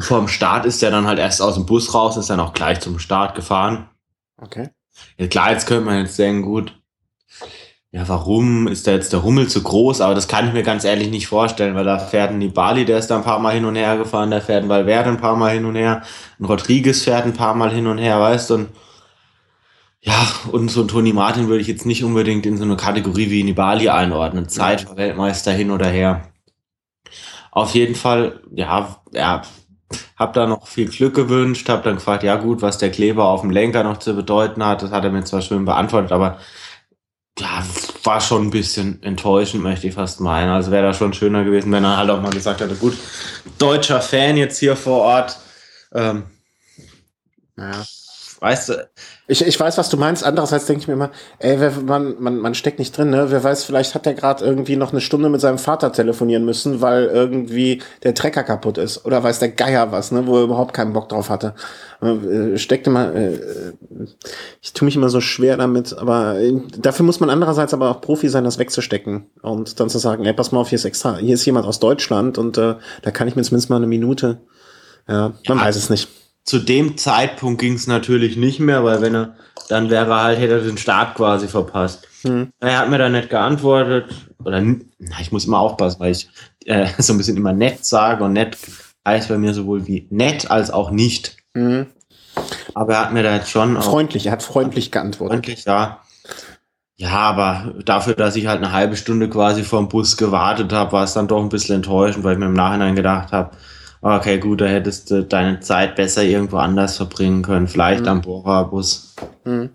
vorm 0.00 0.28
Start 0.28 0.66
ist 0.66 0.82
er 0.82 0.90
dann 0.90 1.06
halt 1.06 1.18
erst 1.18 1.40
aus 1.40 1.54
dem 1.54 1.66
Bus 1.66 1.94
raus, 1.94 2.16
ist 2.16 2.30
dann 2.30 2.40
auch 2.40 2.54
gleich 2.54 2.80
zum 2.80 2.98
Start 2.98 3.34
gefahren. 3.34 3.88
Okay. 4.40 4.70
Ja, 5.16 5.26
klar, 5.26 5.52
jetzt 5.52 5.66
könnte 5.66 5.84
man 5.84 5.98
jetzt 5.98 6.18
denken, 6.18 6.42
gut, 6.42 6.74
ja, 7.90 8.08
warum 8.08 8.66
ist 8.66 8.86
da 8.86 8.92
jetzt 8.92 9.12
der 9.12 9.22
Hummel 9.22 9.48
zu 9.48 9.62
groß? 9.62 10.00
Aber 10.00 10.16
das 10.16 10.26
kann 10.26 10.48
ich 10.48 10.52
mir 10.52 10.64
ganz 10.64 10.84
ehrlich 10.84 11.10
nicht 11.10 11.28
vorstellen, 11.28 11.76
weil 11.76 11.84
da 11.84 11.98
fährt 11.98 12.30
ein 12.30 12.38
Nibali, 12.38 12.84
der 12.84 12.98
ist 12.98 13.08
da 13.08 13.16
ein 13.16 13.22
paar 13.24 13.38
Mal 13.38 13.54
hin 13.54 13.64
und 13.64 13.76
her 13.76 13.96
gefahren, 13.96 14.32
da 14.32 14.40
fährt 14.40 14.64
ein 14.64 14.68
Valverde 14.68 15.10
ein 15.10 15.20
paar 15.20 15.36
Mal 15.36 15.54
hin 15.54 15.64
und 15.64 15.76
her, 15.76 16.02
ein 16.40 16.44
Rodriguez 16.44 17.02
fährt 17.02 17.24
ein 17.24 17.34
paar 17.34 17.54
Mal 17.54 17.70
hin 17.70 17.86
und 17.86 17.98
her, 17.98 18.18
weißt 18.18 18.50
du? 18.50 18.54
Und 18.54 18.68
ja, 20.04 20.28
und 20.52 20.70
so 20.70 20.82
ein 20.82 20.88
Toni 20.88 21.14
Martin 21.14 21.48
würde 21.48 21.62
ich 21.62 21.66
jetzt 21.66 21.86
nicht 21.86 22.04
unbedingt 22.04 22.44
in 22.44 22.58
so 22.58 22.64
eine 22.64 22.76
Kategorie 22.76 23.30
wie 23.30 23.42
Nibali 23.42 23.88
einordnen. 23.88 24.50
Zeit, 24.50 24.94
Weltmeister 24.96 25.50
hin 25.52 25.70
oder 25.70 25.86
her. 25.86 26.28
Auf 27.50 27.74
jeden 27.74 27.94
Fall, 27.94 28.42
ja, 28.52 28.96
ja, 29.12 29.42
hab 30.16 30.34
da 30.34 30.46
noch 30.46 30.66
viel 30.66 30.90
Glück 30.90 31.14
gewünscht, 31.14 31.70
hab 31.70 31.84
dann 31.84 31.94
gefragt, 31.94 32.22
ja 32.22 32.36
gut, 32.36 32.60
was 32.60 32.76
der 32.76 32.90
Kleber 32.90 33.24
auf 33.24 33.40
dem 33.40 33.50
Lenker 33.50 33.82
noch 33.82 33.96
zu 33.96 34.14
bedeuten 34.14 34.62
hat, 34.66 34.82
das 34.82 34.90
hat 34.90 35.04
er 35.04 35.10
mir 35.10 35.24
zwar 35.24 35.40
schön 35.40 35.64
beantwortet, 35.64 36.12
aber 36.12 36.38
ja, 37.38 37.64
war 38.02 38.20
schon 38.20 38.42
ein 38.42 38.50
bisschen 38.50 39.02
enttäuschend, 39.02 39.62
möchte 39.62 39.86
ich 39.88 39.94
fast 39.94 40.20
meinen. 40.20 40.50
Also 40.50 40.70
wäre 40.70 40.84
da 40.84 40.92
schon 40.92 41.14
schöner 41.14 41.44
gewesen, 41.44 41.72
wenn 41.72 41.82
er 41.82 41.96
halt 41.96 42.10
auch 42.10 42.20
mal 42.20 42.30
gesagt 42.30 42.60
hätte, 42.60 42.74
gut, 42.74 42.96
deutscher 43.56 44.02
Fan 44.02 44.36
jetzt 44.36 44.58
hier 44.58 44.76
vor 44.76 45.00
Ort. 45.00 45.38
Ähm, 45.94 46.24
ja. 47.56 47.84
Weißt 48.44 48.68
du, 48.68 48.88
ich, 49.26 49.40
ich 49.40 49.58
weiß, 49.58 49.78
was 49.78 49.88
du 49.88 49.96
meinst. 49.96 50.22
Andererseits 50.22 50.66
denke 50.66 50.82
ich 50.82 50.86
mir 50.86 50.92
immer, 50.92 51.10
ey, 51.38 51.58
wer, 51.60 51.70
man, 51.70 52.16
man, 52.18 52.36
man 52.36 52.54
steckt 52.54 52.78
nicht 52.78 52.94
drin, 52.94 53.08
ne? 53.08 53.30
Wer 53.30 53.42
weiß, 53.42 53.64
vielleicht 53.64 53.94
hat 53.94 54.04
der 54.04 54.12
gerade 54.12 54.44
irgendwie 54.44 54.76
noch 54.76 54.92
eine 54.92 55.00
Stunde 55.00 55.30
mit 55.30 55.40
seinem 55.40 55.56
Vater 55.56 55.92
telefonieren 55.92 56.44
müssen, 56.44 56.82
weil 56.82 57.06
irgendwie 57.06 57.80
der 58.02 58.12
Trecker 58.12 58.42
kaputt 58.42 58.76
ist. 58.76 59.06
Oder 59.06 59.22
weiß 59.22 59.38
der 59.38 59.48
Geier 59.48 59.92
was, 59.92 60.12
ne? 60.12 60.26
Wo 60.26 60.36
er 60.36 60.44
überhaupt 60.44 60.74
keinen 60.74 60.92
Bock 60.92 61.08
drauf 61.08 61.30
hatte. 61.30 61.54
Äh, 62.02 62.58
steckt 62.58 62.86
immer, 62.86 63.14
äh, 63.14 63.38
ich 64.60 64.74
tue 64.74 64.84
mich 64.84 64.96
immer 64.96 65.08
so 65.08 65.22
schwer 65.22 65.56
damit, 65.56 65.96
aber 65.96 66.38
äh, 66.38 66.52
dafür 66.76 67.06
muss 67.06 67.20
man 67.20 67.30
andererseits 67.30 67.72
aber 67.72 67.90
auch 67.90 68.02
Profi 68.02 68.28
sein, 68.28 68.44
das 68.44 68.58
wegzustecken. 68.58 69.24
Und 69.40 69.80
dann 69.80 69.88
zu 69.88 69.96
sagen, 69.96 70.26
ey, 70.26 70.34
pass 70.34 70.52
mal 70.52 70.60
auf, 70.60 70.68
hier 70.68 70.76
ist 70.76 70.84
extra, 70.84 71.16
hier 71.16 71.36
ist 71.36 71.46
jemand 71.46 71.64
aus 71.64 71.80
Deutschland 71.80 72.36
und 72.36 72.58
äh, 72.58 72.74
da 73.00 73.10
kann 73.10 73.26
ich 73.26 73.36
mir 73.36 73.42
zumindest 73.42 73.70
mal 73.70 73.76
eine 73.76 73.86
Minute. 73.86 74.42
Ja, 75.08 75.32
man 75.48 75.58
ja. 75.58 75.64
weiß 75.64 75.76
es 75.76 75.88
nicht 75.88 76.08
zu 76.44 76.58
dem 76.58 76.96
Zeitpunkt 76.98 77.60
ging 77.60 77.74
es 77.74 77.86
natürlich 77.86 78.36
nicht 78.36 78.60
mehr, 78.60 78.84
weil 78.84 79.00
wenn 79.00 79.14
er, 79.14 79.34
dann 79.68 79.88
wäre 79.88 80.14
halt, 80.14 80.38
hätte 80.38 80.54
er 80.54 80.60
den 80.60 80.78
Start 80.78 81.14
quasi 81.14 81.48
verpasst. 81.48 82.06
Hm. 82.22 82.50
Er 82.60 82.78
hat 82.78 82.90
mir 82.90 82.98
dann 82.98 83.12
nicht 83.12 83.30
geantwortet. 83.30 84.14
Oder 84.44 84.60
na, 84.60 85.20
ich 85.20 85.32
muss 85.32 85.46
immer 85.46 85.58
aufpassen, 85.58 86.00
weil 86.00 86.12
ich 86.12 86.28
äh, 86.66 86.86
so 86.98 87.14
ein 87.14 87.18
bisschen 87.18 87.36
immer 87.36 87.52
nett 87.52 87.84
sage 87.84 88.24
und 88.24 88.34
nett 88.34 88.56
heißt 89.06 89.28
bei 89.28 89.38
mir 89.38 89.54
sowohl 89.54 89.86
wie 89.86 90.06
nett 90.10 90.50
als 90.50 90.70
auch 90.70 90.90
nicht. 90.90 91.36
Hm. 91.56 91.86
Aber 92.74 92.94
er 92.94 93.00
hat 93.00 93.12
mir 93.12 93.22
da 93.22 93.34
jetzt 93.34 93.50
schon. 93.50 93.80
Freundlich, 93.80 94.26
er 94.26 94.32
hat 94.32 94.42
freundlich 94.42 94.90
geantwortet. 94.90 95.46
Freundlich, 95.46 95.64
ja. 95.64 96.00
Ja, 96.96 97.10
aber 97.10 97.74
dafür, 97.84 98.14
dass 98.14 98.36
ich 98.36 98.46
halt 98.46 98.62
eine 98.62 98.72
halbe 98.72 98.96
Stunde 98.96 99.28
quasi 99.28 99.64
vor 99.64 99.80
dem 99.80 99.88
Bus 99.88 100.16
gewartet 100.16 100.72
habe, 100.72 100.92
war 100.92 101.04
es 101.04 101.12
dann 101.12 101.26
doch 101.26 101.42
ein 101.42 101.48
bisschen 101.48 101.76
enttäuschend, 101.76 102.24
weil 102.24 102.34
ich 102.34 102.38
mir 102.38 102.46
im 102.46 102.54
Nachhinein 102.54 102.94
gedacht 102.94 103.32
habe, 103.32 103.56
Okay, 104.06 104.38
gut, 104.38 104.60
da 104.60 104.66
hättest 104.66 105.10
du 105.10 105.24
deine 105.24 105.60
Zeit 105.60 105.96
besser 105.96 106.22
irgendwo 106.22 106.58
anders 106.58 106.98
verbringen 106.98 107.40
können. 107.40 107.68
Vielleicht 107.68 108.02
mhm. 108.02 108.08
am 108.08 108.20
Bora-Bus. 108.20 109.14
Mhm. 109.44 109.70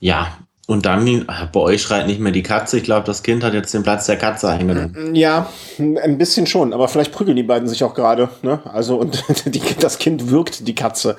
Ja, 0.00 0.36
und 0.66 0.84
dann, 0.84 1.26
bei 1.50 1.60
euch 1.60 1.80
schreit 1.80 2.06
nicht 2.06 2.20
mehr 2.20 2.30
die 2.30 2.42
Katze. 2.42 2.76
Ich 2.76 2.84
glaube, 2.84 3.06
das 3.06 3.22
Kind 3.22 3.42
hat 3.42 3.54
jetzt 3.54 3.72
den 3.72 3.82
Platz 3.82 4.04
der 4.04 4.18
Katze 4.18 4.50
eingenommen. 4.50 5.14
Ja, 5.14 5.50
ein 5.78 6.18
bisschen 6.18 6.46
schon, 6.46 6.74
aber 6.74 6.88
vielleicht 6.88 7.12
prügeln 7.12 7.38
die 7.38 7.42
beiden 7.42 7.70
sich 7.70 7.82
auch 7.84 7.94
gerade. 7.94 8.28
Ne? 8.42 8.60
Also, 8.70 8.98
und 8.98 9.24
die, 9.46 9.62
das 9.80 9.98
Kind 9.98 10.28
wirkt 10.30 10.68
die 10.68 10.74
Katze. 10.74 11.16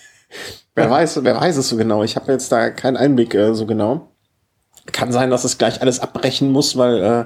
wer 0.74 0.88
weiß, 0.88 1.22
wer 1.24 1.38
weiß 1.38 1.58
es 1.58 1.68
so 1.68 1.76
genau. 1.76 2.02
Ich 2.04 2.16
habe 2.16 2.32
jetzt 2.32 2.50
da 2.52 2.70
keinen 2.70 2.96
Einblick 2.96 3.34
äh, 3.34 3.54
so 3.54 3.66
genau. 3.66 4.12
Kann 4.92 5.12
sein, 5.12 5.28
dass 5.28 5.44
es 5.44 5.58
gleich 5.58 5.82
alles 5.82 6.00
abbrechen 6.00 6.50
muss, 6.50 6.78
weil, 6.78 7.02
äh, 7.02 7.24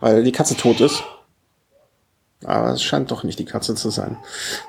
weil 0.00 0.24
die 0.24 0.32
Katze 0.32 0.56
tot 0.56 0.80
ist. 0.80 1.04
Aber 2.44 2.70
es 2.70 2.82
scheint 2.82 3.10
doch 3.10 3.24
nicht 3.24 3.38
die 3.38 3.44
Katze 3.44 3.74
zu 3.74 3.90
sein. 3.90 4.18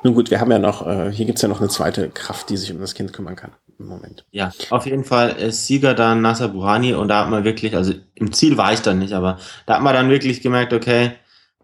Nun 0.03 0.13
gut, 0.13 0.31
wir 0.31 0.39
haben 0.39 0.51
ja 0.51 0.59
noch, 0.59 0.87
äh, 0.87 1.11
hier 1.11 1.25
gibt's 1.25 1.41
ja 1.41 1.49
noch 1.49 1.59
eine 1.59 1.69
zweite 1.69 2.09
Kraft, 2.09 2.49
die 2.49 2.57
sich 2.57 2.71
um 2.71 2.79
das 2.79 2.93
Kind 2.93 3.11
kümmern 3.13 3.35
kann. 3.35 3.51
Im 3.77 3.87
Moment. 3.87 4.25
Ja, 4.31 4.51
auf 4.69 4.85
jeden 4.85 5.03
Fall 5.03 5.31
ist 5.31 5.67
Sieger 5.67 5.93
dann 5.93 6.21
Nasser 6.21 6.47
Burhani 6.47 6.93
und 6.93 7.09
da 7.09 7.21
hat 7.21 7.29
man 7.29 7.43
wirklich, 7.43 7.75
also 7.75 7.93
im 8.15 8.31
Ziel 8.31 8.57
war 8.57 8.73
ich 8.73 8.81
dann 8.81 8.99
nicht, 8.99 9.13
aber 9.13 9.37
da 9.65 9.75
hat 9.75 9.83
man 9.83 9.93
dann 9.93 10.09
wirklich 10.09 10.41
gemerkt, 10.41 10.73
okay, 10.73 11.11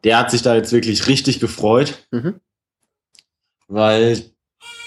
der 0.03 0.19
hat 0.19 0.29
sich 0.29 0.41
da 0.41 0.55
jetzt 0.55 0.71
wirklich 0.73 1.07
richtig 1.07 1.39
gefreut. 1.39 2.05
Mhm. 2.11 2.39
Weil 3.67 4.21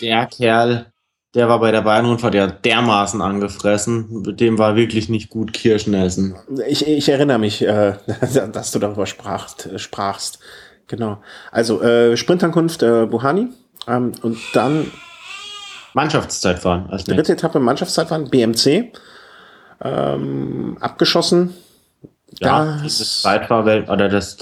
der 0.01 0.27
Kerl, 0.27 0.93
der 1.35 1.49
war 1.49 1.59
bei 1.61 1.71
der 1.71 1.83
Bayern-Rundfahrt 1.83 2.35
ja 2.35 2.47
dermaßen 2.47 3.21
angefressen. 3.21 4.23
Mit 4.23 4.41
dem 4.41 4.59
war 4.59 4.77
wirklich 4.77 5.09
nicht 5.09 5.31
gut 5.31 5.53
Kirschen 5.53 5.95
essen. 5.95 6.37
Ich, 6.69 6.87
ich 6.87 7.09
erinnere 7.09 7.39
mich, 7.39 7.63
äh, 7.63 7.97
dass 8.53 8.71
du 8.71 8.79
darüber 8.79 9.07
sprachst. 9.07 9.69
sprachst. 9.77 10.39
Genau. 10.89 11.19
Also 11.51 11.83
äh, 11.83 12.17
Sprintankunft 12.17 12.83
äh, 12.83 13.07
Buhani 13.07 13.49
ähm, 13.89 14.13
und 14.23 14.39
dann 14.53 14.91
Mannschaftszeitfahren. 15.95 16.91
Als 16.91 17.05
dritte 17.05 17.33
Etappe 17.33 17.59
Mannschaftszeitfahren, 17.59 18.29
BMC. 18.29 18.93
Ähm, 19.83 20.77
abgeschossen. 20.81 21.55
Ja, 22.41 22.79
das, 22.83 22.99
das 22.99 23.23
Zeitfahrwelt 23.23 23.89
oder 23.89 24.09
das 24.09 24.37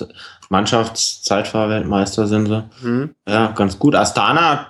Mannschaftszeitfahrweltmeister 0.49 2.27
sind 2.27 2.47
sie. 2.47 2.65
Mhm. 2.83 3.15
Ja, 3.29 3.49
ganz 3.53 3.79
gut. 3.79 3.95
Astana 3.95 4.51
hat 4.51 4.67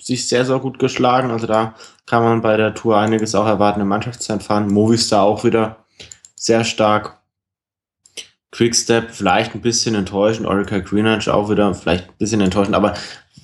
sich 0.00 0.28
sehr, 0.28 0.44
sehr 0.44 0.58
gut 0.58 0.78
geschlagen. 0.78 1.30
Also 1.30 1.46
da 1.46 1.74
kann 2.06 2.22
man 2.22 2.42
bei 2.42 2.56
der 2.56 2.74
Tour 2.74 2.98
einiges 2.98 3.34
auch 3.34 3.46
erwarten 3.46 3.80
im 3.80 3.88
Mannschaftszeitfahren. 3.88 4.68
Movistar 4.68 5.22
auch 5.22 5.44
wieder 5.44 5.76
sehr 6.34 6.64
stark. 6.64 7.19
Quickstep 8.52 9.10
vielleicht 9.10 9.54
ein 9.54 9.60
bisschen 9.60 9.94
enttäuschend, 9.94 10.46
Orica 10.46 10.78
Greenwich 10.78 11.28
auch 11.28 11.50
wieder 11.50 11.72
vielleicht 11.74 12.08
ein 12.08 12.18
bisschen 12.18 12.40
enttäuschend, 12.40 12.74
aber 12.74 12.94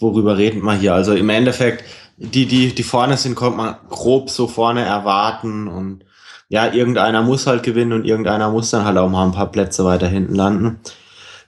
worüber 0.01 0.37
reden 0.37 0.63
wir 0.63 0.75
hier? 0.75 0.95
Also 0.95 1.15
im 1.15 1.29
Endeffekt, 1.29 1.85
die, 2.17 2.47
die, 2.47 2.75
die 2.75 2.83
vorne 2.83 3.17
sind, 3.17 3.35
kommt 3.35 3.57
man 3.57 3.77
grob 3.89 4.31
so 4.31 4.49
vorne 4.49 4.85
erwarten 4.85 5.69
und 5.69 6.05
ja, 6.49 6.73
irgendeiner 6.73 7.23
muss 7.23 7.47
halt 7.47 7.63
gewinnen 7.63 7.93
und 7.93 8.05
irgendeiner 8.05 8.51
muss 8.51 8.71
dann 8.71 8.85
halt 8.85 8.99
auch 8.99 9.09
mal 9.09 9.25
ein 9.25 9.33
paar 9.33 9.51
Plätze 9.51 9.85
weiter 9.85 10.07
hinten 10.07 10.35
landen. 10.35 10.81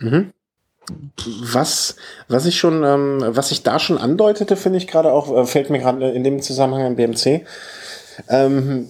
Mhm. 0.01 0.33
Was, 1.53 1.97
was 2.29 2.47
ich 2.47 2.59
schon, 2.59 2.83
ähm, 2.83 3.23
was 3.27 3.51
ich 3.51 3.63
da 3.63 3.79
schon 3.79 3.99
andeutete, 3.99 4.57
finde 4.57 4.79
ich 4.79 4.89
gerade 4.89 5.13
auch, 5.13 5.37
äh, 5.37 5.45
fällt 5.47 5.71
mir 5.71 5.79
gerade 5.79 6.11
in 6.11 6.25
dem 6.25 6.41
Zusammenhang 6.41 6.85
an 6.85 6.97
BMC. 6.97 7.45
Ähm, 8.29 8.89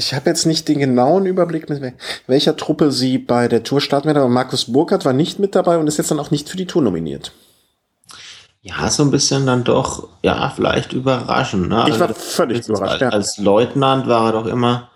ich 0.00 0.14
habe 0.14 0.30
jetzt 0.30 0.46
nicht 0.46 0.66
den 0.66 0.78
genauen 0.78 1.26
Überblick, 1.26 1.68
mit 1.68 1.94
welcher 2.26 2.56
Truppe 2.56 2.90
sie 2.90 3.18
bei 3.18 3.48
der 3.48 3.62
Tour 3.62 3.80
starten 3.82 4.06
werden, 4.06 4.18
aber 4.18 4.28
Markus 4.28 4.72
Burkhardt 4.72 5.04
war 5.04 5.12
nicht 5.12 5.38
mit 5.38 5.54
dabei 5.54 5.76
und 5.76 5.86
ist 5.86 5.98
jetzt 5.98 6.10
dann 6.10 6.18
auch 6.18 6.30
nicht 6.30 6.48
für 6.48 6.56
die 6.56 6.66
Tour 6.66 6.80
nominiert. 6.80 7.32
Ja, 8.62 8.90
so 8.90 9.02
ein 9.02 9.10
bisschen 9.10 9.46
dann 9.46 9.62
doch, 9.62 10.08
ja, 10.22 10.50
vielleicht 10.54 10.94
überraschend. 10.94 11.68
Ne? 11.68 11.84
Ich 11.88 12.00
war 12.00 12.08
also, 12.08 12.20
völlig 12.20 12.66
überrascht. 12.66 12.92
Als, 12.92 13.00
ja. 13.00 13.08
als 13.10 13.38
Leutnant 13.38 14.06
war 14.06 14.26
er 14.26 14.32
doch 14.32 14.46
immer 14.46 14.90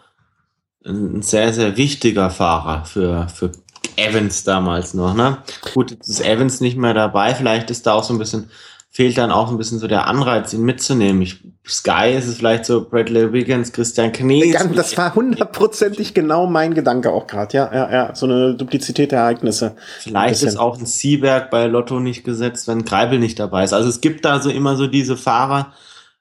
ein 0.86 1.22
sehr, 1.22 1.52
sehr 1.52 1.76
wichtiger 1.76 2.30
Fahrer 2.30 2.84
für, 2.84 3.28
für 3.28 3.52
Evans 3.96 4.44
damals 4.44 4.94
noch. 4.94 5.14
Ne? 5.14 5.38
Gut, 5.74 5.90
jetzt 5.90 6.08
ist 6.08 6.24
Evans 6.24 6.60
nicht 6.60 6.76
mehr 6.76 6.94
dabei. 6.94 7.34
Vielleicht 7.34 7.70
ist 7.70 7.86
da 7.86 7.92
auch 7.92 8.04
so 8.04 8.14
ein 8.14 8.18
bisschen 8.18 8.50
fehlt 8.94 9.18
dann 9.18 9.32
auch 9.32 9.50
ein 9.50 9.58
bisschen 9.58 9.80
so 9.80 9.88
der 9.88 10.06
Anreiz, 10.06 10.52
ihn 10.52 10.62
mitzunehmen. 10.62 11.20
Ich, 11.20 11.40
Sky 11.66 12.14
ist 12.16 12.28
es 12.28 12.36
vielleicht 12.36 12.64
so 12.64 12.88
Bradley 12.88 13.32
Wiggins, 13.32 13.72
Christian 13.72 14.12
Knies. 14.12 14.56
Das 14.72 14.96
war 14.96 15.16
hundertprozentig 15.16 16.14
genau 16.14 16.46
mein 16.46 16.74
Gedanke 16.74 17.10
auch 17.10 17.26
gerade. 17.26 17.56
Ja, 17.56 17.74
ja, 17.74 17.92
ja, 17.92 18.14
so 18.14 18.26
eine 18.26 18.54
Duplizität 18.54 19.10
der 19.10 19.18
Ereignisse. 19.18 19.74
Vielleicht 19.98 20.44
ist 20.44 20.56
auch 20.56 20.78
ein 20.78 20.86
Sieberg 20.86 21.50
bei 21.50 21.66
Lotto 21.66 21.98
nicht 21.98 22.22
gesetzt, 22.22 22.68
wenn 22.68 22.84
Greibel 22.84 23.18
nicht 23.18 23.40
dabei 23.40 23.64
ist. 23.64 23.72
Also 23.72 23.88
es 23.88 24.00
gibt 24.00 24.24
da 24.24 24.40
so 24.40 24.48
immer 24.48 24.76
so 24.76 24.86
diese 24.86 25.16
Fahrer, 25.16 25.72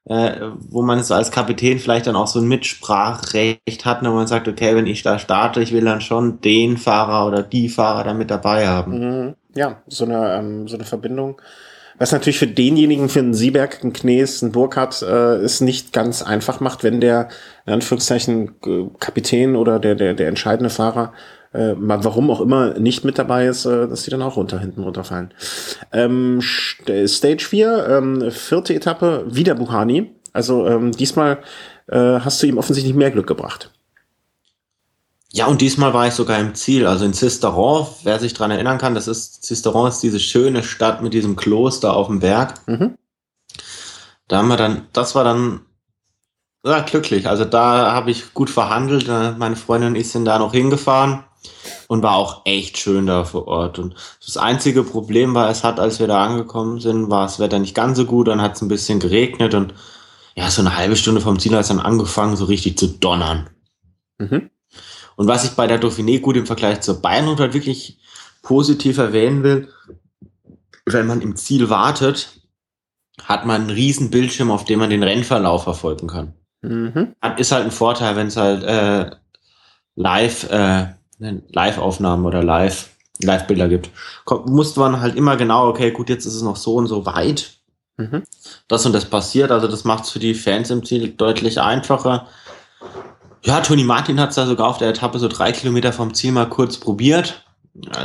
äh, 0.05 0.31
wo 0.57 0.81
man 0.81 1.03
so 1.03 1.13
als 1.13 1.29
Kapitän 1.29 1.77
vielleicht 1.77 2.07
dann 2.07 2.15
auch 2.15 2.27
so 2.27 2.39
ein 2.39 2.47
Mitsprachrecht 2.47 3.85
hat, 3.85 4.01
wenn 4.01 4.15
man 4.15 4.25
sagt, 4.25 4.47
okay, 4.47 4.75
wenn 4.75 4.87
ich 4.87 5.03
da 5.03 5.19
starte, 5.19 5.61
ich 5.61 5.73
will 5.73 5.85
dann 5.85 6.01
schon 6.01 6.41
den 6.41 6.77
Fahrer 6.77 7.27
oder 7.27 7.43
die 7.43 7.69
Fahrer 7.69 8.03
da 8.03 8.15
mit 8.15 8.31
dabei 8.31 8.67
haben. 8.67 8.97
Mhm. 8.97 9.33
Ja, 9.53 9.83
so 9.85 10.05
eine, 10.05 10.33
ähm, 10.39 10.67
so 10.67 10.75
eine 10.75 10.85
Verbindung. 10.85 11.39
Was 11.97 12.11
natürlich 12.11 12.39
für 12.39 12.47
denjenigen, 12.47 13.09
für 13.09 13.19
einen 13.19 13.33
Sieberg, 13.33 13.79
einen 13.83 13.93
Knees, 13.93 14.41
einen 14.41 14.51
Burkhardt, 14.51 15.01
äh, 15.01 15.35
es 15.35 15.61
nicht 15.61 15.93
ganz 15.93 16.21
einfach 16.21 16.59
macht, 16.59 16.83
wenn 16.83 17.01
der, 17.01 17.29
in 17.65 17.73
Anführungszeichen, 17.73 18.55
Kapitän 18.99 19.55
oder 19.55 19.79
der, 19.79 19.95
der, 19.95 20.13
der 20.13 20.27
entscheidende 20.27 20.69
Fahrer 20.69 21.13
äh, 21.53 21.75
warum 21.77 22.31
auch 22.31 22.41
immer 22.41 22.79
nicht 22.79 23.05
mit 23.05 23.17
dabei 23.17 23.45
ist, 23.45 23.65
äh, 23.65 23.87
dass 23.87 24.03
die 24.03 24.11
dann 24.11 24.21
auch 24.21 24.37
runter 24.37 24.59
hinten 24.59 24.81
runterfallen. 24.81 25.31
Ähm, 25.91 26.41
Stage 26.41 27.45
4, 27.45 27.87
ähm, 27.89 28.31
vierte 28.31 28.73
Etappe, 28.73 29.25
wieder 29.29 29.55
Buhani. 29.55 30.11
Also 30.33 30.67
ähm, 30.67 30.91
diesmal 30.91 31.39
äh, 31.87 31.97
hast 31.97 32.41
du 32.41 32.47
ihm 32.47 32.57
offensichtlich 32.57 32.95
mehr 32.95 33.11
Glück 33.11 33.27
gebracht. 33.27 33.71
Ja, 35.35 35.47
und 35.47 35.61
diesmal 35.61 35.95
war 35.95 36.07
ich 36.07 36.13
sogar 36.13 36.37
im 36.37 36.53
Ziel, 36.53 36.85
also 36.85 37.05
in 37.05 37.13
Cisteron, 37.13 37.87
wer 38.03 38.19
sich 38.19 38.35
dran 38.35 38.51
erinnern 38.51 38.77
kann, 38.77 38.93
das 38.93 39.07
ist, 39.07 39.43
Cisteron 39.43 39.89
ist 39.89 39.99
diese 39.99 40.19
schöne 40.19 40.61
Stadt 40.61 41.01
mit 41.01 41.15
diesem 41.15 41.35
Kloster 41.35 41.95
auf 41.95 42.05
dem 42.05 42.19
Berg. 42.19 42.61
Mhm. 42.67 42.97
Da 44.27 44.37
haben 44.37 44.47
wir 44.47 44.57
dann, 44.57 44.87
das 44.93 45.15
war 45.15 45.23
dann 45.23 45.61
ja, 46.63 46.81
glücklich. 46.81 47.27
Also 47.27 47.45
da 47.45 47.93
habe 47.93 48.11
ich 48.11 48.35
gut 48.35 48.51
verhandelt. 48.51 49.09
Äh, 49.09 49.31
Meine 49.31 49.55
Freundin 49.55 49.89
und 49.89 49.95
ich 49.95 50.09
sind 50.09 50.25
da 50.25 50.37
noch 50.37 50.53
hingefahren 50.53 51.23
und 51.87 52.03
war 52.03 52.15
auch 52.15 52.45
echt 52.45 52.77
schön 52.77 53.07
da 53.07 53.23
vor 53.23 53.47
Ort. 53.47 53.79
Und 53.79 53.95
das 54.23 54.37
einzige 54.37 54.83
Problem 54.83 55.33
war, 55.33 55.49
es 55.49 55.63
hat, 55.63 55.79
als 55.79 55.99
wir 55.99 56.07
da 56.07 56.23
angekommen 56.23 56.79
sind, 56.79 57.09
war 57.09 57.23
das 57.23 57.39
Wetter 57.39 57.57
nicht 57.57 57.73
ganz 57.73 57.97
so 57.97 58.05
gut, 58.05 58.27
dann 58.27 58.41
hat 58.41 58.55
es 58.55 58.61
ein 58.61 58.67
bisschen 58.67 58.99
geregnet 58.99 59.55
und 59.55 59.73
ja, 60.35 60.49
so 60.51 60.61
eine 60.61 60.77
halbe 60.77 60.95
Stunde 60.95 61.21
vom 61.21 61.39
Ziel 61.39 61.53
hat 61.53 61.61
es 61.61 61.67
dann 61.69 61.79
angefangen, 61.79 62.35
so 62.37 62.45
richtig 62.45 62.77
zu 62.77 62.87
donnern. 62.87 63.49
Mhm. 64.19 64.49
Und 65.15 65.27
was 65.27 65.45
ich 65.45 65.51
bei 65.51 65.67
der 65.67 65.81
Dauphiné 65.81 66.19
gut 66.19 66.37
im 66.37 66.45
Vergleich 66.45 66.81
zur 66.81 67.01
Bayernrund 67.01 67.39
halt 67.39 67.53
wirklich 67.53 67.99
positiv 68.41 68.97
erwähnen 68.97 69.43
will, 69.43 69.69
wenn 70.85 71.07
man 71.07 71.21
im 71.21 71.35
Ziel 71.35 71.69
wartet, 71.69 72.41
hat 73.23 73.45
man 73.45 73.61
einen 73.61 73.69
riesen 73.69 74.09
Bildschirm, 74.09 74.51
auf 74.51 74.65
dem 74.65 74.79
man 74.79 74.89
den 74.89 75.03
Rennverlauf 75.03 75.63
verfolgen 75.63 76.07
kann. 76.07 76.33
Mhm. 76.61 77.15
Ist 77.37 77.51
halt 77.51 77.65
ein 77.65 77.71
Vorteil, 77.71 78.15
wenn 78.15 78.27
es 78.27 78.37
halt 78.37 78.63
äh, 78.63 79.15
live, 79.95 80.49
äh, 80.49 80.87
Live-Aufnahmen 81.19 82.25
oder 82.25 82.43
Live, 82.43 82.89
Live-Bilder 83.21 83.69
gibt. 83.69 83.89
Kommt, 84.25 84.47
musste 84.47 84.79
man 84.79 84.99
halt 84.99 85.15
immer 85.15 85.37
genau, 85.37 85.67
okay, 85.67 85.91
gut, 85.91 86.09
jetzt 86.09 86.25
ist 86.25 86.35
es 86.35 86.41
noch 86.41 86.57
so 86.57 86.75
und 86.75 86.87
so 86.87 87.05
weit. 87.05 87.59
Mhm. 87.97 88.23
Das 88.67 88.85
und 88.85 88.93
das 88.93 89.05
passiert, 89.05 89.51
also 89.51 89.67
das 89.67 89.83
macht 89.83 90.05
es 90.05 90.11
für 90.11 90.19
die 90.19 90.33
Fans 90.33 90.69
im 90.71 90.83
Ziel 90.83 91.09
deutlich 91.09 91.61
einfacher. 91.61 92.27
Ja, 93.45 93.59
Toni 93.59 93.83
Martin 93.83 94.19
hat 94.19 94.29
es 94.29 94.35
da 94.35 94.45
sogar 94.45 94.69
auf 94.69 94.77
der 94.77 94.89
Etappe 94.89 95.19
so 95.19 95.27
drei 95.27 95.51
Kilometer 95.51 95.91
vom 95.91 96.13
Ziel 96.13 96.31
mal 96.31 96.47
kurz 96.47 96.77
probiert. 96.77 97.45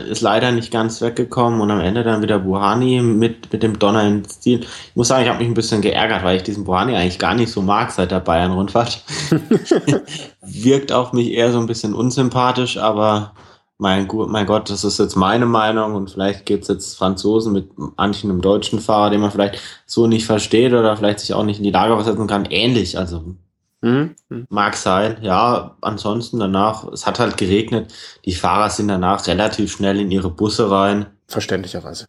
Ist 0.09 0.23
leider 0.23 0.51
nicht 0.51 0.73
ganz 0.73 1.01
weggekommen 1.01 1.61
und 1.61 1.71
am 1.71 1.81
Ende 1.81 2.03
dann 2.03 2.23
wieder 2.23 2.39
Buhani 2.39 3.03
mit, 3.03 3.53
mit 3.53 3.63
dem 3.63 3.79
Donner 3.79 4.03
ins 4.05 4.41
Ziel. 4.41 4.61
Ich 4.61 4.97
muss 4.97 5.09
sagen, 5.09 5.23
ich 5.23 5.29
habe 5.29 5.39
mich 5.39 5.49
ein 5.49 5.55
bisschen 5.55 5.83
geärgert, 5.83 6.25
weil 6.25 6.39
ich 6.39 6.43
diesen 6.43 6.65
Buhani 6.65 6.97
eigentlich 6.97 7.19
gar 7.19 7.35
nicht 7.35 7.53
so 7.53 7.61
mag 7.61 7.91
seit 7.93 8.11
der 8.11 8.21
Bayern-Rundfahrt. 8.21 9.05
Wirkt 10.41 10.91
auf 10.91 11.13
mich 11.13 11.31
eher 11.33 11.53
so 11.53 11.61
ein 11.61 11.67
bisschen 11.67 11.95
unsympathisch, 11.95 12.79
aber 12.79 13.35
mein, 13.77 14.09
mein 14.29 14.47
Gott, 14.47 14.71
das 14.71 14.83
ist 14.83 14.99
jetzt 14.99 15.17
meine 15.17 15.47
Meinung 15.47 15.95
und 15.95 16.11
vielleicht 16.11 16.47
gibt 16.47 16.63
es 16.63 16.69
jetzt 16.69 16.99
Franzosen 16.99 17.53
mit 17.53 17.71
manchen 17.97 18.31
einem 18.31 18.41
deutschen 18.41 18.81
Fahrer, 18.81 19.11
den 19.11 19.21
man 19.21 19.31
vielleicht 19.31 19.61
so 19.87 20.09
nicht 20.09 20.27
versteht 20.27 20.73
oder 20.73 20.97
vielleicht 20.97 21.21
sich 21.21 21.35
auch 21.35 21.45
nicht 21.45 21.59
in 21.59 21.65
die 21.65 21.71
Lage 21.71 21.95
versetzen 21.95 22.27
kann. 22.27 22.47
Ähnlich, 22.47 22.99
also 22.99 23.37
Mhm. 23.81 24.17
Mhm. 24.29 24.47
Mag 24.49 24.77
sein, 24.77 25.19
ja. 25.23 25.77
Ansonsten 25.81 26.39
danach, 26.39 26.87
es 26.93 27.07
hat 27.07 27.19
halt 27.19 27.37
geregnet. 27.37 27.93
Die 28.25 28.35
Fahrer 28.35 28.71
sind 28.71 28.89
danach 28.89 29.27
relativ 29.27 29.73
schnell 29.73 30.01
in 30.01 30.11
ihre 30.11 30.31
Busse 30.31 30.71
rein. 30.71 31.07
Verständlicherweise. 31.29 32.07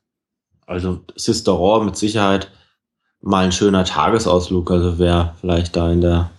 Also 0.65 1.01
Sisteron 1.15 1.85
mit 1.85 1.97
Sicherheit 1.97 2.51
mal 3.21 3.45
ein 3.45 3.51
schöner 3.51 3.85
Tagesausflug. 3.85 4.71
Also 4.71 4.99
wer 4.99 5.35
vielleicht 5.41 5.75
da 5.75 5.91
in 5.91 6.01
der 6.01 6.29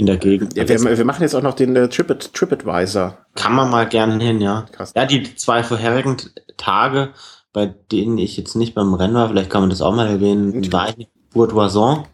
in 0.00 0.06
der 0.06 0.16
Gegend. 0.16 0.56
Ja, 0.56 0.66
wir, 0.66 0.80
wir 0.80 1.04
machen 1.04 1.20
jetzt 1.20 1.34
auch 1.34 1.42
noch 1.42 1.52
den 1.52 1.76
äh, 1.76 1.86
Tripit, 1.86 2.32
TripAdvisor. 2.32 3.18
Kann 3.34 3.52
man 3.52 3.70
mal 3.70 3.86
gerne 3.86 4.22
hin, 4.24 4.40
ja. 4.40 4.64
Krass. 4.72 4.94
Ja, 4.96 5.04
die 5.04 5.36
zwei 5.36 5.62
vorherigen 5.62 6.16
Tage, 6.56 7.10
bei 7.52 7.66
denen 7.66 8.16
ich 8.16 8.38
jetzt 8.38 8.56
nicht 8.56 8.74
beim 8.74 8.94
Rennen 8.94 9.12
war, 9.12 9.28
vielleicht 9.28 9.50
kann 9.50 9.60
man 9.60 9.68
das 9.68 9.82
auch 9.82 9.94
mal 9.94 10.06
erwähnen, 10.06 10.72
war 10.72 10.88
ich 10.88 11.00
in 11.00 11.06
Bourdoison. 11.34 12.06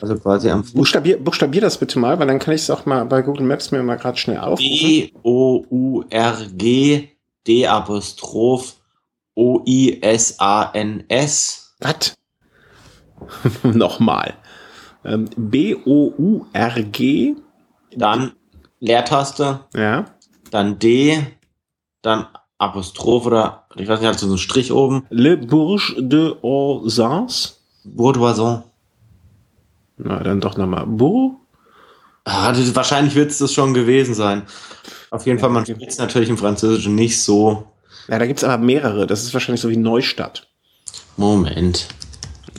Also 0.00 0.16
quasi 0.16 0.50
am 0.50 0.64
Fuß. 0.64 0.72
Buchstabier, 0.74 1.18
buchstabier 1.22 1.60
das 1.60 1.78
bitte 1.78 1.98
mal, 1.98 2.18
weil 2.18 2.26
dann 2.26 2.38
kann 2.38 2.54
ich 2.54 2.62
es 2.62 2.70
auch 2.70 2.86
mal 2.86 3.04
bei 3.04 3.22
Google 3.22 3.46
Maps 3.46 3.70
mir 3.70 3.82
mal 3.82 3.96
gerade 3.96 4.16
schnell 4.18 4.38
aufrufen. 4.38 5.10
B-O-U-R-G 5.22 7.08
D-Apostroph 7.46 8.74
O-I-S-A-N-S. 10.40 11.74
Was? 11.80 12.14
Nochmal. 13.62 14.34
Ähm, 15.04 15.28
B-O-U-R-G. 15.36 17.36
Dann 17.96 18.32
Leertaste, 18.80 19.60
Ja. 19.74 20.06
dann 20.50 20.78
D, 20.78 21.18
dann 22.02 22.26
Apostroph 22.58 23.26
oder 23.26 23.66
ich 23.76 23.88
weiß 23.88 24.00
nicht, 24.00 24.08
hat 24.08 24.18
so 24.18 24.26
einen 24.26 24.38
Strich 24.38 24.72
oben. 24.72 25.06
Le 25.10 25.36
Bourge 25.36 25.94
de 25.98 26.34
Orsans. 26.42 27.60
Bourdoison. 27.84 28.62
Na, 30.02 30.22
dann 30.22 30.40
doch 30.40 30.56
nochmal. 30.56 30.86
Bourg. 30.86 31.36
Ah, 32.24 32.52
das, 32.52 32.74
wahrscheinlich 32.74 33.14
wird 33.14 33.30
es 33.30 33.38
das 33.38 33.52
schon 33.52 33.74
gewesen 33.74 34.14
sein. 34.14 34.42
Auf 35.10 35.26
jeden 35.26 35.38
Fall, 35.38 35.50
man 35.50 35.64
spricht 35.66 35.90
es 35.90 35.98
natürlich 35.98 36.28
im 36.28 36.38
Französischen 36.38 36.94
nicht 36.94 37.20
so. 37.22 37.66
Ja, 38.08 38.18
da 38.18 38.26
gibt's 38.26 38.44
aber 38.44 38.62
mehrere. 38.62 39.06
Das 39.06 39.22
ist 39.22 39.32
wahrscheinlich 39.32 39.60
so 39.60 39.68
wie 39.70 39.76
Neustadt. 39.76 40.48
Moment. 41.16 41.88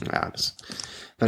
Ja, 0.06 0.30
das, 0.30 0.56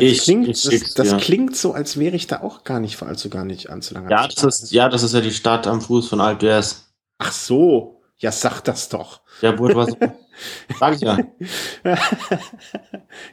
Ich- 0.01 0.23
klingt, 0.23 0.49
ich 0.49 0.63
das, 0.63 0.95
das 0.95 1.17
klingt 1.23 1.57
so, 1.57 1.73
als 1.73 1.99
wäre 1.99 2.17
ich 2.17 2.27
da 2.27 2.41
auch 2.41 2.65
gar 2.65 2.81
nicht 2.81 2.97
vor 2.97 3.09
allzu 3.09 3.31
gar 3.31 3.45
nicht 3.45 3.71
allzu 3.71 3.95
lange. 3.95 4.11
Ja, 4.11 4.27
das 4.27 4.43
ist, 4.63 4.73
ja, 4.73 4.89
das 4.89 5.03
ist 5.05 5.15
ja 5.15 5.21
die 5.21 5.31
Stadt 5.31 5.67
am 5.67 5.81
Fuß 5.81 6.09
von 6.09 6.21
d'Huez. 6.21 6.77
Ach 7.19 7.33
so. 7.33 8.03
Ja, 8.19 8.33
sag 8.33 8.61
das 8.63 8.89
doch. 8.89 9.21
Ja, 9.41 9.53
Bourdoison. 9.53 9.97
Sag 10.79 10.95
ich 10.95 11.01
ja. 11.01 11.19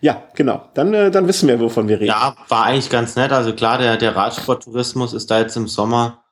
Ja, 0.01 0.23
genau. 0.35 0.69
Dann, 0.73 0.93
äh, 0.93 1.11
dann 1.11 1.27
wissen 1.27 1.47
wir, 1.47 1.59
wovon 1.59 1.87
wir 1.87 1.97
reden. 1.97 2.07
Ja, 2.07 2.35
war 2.47 2.65
eigentlich 2.65 2.89
ganz 2.89 3.15
nett. 3.15 3.31
Also 3.31 3.53
klar, 3.53 3.77
der, 3.77 3.97
der 3.97 4.15
Radsporttourismus 4.15 5.13
ist 5.13 5.31
da 5.31 5.39
jetzt 5.39 5.57
im 5.57 5.67
Sommer 5.67 6.23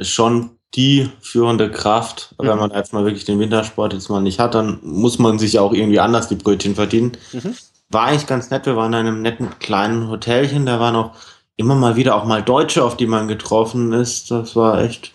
schon 0.00 0.50
die 0.74 1.10
führende 1.20 1.70
Kraft. 1.70 2.34
Mhm. 2.38 2.46
Wenn 2.46 2.58
man 2.58 2.70
jetzt 2.72 2.92
mal 2.92 3.04
wirklich 3.04 3.24
den 3.24 3.38
Wintersport 3.38 3.92
jetzt 3.94 4.10
mal 4.10 4.20
nicht 4.20 4.38
hat, 4.38 4.54
dann 4.54 4.80
muss 4.82 5.18
man 5.18 5.38
sich 5.38 5.54
ja 5.54 5.62
auch 5.62 5.72
irgendwie 5.72 6.00
anders 6.00 6.28
die 6.28 6.34
Brötchen 6.34 6.74
verdienen. 6.74 7.12
Mhm. 7.32 7.54
War 7.88 8.06
eigentlich 8.06 8.26
ganz 8.26 8.50
nett. 8.50 8.66
Wir 8.66 8.76
waren 8.76 8.92
in 8.92 9.06
einem 9.06 9.22
netten 9.22 9.58
kleinen 9.58 10.08
Hotelchen. 10.08 10.66
Da 10.66 10.80
waren 10.80 10.96
auch 10.96 11.12
immer 11.56 11.74
mal 11.74 11.96
wieder 11.96 12.16
auch 12.16 12.24
mal 12.24 12.42
Deutsche, 12.42 12.84
auf 12.84 12.96
die 12.96 13.06
man 13.06 13.28
getroffen 13.28 13.92
ist. 13.92 14.30
Das 14.30 14.56
war 14.56 14.82
echt 14.82 15.12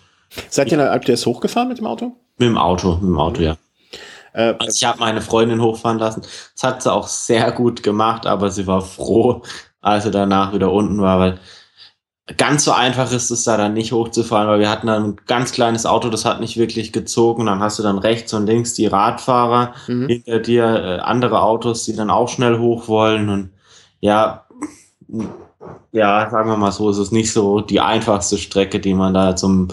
Seid 0.48 0.68
ihr 0.68 0.74
in 0.74 0.78
der 0.78 0.92
Alp 0.92 1.04
d'Huez 1.04 1.26
hochgefahren 1.26 1.68
mit 1.68 1.78
dem 1.78 1.86
Auto? 1.86 2.16
mit 2.38 2.48
dem 2.48 2.58
Auto, 2.58 2.94
mit 2.94 3.02
dem 3.02 3.18
Auto, 3.18 3.42
ja. 3.42 3.56
Äh, 4.32 4.54
Also 4.58 4.76
ich 4.76 4.84
habe 4.84 5.00
meine 5.00 5.20
Freundin 5.20 5.60
hochfahren 5.60 5.98
lassen. 5.98 6.22
Das 6.54 6.62
hat 6.62 6.82
sie 6.82 6.92
auch 6.92 7.06
sehr 7.06 7.52
gut 7.52 7.82
gemacht, 7.82 8.26
aber 8.26 8.50
sie 8.50 8.66
war 8.66 8.82
froh, 8.82 9.42
als 9.80 10.04
sie 10.04 10.10
danach 10.10 10.52
wieder 10.52 10.72
unten 10.72 11.00
war, 11.00 11.18
weil 11.18 11.40
ganz 12.36 12.64
so 12.64 12.72
einfach 12.72 13.10
ist 13.12 13.30
es 13.30 13.44
da 13.44 13.56
dann 13.56 13.74
nicht 13.74 13.92
hochzufahren, 13.92 14.48
weil 14.48 14.60
wir 14.60 14.70
hatten 14.70 14.86
dann 14.86 15.04
ein 15.04 15.16
ganz 15.26 15.52
kleines 15.52 15.86
Auto, 15.86 16.08
das 16.08 16.24
hat 16.24 16.40
nicht 16.40 16.56
wirklich 16.56 16.92
gezogen. 16.92 17.46
Dann 17.46 17.60
hast 17.60 17.78
du 17.78 17.82
dann 17.82 17.98
rechts 17.98 18.32
und 18.32 18.46
links 18.46 18.74
die 18.74 18.86
Radfahrer, 18.86 19.74
mhm. 19.88 20.06
hinter 20.08 20.38
dir 20.38 20.64
äh, 20.64 20.98
andere 21.00 21.42
Autos, 21.42 21.84
die 21.84 21.96
dann 21.96 22.10
auch 22.10 22.28
schnell 22.28 22.58
hoch 22.58 22.88
wollen 22.88 23.28
und 23.28 23.50
ja, 24.00 24.46
ja, 25.92 26.28
sagen 26.30 26.48
wir 26.48 26.56
mal 26.56 26.72
so, 26.72 26.90
es 26.90 26.98
ist 26.98 27.12
nicht 27.12 27.32
so 27.32 27.60
die 27.60 27.80
einfachste 27.80 28.38
Strecke, 28.38 28.80
die 28.80 28.94
man 28.94 29.14
da 29.14 29.36
zum 29.36 29.68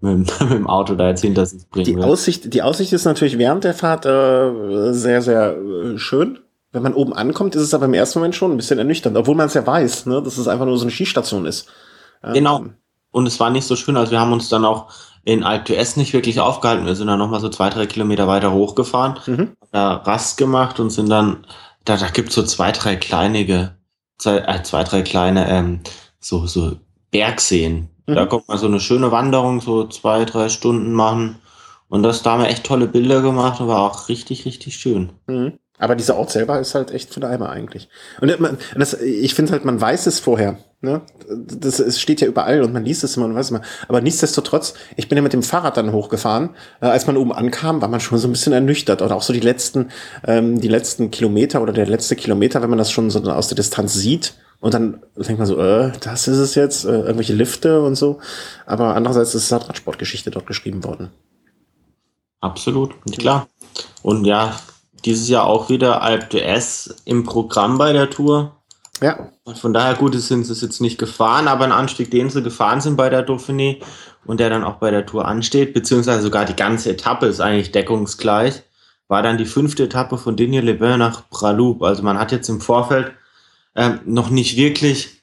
mit, 0.00 0.12
dem- 0.12 0.26
mit 0.48 0.58
dem 0.58 0.66
Auto 0.66 0.94
da 0.94 1.08
jetzt 1.08 1.22
hinter 1.22 1.46
sich 1.46 1.68
bringen 1.68 1.84
Die. 1.86 2.02
Aussicht, 2.02 2.52
die 2.52 2.62
Aussicht 2.62 2.92
ist 2.92 3.04
natürlich 3.04 3.38
während 3.38 3.64
der 3.64 3.74
Fahrt 3.74 4.06
äh, 4.06 4.92
sehr, 4.92 5.22
sehr 5.22 5.56
äh, 5.56 5.98
schön. 5.98 6.38
Wenn 6.72 6.82
man 6.82 6.94
oben 6.94 7.14
ankommt, 7.14 7.54
ist 7.54 7.62
es 7.62 7.72
aber 7.74 7.86
im 7.86 7.94
ersten 7.94 8.18
Moment 8.18 8.34
schon 8.34 8.50
ein 8.52 8.56
bisschen 8.58 8.78
ernüchternd, 8.78 9.16
obwohl 9.16 9.34
man 9.34 9.46
es 9.46 9.54
ja 9.54 9.66
weiß, 9.66 10.06
ne, 10.06 10.22
dass 10.22 10.36
es 10.36 10.48
einfach 10.48 10.66
nur 10.66 10.76
so 10.76 10.82
eine 10.84 10.90
Skistation 10.92 11.46
ist. 11.46 11.66
Ähm, 12.22 12.34
Genau. 12.34 12.64
Und 13.10 13.26
es 13.26 13.40
war 13.40 13.48
nicht 13.50 13.66
so 13.66 13.74
schön, 13.74 13.96
also 13.96 14.12
wir 14.12 14.20
haben 14.20 14.34
uns 14.34 14.50
dann 14.50 14.66
auch 14.66 14.90
in 15.24 15.42
Alp 15.42 15.64
d'Huez 15.66 15.98
nicht 15.98 16.12
wirklich 16.12 16.40
aufgehalten. 16.40 16.84
Wir 16.84 16.94
sind 16.94 17.06
dann 17.06 17.18
nochmal 17.18 17.40
so 17.40 17.48
zwei, 17.48 17.70
drei 17.70 17.86
Kilometer 17.86 18.28
weiter 18.28 18.52
hochgefahren, 18.52 19.18
Mhm. 19.26 19.48
da 19.72 19.94
Rast 19.94 20.36
gemacht 20.36 20.78
und 20.78 20.90
sind 20.90 21.08
dann, 21.08 21.46
da, 21.86 21.96
da 21.96 22.08
gibt's 22.08 22.34
so 22.34 22.42
zwei, 22.42 22.70
drei 22.70 22.96
kleinige, 22.96 23.74
zwei, 24.18 24.36
äh, 24.38 24.62
zwei 24.62 24.84
drei 24.84 25.00
kleine, 25.02 25.48
ähm, 25.50 25.80
so, 26.20 26.46
so 26.46 26.72
Bergseen. 27.10 27.88
Mhm. 28.08 28.14
Da 28.14 28.26
kommt 28.26 28.48
man 28.48 28.58
so 28.58 28.66
eine 28.66 28.80
schöne 28.80 29.12
Wanderung, 29.12 29.60
so 29.60 29.86
zwei, 29.86 30.24
drei 30.24 30.48
Stunden 30.48 30.92
machen. 30.92 31.36
Und 31.88 32.02
das, 32.02 32.22
da 32.22 32.32
haben 32.32 32.42
wir 32.42 32.48
echt 32.48 32.64
tolle 32.64 32.88
Bilder 32.88 33.22
gemacht 33.22 33.60
und 33.60 33.68
war 33.68 33.80
auch 33.80 34.08
richtig, 34.08 34.44
richtig 34.44 34.76
schön. 34.76 35.10
Mhm. 35.26 35.58
Aber 35.78 35.94
dieser 35.94 36.16
Ort 36.16 36.30
selber 36.30 36.58
ist 36.58 36.74
halt 36.74 36.90
echt 36.90 37.14
für 37.14 37.20
den 37.20 37.30
Eimer 37.30 37.50
eigentlich. 37.50 37.88
Und 38.20 38.40
man, 38.40 38.52
und 38.52 38.78
das, 38.78 38.94
ich 38.94 39.34
finde 39.34 39.52
halt, 39.52 39.64
man 39.64 39.80
weiß 39.80 40.06
es 40.06 40.18
vorher. 40.18 40.58
Ne? 40.80 41.02
Das, 41.28 41.78
es 41.78 42.00
steht 42.00 42.20
ja 42.20 42.26
überall 42.26 42.62
und 42.62 42.72
man 42.72 42.84
liest 42.84 43.04
es 43.04 43.16
immer 43.16 43.26
und 43.26 43.34
weiß 43.34 43.46
es 43.46 43.50
immer. 43.50 43.62
Aber 43.86 44.00
nichtsdestotrotz, 44.00 44.74
ich 44.96 45.08
bin 45.08 45.16
ja 45.16 45.22
mit 45.22 45.32
dem 45.32 45.44
Fahrrad 45.44 45.76
dann 45.76 45.92
hochgefahren. 45.92 46.50
Äh, 46.80 46.86
als 46.86 47.06
man 47.06 47.16
oben 47.16 47.32
ankam, 47.32 47.80
war 47.80 47.88
man 47.88 48.00
schon 48.00 48.18
so 48.18 48.26
ein 48.26 48.32
bisschen 48.32 48.52
ernüchtert. 48.52 49.02
Oder 49.02 49.14
auch 49.14 49.22
so 49.22 49.32
die 49.32 49.40
letzten, 49.40 49.90
ähm, 50.26 50.60
die 50.60 50.68
letzten 50.68 51.12
Kilometer 51.12 51.62
oder 51.62 51.72
der 51.72 51.86
letzte 51.86 52.16
Kilometer, 52.16 52.60
wenn 52.60 52.70
man 52.70 52.78
das 52.78 52.90
schon 52.90 53.10
so 53.10 53.20
aus 53.20 53.48
der 53.48 53.56
Distanz 53.56 53.94
sieht. 53.94 54.34
Und 54.60 54.74
dann 54.74 55.02
denkt 55.16 55.38
man 55.38 55.46
so, 55.46 55.58
äh, 55.58 55.92
das 56.00 56.26
ist 56.26 56.38
es 56.38 56.54
jetzt, 56.54 56.84
äh, 56.84 57.00
irgendwelche 57.00 57.34
Lifte 57.34 57.80
und 57.82 57.94
so. 57.94 58.18
Aber 58.66 58.96
andererseits 58.96 59.34
ist 59.34 59.52
halt 59.52 59.68
Radsportgeschichte 59.68 60.30
dort 60.30 60.46
geschrieben 60.46 60.82
worden. 60.84 61.10
Absolut, 62.40 62.94
klar. 63.18 63.48
Und 64.02 64.24
ja, 64.24 64.58
dieses 65.04 65.28
Jahr 65.28 65.46
auch 65.46 65.68
wieder 65.68 66.02
Alp 66.02 66.30
d'Huez 66.30 66.94
im 67.04 67.24
Programm 67.24 67.78
bei 67.78 67.92
der 67.92 68.10
Tour. 68.10 68.56
Ja. 69.00 69.30
Und 69.44 69.58
von 69.58 69.72
daher 69.72 69.94
gut 69.94 70.14
sind 70.14 70.44
sie 70.44 70.66
jetzt 70.66 70.80
nicht 70.80 70.98
gefahren, 70.98 71.46
aber 71.46 71.64
ein 71.64 71.72
Anstieg, 71.72 72.10
den 72.10 72.30
sie 72.30 72.42
gefahren 72.42 72.80
sind 72.80 72.96
bei 72.96 73.08
der 73.08 73.26
Dauphiné 73.26 73.80
und 74.24 74.40
der 74.40 74.50
dann 74.50 74.64
auch 74.64 74.76
bei 74.76 74.90
der 74.90 75.06
Tour 75.06 75.26
ansteht, 75.26 75.72
beziehungsweise 75.72 76.22
sogar 76.22 76.44
die 76.44 76.56
ganze 76.56 76.90
Etappe 76.90 77.26
ist 77.26 77.40
eigentlich 77.40 77.70
deckungsgleich, 77.70 78.62
war 79.06 79.22
dann 79.22 79.38
die 79.38 79.46
fünfte 79.46 79.84
Etappe 79.84 80.18
von 80.18 80.36
Digne 80.36 80.60
Le 80.60 80.74
Bain 80.74 80.98
nach 80.98 81.28
Praloub. 81.30 81.82
Also 81.82 82.02
man 82.02 82.18
hat 82.18 82.32
jetzt 82.32 82.48
im 82.48 82.60
Vorfeld 82.60 83.12
ähm, 83.78 84.00
noch 84.04 84.28
nicht 84.28 84.56
wirklich 84.56 85.22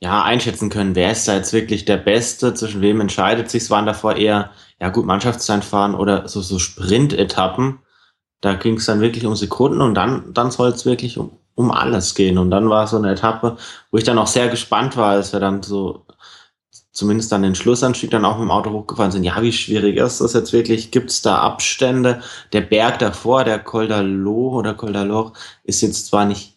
ja, 0.00 0.22
einschätzen 0.24 0.68
können, 0.68 0.96
wer 0.96 1.12
ist 1.12 1.28
da 1.28 1.36
jetzt 1.36 1.52
wirklich 1.52 1.84
der 1.84 1.98
Beste, 1.98 2.54
zwischen 2.54 2.80
wem 2.80 3.00
entscheidet 3.00 3.50
sich. 3.50 3.62
Es 3.62 3.70
waren 3.70 3.86
davor 3.86 4.16
eher, 4.16 4.50
ja 4.80 4.88
gut, 4.88 5.06
Mannschaftszeitfahren 5.06 5.94
oder 5.94 6.26
so, 6.26 6.40
so 6.40 6.58
Sprint-Etappen. 6.58 7.78
Da 8.40 8.54
ging 8.54 8.78
es 8.78 8.86
dann 8.86 9.00
wirklich 9.00 9.26
um 9.26 9.36
Sekunden 9.36 9.80
und 9.80 9.94
dann, 9.94 10.34
dann 10.34 10.50
soll 10.50 10.70
es 10.70 10.84
wirklich 10.84 11.18
um, 11.18 11.38
um 11.54 11.70
alles 11.70 12.16
gehen. 12.16 12.38
Und 12.38 12.50
dann 12.50 12.68
war 12.68 12.88
so 12.88 12.96
eine 12.96 13.12
Etappe, 13.12 13.56
wo 13.92 13.98
ich 13.98 14.04
dann 14.04 14.18
auch 14.18 14.26
sehr 14.26 14.48
gespannt 14.48 14.96
war, 14.96 15.10
als 15.10 15.32
wir 15.32 15.38
dann 15.38 15.62
so 15.62 16.04
zumindest 16.90 17.30
dann 17.30 17.42
den 17.42 17.54
Schlussanstieg 17.54 18.10
dann 18.10 18.24
auch 18.24 18.38
mit 18.38 18.48
dem 18.48 18.50
Auto 18.50 18.70
hochgefahren 18.70 19.12
sind. 19.12 19.24
Ja, 19.24 19.40
wie 19.40 19.52
schwierig 19.52 19.96
ist 19.98 20.20
das 20.20 20.32
jetzt 20.32 20.52
wirklich? 20.52 20.90
Gibt 20.90 21.10
es 21.10 21.22
da 21.22 21.38
Abstände? 21.38 22.22
Der 22.52 22.62
Berg 22.62 22.98
davor, 22.98 23.44
der 23.44 23.60
Col 23.60 23.86
d'Allo 23.86 24.58
oder 24.58 24.74
Col 24.74 24.96
d'Alor, 24.96 25.32
ist 25.62 25.80
jetzt 25.80 26.06
zwar 26.06 26.24
nicht 26.24 26.51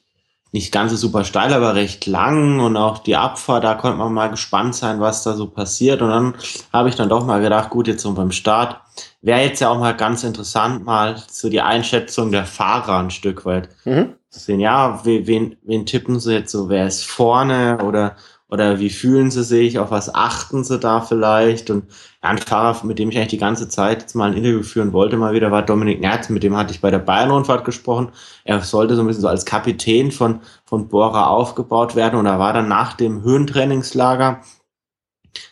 nicht 0.56 0.72
ganz 0.72 0.92
so 0.92 0.98
super 0.98 1.26
steil, 1.26 1.54
aber 1.54 1.76
recht 1.76 2.06
lang 2.06 2.62
und 2.62 2.78
auch 2.78 3.00
die 3.00 3.18
Abfahrt, 3.18 3.66
da 3.66 3.76
konnte 3.76 3.98
man 3.98 4.14
mal 4.14 4.30
gespannt 4.30 4.74
sein, 4.74 5.02
was 5.02 5.22
da 5.22 5.34
so 5.34 5.48
passiert. 5.48 6.02
Und 6.02 6.10
dann 6.10 6.34
habe 6.72 6.88
ich 6.88 6.96
dann 6.96 7.10
doch 7.10 7.26
mal 7.26 7.42
gedacht, 7.42 7.70
gut, 7.70 7.90
jetzt 7.90 8.04
so 8.04 8.14
beim 8.14 8.32
Start 8.32 8.80
wäre 9.22 9.42
jetzt 9.42 9.60
ja 9.60 9.70
auch 9.70 9.80
mal 9.80 9.94
ganz 9.94 10.24
interessant, 10.24 10.86
mal 10.86 11.22
so 11.30 11.50
die 11.50 11.60
Einschätzung 11.60 12.32
der 12.32 12.46
Fahrer 12.46 13.00
ein 13.00 13.12
Stück 13.12 13.46
weit 13.46 13.68
mhm. 13.84 14.14
zu 14.30 14.40
sehen. 14.40 14.62
Ja, 14.62 15.02
wen, 15.04 15.58
wen 15.62 15.86
tippen 15.86 16.22
sie 16.22 16.36
jetzt 16.36 16.54
so? 16.54 16.70
Wer 16.70 16.88
ist 16.88 17.06
vorne 17.06 17.80
oder 17.84 18.16
oder 18.50 18.80
wie 18.80 18.92
fühlen 18.92 19.32
sie 19.32 19.44
sich? 19.44 19.80
Auf 19.80 19.90
was 19.90 20.14
achten 20.14 20.64
sie 20.64 20.78
da 20.78 21.02
vielleicht? 21.02 21.70
Und 21.72 21.86
ein 22.22 22.38
Fahrer, 22.38 22.86
mit 22.86 23.00
dem 23.00 23.10
ich 23.10 23.18
eigentlich 23.18 23.30
die 23.30 23.38
ganze 23.38 23.70
Zeit 23.70 24.02
jetzt 24.02 24.16
mal 24.16 24.30
ein 24.30 24.38
Interview 24.38 24.62
führen 24.62 24.94
wollte, 24.94 25.18
mal 25.18 25.34
wieder, 25.34 25.52
war 25.52 25.64
Dominik 25.64 26.00
Nerz. 26.00 26.30
Mit 26.30 26.44
dem 26.44 26.56
hatte 26.56 26.72
ich 26.72 26.82
bei 26.82 26.92
der 26.92 27.00
Bayern-Rundfahrt 27.00 27.66
gesprochen. 27.66 28.10
Er 28.44 28.62
sollte 28.62 28.96
so 28.96 29.02
ein 29.02 29.08
bisschen 29.08 29.24
so 29.24 29.28
als 29.28 29.46
Kapitän 29.46 30.12
von, 30.12 30.42
von 30.64 30.88
Bora 30.88 31.28
aufgebaut 31.28 31.96
werden. 31.96 32.20
Und 32.20 32.26
da 32.26 32.38
war 32.38 32.54
dann 32.54 32.68
nach 32.68 32.94
dem 32.94 33.24
Höhentrainingslager 33.24 34.42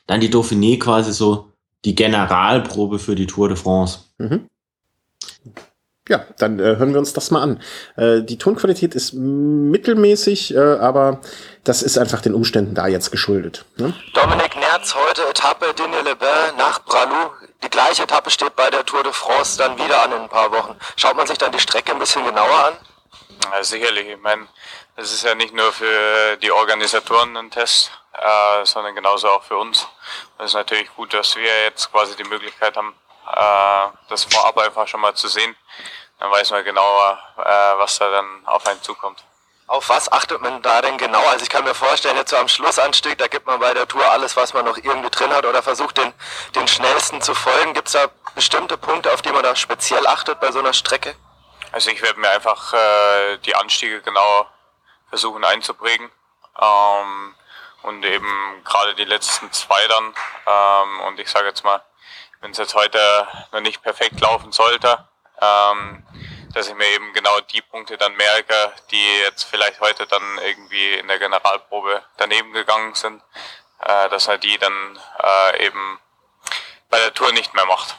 dann 0.05 0.21
die 0.21 0.29
Dauphiné 0.29 0.79
quasi 0.79 1.13
so 1.13 1.49
die 1.85 1.95
Generalprobe 1.95 2.99
für 2.99 3.15
die 3.15 3.27
Tour 3.27 3.49
de 3.49 3.57
France. 3.57 3.99
Mhm. 4.19 4.47
Ja, 6.09 6.25
dann 6.37 6.59
äh, 6.59 6.63
hören 6.75 6.91
wir 6.91 6.99
uns 6.99 7.13
das 7.13 7.31
mal 7.31 7.41
an. 7.41 7.63
Äh, 7.95 8.23
die 8.23 8.37
Tonqualität 8.37 8.93
ist 8.93 9.13
mittelmäßig, 9.13 10.53
äh, 10.53 10.59
aber 10.59 11.21
das 11.63 11.81
ist 11.81 11.97
einfach 11.97 12.19
den 12.19 12.33
Umständen 12.33 12.75
da 12.75 12.87
jetzt 12.87 13.09
geschuldet. 13.11 13.63
Ne? 13.77 13.93
Dominik 14.13 14.57
Nerz, 14.57 14.93
heute 14.95 15.23
Etappe 15.29 15.73
Digne-les-Bains 15.73 16.57
nach 16.57 16.83
Bralou. 16.83 17.31
Die 17.63 17.69
gleiche 17.69 18.03
Etappe 18.03 18.29
steht 18.29 18.53
bei 18.57 18.69
der 18.69 18.85
Tour 18.85 19.03
de 19.03 19.13
France 19.13 19.57
dann 19.57 19.77
wieder 19.77 20.03
an 20.03 20.11
in 20.11 20.21
ein 20.23 20.29
paar 20.29 20.51
Wochen. 20.51 20.75
Schaut 20.97 21.15
man 21.15 21.25
sich 21.25 21.37
dann 21.37 21.53
die 21.53 21.59
Strecke 21.59 21.93
ein 21.93 21.99
bisschen 21.99 22.25
genauer 22.25 22.65
an? 22.65 22.73
Ja, 23.53 23.63
sicherlich. 23.63 24.09
Ich 24.09 24.21
meine, 24.21 24.45
das 24.97 25.13
ist 25.13 25.23
ja 25.23 25.35
nicht 25.35 25.53
nur 25.53 25.71
für 25.71 26.35
die 26.41 26.51
Organisatoren 26.51 27.37
ein 27.37 27.49
Test, 27.49 27.91
äh, 28.13 28.65
sondern 28.65 28.93
genauso 28.93 29.29
auch 29.29 29.43
für 29.43 29.55
uns. 29.55 29.87
Es 30.37 30.47
ist 30.47 30.53
natürlich 30.53 30.93
gut, 30.95 31.13
dass 31.13 31.37
wir 31.37 31.63
jetzt 31.65 31.89
quasi 31.91 32.15
die 32.17 32.25
Möglichkeit 32.25 32.75
haben, 32.75 32.93
äh, 33.31 33.87
das 34.09 34.25
vorab 34.25 34.57
einfach 34.57 34.87
schon 34.87 35.01
mal 35.01 35.13
zu 35.13 35.27
sehen. 35.27 35.55
Dann 36.19 36.31
weiß 36.31 36.51
man 36.51 36.63
genauer, 36.63 37.19
äh, 37.37 37.79
was 37.79 37.99
da 37.99 38.09
dann 38.09 38.45
auf 38.45 38.65
einen 38.67 38.81
zukommt. 38.81 39.23
Auf 39.67 39.89
was 39.89 40.11
achtet 40.11 40.41
man 40.41 40.61
da 40.61 40.81
denn 40.81 40.97
genau? 40.97 41.25
Also 41.27 41.43
ich 41.43 41.49
kann 41.49 41.63
mir 41.63 41.73
vorstellen, 41.73 42.17
jetzt 42.17 42.31
so 42.31 42.37
am 42.37 42.47
Schlussanstieg, 42.47 43.17
da 43.17 43.27
gibt 43.27 43.47
man 43.47 43.59
bei 43.59 43.73
der 43.73 43.87
Tour 43.87 44.05
alles, 44.11 44.35
was 44.35 44.53
man 44.53 44.65
noch 44.65 44.77
irgendwie 44.77 45.09
drin 45.09 45.33
hat 45.33 45.45
oder 45.45 45.63
versucht 45.63 45.97
den, 45.97 46.13
den 46.55 46.67
schnellsten 46.67 47.21
zu 47.21 47.33
folgen. 47.33 47.73
Gibt 47.73 47.87
es 47.87 47.93
da 47.93 48.07
bestimmte 48.35 48.77
Punkte, 48.77 49.13
auf 49.13 49.21
die 49.21 49.31
man 49.31 49.43
da 49.43 49.55
speziell 49.55 50.05
achtet 50.05 50.39
bei 50.39 50.51
so 50.51 50.59
einer 50.59 50.73
Strecke? 50.73 51.15
Also 51.71 51.89
ich 51.89 52.01
werde 52.01 52.19
mir 52.19 52.29
einfach 52.29 52.73
äh, 52.73 53.37
die 53.37 53.55
Anstiege 53.55 54.01
genau 54.01 54.47
versuchen 55.09 55.43
einzuprägen. 55.43 56.11
Ähm, 56.61 57.35
und 57.83 58.03
eben 58.03 58.63
gerade 58.63 58.95
die 58.95 59.05
letzten 59.05 59.51
zwei 59.51 59.87
dann. 59.87 60.13
Ähm, 60.47 61.01
und 61.07 61.19
ich 61.19 61.29
sage 61.29 61.47
jetzt 61.47 61.63
mal, 61.63 61.81
wenn 62.43 62.51
es 62.51 62.57
jetzt 62.57 62.75
heute 62.75 62.99
noch 63.53 63.61
nicht 63.61 63.81
perfekt 63.81 64.19
laufen 64.19 64.51
sollte, 64.51 65.07
ähm, 65.41 66.05
dass 66.53 66.67
ich 66.67 66.75
mir 66.75 66.87
eben 66.87 67.13
genau 67.13 67.39
die 67.39 67.61
Punkte 67.61 67.97
dann 67.97 68.13
merke, 68.15 68.53
die 68.91 69.19
jetzt 69.21 69.43
vielleicht 69.43 69.79
heute 69.79 70.05
dann 70.07 70.21
irgendwie 70.45 70.95
in 70.95 71.07
der 71.07 71.19
Generalprobe 71.19 72.03
daneben 72.17 72.51
gegangen 72.51 72.93
sind, 72.95 73.23
äh, 73.79 74.09
dass 74.09 74.27
er 74.27 74.37
die 74.37 74.57
dann 74.57 74.99
äh, 75.19 75.65
eben 75.65 75.99
bei 76.89 76.99
der 76.99 77.13
Tour 77.13 77.31
nicht 77.31 77.53
mehr 77.53 77.65
macht. 77.65 77.95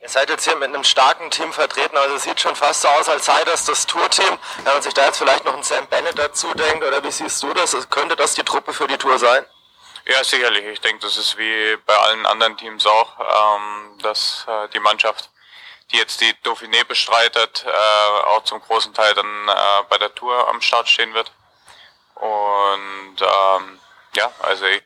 Ihr 0.00 0.08
seid 0.08 0.30
jetzt 0.30 0.44
hier 0.44 0.56
mit 0.56 0.68
einem 0.68 0.84
starken 0.84 1.30
Team 1.30 1.52
vertreten, 1.52 1.96
also 1.98 2.14
es 2.14 2.22
sieht 2.22 2.40
schon 2.40 2.56
fast 2.56 2.80
so 2.82 2.88
aus, 2.88 3.08
als 3.08 3.26
sei 3.26 3.44
das 3.44 3.66
das 3.66 3.86
Tourteam. 3.86 4.38
Wenn 4.64 4.72
man 4.72 4.82
sich 4.82 4.94
da 4.94 5.04
jetzt 5.04 5.18
vielleicht 5.18 5.44
noch 5.44 5.52
einen 5.52 5.62
Sam 5.62 5.86
Bennett 5.88 6.18
dazu 6.18 6.54
denkt, 6.54 6.84
oder 6.84 7.04
wie 7.04 7.10
siehst 7.10 7.42
du 7.42 7.52
das? 7.52 7.76
Könnte 7.90 8.16
das 8.16 8.34
die 8.34 8.44
Truppe 8.44 8.72
für 8.72 8.86
die 8.86 8.96
Tour 8.96 9.18
sein? 9.18 9.44
Ja, 10.08 10.24
sicherlich. 10.24 10.64
Ich 10.64 10.80
denke, 10.80 11.02
das 11.02 11.18
ist 11.18 11.36
wie 11.36 11.76
bei 11.84 11.94
allen 11.94 12.24
anderen 12.24 12.56
Teams 12.56 12.86
auch, 12.86 13.20
ähm, 13.20 13.98
dass 14.02 14.46
äh, 14.48 14.68
die 14.70 14.80
Mannschaft, 14.80 15.30
die 15.92 15.98
jetzt 15.98 16.22
die 16.22 16.32
Dauphiné 16.44 16.82
bestreitet, 16.86 17.66
äh, 17.66 18.26
auch 18.28 18.42
zum 18.44 18.58
großen 18.60 18.94
Teil 18.94 19.12
dann 19.14 19.26
äh, 19.26 19.84
bei 19.90 19.98
der 19.98 20.14
Tour 20.14 20.48
am 20.48 20.62
Start 20.62 20.88
stehen 20.88 21.12
wird. 21.12 21.30
Und 22.14 23.20
ähm, 23.20 23.78
ja, 24.16 24.32
also 24.40 24.64
ich. 24.64 24.82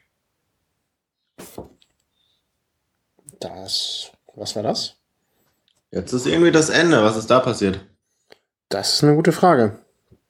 Das. 3.38 4.10
Was 4.34 4.56
war 4.56 4.64
das? 4.64 4.96
Jetzt 5.92 6.12
ist 6.12 6.26
irgendwie 6.26 6.50
das 6.50 6.68
Ende. 6.68 7.04
Was 7.04 7.16
ist 7.16 7.30
da 7.30 7.38
passiert? 7.38 7.80
Das 8.70 8.94
ist 8.94 9.04
eine 9.04 9.14
gute 9.14 9.32
Frage. 9.32 9.78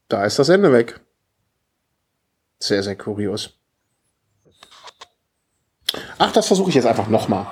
Da 0.09 0.25
ist 0.25 0.39
das 0.39 0.51
Ende 0.51 0.71
weg. 0.71 1.01
Sehr, 2.59 2.83
sehr 2.83 2.99
kurios. 2.99 3.55
Ach, 6.19 6.33
das 6.33 6.47
versuche 6.47 6.71
ich 6.71 6.75
jetzt 6.75 6.87
einfach 6.87 7.07
nochmal. 7.07 7.47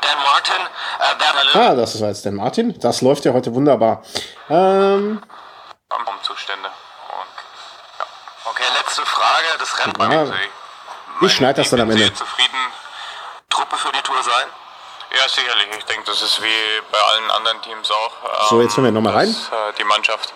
Dan 0.00 0.18
Martin, 0.22 0.62
äh, 1.54 1.58
Ah, 1.58 1.74
das 1.74 2.00
war 2.00 2.08
jetzt 2.08 2.24
Dan 2.26 2.34
Martin. 2.34 2.78
Das 2.80 3.00
läuft 3.02 3.24
ja 3.24 3.32
heute 3.32 3.54
wunderbar. 3.54 4.02
Ähm. 4.48 5.22
Zustände. 6.22 6.68
ja. 6.68 8.06
Okay, 8.50 8.62
letzte 8.78 9.04
Frage. 9.04 9.46
Das 9.58 9.78
Rennen 9.78 10.12
ja, 10.12 11.26
Ich 11.26 11.34
schneide 11.34 11.60
das 11.60 11.70
dann 11.70 11.80
am 11.80 11.90
Ende. 11.90 12.12
zufrieden, 12.14 12.58
Truppe 13.50 13.76
für 13.76 13.92
die 13.92 14.02
Tour 14.02 14.22
sein? 14.22 14.46
Ja, 15.16 15.28
sicherlich. 15.28 15.66
Ich 15.78 15.84
denke, 15.84 16.04
das 16.06 16.22
ist 16.22 16.40
wie 16.42 16.80
bei 16.90 16.98
allen 16.98 17.30
anderen 17.32 17.60
Teams 17.62 17.90
auch. 17.90 18.12
Ähm, 18.24 18.46
so, 18.48 18.62
jetzt 18.62 18.76
hören 18.76 18.84
wir 18.86 18.92
nochmal 18.92 19.14
rein. 19.14 19.28
Äh, 19.28 19.72
die 19.78 19.84
Mannschaft, 19.84 20.32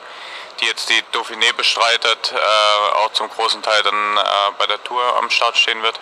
die 0.60 0.66
jetzt 0.66 0.89
die 0.90 1.02
Dauphiné 1.14 1.52
bestreitet, 1.56 2.32
äh, 2.32 2.97
auch 2.98 3.12
zum 3.12 3.31
großen 3.31 3.62
Teil 3.62 3.82
dann 3.82 4.16
äh, 4.16 4.23
bei 4.59 4.66
der 4.66 4.82
Tour 4.85 5.01
am 5.18 5.31
Start 5.31 5.56
stehen 5.56 5.82
wird. 5.82 5.98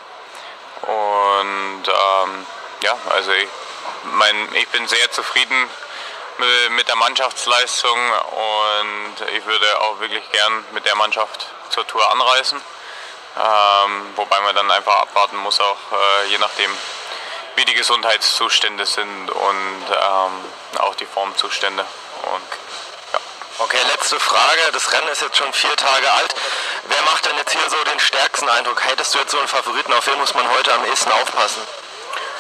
Und 0.87 1.89
ähm, 1.89 2.47
ja, 2.83 2.97
also 3.11 3.33
ich, 3.33 3.49
mein, 4.13 4.55
ich 4.55 4.69
bin 4.69 4.87
sehr 4.87 5.11
zufrieden 5.11 5.71
mit, 6.71 6.89
der 6.89 6.97
Mannschaftsleistung 6.97 7.99
und 7.99 9.29
ich 9.37 9.47
würde 9.47 9.81
auch 9.81 10.01
wirklich 10.01 10.29
gern 10.33 10.65
mit 10.73 10.85
der 10.85 10.95
Mannschaft 10.97 11.47
zur 11.71 11.87
Tour 11.87 12.11
anreisen. 12.11 12.61
Ähm, 13.37 14.13
wobei 14.17 14.41
man 14.41 14.55
dann 14.55 14.71
einfach 14.71 15.01
abwarten 15.03 15.37
muss, 15.39 15.61
auch 15.61 15.77
äh, 15.93 16.29
je 16.29 16.39
nachdem, 16.39 16.71
wie 17.57 17.65
die 17.65 17.75
Gesundheitszustände 17.75 18.87
sind 18.87 19.31
und 19.31 19.85
ähm, 19.91 20.81
auch 20.81 20.95
die 20.97 21.07
Formzustände. 21.07 21.85
Und 22.33 22.84
Okay, 23.57 23.79
letzte 23.93 24.19
Frage. 24.19 24.61
Das 24.73 24.91
Rennen 24.91 25.07
ist 25.09 25.23
jetzt 25.23 25.37
schon 25.37 25.53
vier 25.53 25.77
Tage 25.77 26.11
alt. 26.11 26.35
Wer 26.89 27.03
macht 27.03 27.25
denn 27.25 27.37
jetzt 27.37 27.53
hier 27.53 27.71
so 27.71 27.85
den 27.85 28.01
stärksten 28.01 28.49
Eindruck? 28.49 28.83
Hättest 28.85 29.15
du 29.15 29.21
jetzt 29.21 29.31
so 29.31 29.39
einen 29.39 29.47
Favoriten? 29.47 29.93
Auf 29.93 30.07
wen 30.09 30.19
muss 30.19 30.35
man 30.35 30.49
heute 30.51 30.73
am 30.75 30.85
ehesten 30.85 31.13
aufpassen? 31.13 31.63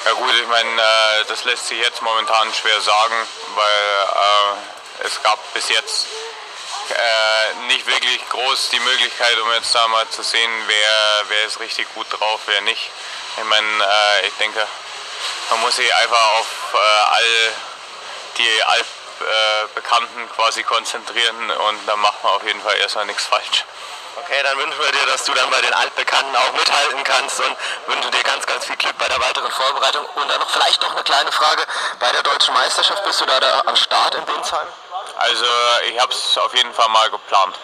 Ja 0.06 0.12
gut, 0.12 0.34
ich 0.34 0.48
meine, 0.48 0.82
äh, 0.82 1.24
das 1.28 1.44
lässt 1.44 1.68
sich 1.68 1.78
jetzt 1.78 2.02
momentan 2.02 2.52
schwer 2.52 2.80
sagen, 2.80 3.14
weil 3.54 4.56
äh, 5.02 5.06
es 5.06 5.22
gab 5.22 5.38
bis 5.54 5.68
jetzt 5.68 6.08
äh, 6.90 7.54
nicht 7.68 7.86
wirklich 7.86 8.28
groß 8.30 8.70
die 8.70 8.80
Möglichkeit, 8.80 9.38
um 9.38 9.52
jetzt 9.52 9.72
da 9.72 9.86
mal 9.86 10.08
zu 10.08 10.22
sehen, 10.22 10.50
wer, 10.66 11.22
wer 11.28 11.44
ist 11.46 11.60
richtig 11.60 11.86
gut 11.94 12.08
drauf, 12.10 12.40
wer 12.46 12.60
nicht. 12.62 12.90
Ich 13.36 13.44
meine, 13.44 13.66
äh, 13.66 14.26
ich 14.26 14.34
denke, 14.34 14.66
man 15.50 15.60
muss 15.60 15.76
sich 15.76 15.94
einfach 15.94 16.32
auf 16.40 16.46
äh, 16.74 16.76
all 16.76 17.52
die 18.36 18.62
Alp 18.64 18.86
äh, 19.20 19.66
Bekannten 19.74 20.28
quasi 20.30 20.62
konzentrieren 20.62 21.50
und 21.50 21.86
dann 21.86 22.00
macht 22.00 22.22
man 22.22 22.32
auf 22.34 22.44
jeden 22.44 22.60
Fall 22.60 22.76
erstmal 22.78 23.06
nichts 23.06 23.24
falsch. 23.26 23.64
Okay, 24.16 24.40
dann 24.42 24.56
wünschen 24.58 24.78
wir 24.78 24.92
dir, 24.92 25.06
dass 25.06 25.24
du 25.24 25.34
dann 25.34 25.50
bei 25.50 25.60
den 25.60 25.72
Altbekannten 25.74 26.34
auch 26.36 26.52
mithalten 26.52 27.02
kannst 27.02 27.40
und 27.40 27.56
wünschen 27.88 28.10
dir 28.12 28.22
ganz, 28.22 28.46
ganz 28.46 28.64
viel 28.64 28.76
Glück 28.76 28.96
bei 28.96 29.08
der 29.08 29.20
weiteren 29.20 29.50
Vorbereitung. 29.50 30.06
Und 30.14 30.30
dann 30.30 30.38
noch 30.40 30.50
vielleicht 30.50 30.80
noch 30.82 30.92
eine 30.92 31.02
kleine 31.02 31.32
Frage. 31.32 31.62
Bei 31.98 32.12
der 32.12 32.22
Deutschen 32.22 32.54
Meisterschaft 32.54 33.04
bist 33.04 33.20
du 33.20 33.26
da, 33.26 33.40
da 33.40 33.62
am 33.66 33.74
Start 33.74 34.14
in 34.14 34.24
Binsheim? 34.24 34.68
Also 35.16 35.44
ich 35.90 35.98
habe 36.00 36.12
es 36.12 36.38
auf 36.38 36.54
jeden 36.54 36.72
Fall 36.72 36.88
mal 36.90 37.10
geplant. 37.10 37.58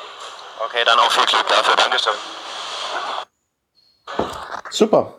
Okay, 0.59 0.85
dann 0.85 0.99
auch 0.99 1.11
viel 1.13 1.25
Glück 1.27 1.47
dafür. 1.49 1.77
Dankeschön. 1.77 2.15
Super. 4.71 5.15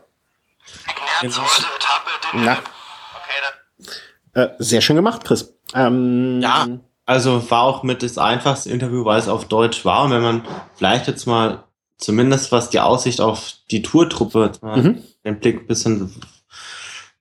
Ignaz 1.21 1.37
heute 1.37 1.67
Etappe. 1.75 2.11
Na. 2.33 2.51
Okay, 2.51 3.41
dann. 3.41 3.95
Äh, 4.33 4.47
sehr 4.59 4.81
schön 4.81 4.95
gemacht, 4.95 5.23
Chris. 5.23 5.53
Ähm, 5.73 6.39
Ja, 6.41 6.67
also 7.05 7.49
war 7.51 7.63
auch 7.63 7.83
mit 7.83 8.03
das 8.03 8.17
einfachste 8.17 8.69
Interview, 8.69 9.03
weil 9.05 9.19
es 9.19 9.27
auf 9.27 9.45
Deutsch 9.45 9.83
war. 9.85 10.05
Und 10.05 10.11
wenn 10.11 10.21
man 10.21 10.41
vielleicht 10.75 11.07
jetzt 11.07 11.25
mal 11.25 11.63
zumindest 11.97 12.51
was 12.51 12.69
die 12.69 12.79
Aussicht 12.79 13.21
auf 13.21 13.53
die 13.69 13.81
Tourtruppe, 13.81 14.51
Mhm. 14.61 15.03
den 15.25 15.39
Blick 15.39 15.61
ein 15.61 15.67
bisschen 15.67 16.13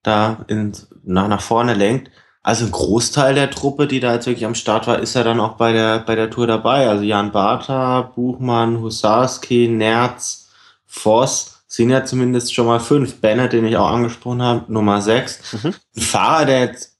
da 0.02 0.44
in, 0.48 0.72
nach, 1.04 1.28
nach 1.28 1.40
vorne 1.42 1.74
lenkt. 1.74 2.10
Also 2.42 2.64
ein 2.64 2.70
Großteil 2.70 3.34
der 3.34 3.50
Truppe, 3.50 3.86
die 3.86 4.00
da 4.00 4.14
jetzt 4.14 4.26
wirklich 4.26 4.46
am 4.46 4.54
Start 4.54 4.86
war, 4.86 4.98
ist 4.98 5.14
ja 5.14 5.22
dann 5.22 5.40
auch 5.40 5.56
bei 5.56 5.72
der, 5.72 5.98
bei 5.98 6.14
der 6.14 6.30
Tour 6.30 6.46
dabei. 6.46 6.88
Also 6.88 7.04
Jan 7.04 7.32
Bartha, 7.32 8.00
Buchmann, 8.14 8.80
Husarski, 8.80 9.68
Nerz, 9.68 10.48
Voss 10.86 11.62
sind 11.66 11.90
ja 11.90 12.04
zumindest 12.04 12.54
schon 12.54 12.66
mal 12.66 12.80
fünf. 12.80 13.20
Bennett, 13.20 13.52
den 13.52 13.66
ich 13.66 13.76
auch 13.76 13.90
angesprochen 13.90 14.42
habe, 14.42 14.72
Nummer 14.72 15.02
sechs. 15.02 15.52
Mhm. 15.52 15.74
Ein 15.96 16.02
Fahrer, 16.02 16.44
der 16.46 16.60
jetzt 16.60 16.96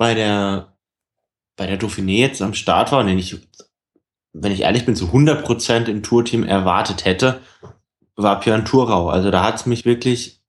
bei 0.00 0.14
der, 0.14 0.72
bei 1.58 1.66
der 1.66 1.78
Dauphiné 1.78 2.16
jetzt 2.20 2.40
am 2.40 2.54
Start 2.54 2.90
war 2.90 3.00
und 3.00 3.06
den 3.08 3.18
ich, 3.18 3.36
wenn 4.32 4.50
ich 4.50 4.62
ehrlich 4.62 4.86
bin, 4.86 4.96
zu 4.96 5.08
100% 5.08 5.88
im 5.88 6.02
Tourteam 6.02 6.42
erwartet 6.42 7.04
hätte, 7.04 7.40
war 8.16 8.40
Björn 8.40 8.64
Thurau. 8.64 9.10
Also 9.10 9.30
da 9.30 9.42
hat's 9.44 9.66
mich 9.66 9.84
wirklich 9.84 10.40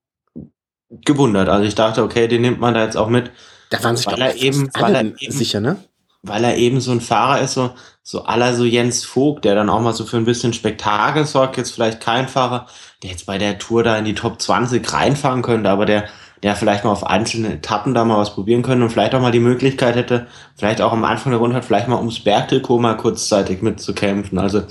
gewundert. 0.88 1.50
Also 1.50 1.66
ich 1.68 1.74
dachte, 1.74 2.02
okay, 2.02 2.28
den 2.28 2.40
nimmt 2.40 2.60
man 2.60 2.72
da 2.72 2.82
jetzt 2.82 2.96
auch 2.96 3.10
mit, 3.10 3.30
da 3.68 3.84
waren 3.84 3.94
sich 3.94 4.06
weil 4.06 4.14
doch 4.14 4.20
er 4.22 4.36
eben- 4.36 4.70
weil 4.72 4.94
er 4.94 5.04
eben- 5.04 5.32
sicher, 5.32 5.60
ne? 5.60 5.76
weil 6.22 6.44
er 6.44 6.56
eben 6.56 6.80
so 6.80 6.92
ein 6.92 7.02
Fahrer 7.02 7.42
ist, 7.42 7.52
so, 7.52 7.74
so 8.02 8.22
aller 8.24 8.54
so 8.54 8.64
Jens 8.64 9.04
Vogt, 9.04 9.44
der 9.44 9.54
dann 9.54 9.68
auch 9.68 9.80
mal 9.82 9.92
so 9.92 10.06
für 10.06 10.16
ein 10.16 10.24
bisschen 10.24 10.54
Spektakel 10.54 11.26
sorgt. 11.26 11.58
Jetzt 11.58 11.72
vielleicht 11.72 12.00
kein 12.00 12.26
Fahrer, 12.26 12.68
der 13.02 13.10
jetzt 13.10 13.26
bei 13.26 13.36
der 13.36 13.58
Tour 13.58 13.82
da 13.82 13.98
in 13.98 14.06
die 14.06 14.14
Top 14.14 14.40
20 14.40 14.90
reinfahren 14.90 15.42
könnte, 15.42 15.68
aber 15.68 15.84
der, 15.84 16.08
der 16.42 16.56
vielleicht 16.56 16.84
mal 16.84 16.90
auf 16.90 17.06
einzelnen 17.06 17.52
Etappen 17.52 17.94
da 17.94 18.04
mal 18.04 18.18
was 18.18 18.34
probieren 18.34 18.62
könnte 18.62 18.84
und 18.84 18.90
vielleicht 18.90 19.14
auch 19.14 19.20
mal 19.20 19.30
die 19.32 19.38
Möglichkeit 19.40 19.94
hätte, 19.96 20.26
vielleicht 20.56 20.80
auch 20.80 20.92
am 20.92 21.04
Anfang 21.04 21.30
der 21.32 21.38
Runde 21.38 21.56
hat, 21.56 21.64
vielleicht 21.64 21.88
mal 21.88 21.98
ums 21.98 22.20
Bergtrikot 22.20 22.78
mal 22.78 22.96
kurzzeitig 22.96 23.62
mitzukämpfen. 23.62 24.38
Also 24.38 24.62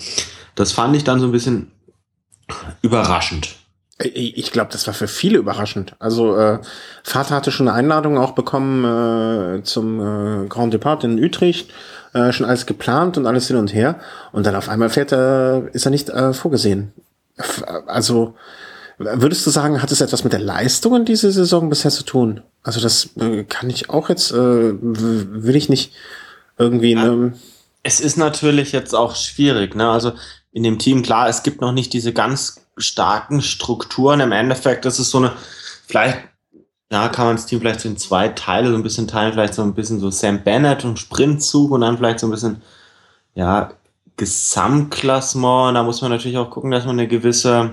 das 0.56 0.72
fand 0.74 0.96
ich 0.96 1.04
dann 1.04 1.20
so 1.20 1.28
ein 1.28 1.32
bisschen 1.32 1.72
überraschend. 2.82 3.56
Ich, 4.04 4.52
glaube, 4.52 4.72
das 4.72 4.88
war 4.88 4.96
für 4.96 5.08
viele 5.08 5.38
überraschend. 5.38 5.96
Also 6.00 6.36
äh, 6.36 6.60
Vater 7.04 7.36
hatte 7.36 7.52
schon 7.52 7.68
eine 7.68 7.78
Einladung 7.78 8.18
auch 8.18 8.32
bekommen 8.32 8.84
äh, 9.60 9.64
zum 9.64 10.00
äh, 10.00 10.48
Grand 10.48 10.74
Depart 10.74 11.04
in 11.04 11.24
Utrecht, 11.24 11.70
äh, 12.14 12.32
schon 12.32 12.48
alles 12.48 12.66
geplant 12.66 13.20
und 13.20 13.28
alles 13.28 13.48
hin 13.48 13.58
und 13.58 13.74
her. 13.76 14.00
Und 14.32 14.48
dann 14.48 14.56
auf 14.56 14.70
einmal 14.70 14.90
fährt 14.90 15.12
er, 15.14 15.70
ist 15.74 15.86
er 15.86 15.92
nicht 15.92 16.10
äh, 16.10 16.34
vorgesehen. 16.34 16.94
F- 17.38 17.64
Also 17.86 18.34
würdest 19.04 19.46
du 19.46 19.50
sagen, 19.50 19.82
hat 19.82 19.92
es 19.92 20.02
etwas 20.02 20.24
mit 20.24 20.34
der 20.34 20.40
Leistung 20.40 20.96
in 20.96 21.06
dieser 21.06 21.32
Saison 21.32 21.70
bisher 21.70 21.92
zu 21.92 22.04
tun? 22.04 22.42
Also 22.64 22.80
das 22.80 23.10
äh, 23.18 23.44
kann 23.44 23.70
ich 23.70 23.90
auch 23.90 24.10
jetzt, 24.10 24.32
äh, 24.32 24.36
will 24.36 25.56
ich 25.56 25.70
nicht 25.70 25.94
irgendwie 26.58 26.96
ne, 26.96 27.34
Es 27.84 28.00
ist 28.00 28.18
natürlich 28.18 28.72
jetzt 28.72 28.94
auch 28.94 29.16
schwierig, 29.16 29.76
ne? 29.76 29.90
Also 29.90 30.14
in 30.52 30.64
dem 30.64 30.80
Team, 30.80 31.02
klar, 31.02 31.30
es 31.30 31.44
gibt 31.44 31.62
noch 31.62 31.72
nicht 31.72 31.94
diese 31.94 32.14
ganz 32.14 32.66
starken 32.78 33.42
Strukturen. 33.42 34.20
Im 34.20 34.32
Endeffekt 34.32 34.86
ist 34.86 35.00
es 35.00 35.10
so 35.10 35.20
eine, 35.20 35.32
vielleicht, 35.88 36.18
ja, 36.92 37.08
kann 37.10 37.26
man 37.26 37.36
das 37.38 37.46
Team 37.46 37.60
vielleicht 37.60 37.82
so 37.82 37.90
in 37.90 37.98
zwei 37.98 38.28
Teile 38.30 38.70
so 38.70 38.76
ein 38.76 38.84
bisschen 38.84 39.08
teilen, 39.08 39.34
vielleicht 39.34 39.54
so 39.54 39.62
ein 39.62 39.74
bisschen 39.74 40.00
so 40.00 40.12
Sam 40.12 40.44
Bennett 40.44 40.84
und 40.84 41.00
Sprintzug 41.00 41.72
und 41.72 41.82
dann 41.82 41.98
vielleicht 41.98 42.20
so 42.20 42.28
ein 42.28 42.32
bisschen, 42.32 42.62
ja, 43.34 43.72
Gesamtklassement. 44.18 45.76
Da 45.76 45.84
muss 45.84 46.02
man 46.02 46.12
natürlich 46.12 46.38
auch 46.38 46.50
gucken, 46.50 46.72
dass 46.72 46.86
man 46.86 47.00
eine 47.00 47.08
gewisse 47.08 47.72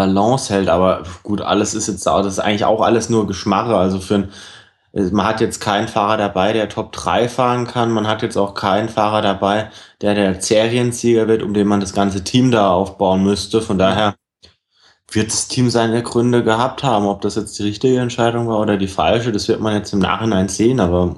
Balance 0.00 0.52
hält. 0.52 0.68
Aber 0.68 1.02
gut, 1.22 1.42
alles 1.42 1.74
ist 1.74 1.88
jetzt, 1.88 2.06
das 2.06 2.26
ist 2.26 2.38
eigentlich 2.38 2.64
auch 2.64 2.80
alles 2.80 3.10
nur 3.10 3.26
Geschmache. 3.26 3.76
Also 3.76 4.00
für 4.00 4.14
ein, 4.14 4.28
man 5.12 5.26
hat 5.26 5.40
jetzt 5.40 5.60
keinen 5.60 5.88
Fahrer 5.88 6.16
dabei, 6.16 6.52
der 6.54 6.68
Top 6.68 6.92
3 6.92 7.28
fahren 7.28 7.66
kann. 7.66 7.92
Man 7.92 8.06
hat 8.06 8.22
jetzt 8.22 8.38
auch 8.38 8.54
keinen 8.54 8.88
Fahrer 8.88 9.20
dabei, 9.20 9.70
der 10.00 10.14
der 10.14 10.40
Seriensieger 10.40 11.28
wird, 11.28 11.42
um 11.42 11.52
den 11.52 11.68
man 11.68 11.80
das 11.80 11.92
ganze 11.92 12.24
Team 12.24 12.50
da 12.50 12.70
aufbauen 12.70 13.22
müsste. 13.22 13.60
Von 13.60 13.78
daher 13.78 14.14
wird 15.12 15.28
das 15.32 15.48
Team 15.48 15.68
seine 15.68 16.02
Gründe 16.02 16.42
gehabt 16.42 16.82
haben. 16.82 17.06
Ob 17.06 17.20
das 17.20 17.34
jetzt 17.36 17.58
die 17.58 17.64
richtige 17.64 18.00
Entscheidung 18.00 18.48
war 18.48 18.58
oder 18.58 18.78
die 18.78 18.88
falsche, 18.88 19.32
das 19.32 19.48
wird 19.48 19.60
man 19.60 19.74
jetzt 19.74 19.92
im 19.92 19.98
Nachhinein 19.98 20.48
sehen. 20.48 20.80
Aber 20.80 21.16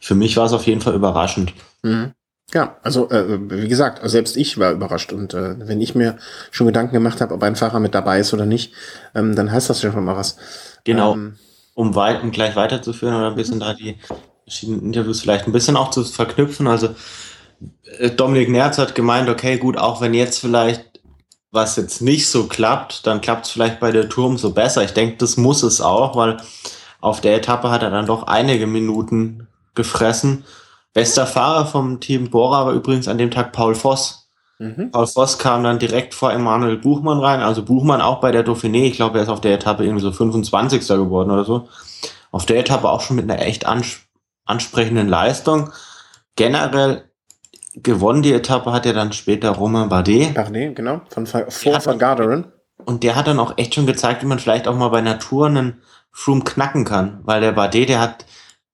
für 0.00 0.16
mich 0.16 0.36
war 0.36 0.46
es 0.46 0.52
auf 0.52 0.66
jeden 0.66 0.80
Fall 0.80 0.94
überraschend. 0.94 1.52
Mhm. 1.82 2.14
Ja, 2.54 2.76
also 2.82 3.10
äh, 3.10 3.38
wie 3.50 3.68
gesagt, 3.68 4.00
selbst 4.08 4.36
ich 4.36 4.58
war 4.58 4.72
überrascht 4.72 5.12
und 5.12 5.32
äh, 5.32 5.56
wenn 5.66 5.80
ich 5.80 5.94
mir 5.94 6.18
schon 6.50 6.66
Gedanken 6.66 6.92
gemacht 6.92 7.20
habe, 7.20 7.34
ob 7.34 7.42
ein 7.42 7.56
Fahrer 7.56 7.80
mit 7.80 7.94
dabei 7.94 8.20
ist 8.20 8.34
oder 8.34 8.44
nicht, 8.44 8.74
ähm, 9.14 9.34
dann 9.34 9.50
heißt 9.50 9.70
das 9.70 9.82
ja 9.82 9.90
schon 9.90 10.04
mal 10.04 10.16
was. 10.16 10.36
Genau. 10.84 11.14
Ähm, 11.14 11.36
um, 11.74 11.94
weit, 11.94 12.22
um 12.22 12.30
gleich 12.30 12.54
weiterzuführen 12.54 13.14
oder 13.14 13.28
ein 13.28 13.36
bisschen 13.36 13.60
da 13.60 13.72
die 13.72 13.96
verschiedenen 14.44 14.82
Interviews 14.82 15.20
vielleicht 15.20 15.46
ein 15.46 15.52
bisschen 15.52 15.76
auch 15.76 15.90
zu 15.90 16.04
verknüpfen. 16.04 16.66
Also 16.66 16.90
äh, 17.98 18.10
Dominik 18.10 18.50
Nerz 18.50 18.76
hat 18.76 18.94
gemeint, 18.94 19.30
okay, 19.30 19.56
gut, 19.56 19.78
auch 19.78 20.00
wenn 20.02 20.12
jetzt 20.12 20.38
vielleicht 20.38 20.92
was 21.52 21.76
jetzt 21.76 22.00
nicht 22.00 22.28
so 22.28 22.46
klappt, 22.46 23.06
dann 23.06 23.20
klappt 23.20 23.44
es 23.46 23.52
vielleicht 23.52 23.78
bei 23.78 23.92
der 23.92 24.08
Tour 24.08 24.26
umso 24.26 24.50
besser. 24.50 24.82
Ich 24.82 24.94
denke, 24.94 25.18
das 25.18 25.36
muss 25.36 25.62
es 25.62 25.82
auch, 25.82 26.16
weil 26.16 26.38
auf 27.00 27.20
der 27.20 27.36
Etappe 27.36 27.70
hat 27.70 27.82
er 27.82 27.90
dann 27.90 28.06
doch 28.06 28.26
einige 28.26 28.66
Minuten 28.66 29.48
gefressen. 29.74 30.44
Bester 30.94 31.26
Fahrer 31.26 31.66
vom 31.66 32.00
Team 32.00 32.30
Bora 32.30 32.66
war 32.66 32.72
übrigens 32.72 33.08
an 33.08 33.18
dem 33.18 33.30
Tag 33.30 33.52
Paul 33.52 33.74
Voss. 33.74 34.28
mhm. 34.58 34.90
Paul 34.90 35.06
Voss 35.06 35.38
kam 35.38 35.64
dann 35.64 35.78
direkt 35.78 36.14
vor 36.14 36.32
Emanuel 36.32 36.76
Buchmann 36.76 37.18
rein. 37.18 37.40
Also 37.40 37.62
Buchmann 37.64 38.00
auch 38.00 38.20
bei 38.20 38.30
der 38.32 38.44
Dauphiné. 38.44 38.84
Ich 38.84 38.94
glaube, 38.96 39.18
er 39.18 39.24
ist 39.24 39.30
auf 39.30 39.40
der 39.40 39.54
Etappe 39.54 39.84
irgendwie 39.84 40.02
so 40.02 40.12
25. 40.12 40.86
geworden 40.88 41.30
oder 41.30 41.44
so. 41.44 41.68
Auf 42.30 42.46
der 42.46 42.58
Etappe 42.58 42.88
auch 42.88 43.00
schon 43.00 43.16
mit 43.16 43.30
einer 43.30 43.40
echt 43.42 43.66
ans 43.66 44.00
ansprechenden 44.44 45.08
Leistung. 45.08 45.70
Generell 46.36 47.04
gewonnen 47.74 48.22
die 48.22 48.32
Etappe 48.32 48.72
hat 48.72 48.84
ja 48.86 48.92
dann 48.92 49.12
später 49.12 49.50
Romain 49.50 49.88
Bardet. 49.88 50.34
Bardet, 50.34 50.76
genau, 50.76 51.00
von 51.08 51.26
vor 51.26 51.40
hat- 51.74 51.86
Van 51.86 51.98
Garderen. 51.98 52.52
Und 52.84 53.02
der 53.04 53.14
hat 53.16 53.28
dann 53.28 53.38
auch 53.38 53.56
echt 53.58 53.74
schon 53.74 53.86
gezeigt, 53.86 54.22
wie 54.22 54.26
man 54.26 54.38
vielleicht 54.40 54.66
auch 54.66 54.74
mal 54.76 54.88
bei 54.88 55.00
Natur 55.00 55.46
einen 55.46 55.80
Froome 56.10 56.42
knacken 56.42 56.84
kann. 56.84 57.20
Weil 57.22 57.40
der 57.40 57.52
Bardet, 57.52 57.88
der 57.88 58.00
hat 58.00 58.24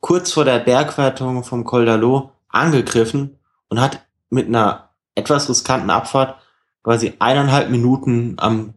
kurz 0.01 0.33
vor 0.33 0.45
der 0.45 0.59
Bergwertung 0.59 1.45
vom 1.45 1.65
Col 1.65 1.89
d'Alo 1.89 2.31
angegriffen 2.49 3.39
und 3.69 3.81
hat 3.81 4.01
mit 4.31 4.49
einer 4.49 4.91
etwas 5.15 5.49
riskanten 5.49 5.91
Abfahrt 5.91 6.37
quasi 6.83 7.15
eineinhalb 7.19 7.71
Minuten 7.71 8.35
am 8.39 8.75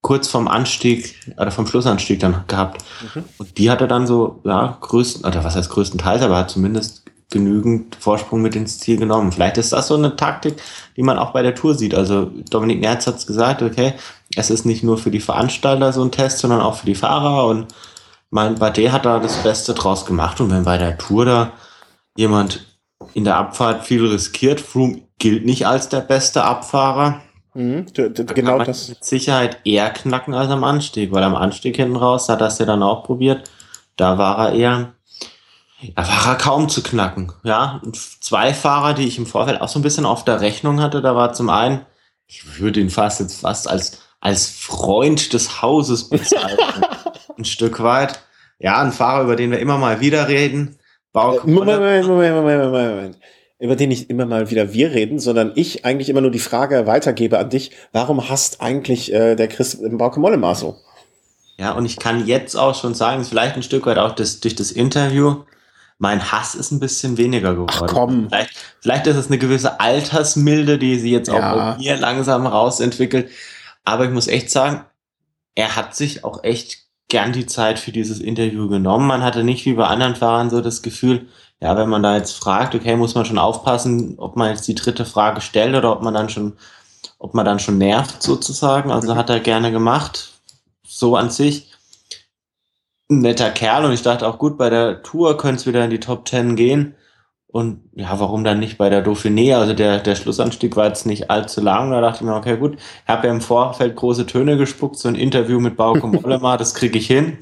kurz 0.00 0.28
vom 0.28 0.46
Anstieg 0.46 1.16
oder 1.36 1.50
vom 1.50 1.66
Schlussanstieg 1.66 2.20
dann 2.20 2.44
gehabt. 2.46 2.84
Mhm. 3.14 3.24
Und 3.38 3.58
die 3.58 3.70
hat 3.70 3.80
er 3.80 3.88
dann 3.88 4.06
so, 4.06 4.40
ja, 4.44 4.78
größten, 4.80 5.24
oder 5.24 5.42
was 5.42 5.56
heißt 5.56 5.70
größtenteils, 5.70 6.22
aber 6.22 6.36
hat 6.36 6.50
zumindest 6.50 7.04
genügend 7.30 7.96
Vorsprung 7.96 8.40
mit 8.40 8.54
ins 8.54 8.78
Ziel 8.78 8.98
genommen. 8.98 9.32
Vielleicht 9.32 9.58
ist 9.58 9.72
das 9.72 9.88
so 9.88 9.96
eine 9.96 10.14
Taktik, 10.14 10.62
die 10.96 11.02
man 11.02 11.18
auch 11.18 11.32
bei 11.32 11.42
der 11.42 11.56
Tour 11.56 11.74
sieht. 11.74 11.94
Also 11.94 12.30
Dominik 12.50 12.80
Nerz 12.80 13.06
hat 13.08 13.16
es 13.16 13.26
gesagt, 13.26 13.62
okay, 13.62 13.94
es 14.36 14.50
ist 14.50 14.64
nicht 14.64 14.84
nur 14.84 14.96
für 14.96 15.10
die 15.10 15.20
Veranstalter 15.20 15.92
so 15.92 16.02
ein 16.02 16.12
Test, 16.12 16.38
sondern 16.38 16.60
auch 16.60 16.76
für 16.76 16.86
die 16.86 16.94
Fahrer 16.94 17.46
und 17.48 17.66
mein 18.30 18.56
Bardet 18.56 18.92
hat 18.92 19.04
da 19.06 19.18
das 19.18 19.42
Beste 19.42 19.74
draus 19.74 20.04
gemacht 20.06 20.40
und 20.40 20.50
wenn 20.50 20.64
bei 20.64 20.78
der 20.78 20.98
Tour 20.98 21.24
da 21.24 21.52
jemand 22.16 22.64
in 23.14 23.24
der 23.24 23.36
Abfahrt 23.36 23.84
viel 23.84 24.06
riskiert, 24.06 24.60
Froome 24.60 25.02
gilt 25.18 25.44
nicht 25.44 25.66
als 25.66 25.88
der 25.88 26.00
beste 26.00 26.44
Abfahrer, 26.44 27.20
Mhm. 27.56 27.86
Genau 27.94 28.58
das. 28.58 28.90
mit 28.90 29.02
Sicherheit 29.02 29.58
eher 29.64 29.88
knacken 29.90 30.34
als 30.34 30.50
am 30.50 30.62
Anstieg, 30.62 31.10
weil 31.10 31.22
am 31.22 31.34
Anstieg 31.34 31.76
hinten 31.76 31.96
raus 31.96 32.28
hat 32.28 32.42
das 32.42 32.58
ja 32.58 32.66
dann 32.66 32.82
auch 32.82 33.02
probiert. 33.04 33.50
Da 33.96 34.18
war 34.18 34.48
er 34.50 34.52
eher, 34.54 34.92
da 35.94 36.06
war 36.06 36.26
er 36.26 36.34
kaum 36.34 36.68
zu 36.68 36.82
knacken. 36.82 37.32
Ja, 37.44 37.80
und 37.82 37.96
zwei 37.96 38.52
Fahrer, 38.52 38.92
die 38.92 39.06
ich 39.08 39.16
im 39.16 39.24
Vorfeld 39.24 39.62
auch 39.62 39.68
so 39.68 39.78
ein 39.78 39.82
bisschen 39.82 40.04
auf 40.04 40.22
der 40.22 40.42
Rechnung 40.42 40.82
hatte, 40.82 41.00
da 41.00 41.16
war 41.16 41.32
zum 41.32 41.48
einen, 41.48 41.86
ich 42.26 42.58
würde 42.60 42.80
ihn 42.80 42.90
fast 42.90 43.20
jetzt 43.20 43.40
fast 43.40 43.70
als, 43.70 44.02
als 44.20 44.50
Freund 44.50 45.32
des 45.32 45.62
Hauses 45.62 46.10
bezeichnen. 46.10 46.58
ein 47.38 47.44
Stück 47.44 47.82
weit. 47.82 48.20
Ja, 48.58 48.80
ein 48.82 48.92
Fahrer, 48.92 49.24
über 49.24 49.36
den 49.36 49.50
wir 49.50 49.58
immer 49.58 49.78
mal 49.78 50.00
wieder 50.00 50.28
reden. 50.28 50.78
Äh, 51.14 51.18
Moment, 51.18 51.46
Moment, 51.80 52.06
Moment, 52.06 52.36
Moment, 52.36 52.72
Moment. 52.72 53.18
Über 53.58 53.74
den 53.76 53.88
nicht 53.88 54.10
immer 54.10 54.26
mal 54.26 54.50
wieder 54.50 54.72
wir 54.74 54.92
reden, 54.92 55.18
sondern 55.18 55.52
ich 55.54 55.84
eigentlich 55.86 56.10
immer 56.10 56.20
nur 56.20 56.30
die 56.30 56.38
Frage 56.38 56.86
weitergebe 56.86 57.38
an 57.38 57.48
dich. 57.48 57.70
Warum 57.92 58.28
hasst 58.28 58.60
eigentlich 58.60 59.12
äh, 59.12 59.34
der 59.34 59.48
Chris 59.48 59.78
Bauke 59.80 60.20
Mollema 60.20 60.54
so? 60.54 60.76
Ja, 61.58 61.72
und 61.72 61.86
ich 61.86 61.96
kann 61.96 62.26
jetzt 62.26 62.54
auch 62.54 62.74
schon 62.74 62.94
sagen, 62.94 63.24
vielleicht 63.24 63.56
ein 63.56 63.62
Stück 63.62 63.86
weit 63.86 63.96
auch 63.96 64.14
das, 64.14 64.40
durch 64.40 64.54
das 64.54 64.70
Interview, 64.70 65.44
mein 65.98 66.30
Hass 66.30 66.54
ist 66.54 66.70
ein 66.70 66.80
bisschen 66.80 67.16
weniger 67.16 67.54
geworden. 67.54 67.72
Ach, 67.72 67.86
komm. 67.86 68.28
Vielleicht, 68.28 68.50
vielleicht 68.80 69.06
ist 69.06 69.16
es 69.16 69.28
eine 69.28 69.38
gewisse 69.38 69.80
Altersmilde, 69.80 70.76
die 70.78 70.98
sie 70.98 71.10
jetzt 71.10 71.30
auch 71.30 71.38
Ja. 71.38 71.54
bei 71.72 71.78
mir 71.78 71.96
langsam 71.96 72.46
rausentwickelt. 72.46 73.30
Aber 73.84 74.04
ich 74.04 74.10
muss 74.10 74.28
echt 74.28 74.50
sagen, 74.50 74.84
er 75.54 75.76
hat 75.76 75.96
sich 75.96 76.24
auch 76.24 76.44
echt 76.44 76.85
gern 77.08 77.32
die 77.32 77.46
Zeit 77.46 77.78
für 77.78 77.92
dieses 77.92 78.20
Interview 78.20 78.68
genommen. 78.68 79.06
Man 79.06 79.22
hatte 79.22 79.44
nicht 79.44 79.64
wie 79.64 79.74
bei 79.74 79.86
anderen 79.86 80.16
Fahrern 80.16 80.50
so 80.50 80.60
das 80.60 80.82
Gefühl, 80.82 81.28
ja, 81.60 81.76
wenn 81.76 81.88
man 81.88 82.02
da 82.02 82.16
jetzt 82.16 82.32
fragt, 82.32 82.74
okay, 82.74 82.96
muss 82.96 83.14
man 83.14 83.24
schon 83.24 83.38
aufpassen, 83.38 84.18
ob 84.18 84.36
man 84.36 84.50
jetzt 84.50 84.68
die 84.68 84.74
dritte 84.74 85.04
Frage 85.04 85.40
stellt 85.40 85.74
oder 85.74 85.92
ob 85.92 86.02
man 86.02 86.14
dann 86.14 86.28
schon, 86.28 86.54
ob 87.18 87.34
man 87.34 87.46
dann 87.46 87.60
schon 87.60 87.78
nervt 87.78 88.22
sozusagen. 88.22 88.90
Also 88.90 89.12
mhm. 89.12 89.18
hat 89.18 89.30
er 89.30 89.40
gerne 89.40 89.72
gemacht, 89.72 90.32
so 90.86 91.16
an 91.16 91.30
sich. 91.30 91.72
Ein 93.08 93.20
netter 93.20 93.50
Kerl 93.50 93.84
und 93.84 93.92
ich 93.92 94.02
dachte 94.02 94.26
auch 94.26 94.38
gut, 94.38 94.58
bei 94.58 94.68
der 94.68 95.02
Tour 95.02 95.36
könnte 95.36 95.60
es 95.60 95.66
wieder 95.66 95.84
in 95.84 95.90
die 95.90 96.00
Top 96.00 96.24
Ten 96.24 96.56
gehen. 96.56 96.96
Und 97.56 97.88
ja, 97.94 98.20
warum 98.20 98.44
dann 98.44 98.58
nicht 98.58 98.76
bei 98.76 98.90
der 98.90 99.02
Dauphiné? 99.02 99.56
Also 99.56 99.72
der, 99.72 100.00
der 100.00 100.14
Schlussanstieg 100.14 100.76
war 100.76 100.88
jetzt 100.88 101.06
nicht 101.06 101.30
allzu 101.30 101.62
lang. 101.62 101.90
Da 101.90 102.02
dachte 102.02 102.18
ich 102.18 102.28
mir, 102.28 102.36
okay, 102.36 102.58
gut, 102.58 102.76
ich 102.76 103.08
habe 103.08 103.26
ja 103.26 103.32
im 103.32 103.40
Vorfeld 103.40 103.96
große 103.96 104.26
Töne 104.26 104.58
gespuckt, 104.58 104.98
so 104.98 105.08
ein 105.08 105.14
Interview 105.14 105.58
mit 105.58 105.74
Bauke 105.74 106.06
Mollema, 106.06 106.56
das 106.58 106.74
kriege 106.74 106.98
ich 106.98 107.06
hin. 107.06 107.38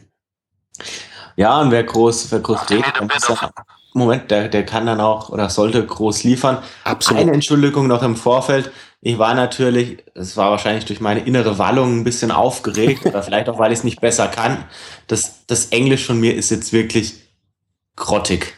Ja, 1.35 1.61
und 1.61 1.73
wer 1.73 1.83
groß, 1.83 2.31
wer 2.31 2.39
groß 2.39 2.71
redet, 2.71 2.93
dann 2.97 3.09
muss 3.09 3.29
er, 3.29 3.51
Moment, 3.93 4.31
der, 4.31 4.49
der 4.49 4.65
kann 4.65 4.87
dann 4.87 5.01
auch 5.01 5.31
oder 5.31 5.51
sollte 5.51 5.85
groß 5.85 6.23
liefern. 6.23 6.59
Absolut. 6.85 7.21
Eine 7.21 7.33
Entschuldigung 7.33 7.89
noch 7.89 8.05
im 8.05 8.15
Vorfeld. 8.15 8.71
Ich 9.01 9.19
war 9.19 9.35
natürlich, 9.35 10.05
es 10.15 10.37
war 10.37 10.53
wahrscheinlich 10.53 10.85
durch 10.85 11.01
meine 11.01 11.27
innere 11.27 11.59
Wallung 11.59 11.99
ein 11.99 12.05
bisschen 12.05 12.31
aufgeregt 12.31 13.05
oder 13.05 13.21
vielleicht 13.25 13.49
auch, 13.49 13.59
weil 13.59 13.73
ich 13.73 13.79
es 13.81 13.85
nicht 13.85 14.01
besser 14.01 14.29
kann. 14.29 14.59
Das, 15.09 15.45
das 15.49 15.67
Englisch 15.67 16.07
von 16.07 16.21
mir 16.21 16.37
ist 16.37 16.51
jetzt 16.51 16.73
wirklich 16.73 17.15
grottig. 17.97 18.55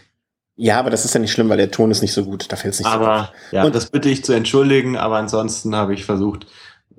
Ja, 0.56 0.78
aber 0.78 0.88
das 0.88 1.04
ist 1.04 1.12
ja 1.14 1.20
nicht 1.20 1.32
schlimm, 1.32 1.50
weil 1.50 1.58
der 1.58 1.70
Ton 1.70 1.90
ist 1.90 2.00
nicht 2.00 2.14
so 2.14 2.24
gut. 2.24 2.50
Da 2.50 2.56
fällt 2.56 2.74
es 2.74 2.80
nicht 2.80 2.88
aber, 2.88 3.30
so 3.50 3.56
ja, 3.56 3.64
Und 3.64 3.74
das 3.74 3.90
bitte 3.90 4.08
ich 4.08 4.24
zu 4.24 4.32
entschuldigen, 4.32 4.96
aber 4.96 5.16
ansonsten 5.16 5.76
habe 5.76 5.92
ich 5.92 6.06
versucht, 6.06 6.46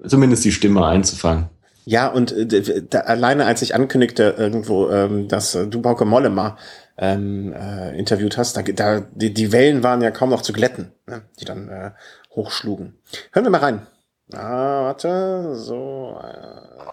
zumindest 0.05 0.45
die 0.45 0.51
Stimme 0.51 0.85
einzufangen. 0.85 1.49
Ja, 1.83 2.07
und 2.07 2.31
äh, 2.33 2.83
da, 2.87 2.99
alleine 2.99 3.45
als 3.45 3.63
ich 3.63 3.73
ankündigte 3.73 4.35
irgendwo, 4.37 4.89
ähm, 4.89 5.27
dass 5.27 5.55
äh, 5.55 5.67
du 5.67 5.81
Bauke 5.81 6.05
Mollema 6.05 6.57
ähm, 6.97 7.53
äh, 7.53 7.97
interviewt 7.97 8.37
hast, 8.37 8.57
da, 8.57 8.61
da 8.61 8.99
die, 8.99 9.33
die 9.33 9.51
Wellen 9.51 9.83
waren 9.83 10.01
ja 10.01 10.11
kaum 10.11 10.29
noch 10.29 10.41
zu 10.41 10.53
glätten, 10.53 10.91
ne, 11.07 11.23
die 11.39 11.45
dann 11.45 11.69
äh, 11.69 11.91
hochschlugen. 12.35 12.99
Hören 13.31 13.45
wir 13.45 13.49
mal 13.49 13.61
rein. 13.61 13.87
Ah, 14.33 14.83
warte, 14.83 15.55
so. 15.55 16.19
Äh. 16.21 16.91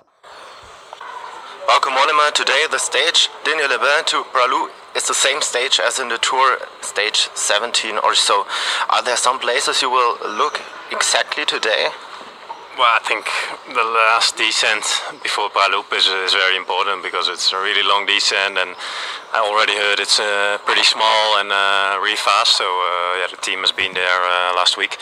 Bauke 1.66 1.90
Mollema, 1.90 2.30
today 2.32 2.52
the 2.70 2.78
stage, 2.78 3.28
Daniel 3.44 3.68
Lebin 3.68 4.06
to 4.06 4.18
Bralou 4.32 4.68
is 4.94 5.06
the 5.06 5.14
same 5.14 5.42
stage 5.42 5.80
as 5.80 5.98
in 5.98 6.08
the 6.08 6.18
tour, 6.18 6.58
stage 6.80 7.28
17 7.34 7.98
or 7.98 8.14
so. 8.14 8.46
Are 8.90 9.02
there 9.02 9.16
some 9.16 9.38
places 9.38 9.82
you 9.82 9.90
will 9.90 10.16
look 10.36 10.60
exactly 10.90 11.44
today? 11.44 11.88
Well, 12.74 12.90
I 12.90 12.98
think 13.06 13.22
the 13.70 13.86
last 13.86 14.34
descent 14.34 14.82
before 15.22 15.46
Pralup 15.48 15.94
is, 15.94 16.10
is 16.10 16.34
very 16.34 16.56
important 16.56 17.05
because 17.05 17.28
it's 17.28 17.52
a 17.52 17.60
really 17.62 17.86
long 17.86 18.05
descent, 18.05 18.59
and 18.59 18.74
I 19.30 19.38
already 19.46 19.78
heard 19.78 20.01
it's 20.02 20.18
uh, 20.18 20.59
pretty 20.66 20.82
small 20.82 21.38
and 21.38 21.55
uh, 21.55 22.02
really 22.02 22.18
fast. 22.18 22.59
So 22.59 22.66
uh, 22.66 23.22
yeah, 23.22 23.30
the 23.30 23.38
team 23.38 23.60
has 23.62 23.70
been 23.70 23.94
there 23.94 24.20
uh, 24.26 24.59
last 24.59 24.74
week, 24.76 24.98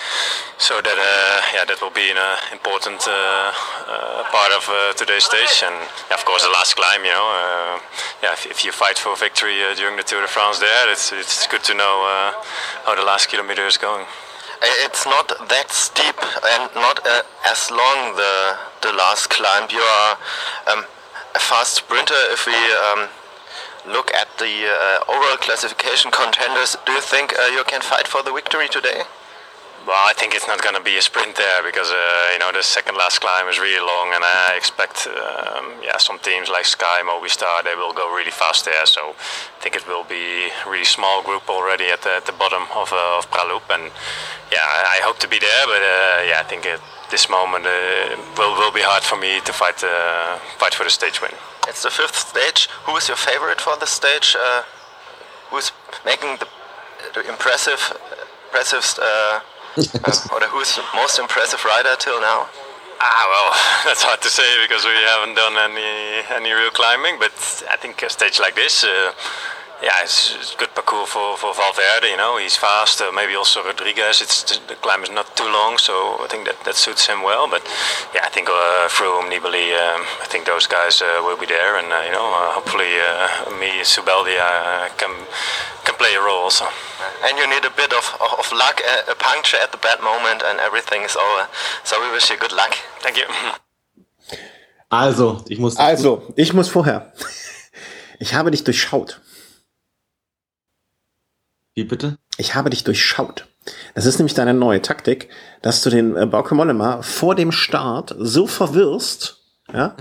so 0.58 0.84
that 0.84 0.98
uh, 1.00 1.40
yeah, 1.56 1.64
that 1.64 1.80
will 1.80 1.96
be 1.96 2.12
an 2.12 2.20
uh, 2.20 2.36
important 2.52 3.00
part 3.08 4.52
of 4.52 4.68
today's 5.00 5.24
stage. 5.24 5.64
And 5.64 5.72
yeah, 6.12 6.20
of 6.20 6.28
course, 6.28 6.44
the 6.44 6.52
last 6.52 6.76
climb, 6.76 7.00
you 7.08 7.16
know, 7.16 7.80
yeah, 8.20 8.36
if, 8.36 8.44
if, 8.52 8.68
you 8.68 8.72
fight 8.72 8.98
for 9.00 9.16
victory 9.16 9.56
during 9.80 9.96
the 9.96 10.04
Tour 10.04 10.20
de 10.20 10.28
France, 10.28 10.60
there, 10.60 10.92
it's 10.92 11.08
it's 11.08 11.48
good 11.48 11.64
to 11.64 11.74
know 11.74 12.04
how 12.84 12.92
the 12.94 13.06
last 13.08 13.32
kilometer 13.32 13.64
is 13.64 13.80
going 13.80 14.04
it's 14.62 15.06
not 15.06 15.28
that 15.48 15.70
steep 15.70 16.14
and 16.54 16.70
not 16.74 17.04
uh, 17.06 17.22
as 17.46 17.70
long 17.70 18.16
the 18.16 18.56
the 18.82 18.92
last 18.92 19.30
climb. 19.30 19.68
You 19.70 19.80
are 19.80 20.18
um, 20.72 20.84
a 21.34 21.38
fast 21.38 21.74
sprinter. 21.74 22.18
If 22.30 22.46
we 22.46 22.54
um, 22.54 23.08
look 23.92 24.12
at 24.14 24.28
the 24.38 24.68
uh, 24.68 25.12
overall 25.12 25.36
classification 25.38 26.10
contenders, 26.10 26.76
do 26.86 26.92
you 26.92 27.00
think 27.00 27.34
uh, 27.38 27.46
you 27.46 27.64
can 27.64 27.80
fight 27.80 28.06
for 28.06 28.22
the 28.22 28.32
victory 28.32 28.68
today? 28.68 29.02
Well, 29.82 29.98
I 29.98 30.14
think 30.14 30.36
it's 30.36 30.46
not 30.46 30.62
going 30.62 30.76
to 30.76 30.80
be 30.80 30.96
a 30.96 31.02
sprint 31.02 31.34
there 31.34 31.60
because 31.64 31.90
uh, 31.90 32.30
you 32.32 32.38
know 32.38 32.52
the 32.52 32.62
second 32.62 32.94
last 32.94 33.18
climb 33.20 33.48
is 33.48 33.58
really 33.58 33.82
long, 33.82 34.14
and 34.14 34.22
I 34.22 34.54
expect 34.56 35.08
um, 35.10 35.74
yeah 35.82 35.98
some 35.98 36.20
teams 36.20 36.48
like 36.48 36.66
Sky, 36.66 37.02
Movistar, 37.02 37.64
they 37.64 37.74
will 37.74 37.92
go 37.92 38.06
really 38.14 38.30
fast 38.30 38.64
there. 38.64 38.86
So 38.86 39.10
I 39.10 39.58
think 39.58 39.74
it 39.74 39.84
will 39.88 40.04
be 40.04 40.54
a 40.54 40.70
really 40.70 40.86
small 40.86 41.20
group 41.24 41.50
already 41.50 41.90
at 41.90 42.02
the, 42.02 42.14
at 42.14 42.26
the 42.26 42.32
bottom 42.32 42.62
of 42.76 42.92
uh, 42.92 43.18
of 43.18 43.28
Pralup, 43.34 43.66
and 43.74 43.90
yeah, 44.54 44.62
I 44.62 45.02
hope 45.02 45.18
to 45.18 45.28
be 45.28 45.40
there. 45.40 45.66
But 45.66 45.82
uh, 45.82 46.30
yeah, 46.30 46.38
I 46.38 46.46
think 46.46 46.64
at 46.64 46.80
this 47.10 47.28
moment 47.28 47.66
uh, 47.66 48.14
will 48.38 48.54
will 48.54 48.72
be 48.72 48.86
hard 48.86 49.02
for 49.02 49.16
me 49.18 49.40
to 49.42 49.52
fight 49.52 49.82
uh, 49.82 50.38
fight 50.62 50.74
for 50.74 50.84
the 50.84 50.94
stage 50.94 51.20
win. 51.20 51.34
It's 51.66 51.82
the 51.82 51.90
fifth 51.90 52.30
stage. 52.30 52.68
Who 52.86 52.96
is 52.96 53.08
your 53.08 53.18
favorite 53.18 53.60
for 53.60 53.76
the 53.76 53.86
stage? 53.86 54.36
Uh, 54.38 54.62
who's 55.50 55.72
making 56.06 56.38
the, 56.38 56.46
impressive 57.28 57.82
impressive? 58.46 58.86
Uh, 59.76 60.28
or 60.32 60.40
who's 60.52 60.76
the 60.76 60.84
most 60.94 61.18
impressive 61.18 61.64
rider 61.64 61.94
till 61.98 62.20
now? 62.20 62.48
Ah, 63.00 63.24
well, 63.32 63.48
that's 63.86 64.02
hard 64.02 64.20
to 64.22 64.28
say 64.28 64.46
because 64.62 64.84
we 64.84 64.94
haven't 65.10 65.34
done 65.34 65.56
any 65.58 66.22
any 66.30 66.52
real 66.52 66.70
climbing. 66.70 67.18
But 67.18 67.32
I 67.70 67.76
think 67.76 68.02
a 68.02 68.10
stage 68.10 68.38
like 68.38 68.54
this, 68.54 68.84
uh, 68.84 69.12
yeah, 69.82 69.98
it's, 70.02 70.36
it's 70.36 70.54
good 70.54 70.72
parcours 70.74 71.08
for, 71.08 71.36
for 71.36 71.52
Valverde. 71.52 72.06
You 72.06 72.16
know, 72.16 72.38
he's 72.38 72.56
fast. 72.56 73.00
Uh, 73.00 73.10
maybe 73.10 73.34
also 73.34 73.64
Rodriguez. 73.64 74.20
It's 74.20 74.58
the 74.68 74.76
climb 74.76 75.02
is 75.02 75.10
not 75.10 75.36
too 75.36 75.50
long, 75.50 75.78
so 75.78 76.22
I 76.22 76.28
think 76.30 76.46
that, 76.46 76.62
that 76.64 76.76
suits 76.76 77.06
him 77.06 77.22
well. 77.22 77.48
But 77.50 77.66
yeah, 78.14 78.22
I 78.24 78.30
think 78.30 78.48
uh, 78.48 78.86
Froome, 78.88 79.26
Nibali, 79.32 79.74
um, 79.74 80.06
I 80.22 80.26
think 80.30 80.46
those 80.46 80.68
guys 80.68 81.02
uh, 81.02 81.20
will 81.24 81.36
be 81.36 81.46
there, 81.46 81.76
and 81.78 81.92
uh, 81.92 82.02
you 82.06 82.12
know, 82.12 82.28
uh, 82.30 82.52
hopefully 82.54 82.94
uh, 83.02 83.50
me, 83.58 83.82
Subeldi, 83.82 84.38
uh, 84.38 84.88
can 84.96 85.10
can 85.10 85.26
play 86.02 86.14
a 86.16 86.20
role 86.20 86.42
also. 86.48 86.66
And 87.24 87.38
you 87.38 87.46
need 87.54 87.64
a 87.64 87.74
bit 87.82 87.92
of, 87.92 88.04
of, 88.24 88.30
of 88.40 88.46
luck, 88.52 88.76
a, 88.92 89.12
a, 89.12 89.14
puncture 89.14 89.58
at 89.64 89.70
the 89.70 89.78
bad 89.78 89.98
moment, 90.02 90.42
and 90.42 90.58
everything 90.58 91.02
is 91.08 91.16
over. 91.16 91.48
So 91.84 91.94
we 92.02 92.10
wish 92.12 92.30
you 92.30 92.36
good 92.38 92.52
luck. 92.52 92.74
Thank 93.04 93.16
you. 93.18 93.26
Also, 94.90 95.42
ich 95.48 95.58
muss. 95.58 95.76
Also, 95.76 96.32
ich 96.36 96.52
muss 96.52 96.68
vorher. 96.68 97.12
Ich 98.18 98.34
habe 98.34 98.50
dich 98.50 98.64
durchschaut. 98.64 99.20
Wie 101.74 101.84
bitte? 101.84 102.18
Ich 102.36 102.54
habe 102.54 102.70
dich 102.70 102.84
durchschaut. 102.84 103.46
Das 103.94 104.06
ist 104.06 104.18
nämlich 104.18 104.34
deine 104.34 104.54
neue 104.54 104.82
Taktik, 104.82 105.28
dass 105.62 105.82
du 105.82 105.90
den 105.90 106.16
äh, 106.16 106.26
Bauke 106.26 106.54
Mollema 106.54 107.02
vor 107.02 107.34
dem 107.34 107.52
Start 107.52 108.14
so 108.18 108.46
verwirrst, 108.46 109.41
ja, 109.72 109.96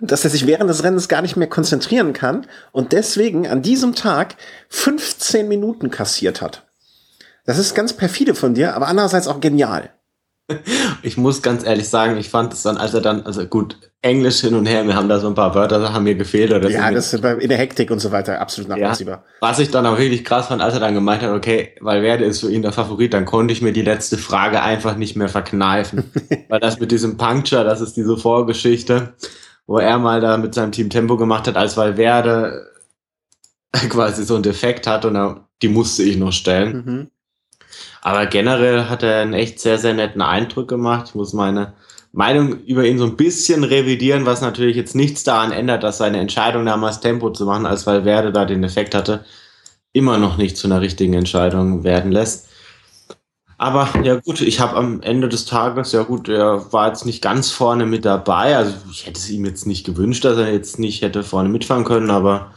dass 0.00 0.24
er 0.24 0.30
sich 0.30 0.46
während 0.46 0.70
des 0.70 0.84
Rennens 0.84 1.08
gar 1.08 1.22
nicht 1.22 1.36
mehr 1.36 1.48
konzentrieren 1.48 2.12
kann 2.12 2.46
und 2.72 2.92
deswegen 2.92 3.46
an 3.46 3.62
diesem 3.62 3.94
Tag 3.94 4.36
15 4.68 5.48
Minuten 5.48 5.90
kassiert 5.90 6.42
hat. 6.42 6.64
Das 7.44 7.58
ist 7.58 7.74
ganz 7.74 7.92
perfide 7.92 8.34
von 8.34 8.54
dir, 8.54 8.74
aber 8.74 8.88
andererseits 8.88 9.28
auch 9.28 9.40
genial. 9.40 9.90
Ich 11.02 11.16
muss 11.16 11.42
ganz 11.42 11.64
ehrlich 11.64 11.88
sagen, 11.88 12.16
ich 12.18 12.28
fand 12.28 12.52
es 12.52 12.62
dann, 12.62 12.76
als 12.76 12.94
er 12.94 13.00
dann, 13.00 13.22
also 13.22 13.44
gut, 13.46 13.78
Englisch 14.00 14.40
hin 14.40 14.54
und 14.54 14.66
her, 14.66 14.84
mir 14.84 14.94
haben 14.94 15.08
da 15.08 15.18
so 15.18 15.26
ein 15.26 15.34
paar 15.34 15.54
Wörter, 15.56 15.92
haben 15.92 16.04
mir 16.04 16.14
gefehlt. 16.14 16.52
Oder 16.52 16.70
ja, 16.70 16.90
das 16.92 17.12
ist 17.12 17.24
in 17.24 17.48
der 17.48 17.58
Hektik 17.58 17.90
und 17.90 17.98
so 17.98 18.12
weiter 18.12 18.40
absolut 18.40 18.68
nachvollziehbar. 18.68 19.16
Ja, 19.16 19.24
was 19.40 19.58
ich 19.58 19.70
dann 19.70 19.86
auch 19.86 19.98
wirklich 19.98 20.24
krass 20.24 20.46
fand, 20.46 20.62
als 20.62 20.74
er 20.74 20.80
dann 20.80 20.94
gemeint 20.94 21.22
hat, 21.22 21.30
okay, 21.30 21.74
weil 21.80 22.02
Werde 22.02 22.24
ist 22.24 22.40
für 22.40 22.50
ihn 22.50 22.62
der 22.62 22.72
Favorit, 22.72 23.12
dann 23.12 23.24
konnte 23.24 23.52
ich 23.52 23.60
mir 23.60 23.72
die 23.72 23.82
letzte 23.82 24.18
Frage 24.18 24.62
einfach 24.62 24.96
nicht 24.96 25.16
mehr 25.16 25.28
verkneifen. 25.28 26.04
weil 26.48 26.60
das 26.60 26.78
mit 26.78 26.92
diesem 26.92 27.16
Puncture, 27.16 27.64
das 27.64 27.80
ist 27.80 27.96
diese 27.96 28.16
Vorgeschichte, 28.16 29.14
wo 29.66 29.78
er 29.78 29.98
mal 29.98 30.20
da 30.20 30.36
mit 30.36 30.54
seinem 30.54 30.70
Team 30.70 30.90
Tempo 30.90 31.16
gemacht 31.16 31.48
hat, 31.48 31.56
als 31.56 31.76
Valverde 31.76 32.70
quasi 33.88 34.24
so 34.24 34.34
einen 34.34 34.44
Defekt 34.44 34.86
hat 34.86 35.04
und 35.04 35.40
die 35.62 35.68
musste 35.68 36.04
ich 36.04 36.16
noch 36.16 36.32
stellen. 36.32 36.84
Mhm. 36.86 37.10
Aber 38.06 38.26
generell 38.26 38.84
hat 38.84 39.02
er 39.02 39.22
einen 39.22 39.32
echt 39.32 39.58
sehr, 39.58 39.78
sehr 39.78 39.92
netten 39.92 40.22
Eindruck 40.22 40.68
gemacht. 40.68 41.06
Ich 41.08 41.16
muss 41.16 41.32
meine 41.32 41.72
Meinung 42.12 42.60
über 42.60 42.84
ihn 42.84 42.98
so 42.98 43.04
ein 43.04 43.16
bisschen 43.16 43.64
revidieren, 43.64 44.26
was 44.26 44.40
natürlich 44.40 44.76
jetzt 44.76 44.94
nichts 44.94 45.24
daran 45.24 45.50
ändert, 45.50 45.82
dass 45.82 45.98
seine 45.98 46.20
Entscheidung 46.20 46.64
damals 46.64 47.00
Tempo 47.00 47.30
zu 47.30 47.46
machen, 47.46 47.66
als 47.66 47.84
Valverde 47.84 48.30
da 48.30 48.44
den 48.44 48.62
Effekt 48.62 48.94
hatte, 48.94 49.24
immer 49.92 50.18
noch 50.18 50.36
nicht 50.36 50.56
zu 50.56 50.68
einer 50.68 50.80
richtigen 50.80 51.14
Entscheidung 51.14 51.82
werden 51.82 52.12
lässt. 52.12 52.46
Aber 53.58 53.88
ja 54.04 54.20
gut, 54.20 54.40
ich 54.40 54.60
habe 54.60 54.76
am 54.76 55.02
Ende 55.02 55.28
des 55.28 55.44
Tages, 55.44 55.90
ja 55.90 56.04
gut, 56.04 56.28
er 56.28 56.72
war 56.72 56.86
jetzt 56.86 57.06
nicht 57.06 57.22
ganz 57.22 57.50
vorne 57.50 57.86
mit 57.86 58.04
dabei. 58.04 58.56
Also 58.56 58.72
ich 58.88 59.04
hätte 59.06 59.18
es 59.18 59.28
ihm 59.30 59.44
jetzt 59.44 59.66
nicht 59.66 59.84
gewünscht, 59.84 60.24
dass 60.24 60.38
er 60.38 60.52
jetzt 60.52 60.78
nicht 60.78 61.02
hätte 61.02 61.24
vorne 61.24 61.48
mitfahren 61.48 61.82
können, 61.82 62.10
aber 62.10 62.52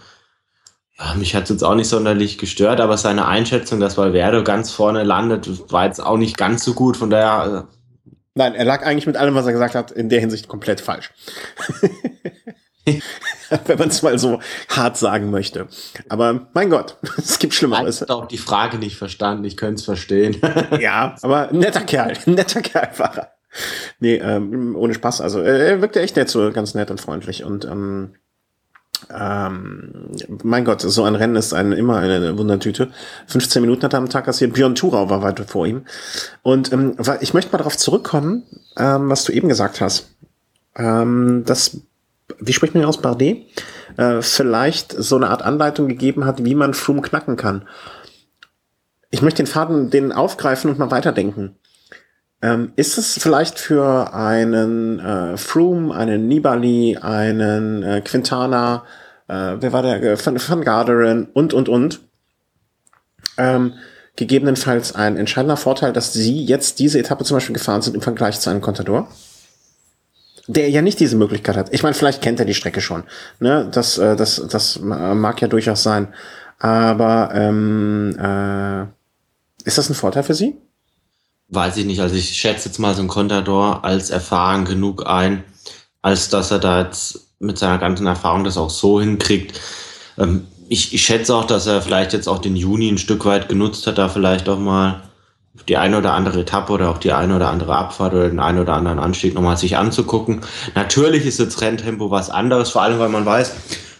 mich 1.15 1.35
hat 1.35 1.43
es 1.43 1.49
jetzt 1.49 1.63
auch 1.63 1.75
nicht 1.75 1.87
sonderlich 1.87 2.37
gestört, 2.37 2.81
aber 2.81 2.97
seine 2.97 3.27
Einschätzung, 3.27 3.79
dass 3.79 3.97
Valverde 3.97 4.43
ganz 4.43 4.71
vorne 4.71 5.03
landet, 5.03 5.71
war 5.71 5.85
jetzt 5.85 6.01
auch 6.01 6.17
nicht 6.17 6.37
ganz 6.37 6.63
so 6.63 6.73
gut. 6.73 6.97
Von 6.97 7.09
daher. 7.09 7.67
Äh, 7.69 8.11
Nein, 8.35 8.55
er 8.55 8.65
lag 8.65 8.85
eigentlich 8.85 9.07
mit 9.07 9.17
allem, 9.17 9.35
was 9.35 9.45
er 9.45 9.53
gesagt 9.53 9.75
hat, 9.75 9.91
in 9.91 10.09
der 10.09 10.19
Hinsicht 10.19 10.47
komplett 10.47 10.81
falsch. 10.81 11.11
Wenn 13.65 13.79
man 13.79 13.89
es 13.89 14.01
mal 14.01 14.17
so 14.17 14.39
hart 14.69 14.97
sagen 14.97 15.31
möchte. 15.31 15.67
Aber 16.07 16.47
mein 16.53 16.69
Gott, 16.69 16.97
es 17.17 17.39
gibt 17.39 17.53
Schlimmeres. 17.53 17.97
Ich 17.97 18.01
habe 18.01 18.15
auch 18.15 18.27
die 18.27 18.37
Frage 18.37 18.77
nicht 18.77 18.97
verstanden, 18.97 19.43
ich 19.43 19.57
könnte 19.57 19.79
es 19.79 19.85
verstehen. 19.85 20.37
ja, 20.79 21.15
aber 21.21 21.49
netter 21.51 21.81
Kerl, 21.81 22.13
netter 22.25 22.61
Kerl 22.61 22.89
war 22.97 23.17
er. 23.17 23.33
Nee, 23.99 24.15
ähm, 24.15 24.75
ohne 24.75 24.93
Spaß. 24.93 25.21
Also 25.21 25.41
er 25.41 25.81
wirkte 25.81 26.01
echt 26.01 26.15
nett 26.15 26.29
so, 26.29 26.51
ganz 26.51 26.75
nett 26.75 26.91
und 26.91 27.01
freundlich. 27.01 27.43
Und 27.43 27.65
ähm, 27.65 28.15
ähm, 29.11 30.11
mein 30.43 30.65
Gott, 30.65 30.81
so 30.81 31.03
ein 31.03 31.15
Rennen 31.15 31.35
ist 31.35 31.53
ein, 31.53 31.71
immer 31.71 31.97
eine 31.97 32.37
Wundertüte. 32.37 32.89
15 33.27 33.61
Minuten 33.61 33.83
hat 33.83 33.93
er 33.93 33.99
am 33.99 34.09
Tag 34.09 34.25
kassiert. 34.25 34.53
Björn 34.53 34.75
Thurau 34.75 35.09
war 35.09 35.21
weiter 35.21 35.45
vor 35.45 35.65
ihm. 35.65 35.85
Und 36.43 36.71
ähm, 36.71 36.95
ich 37.21 37.33
möchte 37.33 37.51
mal 37.51 37.57
darauf 37.57 37.77
zurückkommen, 37.77 38.43
ähm, 38.77 39.09
was 39.09 39.23
du 39.23 39.31
eben 39.31 39.49
gesagt 39.49 39.81
hast. 39.81 40.09
Ähm, 40.75 41.43
dass, 41.45 41.77
wie 42.39 42.53
spricht 42.53 42.75
man 42.75 42.85
aus 42.85 43.01
Bardet? 43.01 43.45
Äh, 43.97 44.21
vielleicht 44.21 44.91
so 44.91 45.15
eine 45.15 45.29
Art 45.29 45.41
Anleitung 45.41 45.87
gegeben 45.87 46.25
hat, 46.25 46.43
wie 46.45 46.55
man 46.55 46.73
Froome 46.73 47.01
knacken 47.01 47.35
kann. 47.35 47.67
Ich 49.09 49.23
möchte 49.23 49.41
den 49.41 49.47
Faden 49.47 49.89
den 49.89 50.11
aufgreifen 50.11 50.69
und 50.69 50.77
mal 50.77 50.91
weiterdenken. 50.91 51.55
Ähm, 52.41 52.71
ist 52.77 52.97
es 52.97 53.19
vielleicht 53.21 53.59
für 53.59 54.13
einen 54.13 54.99
äh, 54.99 55.35
Froome, 55.35 55.93
einen 55.93 56.27
Nibali, 56.27 56.97
einen 56.97 57.83
äh, 57.83 58.01
Quintana, 58.01 58.83
äh, 59.29 59.57
wer 59.61 59.71
war 59.71 59.81
der, 59.81 60.03
äh, 60.03 60.25
Van, 60.25 60.37
Van 60.39 60.61
Garderen 60.63 61.27
und, 61.33 61.53
und, 61.53 61.69
und, 61.69 62.01
ähm, 63.37 63.73
gegebenenfalls 64.15 64.95
ein 64.95 65.15
entscheidender 65.15 65.55
Vorteil, 65.55 65.93
dass 65.93 66.11
sie 66.11 66.43
jetzt 66.43 66.79
diese 66.79 66.99
Etappe 66.99 67.23
zum 67.23 67.37
Beispiel 67.37 67.53
gefahren 67.53 67.81
sind 67.81 67.95
im 67.95 68.01
Vergleich 68.01 68.39
zu 68.39 68.49
einem 68.49 68.61
Contador? 68.61 69.07
Der 70.47 70.69
ja 70.69 70.81
nicht 70.81 70.99
diese 70.99 71.15
Möglichkeit 71.15 71.55
hat. 71.55 71.73
Ich 71.73 71.83
meine, 71.83 71.93
vielleicht 71.93 72.21
kennt 72.21 72.39
er 72.39 72.45
die 72.45 72.55
Strecke 72.55 72.81
schon. 72.81 73.03
Ne? 73.39 73.69
Das, 73.71 73.97
äh, 73.97 74.15
das, 74.15 74.43
das 74.49 74.79
mag 74.79 75.41
ja 75.41 75.47
durchaus 75.47 75.83
sein. 75.83 76.09
Aber 76.57 77.31
ähm, 77.33 78.17
äh, 78.19 78.83
ist 79.65 79.77
das 79.77 79.89
ein 79.89 79.95
Vorteil 79.95 80.23
für 80.23 80.33
Sie? 80.33 80.57
weiß 81.49 81.77
ich 81.77 81.85
nicht. 81.85 82.01
Also 82.01 82.15
ich 82.15 82.29
schätze 82.29 82.69
jetzt 82.69 82.79
mal 82.79 82.95
so 82.95 83.01
ein 83.01 83.07
Contador 83.07 83.83
als 83.83 84.09
erfahren 84.09 84.65
genug 84.65 85.05
ein, 85.07 85.43
als 86.01 86.29
dass 86.29 86.51
er 86.51 86.59
da 86.59 86.81
jetzt 86.83 87.28
mit 87.39 87.57
seiner 87.57 87.77
ganzen 87.77 88.07
Erfahrung 88.07 88.43
das 88.43 88.57
auch 88.57 88.69
so 88.69 88.99
hinkriegt. 88.99 89.59
Ähm, 90.17 90.47
ich, 90.67 90.93
ich 90.93 91.01
schätze 91.01 91.35
auch, 91.35 91.45
dass 91.45 91.65
er 91.65 91.81
vielleicht 91.81 92.13
jetzt 92.13 92.27
auch 92.27 92.39
den 92.39 92.55
Juni 92.55 92.89
ein 92.89 92.97
Stück 92.97 93.25
weit 93.25 93.49
genutzt 93.49 93.87
hat, 93.87 93.97
da 93.97 94.07
vielleicht 94.07 94.47
auch 94.47 94.59
mal 94.59 95.03
die 95.67 95.77
eine 95.77 95.97
oder 95.97 96.13
andere 96.13 96.41
Etappe 96.41 96.71
oder 96.71 96.89
auch 96.89 96.99
die 96.99 97.11
eine 97.11 97.35
oder 97.35 97.49
andere 97.49 97.75
Abfahrt 97.75 98.13
oder 98.13 98.29
den 98.29 98.39
einen 98.39 98.59
oder 98.59 98.75
anderen 98.75 98.99
Anstieg 98.99 99.33
nochmal 99.33 99.57
sich 99.57 99.77
anzugucken. 99.77 100.41
Natürlich 100.75 101.25
ist 101.25 101.39
jetzt 101.39 101.61
Renntempo 101.61 102.11
was 102.11 102.29
anderes, 102.29 102.69
vor 102.69 102.83
allem 102.83 102.99
weil 102.99 103.09
man 103.09 103.25
weiß, 103.25 103.53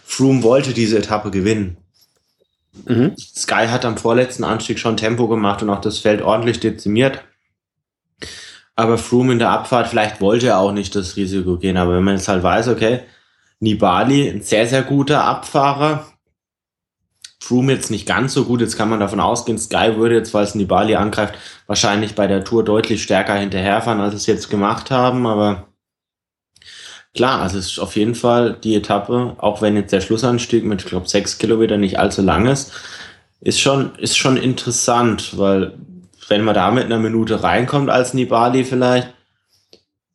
Froome 0.04 0.42
wollte 0.42 0.72
diese 0.72 0.98
Etappe 0.98 1.30
gewinnen. 1.30 1.76
Mhm. 2.86 3.14
Sky 3.16 3.66
hat 3.68 3.84
am 3.84 3.98
vorletzten 3.98 4.44
Anstieg 4.44 4.78
schon 4.78 4.96
Tempo 4.96 5.28
gemacht 5.28 5.62
und 5.62 5.70
auch 5.70 5.80
das 5.80 5.98
Feld 5.98 6.22
ordentlich 6.22 6.60
dezimiert. 6.60 7.22
Aber 8.76 8.96
Froome 8.96 9.32
in 9.32 9.38
der 9.38 9.50
Abfahrt, 9.50 9.88
vielleicht 9.88 10.20
wollte 10.20 10.48
er 10.48 10.58
auch 10.58 10.72
nicht 10.72 10.94
das 10.94 11.16
Risiko 11.16 11.56
gehen. 11.58 11.76
Aber 11.76 11.96
wenn 11.96 12.04
man 12.04 12.16
jetzt 12.16 12.28
halt 12.28 12.42
weiß, 12.42 12.68
okay, 12.68 13.00
Nibali, 13.60 14.28
ein 14.28 14.42
sehr, 14.42 14.66
sehr 14.66 14.82
guter 14.82 15.24
Abfahrer. 15.24 16.06
Froome 17.42 17.72
jetzt 17.72 17.90
nicht 17.90 18.06
ganz 18.06 18.34
so 18.34 18.44
gut. 18.44 18.60
Jetzt 18.60 18.76
kann 18.76 18.88
man 18.88 19.00
davon 19.00 19.20
ausgehen, 19.20 19.58
Sky 19.58 19.96
würde 19.96 20.16
jetzt, 20.16 20.34
es 20.34 20.54
Nibali 20.54 20.96
angreift, 20.96 21.34
wahrscheinlich 21.66 22.14
bei 22.14 22.26
der 22.26 22.44
Tour 22.44 22.64
deutlich 22.64 23.02
stärker 23.02 23.34
hinterherfahren, 23.34 24.00
als 24.00 24.14
es 24.14 24.26
jetzt 24.26 24.50
gemacht 24.50 24.90
haben. 24.90 25.26
Aber 25.26 25.68
klar, 27.14 27.40
also 27.42 27.58
es 27.58 27.66
ist 27.72 27.78
auf 27.78 27.96
jeden 27.96 28.14
Fall 28.14 28.54
die 28.54 28.74
Etappe, 28.74 29.36
auch 29.38 29.62
wenn 29.62 29.76
jetzt 29.76 29.92
der 29.92 30.00
Schlussanstieg 30.00 30.64
mit, 30.64 30.82
ich 30.82 30.88
glaube, 30.88 31.08
sechs 31.08 31.38
Kilometer 31.38 31.76
nicht 31.76 31.98
allzu 31.98 32.22
lang 32.22 32.46
ist, 32.46 32.72
ist 33.40 33.60
schon, 33.60 33.94
ist 33.96 34.16
schon 34.16 34.36
interessant, 34.36 35.38
weil 35.38 35.74
wenn 36.28 36.44
man 36.44 36.54
da 36.54 36.70
mit 36.70 36.84
einer 36.84 36.98
Minute 36.98 37.42
reinkommt 37.42 37.90
als 37.90 38.14
Nibali 38.14 38.64
vielleicht, 38.64 39.12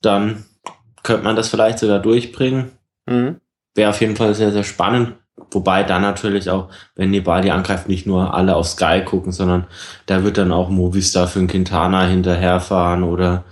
dann 0.02 0.46
könnte 1.04 1.24
man 1.24 1.36
das 1.36 1.50
vielleicht 1.50 1.80
sogar 1.80 2.00
durchbringen. 2.00 2.72
Mhm. 3.06 3.40
Wäre 3.74 3.90
auf 3.90 4.02
jeden 4.02 4.16
Fall 4.16 4.34
sehr, 4.34 4.52
sehr 4.52 4.64
spannend. 4.64 5.14
Wobei 5.52 5.84
dann 5.84 6.02
natürlich 6.02 6.50
auch, 6.50 6.70
wenn 6.96 7.12
Nibali 7.12 7.50
angreift, 7.50 7.90
nicht 7.90 8.08
nur 8.08 8.34
alle 8.34 8.56
auf 8.56 8.68
Sky 8.68 9.04
gucken, 9.04 9.32
sondern 9.32 9.68
da 10.06 10.24
wird 10.24 10.38
dann 10.38 10.52
auch 10.52 10.70
Movistar 10.70 11.28
für 11.28 11.40
einen 11.40 11.48
Quintana 11.50 12.06
hinterherfahren 12.06 13.04
oder 13.04 13.44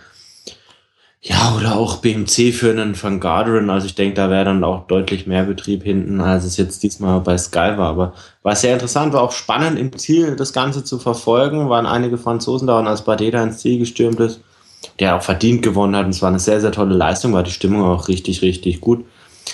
ja, 1.25 1.55
oder 1.57 1.77
auch 1.77 1.97
BMC 1.97 2.51
für 2.51 2.69
einen 2.69 3.01
Van 3.01 3.21
Garderen. 3.21 3.69
Also 3.69 3.85
ich 3.85 3.95
denke, 3.95 4.15
da 4.15 4.29
wäre 4.29 4.43
dann 4.43 4.65
auch 4.65 4.87
deutlich 4.87 5.25
mehr 5.25 5.43
Betrieb 5.43 5.83
hinten, 5.83 6.19
als 6.19 6.43
es 6.43 6.57
jetzt 6.57 6.83
diesmal 6.83 7.21
bei 7.21 7.37
Sky 7.37 7.77
war. 7.77 7.89
Aber 7.89 8.13
war 8.41 8.55
sehr 8.57 8.73
interessant, 8.73 9.13
war 9.13 9.21
auch 9.21 9.31
spannend 9.31 9.79
im 9.79 9.97
Ziel, 9.97 10.35
das 10.35 10.51
Ganze 10.51 10.83
zu 10.83 10.99
verfolgen. 10.99 11.69
Waren 11.69 11.85
einige 11.85 12.17
Franzosen 12.17 12.67
da 12.67 12.77
und 12.77 12.87
als 12.87 13.03
Badeda 13.03 13.41
ins 13.41 13.59
Ziel 13.59 13.79
gestürmt 13.79 14.19
ist, 14.19 14.41
der 14.99 15.15
auch 15.15 15.21
verdient 15.21 15.61
gewonnen 15.61 15.95
hat. 15.95 16.03
Und 16.03 16.11
es 16.11 16.21
war 16.21 16.27
eine 16.27 16.39
sehr, 16.39 16.59
sehr 16.59 16.73
tolle 16.73 16.93
Leistung, 16.95 17.31
war 17.31 17.43
die 17.43 17.51
Stimmung 17.51 17.83
auch 17.83 18.09
richtig, 18.09 18.41
richtig 18.41 18.81
gut. 18.81 19.05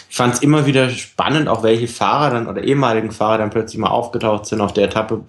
Ich 0.10 0.16
fand 0.16 0.36
es 0.36 0.42
immer 0.42 0.66
wieder 0.66 0.90
spannend, 0.90 1.48
auch 1.48 1.64
welche 1.64 1.88
Fahrer 1.88 2.32
dann 2.32 2.48
oder 2.48 2.64
ehemaligen 2.64 3.12
Fahrer 3.12 3.40
dann 3.40 3.50
plötzlich 3.50 3.80
mal 3.80 3.90
aufgetaucht 3.90 4.46
sind 4.46 4.62
auf 4.62 4.74
der 4.74 4.86
Etappe, 4.86 5.24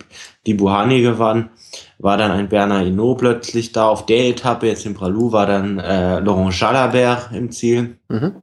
die 0.47 0.55
Buhani 0.55 1.03
gewann 1.03 1.51
war 1.99 2.16
dann 2.16 2.31
ein 2.31 2.49
Bernard 2.49 2.85
Hinault 2.85 3.19
plötzlich 3.19 3.73
da 3.73 3.87
auf 3.87 4.07
der 4.07 4.31
Etappe, 4.31 4.66
jetzt 4.66 4.87
in 4.87 4.95
Pralou 4.95 5.32
war 5.32 5.47
dann 5.47 5.78
äh, 5.78 6.20
Laurent 6.20 6.59
Jalabert 6.59 7.31
im 7.32 7.51
Ziel. 7.51 7.99
Mhm. 8.09 8.43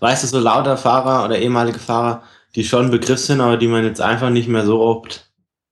Weißt 0.00 0.22
du, 0.22 0.28
so 0.28 0.38
lauter 0.38 0.76
Fahrer 0.76 1.24
oder 1.24 1.38
ehemalige 1.38 1.80
Fahrer, 1.80 2.22
die 2.54 2.64
schon 2.64 2.90
Begriff 2.90 3.18
sind, 3.18 3.40
aber 3.40 3.56
die 3.56 3.66
man 3.66 3.84
jetzt 3.84 4.00
einfach 4.00 4.30
nicht 4.30 4.48
mehr 4.48 4.64
so 4.64 4.80
oft, 4.80 5.28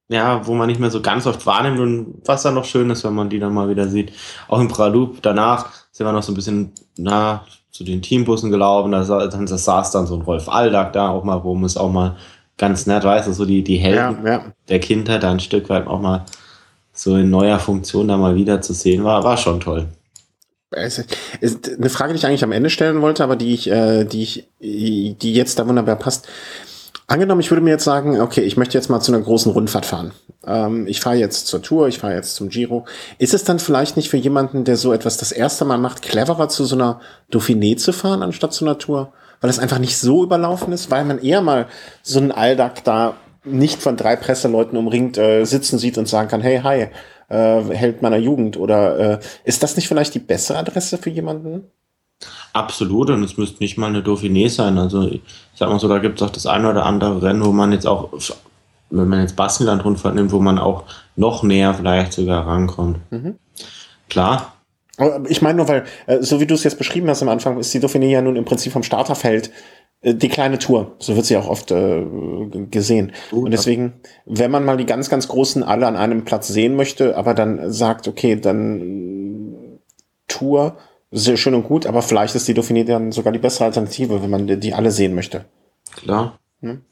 ja, 0.09 0.47
wo 0.47 0.55
man 0.55 0.66
nicht 0.66 0.80
mehr 0.80 0.90
so 0.90 1.01
ganz 1.01 1.26
oft 1.26 1.47
wahrnimmt 1.47 1.78
und 1.78 2.22
was 2.24 2.43
dann 2.43 2.55
noch 2.55 2.64
schön 2.64 2.90
ist, 2.90 3.05
wenn 3.05 3.14
man 3.14 3.30
die 3.30 3.38
dann 3.38 3.55
mal 3.55 3.68
wieder 3.68 3.86
sieht. 3.86 4.12
Auch 4.48 4.60
in 4.60 4.68
Pralou, 4.68 5.14
danach 5.22 5.72
sind 5.93 6.06
wir 6.06 6.12
noch 6.12 6.22
so 6.24 6.32
ein 6.32 6.36
bisschen, 6.36 6.72
na, 6.97 7.44
zu 7.77 7.85
den 7.85 8.01
Teambussen 8.01 8.51
gelaufen, 8.51 8.93
da, 8.93 9.05
dann, 9.05 9.47
da 9.47 9.59
saß 9.59 9.90
dann 9.90 10.07
so 10.07 10.15
ein 10.15 10.23
Rolf 10.23 10.48
Aldag 10.48 10.93
da 10.93 11.11
auch 11.11 11.24
mal 11.24 11.35
rum, 11.35 11.65
ist 11.65 11.77
auch 11.77 11.93
mal 11.93 12.16
ganz 12.57 12.86
nett, 12.86 13.05
weißt 13.05 13.28
du, 13.28 13.32
so 13.32 13.44
die, 13.44 13.62
die 13.62 13.77
Helden 13.77 14.24
ja, 14.24 14.32
ja. 14.32 14.44
der 14.69 14.81
Kindheit 14.81 15.23
da 15.23 15.31
ein 15.31 15.40
Stück 15.40 15.69
weit 15.69 15.86
auch 15.86 16.01
mal 16.01 16.24
so 16.93 17.16
in 17.16 17.28
neuer 17.28 17.59
Funktion 17.59 18.09
da 18.09 18.16
mal 18.16 18.35
wieder 18.35 18.62
zu 18.62 18.73
sehen 18.73 19.05
war, 19.05 19.23
war 19.23 19.36
schon 19.36 19.61
toll. 19.61 19.89
Es 20.70 21.05
ist 21.40 21.78
eine 21.78 21.90
Frage, 21.90 22.12
die 22.12 22.19
ich 22.19 22.27
eigentlich 22.27 22.44
am 22.44 22.53
Ende 22.53 22.70
stellen 22.70 23.01
wollte, 23.03 23.23
aber 23.23 23.36
die 23.36 23.55
ich, 23.55 23.70
äh, 23.70 24.05
die 24.05 24.23
ich, 24.23 24.48
die 24.59 25.35
jetzt 25.35 25.59
da 25.59 25.66
wunderbar 25.69 25.97
passt. 25.97 26.28
Angenommen, 27.08 27.40
ich 27.40 27.50
würde 27.52 27.62
mir 27.62 27.70
jetzt 27.70 27.84
sagen, 27.84 28.20
okay, 28.20 28.40
ich 28.40 28.56
möchte 28.56 28.76
jetzt 28.76 28.90
mal 28.90 29.00
zu 29.00 29.12
einer 29.12 29.22
großen 29.22 29.52
Rundfahrt 29.52 29.86
fahren. 29.86 30.12
Ähm, 30.44 30.88
ich 30.88 31.00
fahre 31.00 31.16
jetzt 31.16 31.46
zur 31.46 31.62
Tour, 31.62 31.86
ich 31.86 32.00
fahre 32.00 32.14
jetzt 32.14 32.34
zum 32.34 32.48
Giro. 32.48 32.84
Ist 33.18 33.32
es 33.32 33.44
dann 33.44 33.60
vielleicht 33.60 33.96
nicht 33.96 34.08
für 34.08 34.16
jemanden, 34.16 34.64
der 34.64 34.76
so 34.76 34.92
etwas 34.92 35.16
das 35.16 35.30
erste 35.30 35.64
Mal 35.64 35.78
macht, 35.78 36.02
cleverer 36.02 36.48
zu 36.48 36.64
so 36.64 36.74
einer 36.74 37.00
Dauphiné 37.30 37.76
zu 37.76 37.92
fahren, 37.92 38.22
anstatt 38.22 38.52
zu 38.52 38.64
einer 38.64 38.78
Tour? 38.78 39.12
Weil 39.40 39.50
es 39.50 39.60
einfach 39.60 39.78
nicht 39.78 39.98
so 39.98 40.24
überlaufen 40.24 40.72
ist, 40.72 40.90
weil 40.90 41.04
man 41.04 41.22
eher 41.22 41.42
mal 41.42 41.66
so 42.02 42.18
einen 42.18 42.32
Alltag 42.32 42.82
da 42.82 43.14
nicht 43.44 43.80
von 43.80 43.96
drei 43.96 44.16
Presseleuten 44.16 44.76
umringt 44.76 45.16
äh, 45.16 45.44
sitzen 45.44 45.78
sieht 45.78 45.98
und 45.98 46.08
sagen 46.08 46.28
kann, 46.28 46.40
hey, 46.40 46.60
hi, 46.64 46.88
äh, 47.28 47.62
Held 47.74 48.02
meiner 48.02 48.16
Jugend. 48.16 48.56
Oder 48.56 48.98
äh, 48.98 49.18
ist 49.44 49.62
das 49.62 49.76
nicht 49.76 49.86
vielleicht 49.86 50.14
die 50.14 50.20
bessere 50.20 50.58
Adresse 50.58 50.98
für 50.98 51.10
jemanden? 51.10 51.70
Absolut, 52.56 53.10
und 53.10 53.22
es 53.22 53.36
müsste 53.36 53.62
nicht 53.62 53.76
mal 53.76 53.88
eine 53.88 54.00
Dauphiné 54.00 54.48
sein. 54.48 54.78
Also 54.78 55.02
ich 55.08 55.20
sag 55.54 55.68
mal 55.68 55.78
so, 55.78 55.88
da 55.88 55.98
gibt 55.98 56.18
es 56.18 56.26
auch 56.26 56.32
das 56.32 56.46
eine 56.46 56.70
oder 56.70 56.86
andere 56.86 57.20
Rennen, 57.20 57.44
wo 57.44 57.52
man 57.52 57.70
jetzt 57.70 57.86
auch, 57.86 58.08
wenn 58.88 59.08
man 59.08 59.20
jetzt 59.20 59.36
Baskenland 59.36 59.84
rundfahrt 59.84 60.14
nimmt, 60.14 60.32
wo 60.32 60.40
man 60.40 60.58
auch 60.58 60.84
noch 61.16 61.42
näher 61.42 61.74
vielleicht 61.74 62.14
sogar 62.14 62.46
rankommt. 62.46 63.00
Mhm. 63.10 63.34
Klar. 64.08 64.54
Ich 65.28 65.42
meine 65.42 65.58
nur, 65.58 65.68
weil, 65.68 65.84
äh, 66.06 66.22
so 66.22 66.40
wie 66.40 66.46
du 66.46 66.54
es 66.54 66.64
jetzt 66.64 66.78
beschrieben 66.78 67.10
hast 67.10 67.20
am 67.20 67.28
Anfang, 67.28 67.58
ist 67.58 67.74
die 67.74 67.80
Dauphiné 67.80 68.06
ja 68.06 68.22
nun 68.22 68.36
im 68.36 68.46
Prinzip 68.46 68.72
vom 68.72 68.82
Starterfeld 68.82 69.50
äh, 70.00 70.14
die 70.14 70.30
kleine 70.30 70.58
Tour, 70.58 70.92
so 70.98 71.14
wird 71.14 71.26
sie 71.26 71.36
auch 71.36 71.48
oft 71.48 71.72
äh, 71.72 72.06
gesehen. 72.70 73.12
und 73.32 73.50
deswegen, 73.50 74.00
wenn 74.24 74.50
man 74.50 74.64
mal 74.64 74.78
die 74.78 74.86
ganz, 74.86 75.10
ganz 75.10 75.28
großen 75.28 75.62
alle 75.62 75.86
an 75.86 75.96
einem 75.96 76.24
Platz 76.24 76.48
sehen 76.48 76.74
möchte, 76.74 77.18
aber 77.18 77.34
dann 77.34 77.70
sagt, 77.70 78.08
okay, 78.08 78.40
dann 78.40 78.80
äh, 78.80 79.78
Tour, 80.26 80.78
sehr 81.10 81.36
schön 81.36 81.54
und 81.54 81.64
gut, 81.64 81.86
aber 81.86 82.02
vielleicht 82.02 82.34
ist 82.34 82.48
die 82.48 82.54
Dauphiné 82.54 82.84
dann 82.84 83.12
sogar 83.12 83.32
die 83.32 83.38
bessere 83.38 83.66
Alternative, 83.66 84.22
wenn 84.22 84.30
man 84.30 84.60
die 84.60 84.74
alle 84.74 84.90
sehen 84.90 85.14
möchte. 85.14 85.44
Klar. 85.94 86.38
Hm? 86.60 86.82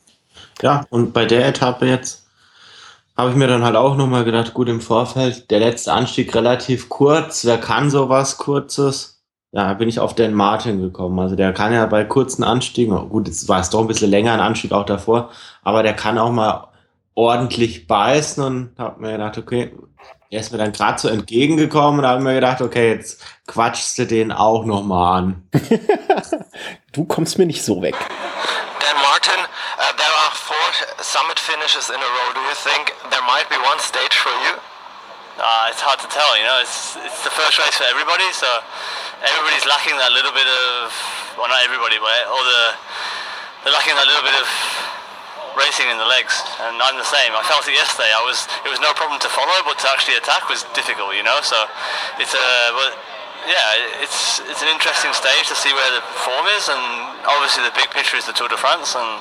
Ja, 0.63 0.87
und 0.91 1.13
bei 1.13 1.25
der 1.25 1.47
Etappe 1.47 1.87
jetzt 1.87 2.27
habe 3.17 3.31
ich 3.31 3.37
mir 3.37 3.47
dann 3.47 3.65
halt 3.65 3.77
auch 3.77 3.97
nochmal 3.97 4.25
gedacht, 4.25 4.55
gut 4.55 4.69
im 4.69 4.81
Vorfeld, 4.81 5.51
der 5.51 5.61
letzte 5.61 5.93
Anstieg 5.93 6.35
relativ 6.35 6.89
kurz, 6.89 7.45
wer 7.45 7.59
kann 7.59 7.91
sowas 7.91 8.39
Kurzes? 8.39 9.15
ja, 9.55 9.73
bin 9.75 9.89
ich 9.89 10.01
auf 10.01 10.15
den 10.15 10.35
Martin 10.35 10.81
gekommen. 10.81 11.19
Also 11.21 11.37
der 11.37 11.53
kann 11.53 11.73
ja 11.73 11.87
bei 11.87 12.05
kurzen 12.05 12.43
Anstiegen, 12.43 13.09
gut, 13.09 13.29
jetzt 13.29 13.49
war 13.49 13.61
es 13.61 13.71
doch 13.71 13.81
ein 13.81 13.87
bisschen 13.87 14.11
länger 14.11 14.33
ein 14.33 14.41
Anstieg 14.41 14.73
auch 14.73 14.85
davor, 14.85 15.31
aber 15.63 15.85
der 15.85 15.95
kann 15.95 16.19
auch 16.19 16.33
mal 16.33 16.69
ordentlich 17.15 17.87
beißen 17.87 18.43
und 18.43 18.71
hab 18.77 18.99
mir 18.99 19.13
gedacht, 19.13 19.39
okay, 19.39 19.73
er 20.35 20.41
ist 20.41 20.51
mir 20.51 20.59
dann 20.59 20.73
gerade 20.73 20.99
so 20.99 21.07
entgegengekommen 21.07 22.01
und 22.01 22.07
habe 22.07 22.21
mir 22.21 22.35
gedacht, 22.35 22.61
okay, 22.61 22.91
jetzt 22.91 23.23
quatschst 23.47 23.97
du 23.99 24.05
den 24.05 24.33
auch 24.33 24.65
noch 24.65 24.83
mal 24.83 25.19
an. 25.19 25.49
du 26.93 27.05
kommst 27.05 27.39
mir 27.39 27.47
nicht 27.47 27.63
so 27.63 27.81
weg. 27.81 27.95
Dan 27.95 28.99
Martin, 28.99 29.39
uh, 29.39 29.95
there 29.95 30.17
are 30.27 30.35
four 30.35 30.67
summit 30.99 31.39
finishes 31.39 31.89
in 31.89 32.03
a 32.03 32.11
row. 32.19 32.35
Do 32.35 32.43
you 32.51 32.57
think 32.67 32.91
there 33.15 33.23
might 33.31 33.47
be 33.47 33.55
one 33.63 33.79
stage 33.79 34.19
for 34.19 34.35
you? 34.43 34.59
Uh, 35.39 35.71
it's 35.71 35.83
hard 35.83 36.03
to 36.03 36.09
tell, 36.11 36.35
you 36.35 36.43
know, 36.43 36.59
it's, 36.59 36.99
it's 37.07 37.23
the 37.23 37.31
first 37.31 37.59
race 37.63 37.79
for 37.79 37.87
everybody, 37.87 38.27
so 38.35 38.47
everybody's 39.23 39.67
lacking 39.67 39.95
that 40.03 40.11
little 40.11 40.35
bit 40.35 40.47
of, 40.47 40.91
well, 41.39 41.47
not 41.47 41.63
everybody, 41.63 41.99
but 42.03 42.27
all 42.27 42.43
the 42.43 42.75
they're 43.63 43.73
lacking 43.73 43.97
a 43.97 44.05
little 44.05 44.27
bit 44.27 44.37
of 44.37 44.47
racing 45.57 45.87
in 45.91 45.99
the 45.99 46.07
legs, 46.07 46.35
and 46.67 46.79
I'm 46.79 46.99
the 46.99 47.07
same. 47.07 47.35
I 47.35 47.43
felt 47.47 47.67
it 47.67 47.75
yesterday. 47.75 48.11
I 48.11 48.23
was 48.27 48.47
it 48.67 48.71
was 48.71 48.83
no 48.83 48.93
problem 48.95 49.19
to 49.23 49.31
follow, 49.31 49.55
but 49.67 49.79
to 49.83 49.87
actually 49.91 50.19
attack 50.19 50.51
was 50.51 50.67
difficult, 50.75 51.15
you 51.15 51.23
know. 51.23 51.39
So 51.43 51.57
it's 52.19 52.35
a 52.35 52.47
but 52.75 52.93
yeah, 53.47 54.01
it's 54.01 54.41
it's 54.49 54.63
an 54.65 54.71
interesting 54.73 55.13
stage 55.13 55.49
to 55.53 55.57
see 55.57 55.73
where 55.73 55.91
the 55.95 56.03
form 56.25 56.47
is, 56.57 56.69
and 56.69 56.83
obviously 57.29 57.65
the 57.65 57.75
big 57.77 57.91
picture 57.93 58.17
is 58.17 58.27
the 58.27 58.33
Tour 58.33 58.49
de 58.49 58.57
France, 58.57 58.97
and 58.97 59.21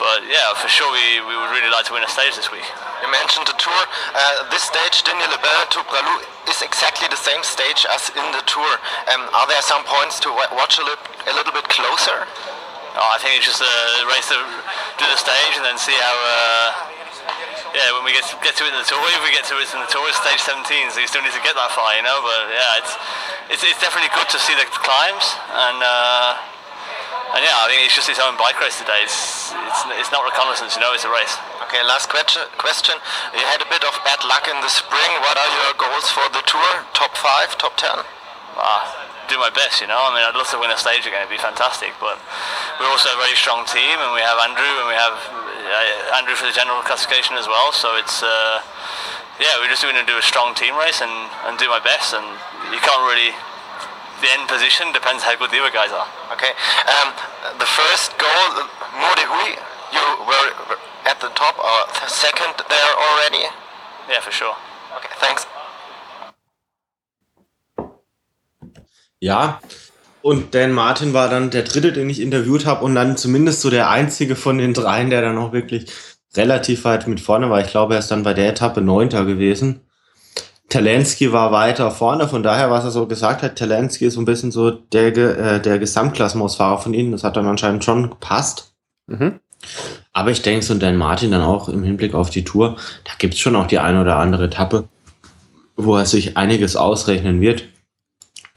but 0.00 0.24
yeah, 0.28 0.56
for 0.56 0.68
sure 0.68 0.88
we, 0.88 1.20
we 1.28 1.36
would 1.36 1.52
really 1.52 1.68
like 1.68 1.84
to 1.88 1.92
win 1.92 2.00
a 2.00 2.08
stage 2.08 2.32
this 2.32 2.48
week. 2.48 2.64
You 3.04 3.12
mentioned 3.12 3.44
the 3.44 3.56
Tour. 3.60 3.80
Uh, 4.16 4.48
this 4.48 4.64
stage, 4.64 5.04
Digne-les-Bains 5.04 5.68
to 5.76 5.84
Pralou, 5.84 6.24
is 6.48 6.60
exactly 6.64 7.04
the 7.08 7.20
same 7.20 7.44
stage 7.44 7.84
as 7.84 8.08
in 8.16 8.24
the 8.32 8.40
Tour. 8.48 8.80
Um, 9.12 9.28
are 9.36 9.44
there 9.44 9.60
some 9.60 9.84
points 9.84 10.16
to 10.24 10.32
watch 10.32 10.80
a, 10.80 10.84
li- 10.88 11.04
a 11.28 11.32
little 11.36 11.52
bit 11.52 11.68
closer? 11.68 12.24
Oh, 12.96 13.10
I 13.14 13.18
think 13.22 13.38
it's 13.38 13.46
just 13.46 13.62
a 13.62 13.74
race 14.10 14.26
to 14.34 14.38
do 14.98 15.04
the 15.06 15.18
stage 15.18 15.54
and 15.58 15.64
then 15.64 15.78
see 15.78 15.94
how. 15.94 16.16
Uh, 16.16 16.68
yeah, 17.70 17.86
when 17.94 18.02
we 18.02 18.10
get 18.10 18.26
to, 18.26 18.34
get 18.42 18.58
to 18.58 18.66
it 18.66 18.74
in 18.74 18.78
the 18.82 18.86
tour, 18.86 18.98
if 19.14 19.22
we 19.22 19.30
get 19.30 19.46
to 19.46 19.54
it 19.54 19.70
in 19.70 19.78
the 19.78 19.86
tour, 19.86 20.02
it's 20.10 20.18
stage 20.18 20.42
17, 20.42 20.90
so 20.90 20.98
you 20.98 21.06
still 21.06 21.22
need 21.22 21.30
to 21.30 21.44
get 21.46 21.54
that 21.54 21.70
far, 21.70 21.94
you 21.94 22.02
know. 22.02 22.18
But 22.18 22.50
yeah, 22.50 22.82
it's 22.82 22.92
it's, 23.54 23.62
it's 23.62 23.78
definitely 23.78 24.10
good 24.10 24.26
to 24.26 24.38
see 24.42 24.58
the 24.58 24.66
climbs, 24.74 25.26
and 25.54 25.78
uh, 25.78 27.38
and 27.38 27.46
yeah, 27.46 27.62
I 27.62 27.70
think 27.70 27.86
it's 27.86 27.94
just 27.94 28.10
his 28.10 28.18
own 28.18 28.34
bike 28.34 28.58
race 28.58 28.74
today. 28.74 29.06
It's 29.06 29.54
it's 29.54 29.80
it's 30.02 30.10
not 30.10 30.26
reconnaissance, 30.26 30.74
you 30.74 30.82
know, 30.82 30.90
it's 30.90 31.06
a 31.06 31.12
race. 31.14 31.38
Okay, 31.70 31.78
last 31.86 32.10
question. 32.10 32.42
Question. 32.58 32.98
You 33.38 33.46
had 33.46 33.62
a 33.62 33.68
bit 33.70 33.86
of 33.86 33.94
bad 34.02 34.18
luck 34.26 34.50
in 34.50 34.58
the 34.58 34.72
spring. 34.72 35.10
What 35.22 35.38
are 35.38 35.50
your 35.62 35.70
goals 35.78 36.10
for 36.10 36.26
the 36.34 36.42
Tour? 36.42 36.82
Top 36.90 37.14
five, 37.14 37.54
top 37.54 37.78
ten? 37.78 38.02
uh, 38.58 39.09
do 39.30 39.38
my 39.38 39.54
best, 39.54 39.78
you 39.78 39.86
know. 39.86 39.96
I 39.96 40.10
mean, 40.10 40.26
I'd 40.26 40.34
love 40.34 40.50
to 40.50 40.58
win 40.58 40.74
a 40.74 40.76
stage 40.76 41.06
again; 41.06 41.22
it'd 41.22 41.32
be 41.32 41.38
fantastic. 41.38 41.94
But 42.02 42.18
we're 42.82 42.90
also 42.90 43.14
a 43.14 43.18
very 43.22 43.38
strong 43.38 43.62
team, 43.70 43.96
and 44.02 44.10
we 44.10 44.20
have 44.20 44.36
Andrew, 44.42 44.74
and 44.82 44.90
we 44.90 44.98
have 44.98 45.14
uh, 45.14 46.18
Andrew 46.18 46.34
for 46.34 46.50
the 46.50 46.54
general 46.54 46.82
classification 46.82 47.38
as 47.38 47.46
well. 47.46 47.70
So 47.70 47.94
it's 47.94 48.26
uh, 48.26 48.58
yeah, 49.38 49.56
we're 49.62 49.72
just 49.72 49.86
going 49.86 49.96
to 49.96 50.04
do 50.04 50.18
a 50.18 50.26
strong 50.26 50.52
team 50.52 50.76
race 50.76 51.00
and, 51.00 51.14
and 51.48 51.56
do 51.56 51.70
my 51.70 51.80
best. 51.80 52.12
And 52.12 52.26
you 52.74 52.82
can't 52.82 53.00
really 53.08 53.32
the 54.20 54.28
end 54.36 54.48
position 54.48 54.92
depends 54.92 55.24
how 55.24 55.32
good 55.36 55.50
the 55.50 55.58
other 55.58 55.72
guys 55.72 55.90
are. 55.90 56.04
Okay. 56.36 56.52
Um, 56.84 57.16
the 57.56 57.64
first 57.64 58.12
goal, 58.20 58.68
Huy, 58.92 59.56
you 59.96 60.04
were 60.28 60.76
at 61.08 61.20
the 61.20 61.32
top 61.32 61.56
or 61.56 61.88
second 62.08 62.52
there 62.68 62.92
already? 63.00 63.48
Yeah, 64.08 64.20
for 64.20 64.30
sure. 64.30 64.54
Okay, 64.96 65.08
thanks. 65.16 65.46
Ja, 69.20 69.60
und 70.22 70.54
Dan 70.54 70.72
Martin 70.72 71.14
war 71.14 71.28
dann 71.28 71.50
der 71.50 71.62
dritte, 71.62 71.92
den 71.92 72.10
ich 72.10 72.20
interviewt 72.20 72.66
habe 72.66 72.84
und 72.84 72.94
dann 72.94 73.16
zumindest 73.16 73.62
so 73.62 73.70
der 73.70 73.88
einzige 73.88 74.36
von 74.36 74.58
den 74.58 74.74
dreien, 74.74 75.10
der 75.10 75.22
dann 75.22 75.38
auch 75.38 75.52
wirklich 75.52 75.86
relativ 76.36 76.84
weit 76.84 77.06
mit 77.06 77.20
vorne 77.20 77.50
war. 77.50 77.60
Ich 77.60 77.70
glaube, 77.70 77.94
er 77.94 78.00
ist 78.00 78.10
dann 78.10 78.22
bei 78.22 78.34
der 78.34 78.48
Etappe 78.48 78.82
Neunter 78.82 79.24
gewesen. 79.24 79.80
Talensky 80.68 81.32
war 81.32 81.50
weiter 81.50 81.90
vorne, 81.90 82.28
von 82.28 82.44
daher, 82.44 82.70
was 82.70 82.84
er 82.84 82.92
so 82.92 83.06
gesagt 83.06 83.42
hat, 83.42 83.56
Talensky 83.56 84.06
ist 84.06 84.14
so 84.14 84.20
ein 84.20 84.24
bisschen 84.24 84.52
so 84.52 84.70
der, 84.70 85.16
äh, 85.16 85.60
der 85.60 85.78
Gesamtklassenausfahrer 85.80 86.78
von 86.78 86.94
ihnen. 86.94 87.10
Das 87.10 87.24
hat 87.24 87.36
dann 87.36 87.46
anscheinend 87.46 87.84
schon 87.84 88.10
gepasst. 88.10 88.74
Mhm. 89.08 89.40
Aber 90.12 90.30
ich 90.30 90.42
denke, 90.42 90.64
so 90.64 90.74
Dan 90.74 90.96
Martin 90.96 91.32
dann 91.32 91.42
auch 91.42 91.68
im 91.68 91.82
Hinblick 91.82 92.14
auf 92.14 92.30
die 92.30 92.44
Tour, 92.44 92.76
da 93.04 93.12
gibt's 93.18 93.40
schon 93.40 93.56
auch 93.56 93.66
die 93.66 93.80
eine 93.80 94.00
oder 94.00 94.16
andere 94.16 94.44
Etappe, 94.44 94.88
wo 95.76 95.96
er 95.96 96.06
sich 96.06 96.36
einiges 96.36 96.76
ausrechnen 96.76 97.40
wird. 97.40 97.64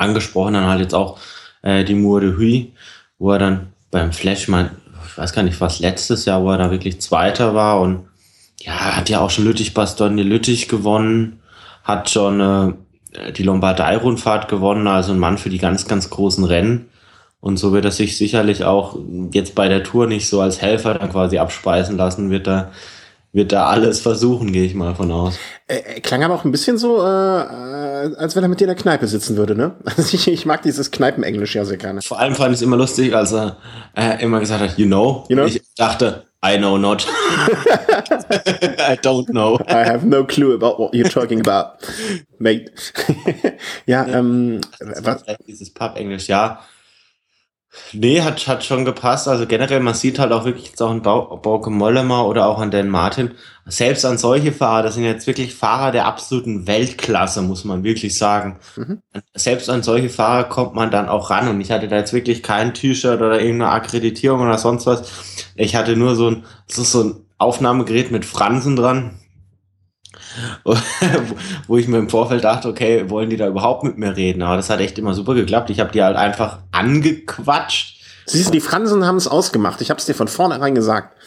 Angesprochen 0.04 0.54
dann 0.54 0.68
halt 0.68 0.82
jetzt 0.82 0.94
auch 0.94 1.18
äh, 1.62 1.84
die 1.84 1.96
Mour 1.96 2.22
de 2.22 2.36
Huy, 2.38 2.74
wo 3.18 3.32
er 3.32 3.40
dann 3.40 3.68
beim 3.92 4.12
Flash, 4.12 4.48
mein, 4.48 4.72
ich 5.08 5.18
weiß 5.18 5.34
gar 5.34 5.44
nicht, 5.44 5.60
was 5.62 5.80
letztes 5.80 6.26
Jahr, 6.26 6.44
wo 6.44 6.52
er 6.52 6.58
da 6.58 6.72
wirklich 6.72 7.02
Zweiter 7.02 7.56
war 7.56 7.82
und 7.82 8.06
ja, 8.60 8.96
hat 8.96 9.10
ja 9.10 9.20
auch 9.20 9.30
schon 9.30 9.46
Lüttich 9.46 9.74
Bastogne 9.74 10.24
Lüttich 10.24 10.68
gewonnen, 10.68 11.40
hat 11.84 12.10
schon 12.10 12.40
äh, 12.40 13.32
die 13.34 13.44
Lombardei-Rundfahrt 13.44 14.48
gewonnen, 14.48 14.88
also 14.88 15.12
ein 15.12 15.20
Mann 15.20 15.38
für 15.38 15.50
die 15.50 15.58
ganz, 15.58 15.88
ganz 15.88 16.10
großen 16.10 16.44
Rennen. 16.44 16.90
Und 17.40 17.58
so 17.58 17.74
wird 17.74 17.84
er 17.84 17.92
sich 17.92 18.18
sicherlich 18.18 18.64
auch 18.64 18.98
jetzt 19.32 19.54
bei 19.54 19.68
der 19.68 19.84
Tour 19.84 20.08
nicht 20.08 20.30
so 20.30 20.40
als 20.40 20.62
Helfer 20.62 20.94
dann 20.94 21.12
quasi 21.12 21.38
abspeisen 21.38 21.98
lassen, 21.98 22.30
wird 22.30 22.48
er, 22.48 22.72
wird 23.34 23.52
er 23.52 23.66
alles 23.66 24.00
versuchen, 24.00 24.54
gehe 24.54 24.64
ich 24.64 24.76
mal 24.76 24.96
von 24.96 25.12
aus. 25.12 25.38
Äh, 25.68 25.82
er 25.96 26.02
klang 26.02 26.24
aber 26.24 26.36
auch 26.36 26.46
ein 26.46 26.52
bisschen 26.52 26.78
so, 26.78 27.02
äh, 27.02 27.04
äh, 27.04 28.16
als 28.16 28.36
wenn 28.36 28.44
er 28.44 28.48
mit 28.48 28.60
dir 28.60 28.66
in 28.66 28.76
der 28.76 28.76
Kneipe 28.76 29.08
sitzen 29.08 29.36
würde, 29.36 29.56
ne? 29.56 29.76
Also 29.86 30.16
ich, 30.16 30.28
ich 30.28 30.46
mag 30.46 30.62
dieses 30.62 30.92
Kneipenenglisch 30.92 31.56
ja 31.56 31.66
sehr 31.66 31.78
gerne. 31.78 32.02
Vor 32.02 32.20
allem 32.20 32.36
fand 32.36 32.52
ich 32.52 32.60
es 32.60 32.62
immer 32.62 32.78
lustig, 32.78 33.16
als 33.16 33.34
er 33.34 33.58
äh, 33.96 34.24
immer 34.24 34.40
gesagt 34.40 34.62
hat, 34.62 34.78
you 34.78 34.86
know. 34.86 35.26
You 35.30 35.36
know? 35.36 35.46
Ich 35.46 35.62
dachte, 35.76 36.26
I 36.46 36.58
know 36.58 36.78
not. 36.78 37.08
I 37.08 38.98
don't 39.02 39.28
know. 39.30 39.58
I 39.68 39.84
have 39.86 40.06
no 40.06 40.26
clue 40.26 40.54
about 40.54 40.78
what 40.78 40.94
you're 40.94 41.10
talking 41.10 41.40
about, 41.40 41.80
mate. 42.38 42.72
ja, 43.86 44.06
ähm, 44.06 44.60
was, 44.80 45.24
Dieses 45.48 45.74
Pub-Englisch, 45.74 46.28
ja. 46.28 46.60
Nee, 47.94 48.22
hat, 48.22 48.48
hat 48.48 48.64
schon 48.64 48.86
gepasst. 48.86 49.28
Also 49.28 49.48
generell, 49.48 49.80
man 49.80 49.94
sieht 49.96 50.20
halt 50.20 50.32
auch 50.32 50.46
wirklich 50.46 50.68
jetzt 50.68 50.82
auch 50.82 50.92
an 50.92 51.02
Bau- 51.02 51.38
Bauke 51.38 51.70
Mollemer 51.70 52.28
oder 52.28 52.48
auch 52.48 52.60
an 52.60 52.70
Dan 52.72 52.90
Martin, 52.90 53.32
selbst 53.66 54.06
an 54.06 54.18
solche 54.18 54.52
Fahrer, 54.52 54.84
das 54.84 54.96
sind 54.96 55.04
jetzt 55.06 55.26
wirklich 55.26 55.56
Fahrer 55.56 55.92
der 55.92 56.06
absoluten 56.06 56.68
Weltklasse, 56.68 57.42
muss 57.42 57.66
man 57.66 57.84
wirklich 57.84 58.18
sagen. 58.18 58.60
Selbst 59.34 59.70
an 59.70 59.82
solche 59.84 60.10
Fahrer 60.10 60.44
kommt 60.46 60.76
man 60.76 60.92
dann 60.92 61.10
auch 61.10 61.30
ran 61.30 61.48
und 61.48 61.62
ich 61.62 61.72
hatte 61.72 61.88
da 61.88 61.98
jetzt 61.98 62.14
wirklich 62.14 62.44
kein 62.44 62.74
T-Shirt 62.74 63.20
oder 63.22 63.40
irgendeine 63.42 63.72
Akkreditierung 63.72 64.42
oder 64.42 64.58
sonst 64.58 64.86
was. 64.86 65.44
Ich 65.56 65.76
hatte 65.76 65.96
nur 65.96 66.16
so 66.16 66.30
ein, 66.30 66.46
so, 66.68 66.84
so 66.84 67.04
ein 67.04 67.16
Aufnahmegerät 67.38 68.12
mit 68.12 68.26
Fransen 68.26 68.76
dran, 68.76 69.18
wo, 71.68 71.78
ich 71.78 71.88
mir 71.88 71.98
im 71.98 72.10
Vorfeld 72.10 72.44
dachte, 72.44 72.68
okay, 72.68 73.10
wollen 73.10 73.30
die 73.30 73.38
da 73.38 73.48
überhaupt 73.48 73.84
mit 73.84 73.98
mir 73.98 74.16
reden? 74.16 74.42
Aber 74.42 74.56
das 74.56 74.70
hat 74.70 74.80
echt 74.80 74.98
immer 74.98 75.14
super 75.14 75.34
geklappt. 75.34 75.70
Ich 75.70 75.80
habe 75.80 75.92
die 75.92 76.04
halt 76.04 76.18
einfach 76.18 76.60
angequatscht. 76.72 78.02
siehst 78.26 78.48
du, 78.48 78.52
die 78.52 78.62
Fransen 78.62 79.06
haben 79.06 79.18
es 79.18 79.28
ausgemacht. 79.28 79.82
Ich 79.82 79.90
habe 79.90 80.00
es 80.00 80.06
dir 80.06 80.16
von 80.16 80.28
vornherein 80.28 80.76
gesagt. 80.76 81.18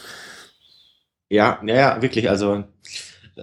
Ja, 1.29 1.59
ja, 1.65 1.75
ja, 1.75 2.01
wirklich. 2.01 2.29
Also 2.29 2.63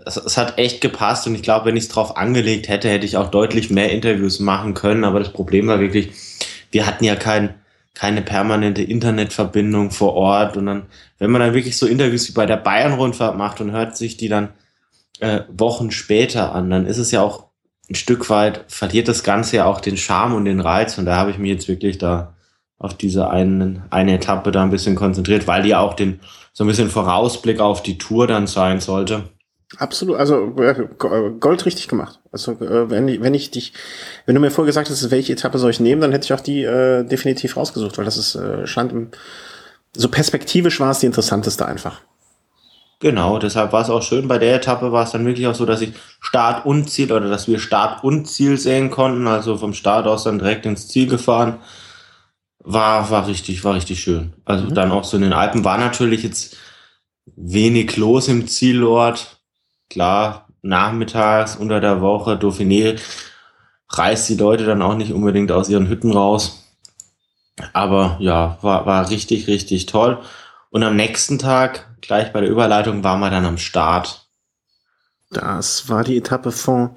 es, 0.05 0.17
es 0.17 0.37
hat 0.37 0.59
echt 0.59 0.81
gepasst 0.81 1.27
und 1.27 1.35
ich 1.35 1.43
glaube, 1.43 1.67
wenn 1.67 1.77
ich 1.77 1.85
es 1.85 1.89
drauf 1.89 2.17
angelegt 2.17 2.69
hätte, 2.69 2.89
hätte 2.89 3.07
ich 3.07 3.17
auch 3.17 3.31
deutlich 3.31 3.71
mehr 3.71 3.93
Interviews 3.93 4.41
machen 4.41 4.75
können. 4.75 5.05
Aber 5.05 5.19
das 5.19 5.33
Problem 5.33 5.67
war 5.67 5.81
wirklich, 5.81 6.13
wir 6.71 6.87
hatten 6.87 7.05
ja 7.05 7.17
kein, 7.17 7.55
keine 7.95 8.23
permanente 8.23 8.83
Internetverbindung 8.83 9.91
vor 9.91 10.15
Ort. 10.15 10.57
Und 10.57 10.67
dann, 10.67 10.87
wenn 11.19 11.31
man 11.31 11.41
dann 11.41 11.55
wirklich 11.55 11.77
so 11.77 11.87
Interviews 11.87 12.29
wie 12.29 12.33
bei 12.33 12.47
der 12.47 12.57
Bayern-Rundfahrt 12.57 13.37
macht 13.37 13.61
und 13.61 13.73
hört 13.73 13.97
sich 13.97 14.17
die 14.17 14.29
dann 14.29 14.51
äh, 15.21 15.41
Wochen 15.49 15.91
später 15.91 16.55
an, 16.55 16.71
dann 16.71 16.87
ist 16.87 16.99
es 16.99 17.11
ja 17.11 17.23
auch 17.23 17.49
ein 17.89 17.95
Stück 17.95 18.31
weit, 18.31 18.65
verliert 18.69 19.09
das 19.09 19.23
Ganze 19.23 19.57
ja 19.57 19.67
auch 19.67 19.81
den 19.81 19.97
Charme 19.97 20.35
und 20.35 20.45
den 20.47 20.61
Reiz. 20.61 20.97
Und 20.99 21.05
da 21.05 21.17
habe 21.17 21.31
ich 21.31 21.39
mich 21.39 21.51
jetzt 21.51 21.69
wirklich 21.69 21.99
da 21.99 22.35
auf 22.79 22.95
diese 22.95 23.31
einen, 23.31 23.83
eine 23.91 24.15
Etappe 24.15 24.51
da 24.51 24.63
ein 24.63 24.71
bisschen 24.71 24.95
konzentriert, 24.95 25.47
weil 25.47 25.63
die 25.63 25.71
ja 25.71 25.81
auch 25.81 25.95
den, 25.95 26.21
so 26.53 26.65
ein 26.65 26.67
bisschen 26.67 26.91
Vorausblick 26.91 27.61
auf 27.61 27.83
die 27.83 27.99
Tour 27.99 28.27
dann 28.27 28.47
sein 28.47 28.81
sollte. 28.81 29.25
Absolut, 29.79 30.17
also 30.17 30.55
äh, 30.59 30.87
Gold 31.41 31.67
richtig 31.67 31.89
gemacht. 31.89 32.21
Also 32.31 32.53
äh, 32.53 32.91
wenn 32.91 33.09
ich, 33.09 33.21
wenn 33.21 33.35
ich 33.35 33.51
dich, 33.51 33.73
wenn 34.27 34.35
du 34.35 34.41
mir 34.41 34.51
vorher 34.51 34.69
gesagt 34.69 34.89
hättest, 34.89 35.11
welche 35.11 35.33
Etappe 35.33 35.59
soll 35.59 35.71
ich 35.71 35.81
nehmen, 35.81 36.01
dann 36.01 36.13
hätte 36.13 36.25
ich 36.25 36.33
auch 36.33 36.41
die 36.41 36.63
äh, 36.63 37.05
definitiv 37.05 37.57
rausgesucht, 37.57 37.99
weil 37.99 38.05
das 38.05 38.17
ist 38.17 38.35
äh, 38.35 38.67
scheint 38.67 38.93
so 39.97 40.09
perspektivisch 40.09 40.81
war 40.81 40.91
es 40.91 41.01
die 41.01 41.07
interessanteste 41.07 41.67
einfach. 41.67 42.01
Genau, 43.05 43.39
deshalb 43.39 43.71
war 43.75 43.83
es 43.83 43.91
auch 43.91 44.03
schön. 44.03 44.29
Bei 44.29 44.39
der 44.39 44.55
Etappe 44.55 44.91
war 44.91 45.05
es 45.05 45.11
dann 45.11 45.27
wirklich 45.27 45.47
auch 45.47 45.55
so, 45.55 45.67
dass 45.67 45.83
ich 45.83 45.93
Start 46.21 46.65
und 46.65 46.89
Ziel 46.89 47.13
oder 47.13 47.29
dass 47.29 47.47
wir 47.47 47.59
Start 47.59 48.03
und 48.03 48.25
Ziel 48.25 48.57
sehen 48.57 48.89
konnten. 48.89 49.27
Also 49.27 49.59
vom 49.59 49.75
Start 49.75 50.07
aus 50.07 50.25
dann 50.25 50.39
direkt 50.39 50.65
ins 50.65 50.89
Ziel 50.89 51.07
gefahren. 51.07 51.59
War, 52.61 53.11
war 53.11 53.27
richtig, 53.27 53.63
war 53.63 53.75
richtig 53.75 54.01
schön. 54.01 54.33
Also 54.47 54.69
dann 54.69 54.91
auch 54.91 55.05
so 55.05 55.19
in 55.19 55.23
den 55.23 55.35
Alpen 55.35 55.67
war 55.67 55.77
natürlich 55.77 56.23
jetzt 56.23 56.57
wenig 57.37 57.95
los 57.99 58.29
im 58.29 58.49
Zielort. 58.49 59.39
Klar, 59.91 60.49
nachmittags, 60.63 61.57
unter 61.57 61.83
der 61.83 62.01
Woche, 62.01 62.39
Dauphiné 62.39 62.99
reißt 63.91 64.31
die 64.31 64.37
Leute 64.37 64.65
dann 64.65 64.81
auch 64.81 64.97
nicht 64.97 65.13
unbedingt 65.13 65.53
aus 65.53 65.69
ihren 65.69 65.89
Hütten 65.89 66.11
raus. 66.11 66.75
Aber 67.75 68.17
ja, 68.19 68.57
war, 68.63 68.87
war 68.87 69.11
richtig, 69.11 69.47
richtig 69.47 69.85
toll. 69.85 70.23
Und 70.75 70.83
am 70.83 70.97
nächsten 70.97 71.39
Tag, 71.39 71.87
gleich 72.01 72.33
bei 72.33 72.41
der 72.41 72.51
Überleitung, 72.51 73.05
waren 73.05 73.21
wir 73.21 73.31
dann 73.31 73.47
am 73.47 73.59
Start. 73.59 74.27
Das 75.31 75.89
war 75.89 76.03
die 76.03 76.17
Etappe 76.17 76.51
von 76.51 76.91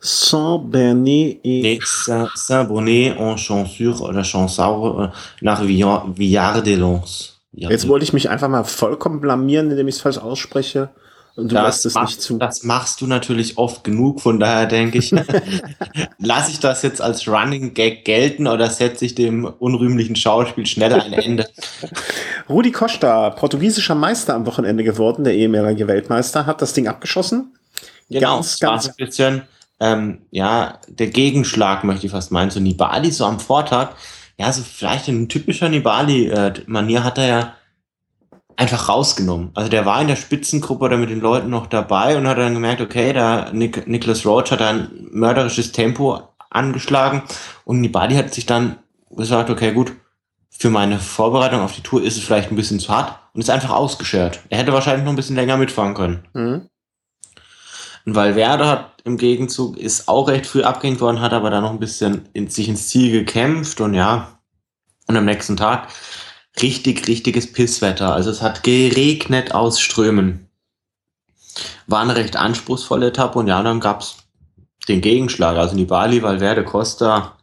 Saint-Bernet 0.00 1.36
et 1.36 1.62
Nee, 1.62 1.80
Saint- 1.82 2.28
Saint-Bonnet 2.34 3.16
en 3.18 3.38
Champsur 3.38 4.02
oder 4.02 4.22
Champsaur 4.22 5.04
äh, 5.14 5.44
nach 5.44 5.62
Villard- 5.62 6.14
Villard-de-Lans. 6.14 7.40
Jetzt 7.52 7.88
wollte 7.88 8.04
ich 8.04 8.12
mich 8.12 8.28
einfach 8.28 8.48
mal 8.50 8.64
vollkommen 8.64 9.22
blamieren, 9.22 9.70
indem 9.70 9.88
ich 9.88 9.94
es 9.94 10.02
falsch 10.02 10.18
ausspreche. 10.18 10.90
Und 11.34 11.50
du 11.50 11.54
das 11.54 11.84
lässt 11.84 11.86
es 11.86 11.94
nicht 11.94 12.20
zu. 12.20 12.36
Das 12.38 12.62
machst 12.62 13.00
du 13.00 13.06
natürlich 13.06 13.56
oft 13.56 13.84
genug, 13.84 14.20
von 14.20 14.38
daher 14.38 14.66
denke 14.66 14.98
ich, 14.98 15.10
lasse 16.18 16.50
ich 16.50 16.60
das 16.60 16.82
jetzt 16.82 17.00
als 17.00 17.26
Running 17.26 17.72
Gag 17.72 18.04
gelten 18.04 18.46
oder 18.46 18.68
setze 18.68 19.06
ich 19.06 19.14
dem 19.14 19.44
unrühmlichen 19.44 20.14
Schauspiel 20.14 20.66
schneller 20.66 21.02
ein 21.02 21.14
Ende? 21.14 21.48
Rudi 22.48 22.70
Costa, 22.70 23.30
portugiesischer 23.30 23.94
Meister 23.94 24.34
am 24.34 24.44
Wochenende 24.44 24.84
geworden, 24.84 25.24
der 25.24 25.34
ehemalige 25.34 25.88
Weltmeister, 25.88 26.44
hat 26.44 26.60
das 26.60 26.74
Ding 26.74 26.86
abgeschossen. 26.86 27.54
Genau, 28.10 28.36
ganz, 28.36 28.58
ganz 28.58 28.88
ein 28.88 28.94
bisschen, 28.96 29.42
ähm, 29.80 30.18
ja, 30.30 30.78
der 30.88 31.06
Gegenschlag 31.06 31.82
möchte 31.84 32.06
ich 32.06 32.12
fast 32.12 32.30
meinen, 32.30 32.50
so 32.50 32.60
Nibali 32.60 33.10
so 33.10 33.24
am 33.24 33.40
Vortag, 33.40 33.94
ja, 34.38 34.52
so 34.52 34.62
vielleicht 34.62 35.08
in 35.08 35.28
typischer 35.28 35.70
Nibali-Manier 35.70 37.00
äh, 37.00 37.02
hat 37.02 37.18
er 37.18 37.26
ja 37.26 37.54
einfach 38.62 38.88
rausgenommen. 38.88 39.50
Also 39.54 39.68
der 39.68 39.84
war 39.84 40.00
in 40.00 40.08
der 40.08 40.16
Spitzengruppe 40.16 40.84
oder 40.84 40.96
mit 40.96 41.10
den 41.10 41.20
Leuten 41.20 41.50
noch 41.50 41.66
dabei 41.66 42.16
und 42.16 42.26
hat 42.26 42.38
dann 42.38 42.54
gemerkt, 42.54 42.80
okay, 42.80 43.12
da 43.12 43.50
Nick, 43.52 43.86
Nicholas 43.86 44.24
Roach 44.24 44.50
hat 44.52 44.62
ein 44.62 45.08
mörderisches 45.10 45.72
Tempo 45.72 46.22
angeschlagen 46.48 47.22
und 47.64 47.80
Nibali 47.80 48.14
hat 48.14 48.32
sich 48.32 48.46
dann 48.46 48.76
gesagt, 49.10 49.50
okay, 49.50 49.72
gut, 49.72 49.92
für 50.50 50.70
meine 50.70 50.98
Vorbereitung 51.00 51.60
auf 51.60 51.74
die 51.74 51.82
Tour 51.82 52.02
ist 52.02 52.16
es 52.16 52.22
vielleicht 52.22 52.50
ein 52.50 52.56
bisschen 52.56 52.78
zu 52.78 52.92
hart 52.92 53.18
und 53.34 53.40
ist 53.40 53.50
einfach 53.50 53.70
ausgeschert. 53.70 54.40
Er 54.48 54.58
hätte 54.58 54.72
wahrscheinlich 54.72 55.04
noch 55.04 55.12
ein 55.12 55.16
bisschen 55.16 55.36
länger 55.36 55.56
mitfahren 55.56 55.94
können. 55.94 56.24
Mhm. 56.34 56.68
Und 58.04 58.14
Valverde 58.14 58.66
hat 58.66 59.02
im 59.04 59.16
Gegenzug, 59.16 59.76
ist 59.76 60.08
auch 60.08 60.28
recht 60.28 60.46
früh 60.46 60.62
abgehängt 60.62 61.00
worden, 61.00 61.20
hat 61.20 61.32
aber 61.32 61.50
da 61.50 61.60
noch 61.60 61.70
ein 61.70 61.80
bisschen 61.80 62.28
in, 62.32 62.48
sich 62.48 62.68
ins 62.68 62.88
Ziel 62.88 63.10
gekämpft 63.10 63.80
und 63.80 63.94
ja, 63.94 64.38
und 65.08 65.16
am 65.16 65.24
nächsten 65.24 65.56
Tag 65.56 65.88
richtig, 66.60 67.08
richtiges 67.08 67.52
Pisswetter. 67.52 68.12
Also 68.12 68.30
es 68.30 68.42
hat 68.42 68.62
geregnet 68.62 69.54
aus 69.54 69.80
Strömen. 69.80 70.48
War 71.86 72.00
eine 72.00 72.16
recht 72.16 72.36
anspruchsvolle 72.36 73.08
Etappe 73.08 73.38
und 73.38 73.46
ja, 73.46 73.62
dann 73.62 73.80
gab's 73.80 74.16
den 74.88 75.00
Gegenschlag. 75.00 75.56
Also 75.56 75.76
Nibali, 75.76 76.22
Valverde, 76.22 76.64
Costa, 76.64 77.36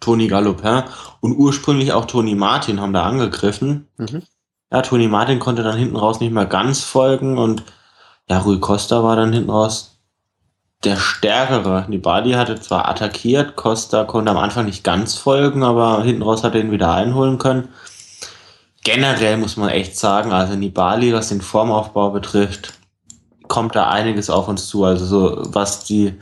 Toni 0.00 0.28
Galopin 0.28 0.84
und 1.20 1.36
ursprünglich 1.36 1.92
auch 1.92 2.04
Toni 2.04 2.34
Martin 2.34 2.80
haben 2.80 2.92
da 2.92 3.04
angegriffen. 3.04 3.88
Mhm. 3.96 4.22
Ja, 4.70 4.82
Toni 4.82 5.08
Martin 5.08 5.38
konnte 5.38 5.62
dann 5.62 5.78
hinten 5.78 5.96
raus 5.96 6.20
nicht 6.20 6.32
mehr 6.32 6.46
ganz 6.46 6.82
folgen 6.82 7.38
und 7.38 7.62
ja, 8.28 8.38
Rui 8.38 8.60
Costa 8.60 9.02
war 9.02 9.16
dann 9.16 9.32
hinten 9.32 9.50
raus 9.50 9.98
der 10.84 10.96
Stärkere. 10.96 11.86
Nibali 11.88 12.32
hatte 12.32 12.60
zwar 12.60 12.88
attackiert, 12.88 13.56
Costa 13.56 14.04
konnte 14.04 14.30
am 14.30 14.36
Anfang 14.36 14.66
nicht 14.66 14.84
ganz 14.84 15.14
folgen, 15.14 15.64
aber 15.64 16.02
hinten 16.02 16.22
raus 16.22 16.44
hat 16.44 16.54
er 16.54 16.60
ihn 16.60 16.70
wieder 16.70 16.92
einholen 16.92 17.38
können 17.38 17.68
generell 18.88 19.36
muss 19.36 19.58
man 19.58 19.68
echt 19.68 19.98
sagen, 19.98 20.32
also 20.32 20.54
Nibali, 20.54 21.12
was 21.12 21.28
den 21.28 21.42
Formaufbau 21.42 22.08
betrifft, 22.08 22.72
kommt 23.46 23.76
da 23.76 23.90
einiges 23.90 24.30
auf 24.30 24.48
uns 24.48 24.66
zu. 24.66 24.84
Also 24.84 25.04
so, 25.04 25.54
was 25.54 25.84
die, 25.84 26.14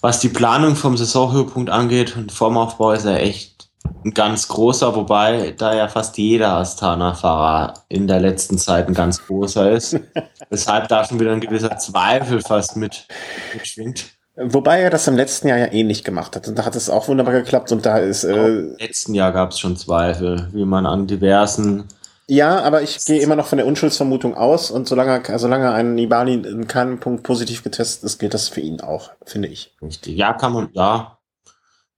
was 0.00 0.20
die 0.20 0.30
Planung 0.30 0.74
vom 0.74 0.96
Saisonhöhepunkt 0.96 1.68
angeht 1.68 2.16
und 2.16 2.32
Formaufbau 2.32 2.92
ist 2.92 3.04
er 3.04 3.22
echt 3.22 3.68
ein 4.06 4.14
ganz 4.14 4.48
großer, 4.48 4.94
wobei 4.94 5.52
da 5.52 5.74
ja 5.74 5.88
fast 5.88 6.16
jeder 6.16 6.54
Astana-Fahrer 6.54 7.74
in 7.90 8.06
der 8.06 8.20
letzten 8.20 8.56
Zeit 8.56 8.88
ein 8.88 8.94
ganz 8.94 9.26
großer 9.26 9.70
ist. 9.70 10.00
Weshalb 10.48 10.88
da 10.88 11.04
schon 11.04 11.20
wieder 11.20 11.32
ein 11.32 11.40
gewisser 11.40 11.76
Zweifel 11.76 12.40
fast 12.40 12.74
mit, 12.76 13.06
mitschwingt. 13.52 14.17
Wobei 14.40 14.80
er 14.80 14.90
das 14.90 15.08
im 15.08 15.16
letzten 15.16 15.48
Jahr 15.48 15.58
ja 15.58 15.72
ähnlich 15.72 16.04
gemacht 16.04 16.36
hat. 16.36 16.46
Und 16.46 16.56
da 16.58 16.64
hat 16.64 16.76
es 16.76 16.88
auch 16.88 17.08
wunderbar 17.08 17.34
geklappt. 17.34 17.72
Und 17.72 17.84
da 17.84 17.98
ist. 17.98 18.24
Äh, 18.24 18.46
Im 18.46 18.76
letzten 18.78 19.14
Jahr 19.14 19.32
gab 19.32 19.50
es 19.50 19.58
schon 19.58 19.76
Zweifel, 19.76 20.48
wie 20.52 20.64
man 20.64 20.86
an 20.86 21.06
diversen. 21.08 21.84
Ja, 22.28 22.60
aber 22.60 22.82
ich 22.82 23.04
gehe 23.04 23.20
immer 23.20 23.36
noch 23.36 23.46
von 23.46 23.58
der 23.58 23.66
Unschuldsvermutung 23.66 24.36
aus. 24.36 24.70
Und 24.70 24.86
solange, 24.86 25.22
solange 25.38 25.72
ein 25.72 25.94
Nibali 25.94 26.34
in 26.34 26.68
keinem 26.68 27.00
Punkt 27.00 27.24
positiv 27.24 27.64
getestet 27.64 28.04
ist, 28.04 28.18
gilt 28.18 28.34
das 28.34 28.48
für 28.48 28.60
ihn 28.60 28.80
auch, 28.80 29.10
finde 29.24 29.48
ich. 29.48 29.74
Richtig. 29.82 30.16
Ja, 30.16 30.34
kann 30.34 30.52
man, 30.52 30.68
ja. 30.72 31.18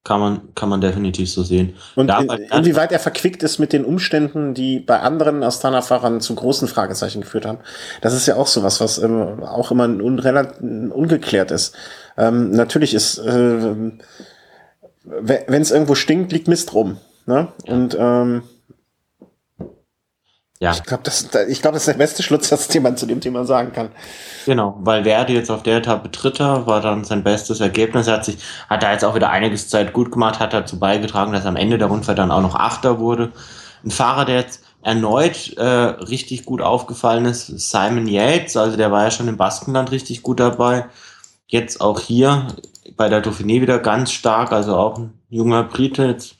Kann 0.02 0.18
man, 0.18 0.54
kann 0.54 0.70
man 0.70 0.80
definitiv 0.80 1.30
so 1.30 1.42
sehen. 1.42 1.76
Und 1.94 2.10
in, 2.10 2.30
inwieweit 2.30 2.90
er 2.90 2.98
verquickt 2.98 3.42
ist 3.42 3.58
mit 3.58 3.74
den 3.74 3.84
Umständen, 3.84 4.54
die 4.54 4.80
bei 4.80 4.98
anderen 5.00 5.42
Astana-Fahrern 5.42 6.22
zu 6.22 6.34
großen 6.34 6.68
Fragezeichen 6.68 7.20
geführt 7.20 7.44
haben. 7.44 7.58
Das 8.00 8.14
ist 8.14 8.24
ja 8.24 8.36
auch 8.36 8.46
sowas, 8.46 8.80
was 8.80 8.96
ähm, 8.96 9.42
auch 9.42 9.70
immer 9.70 9.84
un 9.84 10.90
ungeklärt 10.90 11.50
ist. 11.50 11.76
Ähm, 12.20 12.50
natürlich 12.50 12.92
ist, 12.92 13.18
äh, 13.18 13.74
wenn 15.04 15.62
es 15.62 15.70
irgendwo 15.70 15.94
stinkt, 15.94 16.32
liegt 16.32 16.48
Mist 16.48 16.74
rum. 16.74 16.98
Ne? 17.26 17.48
Und 17.66 17.96
ähm, 17.98 18.42
ja. 20.62 20.72
Ich 20.72 20.82
glaube, 20.82 21.02
das, 21.04 21.26
ich 21.48 21.62
glaub, 21.62 21.72
das 21.72 21.82
ist 21.82 21.88
der 21.88 21.94
beste 21.94 22.22
Schlusssatz, 22.22 22.68
den 22.68 22.82
man 22.82 22.94
zu 22.94 23.06
dem 23.06 23.22
Thema 23.22 23.46
sagen 23.46 23.72
kann. 23.72 23.88
Genau, 24.44 24.76
weil 24.80 25.04
Verdi 25.04 25.32
jetzt 25.32 25.50
auf 25.50 25.62
der 25.62 25.78
Etappe 25.78 26.10
Dritter 26.10 26.66
war 26.66 26.82
dann 26.82 27.02
sein 27.04 27.24
bestes 27.24 27.60
Ergebnis. 27.60 28.08
Er 28.08 28.14
hat 28.14 28.26
sich, 28.26 28.36
hat 28.68 28.82
da 28.82 28.92
jetzt 28.92 29.02
auch 29.02 29.14
wieder 29.14 29.30
einiges 29.30 29.70
Zeit 29.70 29.94
gut 29.94 30.12
gemacht, 30.12 30.38
hat 30.38 30.52
dazu 30.52 30.78
beigetragen, 30.78 31.32
dass 31.32 31.46
am 31.46 31.56
Ende 31.56 31.78
der 31.78 31.88
Rundfahrt 31.88 32.18
dann 32.18 32.30
auch 32.30 32.42
noch 32.42 32.56
Achter 32.56 32.98
wurde. 32.98 33.32
Ein 33.82 33.90
Fahrer, 33.90 34.26
der 34.26 34.36
jetzt 34.36 34.62
erneut 34.82 35.54
äh, 35.56 35.64
richtig 35.64 36.44
gut 36.44 36.60
aufgefallen 36.60 37.24
ist, 37.24 37.46
Simon 37.46 38.06
Yates, 38.06 38.56
also 38.58 38.76
der 38.76 38.92
war 38.92 39.04
ja 39.04 39.10
schon 39.10 39.28
im 39.28 39.38
Baskenland 39.38 39.90
richtig 39.90 40.22
gut 40.22 40.40
dabei. 40.40 40.86
Jetzt 41.50 41.80
auch 41.80 41.98
hier 41.98 42.46
bei 42.96 43.08
der 43.08 43.24
Dauphiné 43.24 43.60
wieder 43.60 43.80
ganz 43.80 44.12
stark, 44.12 44.52
also 44.52 44.76
auch 44.76 44.98
ein 44.98 45.18
junger 45.28 45.64
Brite, 45.64 46.04
jetzt, 46.04 46.36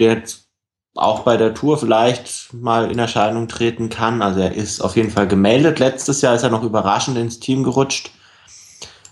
der 0.00 0.14
jetzt 0.14 0.48
auch 0.96 1.20
bei 1.20 1.36
der 1.36 1.54
Tour 1.54 1.78
vielleicht 1.78 2.52
mal 2.52 2.90
in 2.90 2.98
Erscheinung 2.98 3.46
treten 3.46 3.88
kann. 3.88 4.20
Also 4.20 4.40
er 4.40 4.52
ist 4.52 4.80
auf 4.80 4.96
jeden 4.96 5.12
Fall 5.12 5.28
gemeldet. 5.28 5.78
Letztes 5.78 6.22
Jahr 6.22 6.34
ist 6.34 6.42
er 6.42 6.50
noch 6.50 6.64
überraschend 6.64 7.16
ins 7.18 7.38
Team 7.38 7.62
gerutscht, 7.62 8.10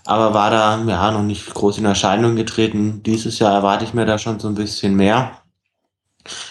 aber 0.03 0.33
war 0.33 0.51
da 0.51 0.83
ja 0.83 1.11
noch 1.11 1.23
nicht 1.23 1.53
groß 1.53 1.77
in 1.77 1.85
Erscheinung 1.85 2.35
getreten. 2.35 3.01
Dieses 3.03 3.39
Jahr 3.39 3.53
erwarte 3.53 3.85
ich 3.85 3.93
mir 3.93 4.05
da 4.05 4.17
schon 4.17 4.37
so 4.37 4.49
ein 4.49 4.55
bisschen 4.55 4.95
mehr. 4.97 5.31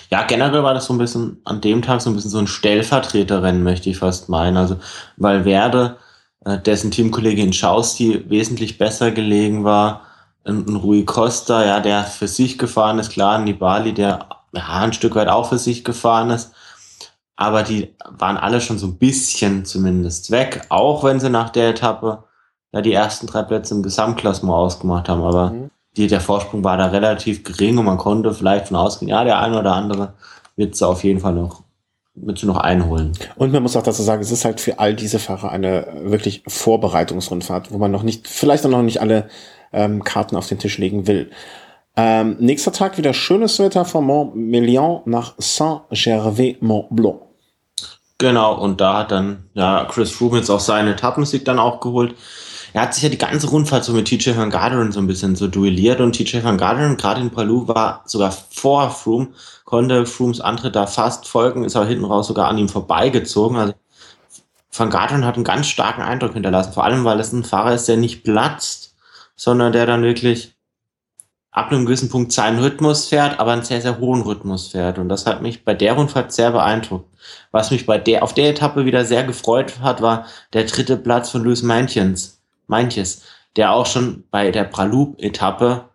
Ja, 0.09 0.23
generell 0.23 0.63
war 0.65 0.73
das 0.73 0.87
so 0.87 0.95
ein 0.95 0.99
bisschen 0.99 1.43
an 1.45 1.61
dem 1.61 1.83
Tag 1.83 2.01
so 2.01 2.09
ein 2.09 2.15
bisschen 2.15 2.31
so 2.31 2.39
ein 2.39 2.47
Stellvertreterrennen, 2.47 3.63
möchte 3.63 3.91
ich 3.91 3.99
fast 3.99 4.31
meinen. 4.31 4.57
Also, 4.57 4.79
weil 5.19 5.45
Werde 5.45 5.99
dessen 6.45 6.91
Teamkollegin 6.91 7.53
Schausti 7.53 8.25
wesentlich 8.29 8.79
besser 8.79 9.11
gelegen 9.11 9.65
war. 9.65 10.03
Ein, 10.45 10.77
Rui 10.77 11.05
Costa, 11.05 11.65
ja, 11.65 11.81
der 11.81 12.05
für 12.05 12.29
sich 12.29 12.59
gefahren 12.59 12.99
ist, 12.99 13.13
klar, 13.13 13.39
ein 13.39 13.45
Nibali, 13.45 13.93
der 13.93 14.27
ja, 14.53 14.67
ein 14.69 14.93
Stück 14.93 15.15
weit 15.15 15.29
auch 15.29 15.49
für 15.49 15.59
sich 15.59 15.85
gefahren 15.85 16.31
ist. 16.31 16.53
Aber 17.37 17.63
die 17.63 17.95
waren 18.05 18.37
alle 18.37 18.61
schon 18.61 18.79
so 18.79 18.87
ein 18.87 18.99
bisschen 18.99 19.65
zumindest 19.65 20.31
weg, 20.31 20.67
auch 20.69 21.05
wenn 21.05 21.21
sie 21.21 21.31
nach 21.31 21.51
der 21.51 21.71
Etappe 21.71 22.25
ja 22.73 22.81
die 22.81 22.93
ersten 22.93 23.27
drei 23.27 23.43
Plätze 23.43 23.75
im 23.75 23.83
Gesamtklassement 23.83 24.55
ausgemacht 24.55 25.09
haben. 25.09 25.23
Aber 25.23 25.51
mhm. 25.51 25.71
die, 25.97 26.07
der 26.07 26.21
Vorsprung 26.21 26.65
war 26.65 26.77
da 26.77 26.87
relativ 26.87 27.45
gering 27.45 27.79
und 27.79 27.85
man 27.85 27.99
konnte 27.99 28.33
vielleicht 28.35 28.69
von 28.69 28.77
ausgehen, 28.77 29.09
ja, 29.11 29.25
der 29.25 29.39
eine 29.39 29.59
oder 29.59 29.75
andere 29.75 30.15
wird 30.57 30.77
sie 30.77 30.87
auf 30.87 31.05
jeden 31.05 31.21
Fall 31.21 31.35
noch 31.35 31.63
mit 32.15 32.43
noch 32.43 32.57
einholen. 32.57 33.13
Und 33.37 33.53
man 33.53 33.63
muss 33.63 33.77
auch 33.77 33.83
dazu 33.83 34.03
sagen, 34.03 34.21
es 34.21 34.31
ist 34.31 34.45
halt 34.45 34.61
für 34.61 34.79
all 34.79 34.95
diese 34.95 35.19
Fahrer 35.19 35.51
eine 35.51 35.87
wirklich 36.03 36.43
Vorbereitungsrundfahrt, 36.47 37.73
wo 37.73 37.79
man 37.79 37.91
noch 37.91 38.03
nicht, 38.03 38.29
vielleicht 38.29 38.65
auch 38.67 38.71
noch 38.71 38.83
nicht 38.83 39.01
alle 39.01 39.29
ähm, 39.73 40.05
Karten 40.05 40.37
auf 40.37 40.49
den 40.49 40.59
Tisch 40.59 40.79
legen 40.79 41.07
will. 41.07 41.31
Ähm, 41.97 42.37
nächster 42.41 42.73
Tag 42.73 42.99
wieder 42.99 43.15
schönes 43.15 43.59
Wetter 43.59 43.85
von 43.85 44.07
Montmélian 44.07 45.03
nach 45.07 45.35
Saint-Gervais-Mont-Blanc. 45.39 47.21
Genau, 48.19 48.55
und 48.55 48.81
da 48.81 48.99
hat 48.99 49.13
dann 49.13 49.45
ja 49.55 49.87
Chris 49.91 50.11
Froome 50.11 50.39
jetzt 50.39 50.51
auch 50.51 50.61
seine 50.61 50.93
Etappensieg 50.93 51.45
dann 51.45 51.59
auch 51.59 51.81
geholt. 51.81 52.15
Er 52.73 52.83
hat 52.83 52.95
sich 52.95 53.03
ja 53.03 53.09
die 53.09 53.19
ganze 53.19 53.49
Rundfahrt 53.49 53.85
so 53.85 53.93
mit 53.93 54.07
TJ 54.07 54.37
Van 54.37 54.51
Garderen 54.51 54.93
so 54.93 55.01
ein 55.01 55.07
bisschen 55.07 55.35
so 55.35 55.49
duelliert 55.49 56.01
und 56.01 56.13
TJ 56.13 56.45
Van 56.45 56.59
Garderen 56.59 56.97
gerade 56.97 57.21
in 57.21 57.31
Palou 57.31 57.67
war 57.67 58.03
sogar 58.05 58.31
vor 58.31 58.91
Froome 58.91 59.29
konnte 59.71 60.05
Frooms 60.05 60.41
Antritt 60.41 60.75
da 60.75 60.89
fast 60.89 61.29
folgen, 61.29 61.65
ist 61.65 61.77
aber 61.77 61.87
hinten 61.87 62.05
raus 62.05 62.27
sogar 62.27 62.49
an 62.49 62.59
ihm 62.59 62.69
vorbeigezogen. 62.69 63.57
Also 63.57 63.75
Van 64.73 64.91
Garderen 64.91 65.25
hat 65.25 65.37
einen 65.37 65.45
ganz 65.45 65.69
starken 65.69 66.03
Eindruck 66.03 66.35
hinterlassen, 66.35 66.73
vor 66.73 66.85
allem 66.85 67.05
weil 67.05 67.21
es 67.21 67.33
ein 67.33 67.45
Fahrer 67.45 67.75
ist, 67.75 67.87
der 67.87 67.97
nicht 67.97 68.25
platzt, 68.25 68.97
sondern 69.37 69.73
der 69.73 69.87
dann 69.87 70.03
wirklich 70.03 70.57
ab 71.53 71.71
einem 71.71 71.87
gewissen 71.87 72.09
Punkt 72.09 72.33
seinen 72.33 72.59
Rhythmus 72.59 73.07
fährt, 73.07 73.39
aber 73.39 73.53
einen 73.53 73.63
sehr, 73.63 73.81
sehr 73.81 73.99
hohen 73.99 74.23
Rhythmus 74.23 74.69
fährt. 74.69 74.99
Und 74.99 75.09
das 75.09 75.25
hat 75.27 75.41
mich 75.41 75.65
bei 75.65 75.75
der 75.75 75.93
Rundfahrt 75.93 76.33
sehr 76.33 76.51
beeindruckt. 76.51 77.09
Was 77.53 77.71
mich 77.71 77.87
bei 77.87 77.99
der, 77.99 78.25
auf 78.25 78.35
der 78.35 78.51
Etappe 78.51 78.87
wieder 78.87 79.05
sehr 79.05 79.23
gefreut 79.23 79.79
hat, 79.81 80.03
war 80.03 80.27
der 80.53 80.65
dritte 80.65 80.97
Platz 80.97 81.31
von 81.31 81.45
Luis 81.45 81.63
Meintjens, 81.63 82.41
Meintjes, 82.67 83.23
der 83.55 83.73
auch 83.73 83.87
schon 83.87 84.25
bei 84.33 84.51
der 84.51 84.65
Praloup-Etappe 84.65 85.90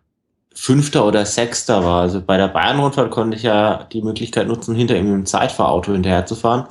Fünfter 0.58 1.04
oder 1.04 1.26
Sechster 1.26 1.84
war. 1.84 2.00
Also 2.00 2.22
bei 2.22 2.38
der 2.38 2.48
Bayern-Rundfahrt 2.48 3.10
konnte 3.10 3.36
ich 3.36 3.42
ja 3.42 3.84
die 3.92 4.00
Möglichkeit 4.00 4.48
nutzen, 4.48 4.74
hinter 4.74 4.96
ihm 4.96 5.12
im 5.12 5.26
Zeitfahrauto 5.26 5.92
hinterherzufahren 5.92 6.64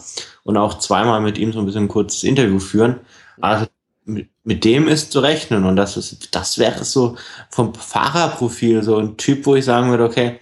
und 0.44 0.58
auch 0.58 0.80
zweimal 0.80 1.22
mit 1.22 1.38
ihm 1.38 1.54
so 1.54 1.60
ein 1.60 1.66
bisschen 1.68 1.84
ein 1.84 1.88
kurzes 1.88 2.24
Interview 2.24 2.60
führen. 2.60 3.00
Also 3.40 3.68
mit, 4.06 4.30
mit 4.44 4.66
dem 4.66 4.88
ist 4.88 5.12
zu 5.12 5.20
rechnen 5.20 5.66
und 5.66 5.76
das 5.76 5.98
ist, 5.98 6.34
das 6.34 6.58
wäre 6.58 6.84
so 6.84 7.16
vom 7.52 7.76
Fahrerprofil 7.76 8.82
so 8.82 8.98
ein 8.98 9.18
Typ, 9.18 9.46
wo 9.46 9.56
ich 9.56 9.66
sagen 9.66 9.92
würde, 9.92 10.06
okay, 10.06 10.40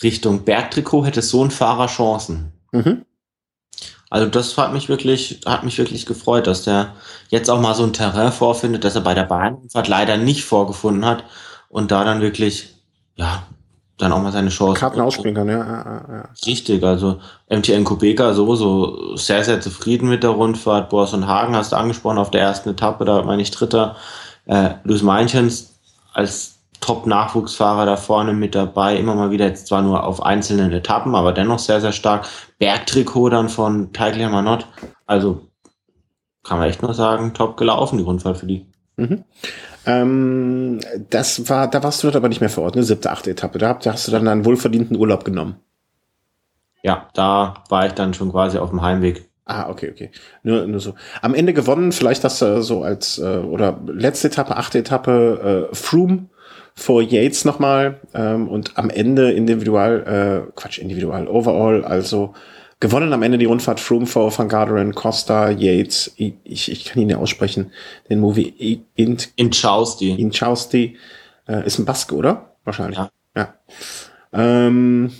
Richtung 0.00 0.44
Bergtrikot 0.44 1.06
hätte 1.06 1.22
so 1.22 1.42
ein 1.44 1.50
Fahrer 1.50 1.88
Chancen. 1.88 2.52
Mhm. 2.70 3.04
Also 4.10 4.28
das 4.28 4.56
hat 4.56 4.72
mich 4.72 4.88
wirklich, 4.88 5.40
hat 5.44 5.64
mich 5.64 5.76
wirklich 5.78 6.06
gefreut, 6.06 6.46
dass 6.46 6.62
der 6.62 6.94
jetzt 7.30 7.50
auch 7.50 7.60
mal 7.60 7.74
so 7.74 7.82
ein 7.82 7.92
Terrain 7.92 8.30
vorfindet, 8.30 8.84
das 8.84 8.94
er 8.94 9.00
bei 9.00 9.14
der 9.14 9.24
Bahnfahrt 9.24 9.88
leider 9.88 10.16
nicht 10.16 10.44
vorgefunden 10.44 11.04
hat 11.04 11.24
und 11.68 11.90
da 11.90 12.04
dann 12.04 12.20
wirklich, 12.20 12.75
ja, 13.16 13.42
dann 13.98 14.12
auch 14.12 14.22
mal 14.22 14.32
seine 14.32 14.50
Chance. 14.50 14.78
Karten 14.78 15.00
ausspielen 15.00 15.34
kann, 15.34 15.48
ja, 15.48 15.58
ja, 15.58 16.04
ja. 16.08 16.28
Richtig, 16.46 16.84
also 16.84 17.18
MTN 17.48 17.84
Kubeka 17.84 18.34
sowieso 18.34 19.16
sehr, 19.16 19.42
sehr 19.42 19.60
zufrieden 19.60 20.08
mit 20.08 20.22
der 20.22 20.30
Rundfahrt. 20.30 20.90
Boas 20.90 21.14
und 21.14 21.26
Hagen 21.26 21.56
hast 21.56 21.72
du 21.72 21.76
angesprochen 21.76 22.18
auf 22.18 22.30
der 22.30 22.42
ersten 22.42 22.70
Etappe, 22.70 23.04
da 23.04 23.22
meine 23.22 23.42
ich 23.42 23.50
Dritter. 23.50 23.96
Äh, 24.44 24.74
Luis 24.84 25.02
Meinchens 25.02 25.74
als 26.12 26.58
Top-Nachwuchsfahrer 26.80 27.86
da 27.86 27.96
vorne 27.96 28.34
mit 28.34 28.54
dabei, 28.54 28.96
immer 28.96 29.14
mal 29.14 29.30
wieder 29.30 29.46
jetzt 29.46 29.66
zwar 29.66 29.80
nur 29.80 30.04
auf 30.04 30.22
einzelnen 30.22 30.72
Etappen, 30.72 31.14
aber 31.14 31.32
dennoch 31.32 31.58
sehr, 31.58 31.80
sehr 31.80 31.92
stark. 31.92 32.28
Bergtrikot 32.58 33.30
dann 33.30 33.48
von 33.48 33.92
Teigler 33.94 34.28
Manott, 34.28 34.66
also 35.06 35.40
kann 36.44 36.58
man 36.58 36.68
echt 36.68 36.82
nur 36.82 36.94
sagen, 36.94 37.34
top 37.34 37.56
gelaufen, 37.56 37.96
die 37.98 38.04
Rundfahrt 38.04 38.36
für 38.36 38.46
die. 38.46 38.66
Mhm. 38.96 39.24
Ähm, 39.86 40.80
das 41.10 41.48
war, 41.48 41.68
da 41.70 41.82
warst 41.82 42.02
du 42.02 42.08
aber 42.08 42.28
nicht 42.28 42.40
mehr 42.40 42.50
vor 42.50 42.64
Ort, 42.64 42.76
ne? 42.76 42.82
Siebte, 42.82 43.10
achte 43.10 43.30
Etappe. 43.30 43.58
Da, 43.58 43.74
da 43.74 43.92
hast 43.92 44.06
du 44.08 44.12
dann 44.12 44.26
einen 44.26 44.44
wohlverdienten 44.44 44.96
Urlaub 44.96 45.24
genommen. 45.24 45.56
Ja, 46.82 47.08
da 47.14 47.54
war 47.68 47.86
ich 47.86 47.92
dann 47.92 48.14
schon 48.14 48.30
quasi 48.30 48.58
auf 48.58 48.70
dem 48.70 48.82
Heimweg. 48.82 49.28
Ah, 49.44 49.70
okay, 49.70 49.90
okay. 49.92 50.10
Nur, 50.42 50.66
nur 50.66 50.80
so. 50.80 50.94
Am 51.22 51.34
Ende 51.34 51.52
gewonnen, 51.52 51.92
vielleicht 51.92 52.24
das 52.24 52.42
äh, 52.42 52.62
so 52.62 52.82
als, 52.82 53.18
äh, 53.18 53.38
oder 53.38 53.80
letzte 53.86 54.26
Etappe, 54.26 54.56
achte 54.56 54.78
Etappe, 54.78 55.68
äh, 55.70 55.74
Froome 55.74 56.26
vor 56.74 57.00
Yates 57.00 57.44
nochmal 57.44 58.00
ähm, 58.12 58.48
und 58.48 58.76
am 58.76 58.90
Ende 58.90 59.32
individual, 59.32 60.46
äh, 60.46 60.52
Quatsch, 60.56 60.78
individual, 60.78 61.26
overall, 61.28 61.84
also 61.84 62.34
gewonnen 62.80 63.12
am 63.12 63.22
Ende 63.22 63.38
die 63.38 63.46
Rundfahrt 63.46 63.80
Froome 63.80 64.06
vor 64.06 64.36
Van 64.36 64.48
Garderen, 64.48 64.94
Costa, 64.94 65.50
Yates, 65.50 66.12
ich, 66.16 66.70
ich 66.70 66.84
kann 66.84 67.02
ihn 67.02 67.10
ja 67.10 67.18
aussprechen, 67.18 67.72
den 68.08 68.20
Movie 68.20 68.84
Int, 68.94 69.30
Inchausti. 69.36 70.12
Inchausti, 70.12 70.96
äh, 71.48 71.66
ist 71.66 71.78
ein 71.78 71.84
Baske, 71.84 72.14
oder? 72.14 72.56
Wahrscheinlich. 72.64 72.98
Ja. 72.98 73.10
ja. 73.36 73.54
Ähm, 74.32 75.12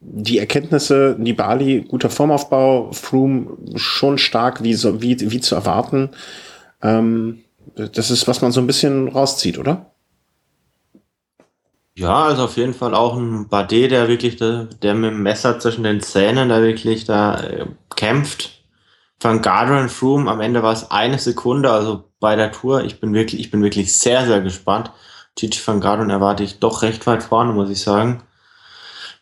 die 0.00 0.38
Erkenntnisse, 0.38 1.16
Nibali, 1.18 1.86
guter 1.88 2.10
Formaufbau, 2.10 2.92
Froome 2.92 3.56
schon 3.76 4.18
stark, 4.18 4.62
wie, 4.62 4.74
so, 4.74 5.00
wie, 5.00 5.30
wie 5.30 5.40
zu 5.40 5.54
erwarten. 5.54 6.10
Ähm, 6.82 7.40
das 7.74 8.10
ist, 8.10 8.28
was 8.28 8.42
man 8.42 8.52
so 8.52 8.60
ein 8.60 8.66
bisschen 8.66 9.08
rauszieht, 9.08 9.58
oder? 9.58 9.93
Ja, 11.96 12.24
also 12.24 12.44
auf 12.44 12.56
jeden 12.56 12.74
Fall 12.74 12.94
auch 12.94 13.16
ein 13.16 13.48
Bade, 13.48 13.88
der 13.88 14.08
wirklich, 14.08 14.36
der, 14.36 14.64
der 14.64 14.94
mit 14.94 15.10
dem 15.12 15.22
Messer 15.22 15.60
zwischen 15.60 15.84
den 15.84 16.00
Zähnen 16.00 16.48
da 16.48 16.60
wirklich 16.60 17.04
da 17.04 17.40
äh, 17.40 17.66
kämpft. 17.94 18.64
Van 19.20 19.40
Gardner 19.42 19.88
Froome, 19.88 20.30
am 20.30 20.40
Ende 20.40 20.62
war 20.62 20.72
es 20.72 20.90
eine 20.90 21.18
Sekunde, 21.18 21.70
also 21.70 22.10
bei 22.20 22.36
der 22.36 22.52
Tour. 22.52 22.84
Ich 22.84 23.00
bin 23.00 23.14
wirklich, 23.14 23.40
ich 23.40 23.50
bin 23.50 23.62
wirklich 23.62 23.94
sehr, 23.94 24.26
sehr 24.26 24.40
gespannt. 24.40 24.90
Gigi 25.36 25.60
van 25.64 25.80
Gardner 25.80 26.12
erwarte 26.14 26.42
ich 26.42 26.58
doch 26.58 26.82
recht 26.82 27.06
weit 27.06 27.22
vorne, 27.22 27.52
muss 27.52 27.70
ich 27.70 27.80
sagen. 27.80 28.22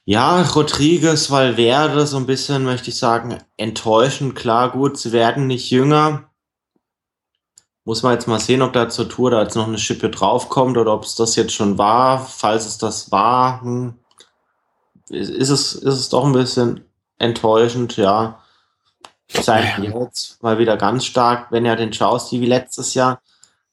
Ja, 0.05 0.43
Rodriguez, 0.43 1.31
Valverde, 1.31 2.07
so 2.07 2.17
ein 2.17 2.27
bisschen, 2.27 2.65
möchte 2.65 2.91
ich 2.91 2.99
sagen, 2.99 3.39
enttäuschend. 3.57 4.35
Klar, 4.35 4.73
gut, 4.73 4.99
sie 4.99 5.13
werden 5.13 5.47
nicht 5.47 5.71
jünger. 5.71 6.32
Muss 7.85 8.03
man 8.03 8.13
jetzt 8.13 8.29
mal 8.29 8.39
sehen, 8.39 8.63
ob 8.63 8.73
da 8.73 8.89
zur 8.89 9.09
Tour 9.09 9.31
da 9.31 9.43
jetzt 9.43 9.57
noch 9.57 9.67
eine 9.67 9.79
Schippe 9.79 10.09
draufkommt 10.09 10.77
oder 10.77 10.95
ob 10.95 11.05
es 11.05 11.17
das 11.17 11.35
jetzt 11.35 11.53
schon 11.53 11.79
war. 11.79 12.25
Falls 12.25 12.67
es 12.67 12.79
das 12.79 13.11
war, 13.11 13.61
hm, 13.63 13.95
ist, 15.09 15.51
es, 15.51 15.75
ist 15.75 15.95
es 15.95 16.09
doch 16.09 16.25
ein 16.25 16.33
bisschen 16.33 16.85
enttäuschend, 17.19 17.97
ja. 17.97 18.39
Sein 19.29 19.83
jetzt 19.83 20.43
mal 20.43 20.59
wieder 20.59 20.77
ganz 20.77 21.07
stark, 21.07 21.51
wenn 21.51 21.65
er 21.65 21.77
den 21.77 21.93
schaust, 21.93 22.33
wie 22.33 22.45
letztes 22.45 22.95
Jahr, 22.95 23.21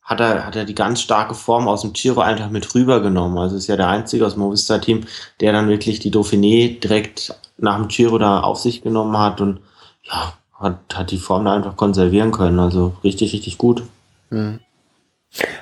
hat 0.02 0.22
er, 0.22 0.45
hat 0.45 0.56
er 0.56 0.65
die 0.65 0.73
ganz 0.73 1.02
starke 1.02 1.36
Form 1.36 1.68
aus 1.68 1.81
dem 1.81 1.94
Giro 1.94 2.22
einfach 2.22 2.49
mit 2.49 2.73
rübergenommen. 2.73 3.38
Also 3.38 3.57
ist 3.57 3.68
ja 3.68 3.76
der 3.76 3.90
einzige 3.90 4.26
aus 4.26 4.34
dem 4.34 4.44
Movistar-Team, 4.44 5.06
der 5.40 5.52
dann 5.52 5.69
wirklich 5.69 5.99
die 5.99 6.11
Dauphiné 6.11 6.80
direkt 6.80 7.36
nach 7.57 7.76
dem 7.76 7.90
Giro 7.90 8.18
da 8.18 8.40
auf 8.40 8.57
sich 8.57 8.81
genommen 8.81 9.18
hat 9.18 9.41
und 9.41 9.60
ja, 10.03 10.34
hat, 10.53 10.80
hat 10.94 11.11
die 11.11 11.18
Form 11.18 11.45
da 11.45 11.53
einfach 11.53 11.76
konservieren 11.76 12.31
können. 12.31 12.60
Also 12.60 12.94
richtig, 13.03 13.34
richtig 13.34 13.57
gut. 13.57 13.84
Hm. 14.30 14.60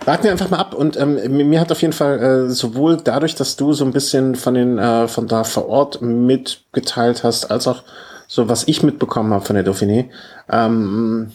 Warten 0.05 0.23
wir 0.23 0.31
einfach 0.31 0.49
mal 0.49 0.59
ab 0.59 0.73
und 0.73 0.95
ähm, 0.97 1.49
mir 1.49 1.59
hat 1.59 1.71
auf 1.71 1.81
jeden 1.81 1.93
Fall 1.93 2.19
äh, 2.19 2.49
sowohl 2.49 2.97
dadurch, 2.97 3.35
dass 3.35 3.57
du 3.57 3.73
so 3.73 3.83
ein 3.83 3.91
bisschen 3.91 4.35
von 4.35 4.53
den 4.53 4.77
äh, 4.77 5.09
von 5.09 5.27
da 5.27 5.43
vor 5.43 5.67
Ort 5.67 6.01
mitgeteilt 6.01 7.23
hast, 7.25 7.51
als 7.51 7.67
auch 7.67 7.83
so 8.27 8.47
was 8.47 8.67
ich 8.67 8.81
mitbekommen 8.83 9.33
habe 9.33 9.43
von 9.43 9.55
der 9.55 9.65
Dauphiné, 9.65 10.09
ähm, 10.49 11.31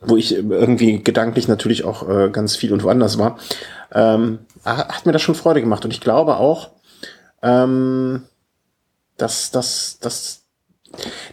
wo 0.00 0.16
ich 0.16 0.34
irgendwie 0.34 1.02
gedanklich 1.02 1.46
natürlich 1.46 1.84
auch 1.84 2.08
äh, 2.08 2.30
ganz 2.30 2.56
viel 2.56 2.72
und 2.72 2.84
woanders 2.84 3.18
war, 3.18 3.38
ähm, 3.92 4.38
hat 4.64 5.04
mir 5.04 5.12
das 5.12 5.22
schon 5.22 5.34
Freude 5.34 5.60
gemacht 5.60 5.84
und 5.84 5.90
ich 5.90 6.00
glaube 6.00 6.38
auch, 6.38 6.70
ähm, 7.42 8.22
dass, 9.18 9.50
dass, 9.50 9.98
dass 10.00 10.47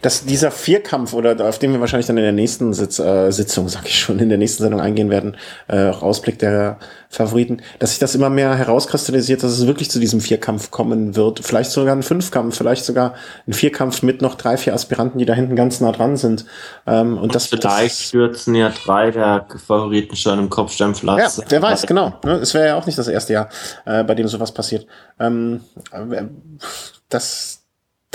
dass 0.02 0.24
dieser 0.24 0.50
Vierkampf 0.50 1.12
oder 1.12 1.48
auf 1.48 1.58
den 1.58 1.72
wir 1.72 1.80
wahrscheinlich 1.80 2.06
dann 2.06 2.16
in 2.16 2.22
der 2.22 2.32
nächsten 2.32 2.72
Sitz, 2.72 2.98
äh, 2.98 3.30
Sitzung, 3.30 3.68
sag 3.68 3.86
ich 3.86 3.98
schon, 3.98 4.18
in 4.18 4.28
der 4.28 4.38
nächsten 4.38 4.62
Sendung 4.62 4.80
eingehen 4.80 5.10
werden, 5.10 5.36
äh, 5.68 5.88
auch 5.88 6.02
Ausblick 6.02 6.38
der 6.38 6.78
Favoriten, 7.08 7.62
dass 7.78 7.90
sich 7.90 7.98
das 7.98 8.14
immer 8.14 8.30
mehr 8.30 8.54
herauskristallisiert, 8.54 9.42
dass 9.42 9.52
es 9.52 9.66
wirklich 9.66 9.90
zu 9.90 9.98
diesem 9.98 10.20
Vierkampf 10.20 10.70
kommen 10.70 11.16
wird. 11.16 11.40
Vielleicht 11.40 11.70
sogar 11.70 11.94
ein 11.94 12.02
Fünfkampf, 12.02 12.56
vielleicht 12.56 12.84
sogar 12.84 13.14
ein 13.46 13.52
Vierkampf 13.52 14.02
mit 14.02 14.22
noch 14.22 14.34
drei, 14.34 14.56
vier 14.56 14.74
Aspiranten, 14.74 15.18
die 15.18 15.24
da 15.24 15.34
hinten 15.34 15.56
ganz 15.56 15.80
nah 15.80 15.92
dran 15.92 16.16
sind. 16.16 16.44
Ähm, 16.86 17.16
und, 17.16 17.24
und 17.24 17.34
das 17.34 17.46
vielleicht 17.46 18.00
das, 18.00 18.08
stürzen 18.08 18.54
ja 18.54 18.70
drei 18.70 19.10
der 19.10 19.46
Favoriten 19.66 20.16
schon 20.16 20.38
im 20.38 20.50
Kopfsteinplatz. 20.50 21.38
Ja, 21.38 21.44
wer 21.48 21.62
weiß, 21.62 21.86
genau. 21.86 22.14
Ne? 22.24 22.34
Es 22.34 22.54
wäre 22.54 22.66
ja 22.66 22.76
auch 22.76 22.86
nicht 22.86 22.98
das 22.98 23.08
erste 23.08 23.32
Jahr, 23.32 23.48
äh, 23.84 24.04
bei 24.04 24.14
dem 24.14 24.28
sowas 24.28 24.52
passiert. 24.52 24.86
Ähm, 25.18 25.60
äh, 25.92 26.24
das 27.08 27.65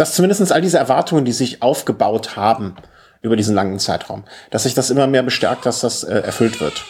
dass 0.02 0.16
zumindest 0.16 0.52
all 0.52 0.62
diese 0.62 0.80
Erwartungen, 0.80 1.26
die 1.26 1.32
sich 1.32 1.62
aufgebaut 1.62 2.36
haben 2.36 2.74
über 3.22 3.36
diesen 3.36 3.54
langen 3.54 3.78
Zeitraum, 3.78 4.24
dass 4.50 4.64
sich 4.64 4.74
das 4.74 4.90
immer 4.90 5.06
mehr 5.06 5.22
bestärkt, 5.22 5.64
dass 5.68 5.82
das 5.82 6.04
äh, 6.04 6.22
erfüllt 6.22 6.60
wird. 6.60 6.84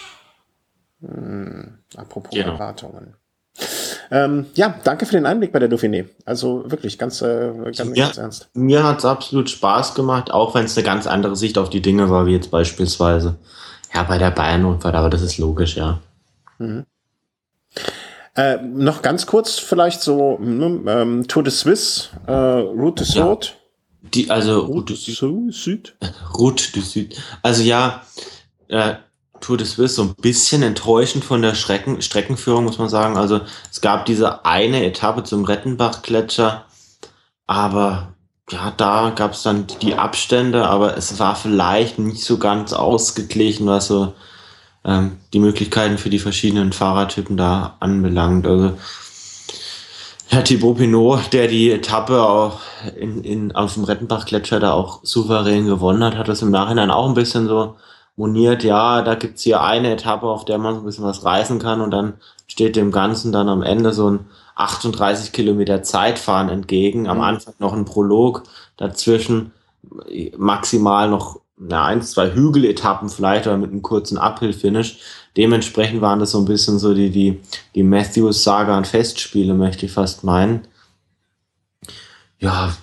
Hm, 1.01 1.79
apropos 1.97 2.33
genau. 2.33 2.53
Erwartungen. 2.53 3.15
Ähm, 4.11 4.45
ja, 4.53 4.73
danke 4.85 5.05
für 5.05 5.11
den 5.11 5.25
Einblick 5.25 5.51
bei 5.51 5.59
der 5.59 5.69
Dauphiné. 5.69 6.05
Also 6.23 6.71
wirklich 6.71 6.97
ganz, 6.97 7.21
äh, 7.21 7.51
ganz, 7.75 7.79
ja, 7.95 8.05
ganz 8.05 8.17
ernst. 8.17 8.49
Mir 8.53 8.85
hat 8.85 8.99
es 8.99 9.05
absolut 9.05 9.49
Spaß 9.49 9.93
gemacht, 9.93 10.31
auch 10.31 10.55
wenn 10.55 10.63
es 10.63 10.77
eine 10.77 10.85
ganz 10.85 11.05
andere 11.05 11.35
Sicht 11.35 11.57
auf 11.57 11.69
die 11.69 11.81
Dinge 11.81 12.09
war, 12.09 12.25
wie 12.27 12.33
jetzt 12.33 12.49
beispielsweise 12.49 13.35
ja 13.93 14.03
bei 14.03 14.19
der 14.19 14.31
Bayern-Rundfahrt, 14.31 14.95
aber 14.95 15.09
das 15.09 15.21
ist 15.21 15.37
logisch, 15.37 15.75
ja. 15.75 15.99
Mhm. 16.59 16.85
Äh, 18.35 18.57
noch 18.61 19.01
ganz 19.01 19.25
kurz 19.25 19.59
vielleicht 19.59 20.01
so 20.01 20.37
ne, 20.39 20.81
ähm, 20.87 21.27
Tour 21.27 21.43
de 21.43 21.51
Suisse, 21.51 22.09
äh, 22.27 22.31
Route 22.31 23.03
de 23.03 23.13
ja. 23.13 23.25
Sud. 23.25 23.57
Die, 24.01 24.29
also 24.29 24.61
Route 24.61 24.93
du 24.93 25.51
Süd. 25.51 25.95
Route 26.37 26.71
du 26.73 26.81
Süd. 26.81 27.21
Also 27.43 27.61
ja, 27.63 28.03
äh, 28.69 28.95
Tour 29.41 29.57
de 29.57 29.65
Suisse 29.67 29.95
so 29.95 30.03
ein 30.03 30.15
bisschen 30.15 30.63
enttäuschend 30.63 31.25
von 31.25 31.41
der 31.41 31.55
Strecken, 31.55 32.01
Streckenführung, 32.01 32.63
muss 32.63 32.77
man 32.77 32.89
sagen. 32.89 33.17
Also 33.17 33.41
es 33.69 33.81
gab 33.81 34.05
diese 34.05 34.45
eine 34.45 34.85
Etappe 34.85 35.23
zum 35.23 35.43
Rettenbach-Gletscher, 35.43 36.65
aber 37.47 38.13
ja, 38.49 38.71
da 38.75 39.11
gab 39.15 39.33
es 39.33 39.43
dann 39.43 39.67
die 39.81 39.95
Abstände, 39.95 40.67
aber 40.67 40.97
es 40.97 41.19
war 41.19 41.35
vielleicht 41.35 41.99
nicht 41.99 42.23
so 42.23 42.37
ganz 42.37 42.73
ausgeglichen, 42.73 43.67
was 43.67 43.87
so 43.87 44.13
ähm, 44.83 45.17
die 45.33 45.39
Möglichkeiten 45.39 45.97
für 45.97 46.09
die 46.09 46.19
verschiedenen 46.19 46.73
Fahrertypen 46.73 47.37
da 47.37 47.75
anbelangt. 47.79 48.47
Also 48.47 48.73
Herr 50.27 50.43
Thibaut 50.43 50.77
Pinot, 50.77 51.33
der 51.33 51.47
die 51.47 51.71
Etappe 51.71 52.23
auch 52.23 52.59
in, 52.97 53.23
in, 53.23 53.51
auf 53.51 53.73
dem 53.73 53.83
Rettenbach-Gletscher 53.83 54.59
da 54.61 54.71
auch 54.71 55.01
souverän 55.03 55.65
gewonnen 55.65 56.03
hat, 56.03 56.15
hat 56.15 56.29
das 56.29 56.41
im 56.41 56.51
Nachhinein 56.51 56.89
auch 56.89 57.07
ein 57.07 57.15
bisschen 57.15 57.47
so 57.47 57.75
moniert, 58.15 58.63
ja, 58.63 59.01
da 59.01 59.15
gibt's 59.15 59.41
hier 59.41 59.61
eine 59.61 59.91
Etappe, 59.91 60.27
auf 60.27 60.45
der 60.45 60.57
man 60.57 60.75
so 60.75 60.81
ein 60.81 60.85
bisschen 60.85 61.03
was 61.03 61.25
reißen 61.25 61.59
kann 61.59 61.81
und 61.81 61.91
dann 61.91 62.13
steht 62.47 62.75
dem 62.75 62.91
Ganzen 62.91 63.31
dann 63.31 63.49
am 63.49 63.61
Ende 63.61 63.91
so 63.91 64.09
ein 64.09 64.25
38 64.55 65.33
Kilometer 65.33 65.83
Zeitfahren 65.83 66.47
entgegen, 66.47 67.07
am 67.07 67.17
mhm. 67.17 67.23
Anfang 67.23 67.53
noch 67.59 67.73
ein 67.73 67.85
Prolog, 67.85 68.43
dazwischen 68.77 69.51
maximal 70.37 71.09
noch 71.09 71.40
ja, 71.69 71.85
eins, 71.85 72.11
zwei 72.11 72.33
Hügeletappen 72.33 73.09
vielleicht 73.09 73.47
oder 73.47 73.57
mit 73.57 73.71
einem 73.71 73.81
kurzen 73.81 74.17
Uphill-Finish. 74.17 74.99
Dementsprechend 75.37 76.01
waren 76.01 76.19
das 76.19 76.31
so 76.31 76.39
ein 76.39 76.45
bisschen 76.45 76.79
so 76.79 76.93
die, 76.93 77.09
die, 77.09 77.39
die 77.75 77.83
Matthews-Saga 77.83 78.77
und 78.77 78.87
Festspiele, 78.87 79.53
möchte 79.53 79.85
ich 79.85 79.91
fast 79.91 80.23
meinen. 80.23 80.67
Ja, 82.39 82.73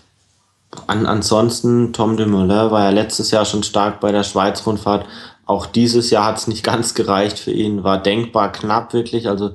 an, 0.87 1.07
ansonsten, 1.07 1.93
Tom 1.93 2.17
de 2.17 2.27
Moulin 2.27 2.71
war 2.71 2.85
ja 2.85 2.91
letztes 2.91 3.31
Jahr 3.31 3.45
schon 3.45 3.63
stark 3.63 4.01
bei 4.01 4.13
der 4.13 4.23
Schweiz-Rundfahrt. 4.23 5.07
Auch 5.45 5.67
dieses 5.67 6.11
Jahr 6.11 6.27
hat 6.27 6.39
es 6.39 6.47
nicht 6.47 6.63
ganz 6.65 6.95
gereicht 6.95 7.39
für 7.39 7.53
ihn, 7.53 7.85
war 7.85 8.01
denkbar 8.01 8.53
knapp 8.53 8.93
wirklich. 8.93 9.29
Also, 9.29 9.55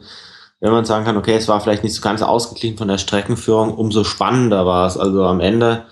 wenn 0.59 0.71
man 0.71 0.85
sagen 0.85 1.05
kann, 1.05 1.17
okay, 1.17 1.35
es 1.35 1.47
war 1.47 1.61
vielleicht 1.61 1.83
nicht 1.83 1.95
so 1.95 2.01
ganz 2.01 2.21
ausgeglichen 2.21 2.77
von 2.77 2.87
der 2.87 2.97
Streckenführung, 2.97 3.73
umso 3.73 4.03
spannender 4.03 4.65
war 4.65 4.87
es. 4.87 4.97
Also 4.97 5.25
am 5.25 5.39
Ende 5.39 5.85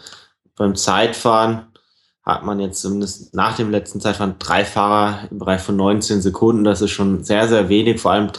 beim 0.56 0.76
Zeitfahren 0.76 1.71
hat 2.24 2.46
man 2.46 2.60
jetzt 2.60 2.82
zumindest 2.82 3.34
nach 3.34 3.56
dem 3.56 3.72
letzten 3.72 4.00
Zeitfahren 4.00 4.36
drei 4.38 4.64
Fahrer 4.64 5.28
im 5.32 5.40
Bereich 5.40 5.62
von 5.62 5.76
19 5.76 6.22
Sekunden. 6.22 6.64
Das 6.64 6.82
ist 6.82 6.92
schon 6.92 7.24
sehr, 7.24 7.48
sehr 7.48 7.68
wenig. 7.68 8.00
Vor 8.00 8.12
allem 8.12 8.30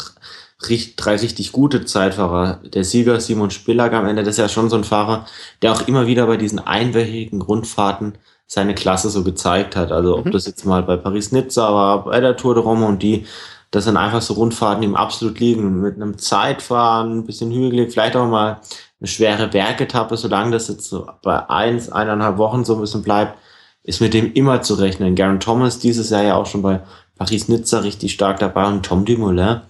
drei 0.97 1.17
richtig 1.17 1.53
gute 1.53 1.85
Zeitfahrer. 1.85 2.61
Der 2.63 2.85
Sieger 2.85 3.21
Simon 3.21 3.51
Spillack 3.51 3.93
am 3.93 4.07
Ende, 4.07 4.23
das 4.23 4.35
ist 4.35 4.39
ja 4.39 4.49
schon 4.49 4.71
so 4.71 4.77
ein 4.77 4.85
Fahrer, 4.85 5.27
der 5.61 5.73
auch 5.73 5.89
immer 5.89 6.07
wieder 6.07 6.27
bei 6.27 6.37
diesen 6.37 6.61
einwöchigen 6.61 7.41
Grundfahrten 7.41 8.15
seine 8.47 8.75
Klasse 8.75 9.11
so 9.11 9.25
gezeigt 9.25 9.77
hat. 9.77 9.91
Also 9.91 10.19
ob 10.19 10.27
mhm. 10.27 10.31
das 10.31 10.47
jetzt 10.47 10.65
mal 10.65 10.83
bei 10.83 10.97
Paris-Nizza 10.97 11.75
war, 11.75 12.05
bei 12.05 12.21
der 12.21 12.37
Tour 12.37 12.55
de 12.55 12.63
Romandie, 12.63 13.27
das 13.71 13.85
sind 13.85 13.97
einfach 13.97 14.21
so 14.21 14.35
Rundfahrten, 14.35 14.83
die 14.83 14.89
ihm 14.89 14.95
absolut 14.97 15.41
liegen. 15.41 15.81
Mit 15.81 15.97
einem 15.97 16.19
Zeitfahren, 16.19 17.19
ein 17.19 17.27
bisschen 17.27 17.51
hügelig, 17.51 17.91
vielleicht 17.91 18.17
auch 18.17 18.29
mal 18.29 18.61
eine 19.01 19.09
schwere 19.09 19.49
Bergetappe, 19.49 20.17
solange 20.17 20.53
das 20.53 20.69
jetzt 20.69 20.89
so 20.89 21.09
bei 21.23 21.49
eins, 21.49 21.91
eineinhalb 21.91 22.37
Wochen 22.37 22.65
so 22.65 22.75
ein 22.75 22.81
bisschen 22.83 23.03
bleibt, 23.03 23.39
ist 23.85 24.01
mit 24.01 24.15
dem 24.15 24.33
immer 24.33 24.63
zu 24.63 24.75
rechnen. 24.75 25.15
Garen 25.15 25.41
Thomas 25.41 25.79
dieses 25.79 26.11
Jahr 26.11 26.23
ja 26.23 26.37
auch 26.37 26.47
schon 26.47 26.63
bei 26.63 26.81
Paris-Nizza 27.17 27.81
richtig 27.81 28.13
stark 28.13 28.39
dabei 28.39 28.67
und 28.67 28.85
Tom 28.85 29.05
Dumoulin, 29.05 29.61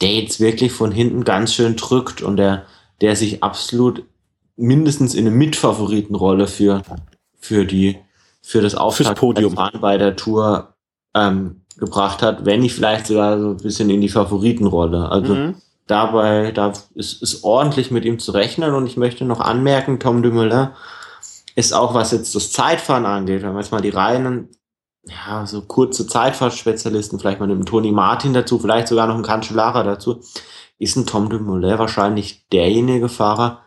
der 0.00 0.12
jetzt 0.12 0.40
wirklich 0.40 0.72
von 0.72 0.92
hinten 0.92 1.24
ganz 1.24 1.54
schön 1.54 1.76
drückt 1.76 2.22
und 2.22 2.36
der, 2.36 2.64
der 3.00 3.16
sich 3.16 3.42
absolut 3.42 4.04
mindestens 4.56 5.14
in 5.14 5.26
eine 5.26 5.34
Mitfavoritenrolle 5.34 6.46
für, 6.46 6.82
für 7.38 7.64
die, 7.64 7.98
für 8.40 8.60
das 8.60 8.74
Auftaktpodium 8.74 9.56
bei 9.80 9.98
der 9.98 10.16
Tour 10.16 10.74
ähm, 11.14 11.62
gebracht 11.78 12.22
hat, 12.22 12.44
wenn 12.44 12.60
nicht 12.60 12.74
vielleicht 12.74 13.06
sogar 13.06 13.40
so 13.40 13.50
ein 13.50 13.56
bisschen 13.56 13.90
in 13.90 14.00
die 14.00 14.08
Favoritenrolle. 14.08 15.08
Also 15.08 15.34
mhm. 15.34 15.54
dabei, 15.86 16.52
da 16.52 16.72
ist, 16.94 17.22
ist 17.22 17.44
ordentlich 17.44 17.90
mit 17.90 18.04
ihm 18.04 18.18
zu 18.18 18.32
rechnen 18.32 18.74
und 18.74 18.86
ich 18.86 18.96
möchte 18.96 19.24
noch 19.24 19.40
anmerken, 19.40 19.98
Tom 19.98 20.22
Dumoulin 20.22 20.68
ist 21.54 21.72
auch, 21.72 21.94
was 21.94 22.12
jetzt 22.12 22.34
das 22.34 22.52
Zeitfahren 22.52 23.06
angeht, 23.06 23.42
wenn 23.42 23.52
man 23.52 23.62
jetzt 23.62 23.72
mal 23.72 23.80
die 23.80 23.90
reinen, 23.90 24.48
ja, 25.06 25.46
so 25.46 25.62
kurze 25.62 26.06
Zeitfahrtspezialisten, 26.06 27.18
vielleicht 27.18 27.40
mal 27.40 27.50
einen 27.50 27.66
Toni 27.66 27.92
Martin 27.92 28.32
dazu, 28.32 28.58
vielleicht 28.58 28.88
sogar 28.88 29.06
noch 29.06 29.14
einen 29.14 29.24
Cancellara 29.24 29.82
dazu, 29.82 30.20
ist 30.78 30.96
ein 30.96 31.06
Tom 31.06 31.28
Dumoulin 31.28 31.78
wahrscheinlich 31.78 32.48
derjenige 32.48 33.08
Fahrer, 33.08 33.62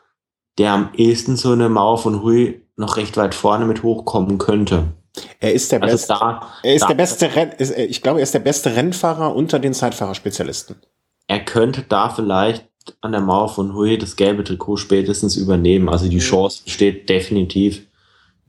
der 0.57 0.73
am 0.73 0.89
ehesten 0.95 1.37
so 1.37 1.51
eine 1.51 1.69
Mauer 1.69 1.97
von 1.97 2.23
Hui 2.23 2.65
noch 2.75 2.97
recht 2.97 3.17
weit 3.17 3.35
vorne 3.35 3.65
mit 3.65 3.83
hochkommen 3.83 4.37
könnte. 4.37 4.93
Er 5.39 5.53
ist 5.53 5.71
der 5.71 5.81
also 5.81 5.93
beste. 5.93 6.07
Da, 6.13 6.41
er 6.63 6.75
ist 6.75 6.81
da, 6.83 6.87
der 6.87 6.95
beste 6.95 7.35
Renn, 7.35 7.51
ich 7.57 8.01
glaube, 8.01 8.19
er 8.19 8.23
ist 8.23 8.33
der 8.33 8.39
beste 8.39 8.75
Rennfahrer 8.75 9.35
unter 9.35 9.59
den 9.59 9.73
Zeitfahrerspezialisten. 9.73 10.75
Er 11.27 11.43
könnte 11.43 11.83
da 11.83 12.09
vielleicht 12.09 12.66
an 13.01 13.11
der 13.11 13.21
Mauer 13.21 13.49
von 13.49 13.73
Hui 13.73 13.97
das 13.97 14.15
gelbe 14.15 14.43
Trikot 14.43 14.77
spätestens 14.77 15.35
übernehmen. 15.35 15.89
Also 15.89 16.07
die 16.07 16.19
Chance 16.19 16.63
besteht 16.63 17.09
definitiv. 17.09 17.81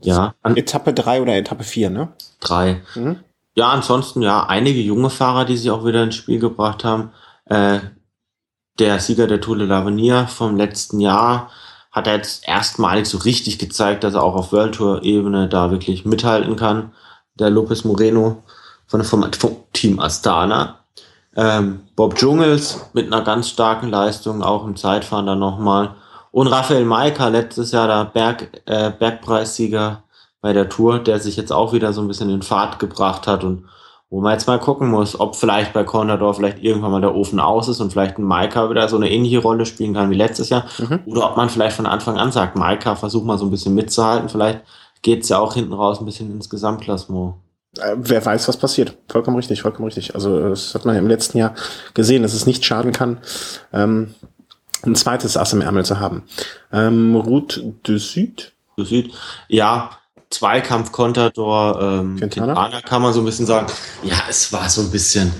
Ja. 0.00 0.34
An 0.42 0.56
Etappe 0.56 0.92
drei 0.92 1.20
oder 1.20 1.36
Etappe 1.36 1.64
vier, 1.64 1.90
ne? 1.90 2.08
Drei. 2.40 2.82
Mhm. 2.94 3.16
Ja, 3.54 3.70
ansonsten 3.70 4.22
ja, 4.22 4.46
einige 4.46 4.80
junge 4.80 5.10
Fahrer, 5.10 5.44
die 5.44 5.56
sich 5.56 5.70
auch 5.70 5.84
wieder 5.84 6.04
ins 6.04 6.14
Spiel 6.14 6.38
gebracht 6.38 6.84
haben. 6.84 7.10
Äh, 7.46 7.80
der 8.78 9.00
Sieger 9.00 9.26
der 9.26 9.40
Tour 9.40 9.56
de 9.56 9.66
l'Avenir 9.66 10.26
vom 10.28 10.56
letzten 10.56 11.00
Jahr 11.00 11.50
hat 11.90 12.06
er 12.06 12.16
jetzt 12.16 12.46
erstmalig 12.46 13.06
so 13.06 13.18
richtig 13.18 13.58
gezeigt, 13.58 14.04
dass 14.04 14.14
er 14.14 14.22
auch 14.22 14.36
auf 14.36 14.52
World 14.52 14.76
Tour 14.76 15.02
Ebene 15.02 15.48
da 15.48 15.70
wirklich 15.70 16.04
mithalten 16.04 16.54
kann. 16.54 16.92
Der 17.34 17.50
Lopez 17.50 17.84
Moreno 17.84 18.44
von, 18.86 19.02
vom, 19.02 19.32
vom 19.32 19.56
Team 19.72 19.98
Astana. 19.98 20.84
Ähm, 21.38 21.82
Bob 21.94 22.16
Dschungels 22.16 22.90
mit 22.94 23.06
einer 23.06 23.22
ganz 23.22 23.48
starken 23.48 23.90
Leistung, 23.90 24.42
auch 24.42 24.66
im 24.66 24.74
Zeitfahren 24.74 25.26
dann 25.26 25.38
nochmal. 25.38 25.94
Und 26.32 26.48
Raphael 26.48 26.84
Maika, 26.84 27.28
letztes 27.28 27.70
Jahr 27.70 27.86
der 27.86 28.06
Berg, 28.06 28.60
äh, 28.66 28.90
Bergpreissieger 28.90 30.02
bei 30.40 30.52
der 30.52 30.68
Tour, 30.68 30.98
der 30.98 31.20
sich 31.20 31.36
jetzt 31.36 31.52
auch 31.52 31.72
wieder 31.72 31.92
so 31.92 32.00
ein 32.00 32.08
bisschen 32.08 32.28
in 32.28 32.42
Fahrt 32.42 32.80
gebracht 32.80 33.28
hat 33.28 33.44
und 33.44 33.66
wo 34.10 34.20
man 34.20 34.32
jetzt 34.32 34.48
mal 34.48 34.58
gucken 34.58 34.90
muss, 34.90 35.20
ob 35.20 35.36
vielleicht 35.36 35.72
bei 35.74 35.84
Contador 35.84 36.34
vielleicht 36.34 36.58
irgendwann 36.60 36.90
mal 36.90 37.00
der 37.00 37.14
Ofen 37.14 37.38
aus 37.38 37.68
ist 37.68 37.80
und 37.80 37.92
vielleicht 37.92 38.18
ein 38.18 38.24
Maika 38.24 38.68
wieder 38.68 38.88
so 38.88 38.96
eine 38.96 39.10
ähnliche 39.10 39.38
Rolle 39.38 39.64
spielen 39.64 39.94
kann 39.94 40.10
wie 40.10 40.16
letztes 40.16 40.48
Jahr. 40.48 40.64
Mhm. 40.78 41.00
Oder 41.06 41.30
ob 41.30 41.36
man 41.36 41.50
vielleicht 41.50 41.76
von 41.76 41.86
Anfang 41.86 42.16
an 42.16 42.32
sagt, 42.32 42.56
Maika, 42.56 42.96
versuch 42.96 43.22
mal 43.22 43.38
so 43.38 43.44
ein 43.44 43.50
bisschen 43.50 43.74
mitzuhalten. 43.74 44.28
Vielleicht 44.28 44.62
geht's 45.02 45.28
ja 45.28 45.38
auch 45.38 45.54
hinten 45.54 45.74
raus 45.74 46.00
ein 46.00 46.06
bisschen 46.06 46.32
ins 46.32 46.50
Gesamtklassement. 46.50 47.34
Äh, 47.78 47.96
wer 47.96 48.24
weiß, 48.24 48.48
was 48.48 48.56
passiert. 48.56 48.96
Vollkommen 49.08 49.36
richtig, 49.36 49.62
vollkommen 49.62 49.86
richtig. 49.86 50.14
Also 50.14 50.48
das 50.48 50.74
hat 50.74 50.84
man 50.84 50.94
ja 50.94 51.00
im 51.00 51.08
letzten 51.08 51.38
Jahr 51.38 51.54
gesehen, 51.94 52.22
dass 52.22 52.34
es 52.34 52.46
nicht 52.46 52.64
schaden 52.64 52.92
kann, 52.92 53.18
ähm, 53.72 54.14
ein 54.82 54.94
zweites 54.94 55.36
Ass 55.36 55.52
im 55.52 55.60
Ärmel 55.60 55.84
zu 55.84 55.98
haben. 56.00 56.22
Ähm, 56.72 57.16
Route 57.16 57.74
de 57.86 57.98
Sud? 57.98 58.52
De 58.76 58.84
Sud, 58.84 59.10
ja, 59.48 59.90
Zweikampf 60.30 60.92
Contador, 60.92 61.80
ähm, 61.80 62.16
Quintana? 62.16 62.52
Quintana 62.54 62.80
kann 62.82 63.02
man 63.02 63.12
so 63.12 63.20
ein 63.20 63.24
bisschen 63.24 63.46
sagen. 63.46 63.66
Ja, 64.02 64.16
es 64.28 64.52
war 64.52 64.68
so 64.68 64.82
ein 64.82 64.90
bisschen, 64.90 65.32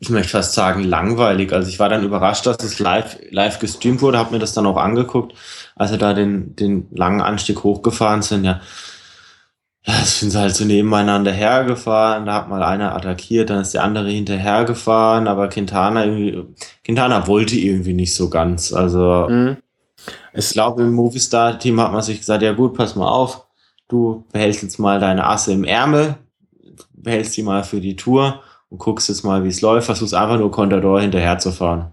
ich 0.00 0.10
möchte 0.10 0.32
fast 0.32 0.54
sagen, 0.54 0.82
langweilig. 0.82 1.52
Also 1.52 1.68
ich 1.68 1.78
war 1.78 1.88
dann 1.88 2.04
überrascht, 2.04 2.46
dass 2.46 2.62
es 2.62 2.78
live, 2.78 3.18
live 3.30 3.58
gestreamt 3.60 4.02
wurde, 4.02 4.18
habe 4.18 4.32
mir 4.32 4.38
das 4.40 4.54
dann 4.54 4.66
auch 4.66 4.76
angeguckt, 4.76 5.34
als 5.76 5.92
er 5.92 5.98
da 5.98 6.14
den, 6.14 6.56
den 6.56 6.88
langen 6.90 7.20
Anstieg 7.20 7.62
hochgefahren 7.62 8.22
sind. 8.22 8.44
Ja, 8.44 8.60
ja, 9.84 9.94
es 10.02 10.20
sind 10.20 10.34
halt 10.34 10.54
so 10.54 10.64
nebeneinander 10.64 11.32
hergefahren, 11.32 12.26
da 12.26 12.34
hat 12.34 12.48
mal 12.48 12.62
einer 12.62 12.94
attackiert, 12.94 13.50
dann 13.50 13.62
ist 13.62 13.74
der 13.74 13.84
andere 13.84 14.10
hinterhergefahren, 14.10 15.28
aber 15.28 15.48
Quintana 15.48 16.04
irgendwie, 16.04 16.44
Quintana 16.84 17.26
wollte 17.26 17.56
irgendwie 17.56 17.94
nicht 17.94 18.14
so 18.14 18.28
ganz. 18.28 18.72
Also 18.72 19.26
mhm. 19.28 19.56
Ich 20.32 20.50
glaube, 20.50 20.82
im 20.82 20.92
Movistar-Team 20.92 21.80
hat 21.80 21.92
man 21.92 22.02
sich 22.02 22.18
gesagt, 22.18 22.42
ja 22.42 22.52
gut, 22.52 22.74
pass 22.74 22.96
mal 22.96 23.08
auf, 23.08 23.46
du 23.88 24.24
behältst 24.32 24.62
jetzt 24.62 24.78
mal 24.78 25.00
deine 25.00 25.26
Asse 25.26 25.52
im 25.52 25.64
Ärmel, 25.64 26.16
behältst 26.92 27.36
die 27.36 27.42
mal 27.42 27.64
für 27.64 27.80
die 27.80 27.96
Tour 27.96 28.42
und 28.70 28.78
guckst 28.78 29.08
jetzt 29.08 29.24
mal, 29.24 29.44
wie 29.44 29.48
es 29.48 29.60
läuft, 29.60 29.86
versuchst 29.86 30.14
einfach 30.14 30.38
nur 30.38 30.50
Contador 30.50 31.00
hinterher 31.00 31.38
zu 31.38 31.50
fahren. 31.50 31.92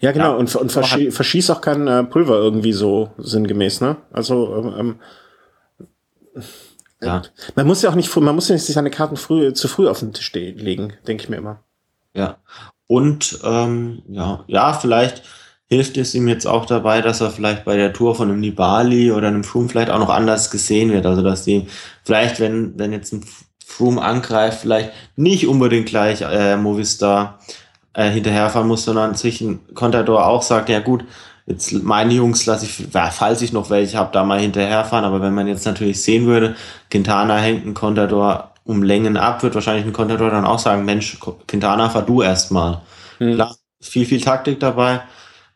Ja, 0.00 0.12
genau, 0.12 0.32
ja, 0.32 0.36
und, 0.36 0.54
und 0.54 0.72
verschi 0.72 1.10
verschieß 1.10 1.50
auch 1.50 1.60
kein 1.60 1.86
äh, 1.86 2.02
Pulver 2.04 2.34
irgendwie 2.34 2.72
so 2.72 3.10
sinngemäß, 3.18 3.80
ne? 3.80 3.96
Also, 4.12 4.74
ähm, 4.76 4.96
ja. 7.02 7.22
Man 7.54 7.66
muss 7.66 7.82
ja 7.82 7.90
auch 7.90 7.94
nicht, 7.94 8.14
man 8.14 8.34
muss 8.34 8.48
ja 8.48 8.54
nicht 8.54 8.66
seine 8.66 8.90
Karten 8.90 9.16
früh, 9.16 9.52
zu 9.52 9.68
früh 9.68 9.88
auf 9.88 10.00
den 10.00 10.12
Tisch 10.12 10.32
legen, 10.32 10.92
denke 11.06 11.24
ich 11.24 11.28
mir 11.28 11.36
immer. 11.36 11.60
Ja. 12.14 12.38
Und 12.86 13.38
ähm, 13.44 14.02
ja, 14.08 14.44
ja, 14.46 14.72
vielleicht 14.72 15.22
hilft 15.66 15.96
es 15.96 16.14
ihm 16.14 16.26
jetzt 16.26 16.46
auch 16.46 16.66
dabei, 16.66 17.00
dass 17.00 17.20
er 17.20 17.30
vielleicht 17.30 17.64
bei 17.64 17.76
der 17.76 17.92
Tour 17.92 18.16
von 18.16 18.28
einem 18.28 18.40
Nibali 18.40 19.12
oder 19.12 19.28
einem 19.28 19.44
Froome 19.44 19.68
vielleicht 19.68 19.90
auch 19.90 20.00
noch 20.00 20.10
anders 20.10 20.50
gesehen 20.50 20.90
wird. 20.90 21.06
Also 21.06 21.22
dass 21.22 21.44
die 21.44 21.68
vielleicht, 22.02 22.40
wenn, 22.40 22.76
wenn 22.78 22.92
jetzt 22.92 23.12
ein 23.12 23.24
Froome 23.64 24.02
angreift, 24.02 24.60
vielleicht 24.60 24.90
nicht 25.14 25.46
unbedingt 25.46 25.86
gleich 25.86 26.22
äh, 26.22 26.56
Movistar 26.56 27.38
äh, 27.94 28.10
hinterherfahren 28.10 28.66
muss, 28.66 28.84
sondern 28.84 29.14
sich 29.14 29.40
ein 29.40 29.60
Contador 29.74 30.26
auch 30.26 30.42
sagt, 30.42 30.68
ja 30.68 30.80
gut, 30.80 31.04
jetzt 31.50 31.72
meine 31.82 32.14
Jungs 32.14 32.46
lasse 32.46 32.64
ich, 32.64 32.86
falls 33.12 33.42
ich 33.42 33.52
noch 33.52 33.70
welche 33.70 33.98
habe, 33.98 34.10
da 34.12 34.24
mal 34.24 34.40
hinterherfahren. 34.40 35.04
Aber 35.04 35.20
wenn 35.20 35.34
man 35.34 35.46
jetzt 35.46 35.66
natürlich 35.66 36.02
sehen 36.02 36.26
würde, 36.26 36.56
Quintana 36.90 37.36
hängt 37.36 37.66
ein 37.66 37.74
Contador 37.74 38.52
um 38.64 38.82
Längen 38.82 39.16
ab, 39.16 39.42
wird 39.42 39.54
wahrscheinlich 39.54 39.84
ein 39.84 39.92
Contador 39.92 40.30
dann 40.30 40.44
auch 40.44 40.58
sagen, 40.58 40.84
Mensch, 40.84 41.18
Quintana, 41.46 41.88
fahr 41.88 42.02
du 42.02 42.22
erstmal. 42.22 42.80
Mhm. 43.18 43.42
Viel, 43.80 44.06
viel 44.06 44.20
Taktik 44.20 44.60
dabei 44.60 45.00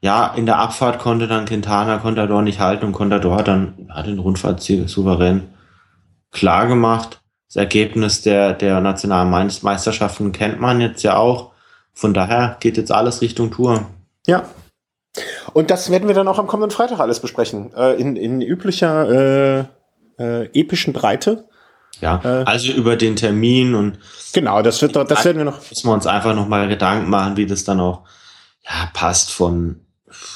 ja, 0.05 0.27
in 0.37 0.45
der 0.45 0.59
Abfahrt 0.59 0.99
konnte 0.99 1.27
dann 1.27 1.47
Quintana 1.47 1.97
Contador 1.97 2.43
nicht 2.43 2.61
halten 2.61 2.85
und 2.85 2.93
Contador 2.93 3.39
hat 3.39 3.49
dann 3.49 3.89
hat 3.89 4.07
den 4.07 4.19
Rundfahrtsieg 4.19 4.87
souverän 4.87 5.45
klar 6.31 6.67
gemacht. 6.67 7.23
Das 7.49 7.57
Ergebnis 7.57 8.21
der, 8.21 8.53
der 8.53 8.83
nationalen 8.83 9.31
Meisterschaften 9.63 10.33
kennt 10.33 10.61
man 10.61 10.83
jetzt 10.83 11.03
ja 11.05 11.17
auch. 11.17 11.53
Von 11.95 12.13
daher 12.13 12.59
geht 12.61 12.77
jetzt 12.77 12.93
alles 12.93 13.23
Richtung 13.23 13.51
Tour. 13.51 13.87
Ja. 14.27 14.43
Und 15.53 15.71
das 15.71 15.91
werden 15.91 16.09
wir 16.09 16.15
dann 16.15 16.29
auch 16.29 16.39
am 16.39 16.47
kommenden 16.47 16.71
Freitag 16.71 17.01
alles 17.01 17.21
besprechen. 17.21 17.73
Äh, 17.75 17.95
in, 17.95 18.17
in 18.17 18.41
üblicher 18.41 19.09
äh, 19.09 19.65
äh, 20.19 20.47
epischen 20.53 20.93
Breite. 20.93 21.45
Ja, 22.01 22.21
äh, 22.25 22.45
also 22.45 22.73
über 22.73 22.97
den 22.97 23.15
Termin 23.15 23.75
und 23.75 23.99
genau, 24.33 24.63
das 24.63 24.83
wird 24.83 24.97
das 24.97 25.25
werden 25.25 25.39
wir 25.39 25.45
noch. 25.45 25.59
Müssen 25.71 25.89
wir 25.89 25.93
uns 25.93 26.07
einfach 26.07 26.35
noch 26.35 26.49
mal 26.49 26.69
Gedanken 26.69 27.09
machen, 27.09 27.37
wie 27.37 27.47
das 27.47 27.65
dann 27.65 27.79
auch 27.81 28.03
ja, 28.65 28.91
passt 28.93 29.33
von 29.33 29.81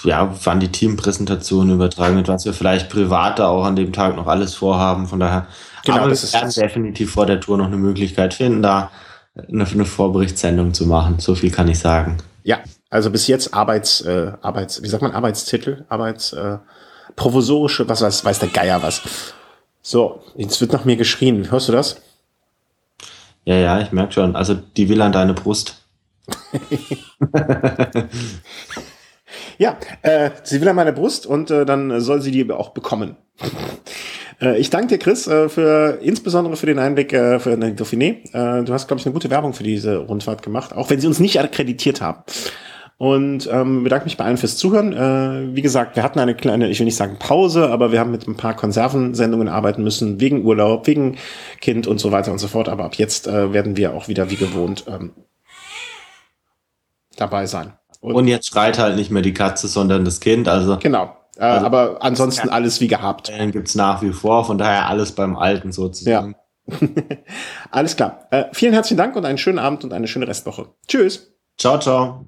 ja, 0.05 0.35
wann 0.45 0.61
die 0.61 0.73
Teampräsentation 0.73 1.71
übertragen 1.71 2.17
wird, 2.17 2.29
was 2.29 2.45
wir 2.45 2.53
vielleicht 2.53 2.89
privat 2.89 3.41
auch 3.41 3.65
an 3.65 3.77
dem 3.77 3.93
Tag 3.93 4.17
noch 4.17 4.27
alles 4.27 4.55
vorhaben. 4.55 5.07
Von 5.07 5.21
daher, 5.21 5.47
genau, 5.85 5.99
aber 5.99 6.09
das 6.09 6.33
wir 6.33 6.41
werden 6.41 6.53
definitiv 6.53 7.13
vor 7.13 7.27
der 7.27 7.41
Tour 7.41 7.59
noch 7.59 7.67
eine 7.67 7.77
Möglichkeit 7.77 8.35
finden, 8.35 8.63
da 8.63 8.91
eine, 9.37 9.65
eine 9.65 9.85
Vorberichtssendung 9.85 10.75
zu 10.75 10.87
machen. 10.87 11.21
So 11.21 11.35
viel 11.35 11.51
kann 11.51 11.69
ich 11.69 11.79
sagen. 11.79 12.19
Ja, 12.43 12.59
also 12.91 13.11
bis 13.11 13.27
jetzt 13.27 13.55
Arbeits, 13.55 14.01
äh, 14.03 14.33
Arbeits, 14.41 14.83
wie 14.83 14.89
sagt 14.89 15.03
man, 15.03 15.13
Arbeitstitel, 15.13 15.85
Arbeits, 15.89 16.33
äh, 16.33 16.59
provisorische, 17.17 17.89
was 17.89 18.01
weiß, 18.01 18.25
weiß 18.25 18.39
der 18.39 18.49
Geier 18.49 18.83
was. 18.83 19.03
So, 19.83 20.23
jetzt 20.37 20.61
wird 20.61 20.73
nach 20.73 20.85
mir 20.85 20.97
geschrien. 20.97 21.51
Hörst 21.51 21.69
du 21.69 21.73
das? 21.73 22.01
Ja, 23.45 23.57
ja, 23.57 23.81
ich 23.81 23.93
merke 23.93 24.13
schon. 24.13 24.37
Also 24.37 24.55
die 24.55 24.89
will 24.89 25.01
an 25.03 25.13
deine 25.13 25.35
Brust. 25.35 25.83
Ja, 29.59 29.77
äh, 30.03 30.31
sie 30.45 30.61
will 30.61 30.69
an 30.69 30.77
meine 30.77 30.93
Brust 30.93 31.27
und 31.27 31.51
äh, 31.51 31.67
dann 31.67 32.01
soll 32.01 32.23
sie 32.23 32.31
die 32.31 32.51
auch 32.51 32.71
bekommen. 32.71 33.17
Äh, 34.41 34.57
ich 34.61 34.71
danke 34.71 34.87
dir, 34.87 34.99
Chris, 34.99 35.27
äh, 35.27 35.49
für 35.49 35.99
insbesondere 36.01 36.57
für 36.57 36.67
den 36.67 36.79
Einblick 36.79 37.13
äh, 37.13 37.41
für 37.41 37.57
den 37.57 37.77
Dauphiné. 37.77 38.63
Du 38.63 38.73
hast, 38.73 38.87
glaube 38.87 39.01
ich, 39.01 39.07
eine 39.07 39.13
gute 39.13 39.31
Werbung 39.31 39.53
für 39.53 39.65
diese 39.65 39.97
Rundfahrt 39.97 40.45
gemacht, 40.45 40.73
auch 40.73 40.91
wenn 40.91 41.01
sie 41.01 41.09
uns 41.09 41.19
nicht 41.19 41.41
akkreditiert 41.41 42.01
haben. 42.01 42.23
Und 42.99 43.49
ähm, 43.53 43.85
bedanke 43.85 44.07
mich 44.07 44.17
bei 44.17 44.25
allen 44.25 44.37
fürs 44.37 44.57
Zuhören. 44.57 44.93
Äh, 44.93 45.55
wie 45.55 45.63
gesagt, 45.63 45.95
wir 45.95 46.03
hatten 46.03 46.19
eine 46.19 46.35
kleine, 46.35 46.69
ich 46.69 46.81
will 46.81 46.85
nicht 46.85 46.97
sagen 46.97 47.17
Pause, 47.21 47.71
aber 47.71 47.93
wir 47.93 48.01
haben 48.01 48.11
mit 48.11 48.27
ein 48.27 48.37
paar 48.37 48.57
Konservensendungen 48.57 49.49
arbeiten 49.49 49.85
müssen, 49.85 50.21
wegen 50.21 50.45
Urlaub, 50.45 50.89
wegen 50.89 51.17
Kind 51.61 51.87
und 51.87 52.01
so 52.01 52.11
weiter 52.11 52.33
und 52.33 52.39
so 52.39 52.49
fort. 52.49 52.69
Aber 52.69 52.85
ab 52.85 52.97
jetzt 52.97 53.29
äh, 53.29 53.53
werden 53.53 53.77
wir 53.77 53.95
auch 53.95 54.09
wieder 54.09 54.31
wie 54.31 54.37
gewohnt 54.37 54.85
ähm, 54.89 55.13
dabei 57.17 57.47
sein. 57.47 57.73
Und, 58.01 58.15
und, 58.17 58.27
jetzt 58.27 58.49
schreit 58.49 58.81
halt 58.81 58.97
nicht 58.97 59.13
mehr 59.13 59.23
die 59.23 59.35
Katze, 59.35 59.69
sondern 59.69 60.05
das 60.05 60.19
Kind. 60.19 60.49
Also 60.49 60.79
genau. 60.79 61.17
Äh, 61.37 61.45
also, 61.45 61.67
aber 61.67 61.99
ansonsten 62.01 62.49
alles 62.49 62.81
wie 62.81 62.89
gehabt. 62.89 63.31
Gibt's 63.53 63.77
nach 63.77 64.03
wie 64.03 64.13
vor, 64.13 64.45
von 64.45 64.59
daher 64.59 64.89
alles 64.89 65.13
beim 65.13 65.37
Alten 65.37 65.71
sozusagen. 65.71 66.35
Ja. 66.67 66.79
alles 67.71 67.95
klar. 67.95 68.27
Äh, 68.33 68.47
vielen 68.53 68.73
herzlichen 68.73 68.99
Dank 68.99 69.15
und 69.15 69.25
einen 69.25 69.39
schönen 69.39 69.61
Abend 69.61 69.85
und 69.85 69.93
eine 69.93 70.09
schöne 70.09 70.27
Restwoche. 70.27 70.71
Tschüss. 70.89 71.33
Ciao, 71.57 71.79
ciao. 71.79 72.27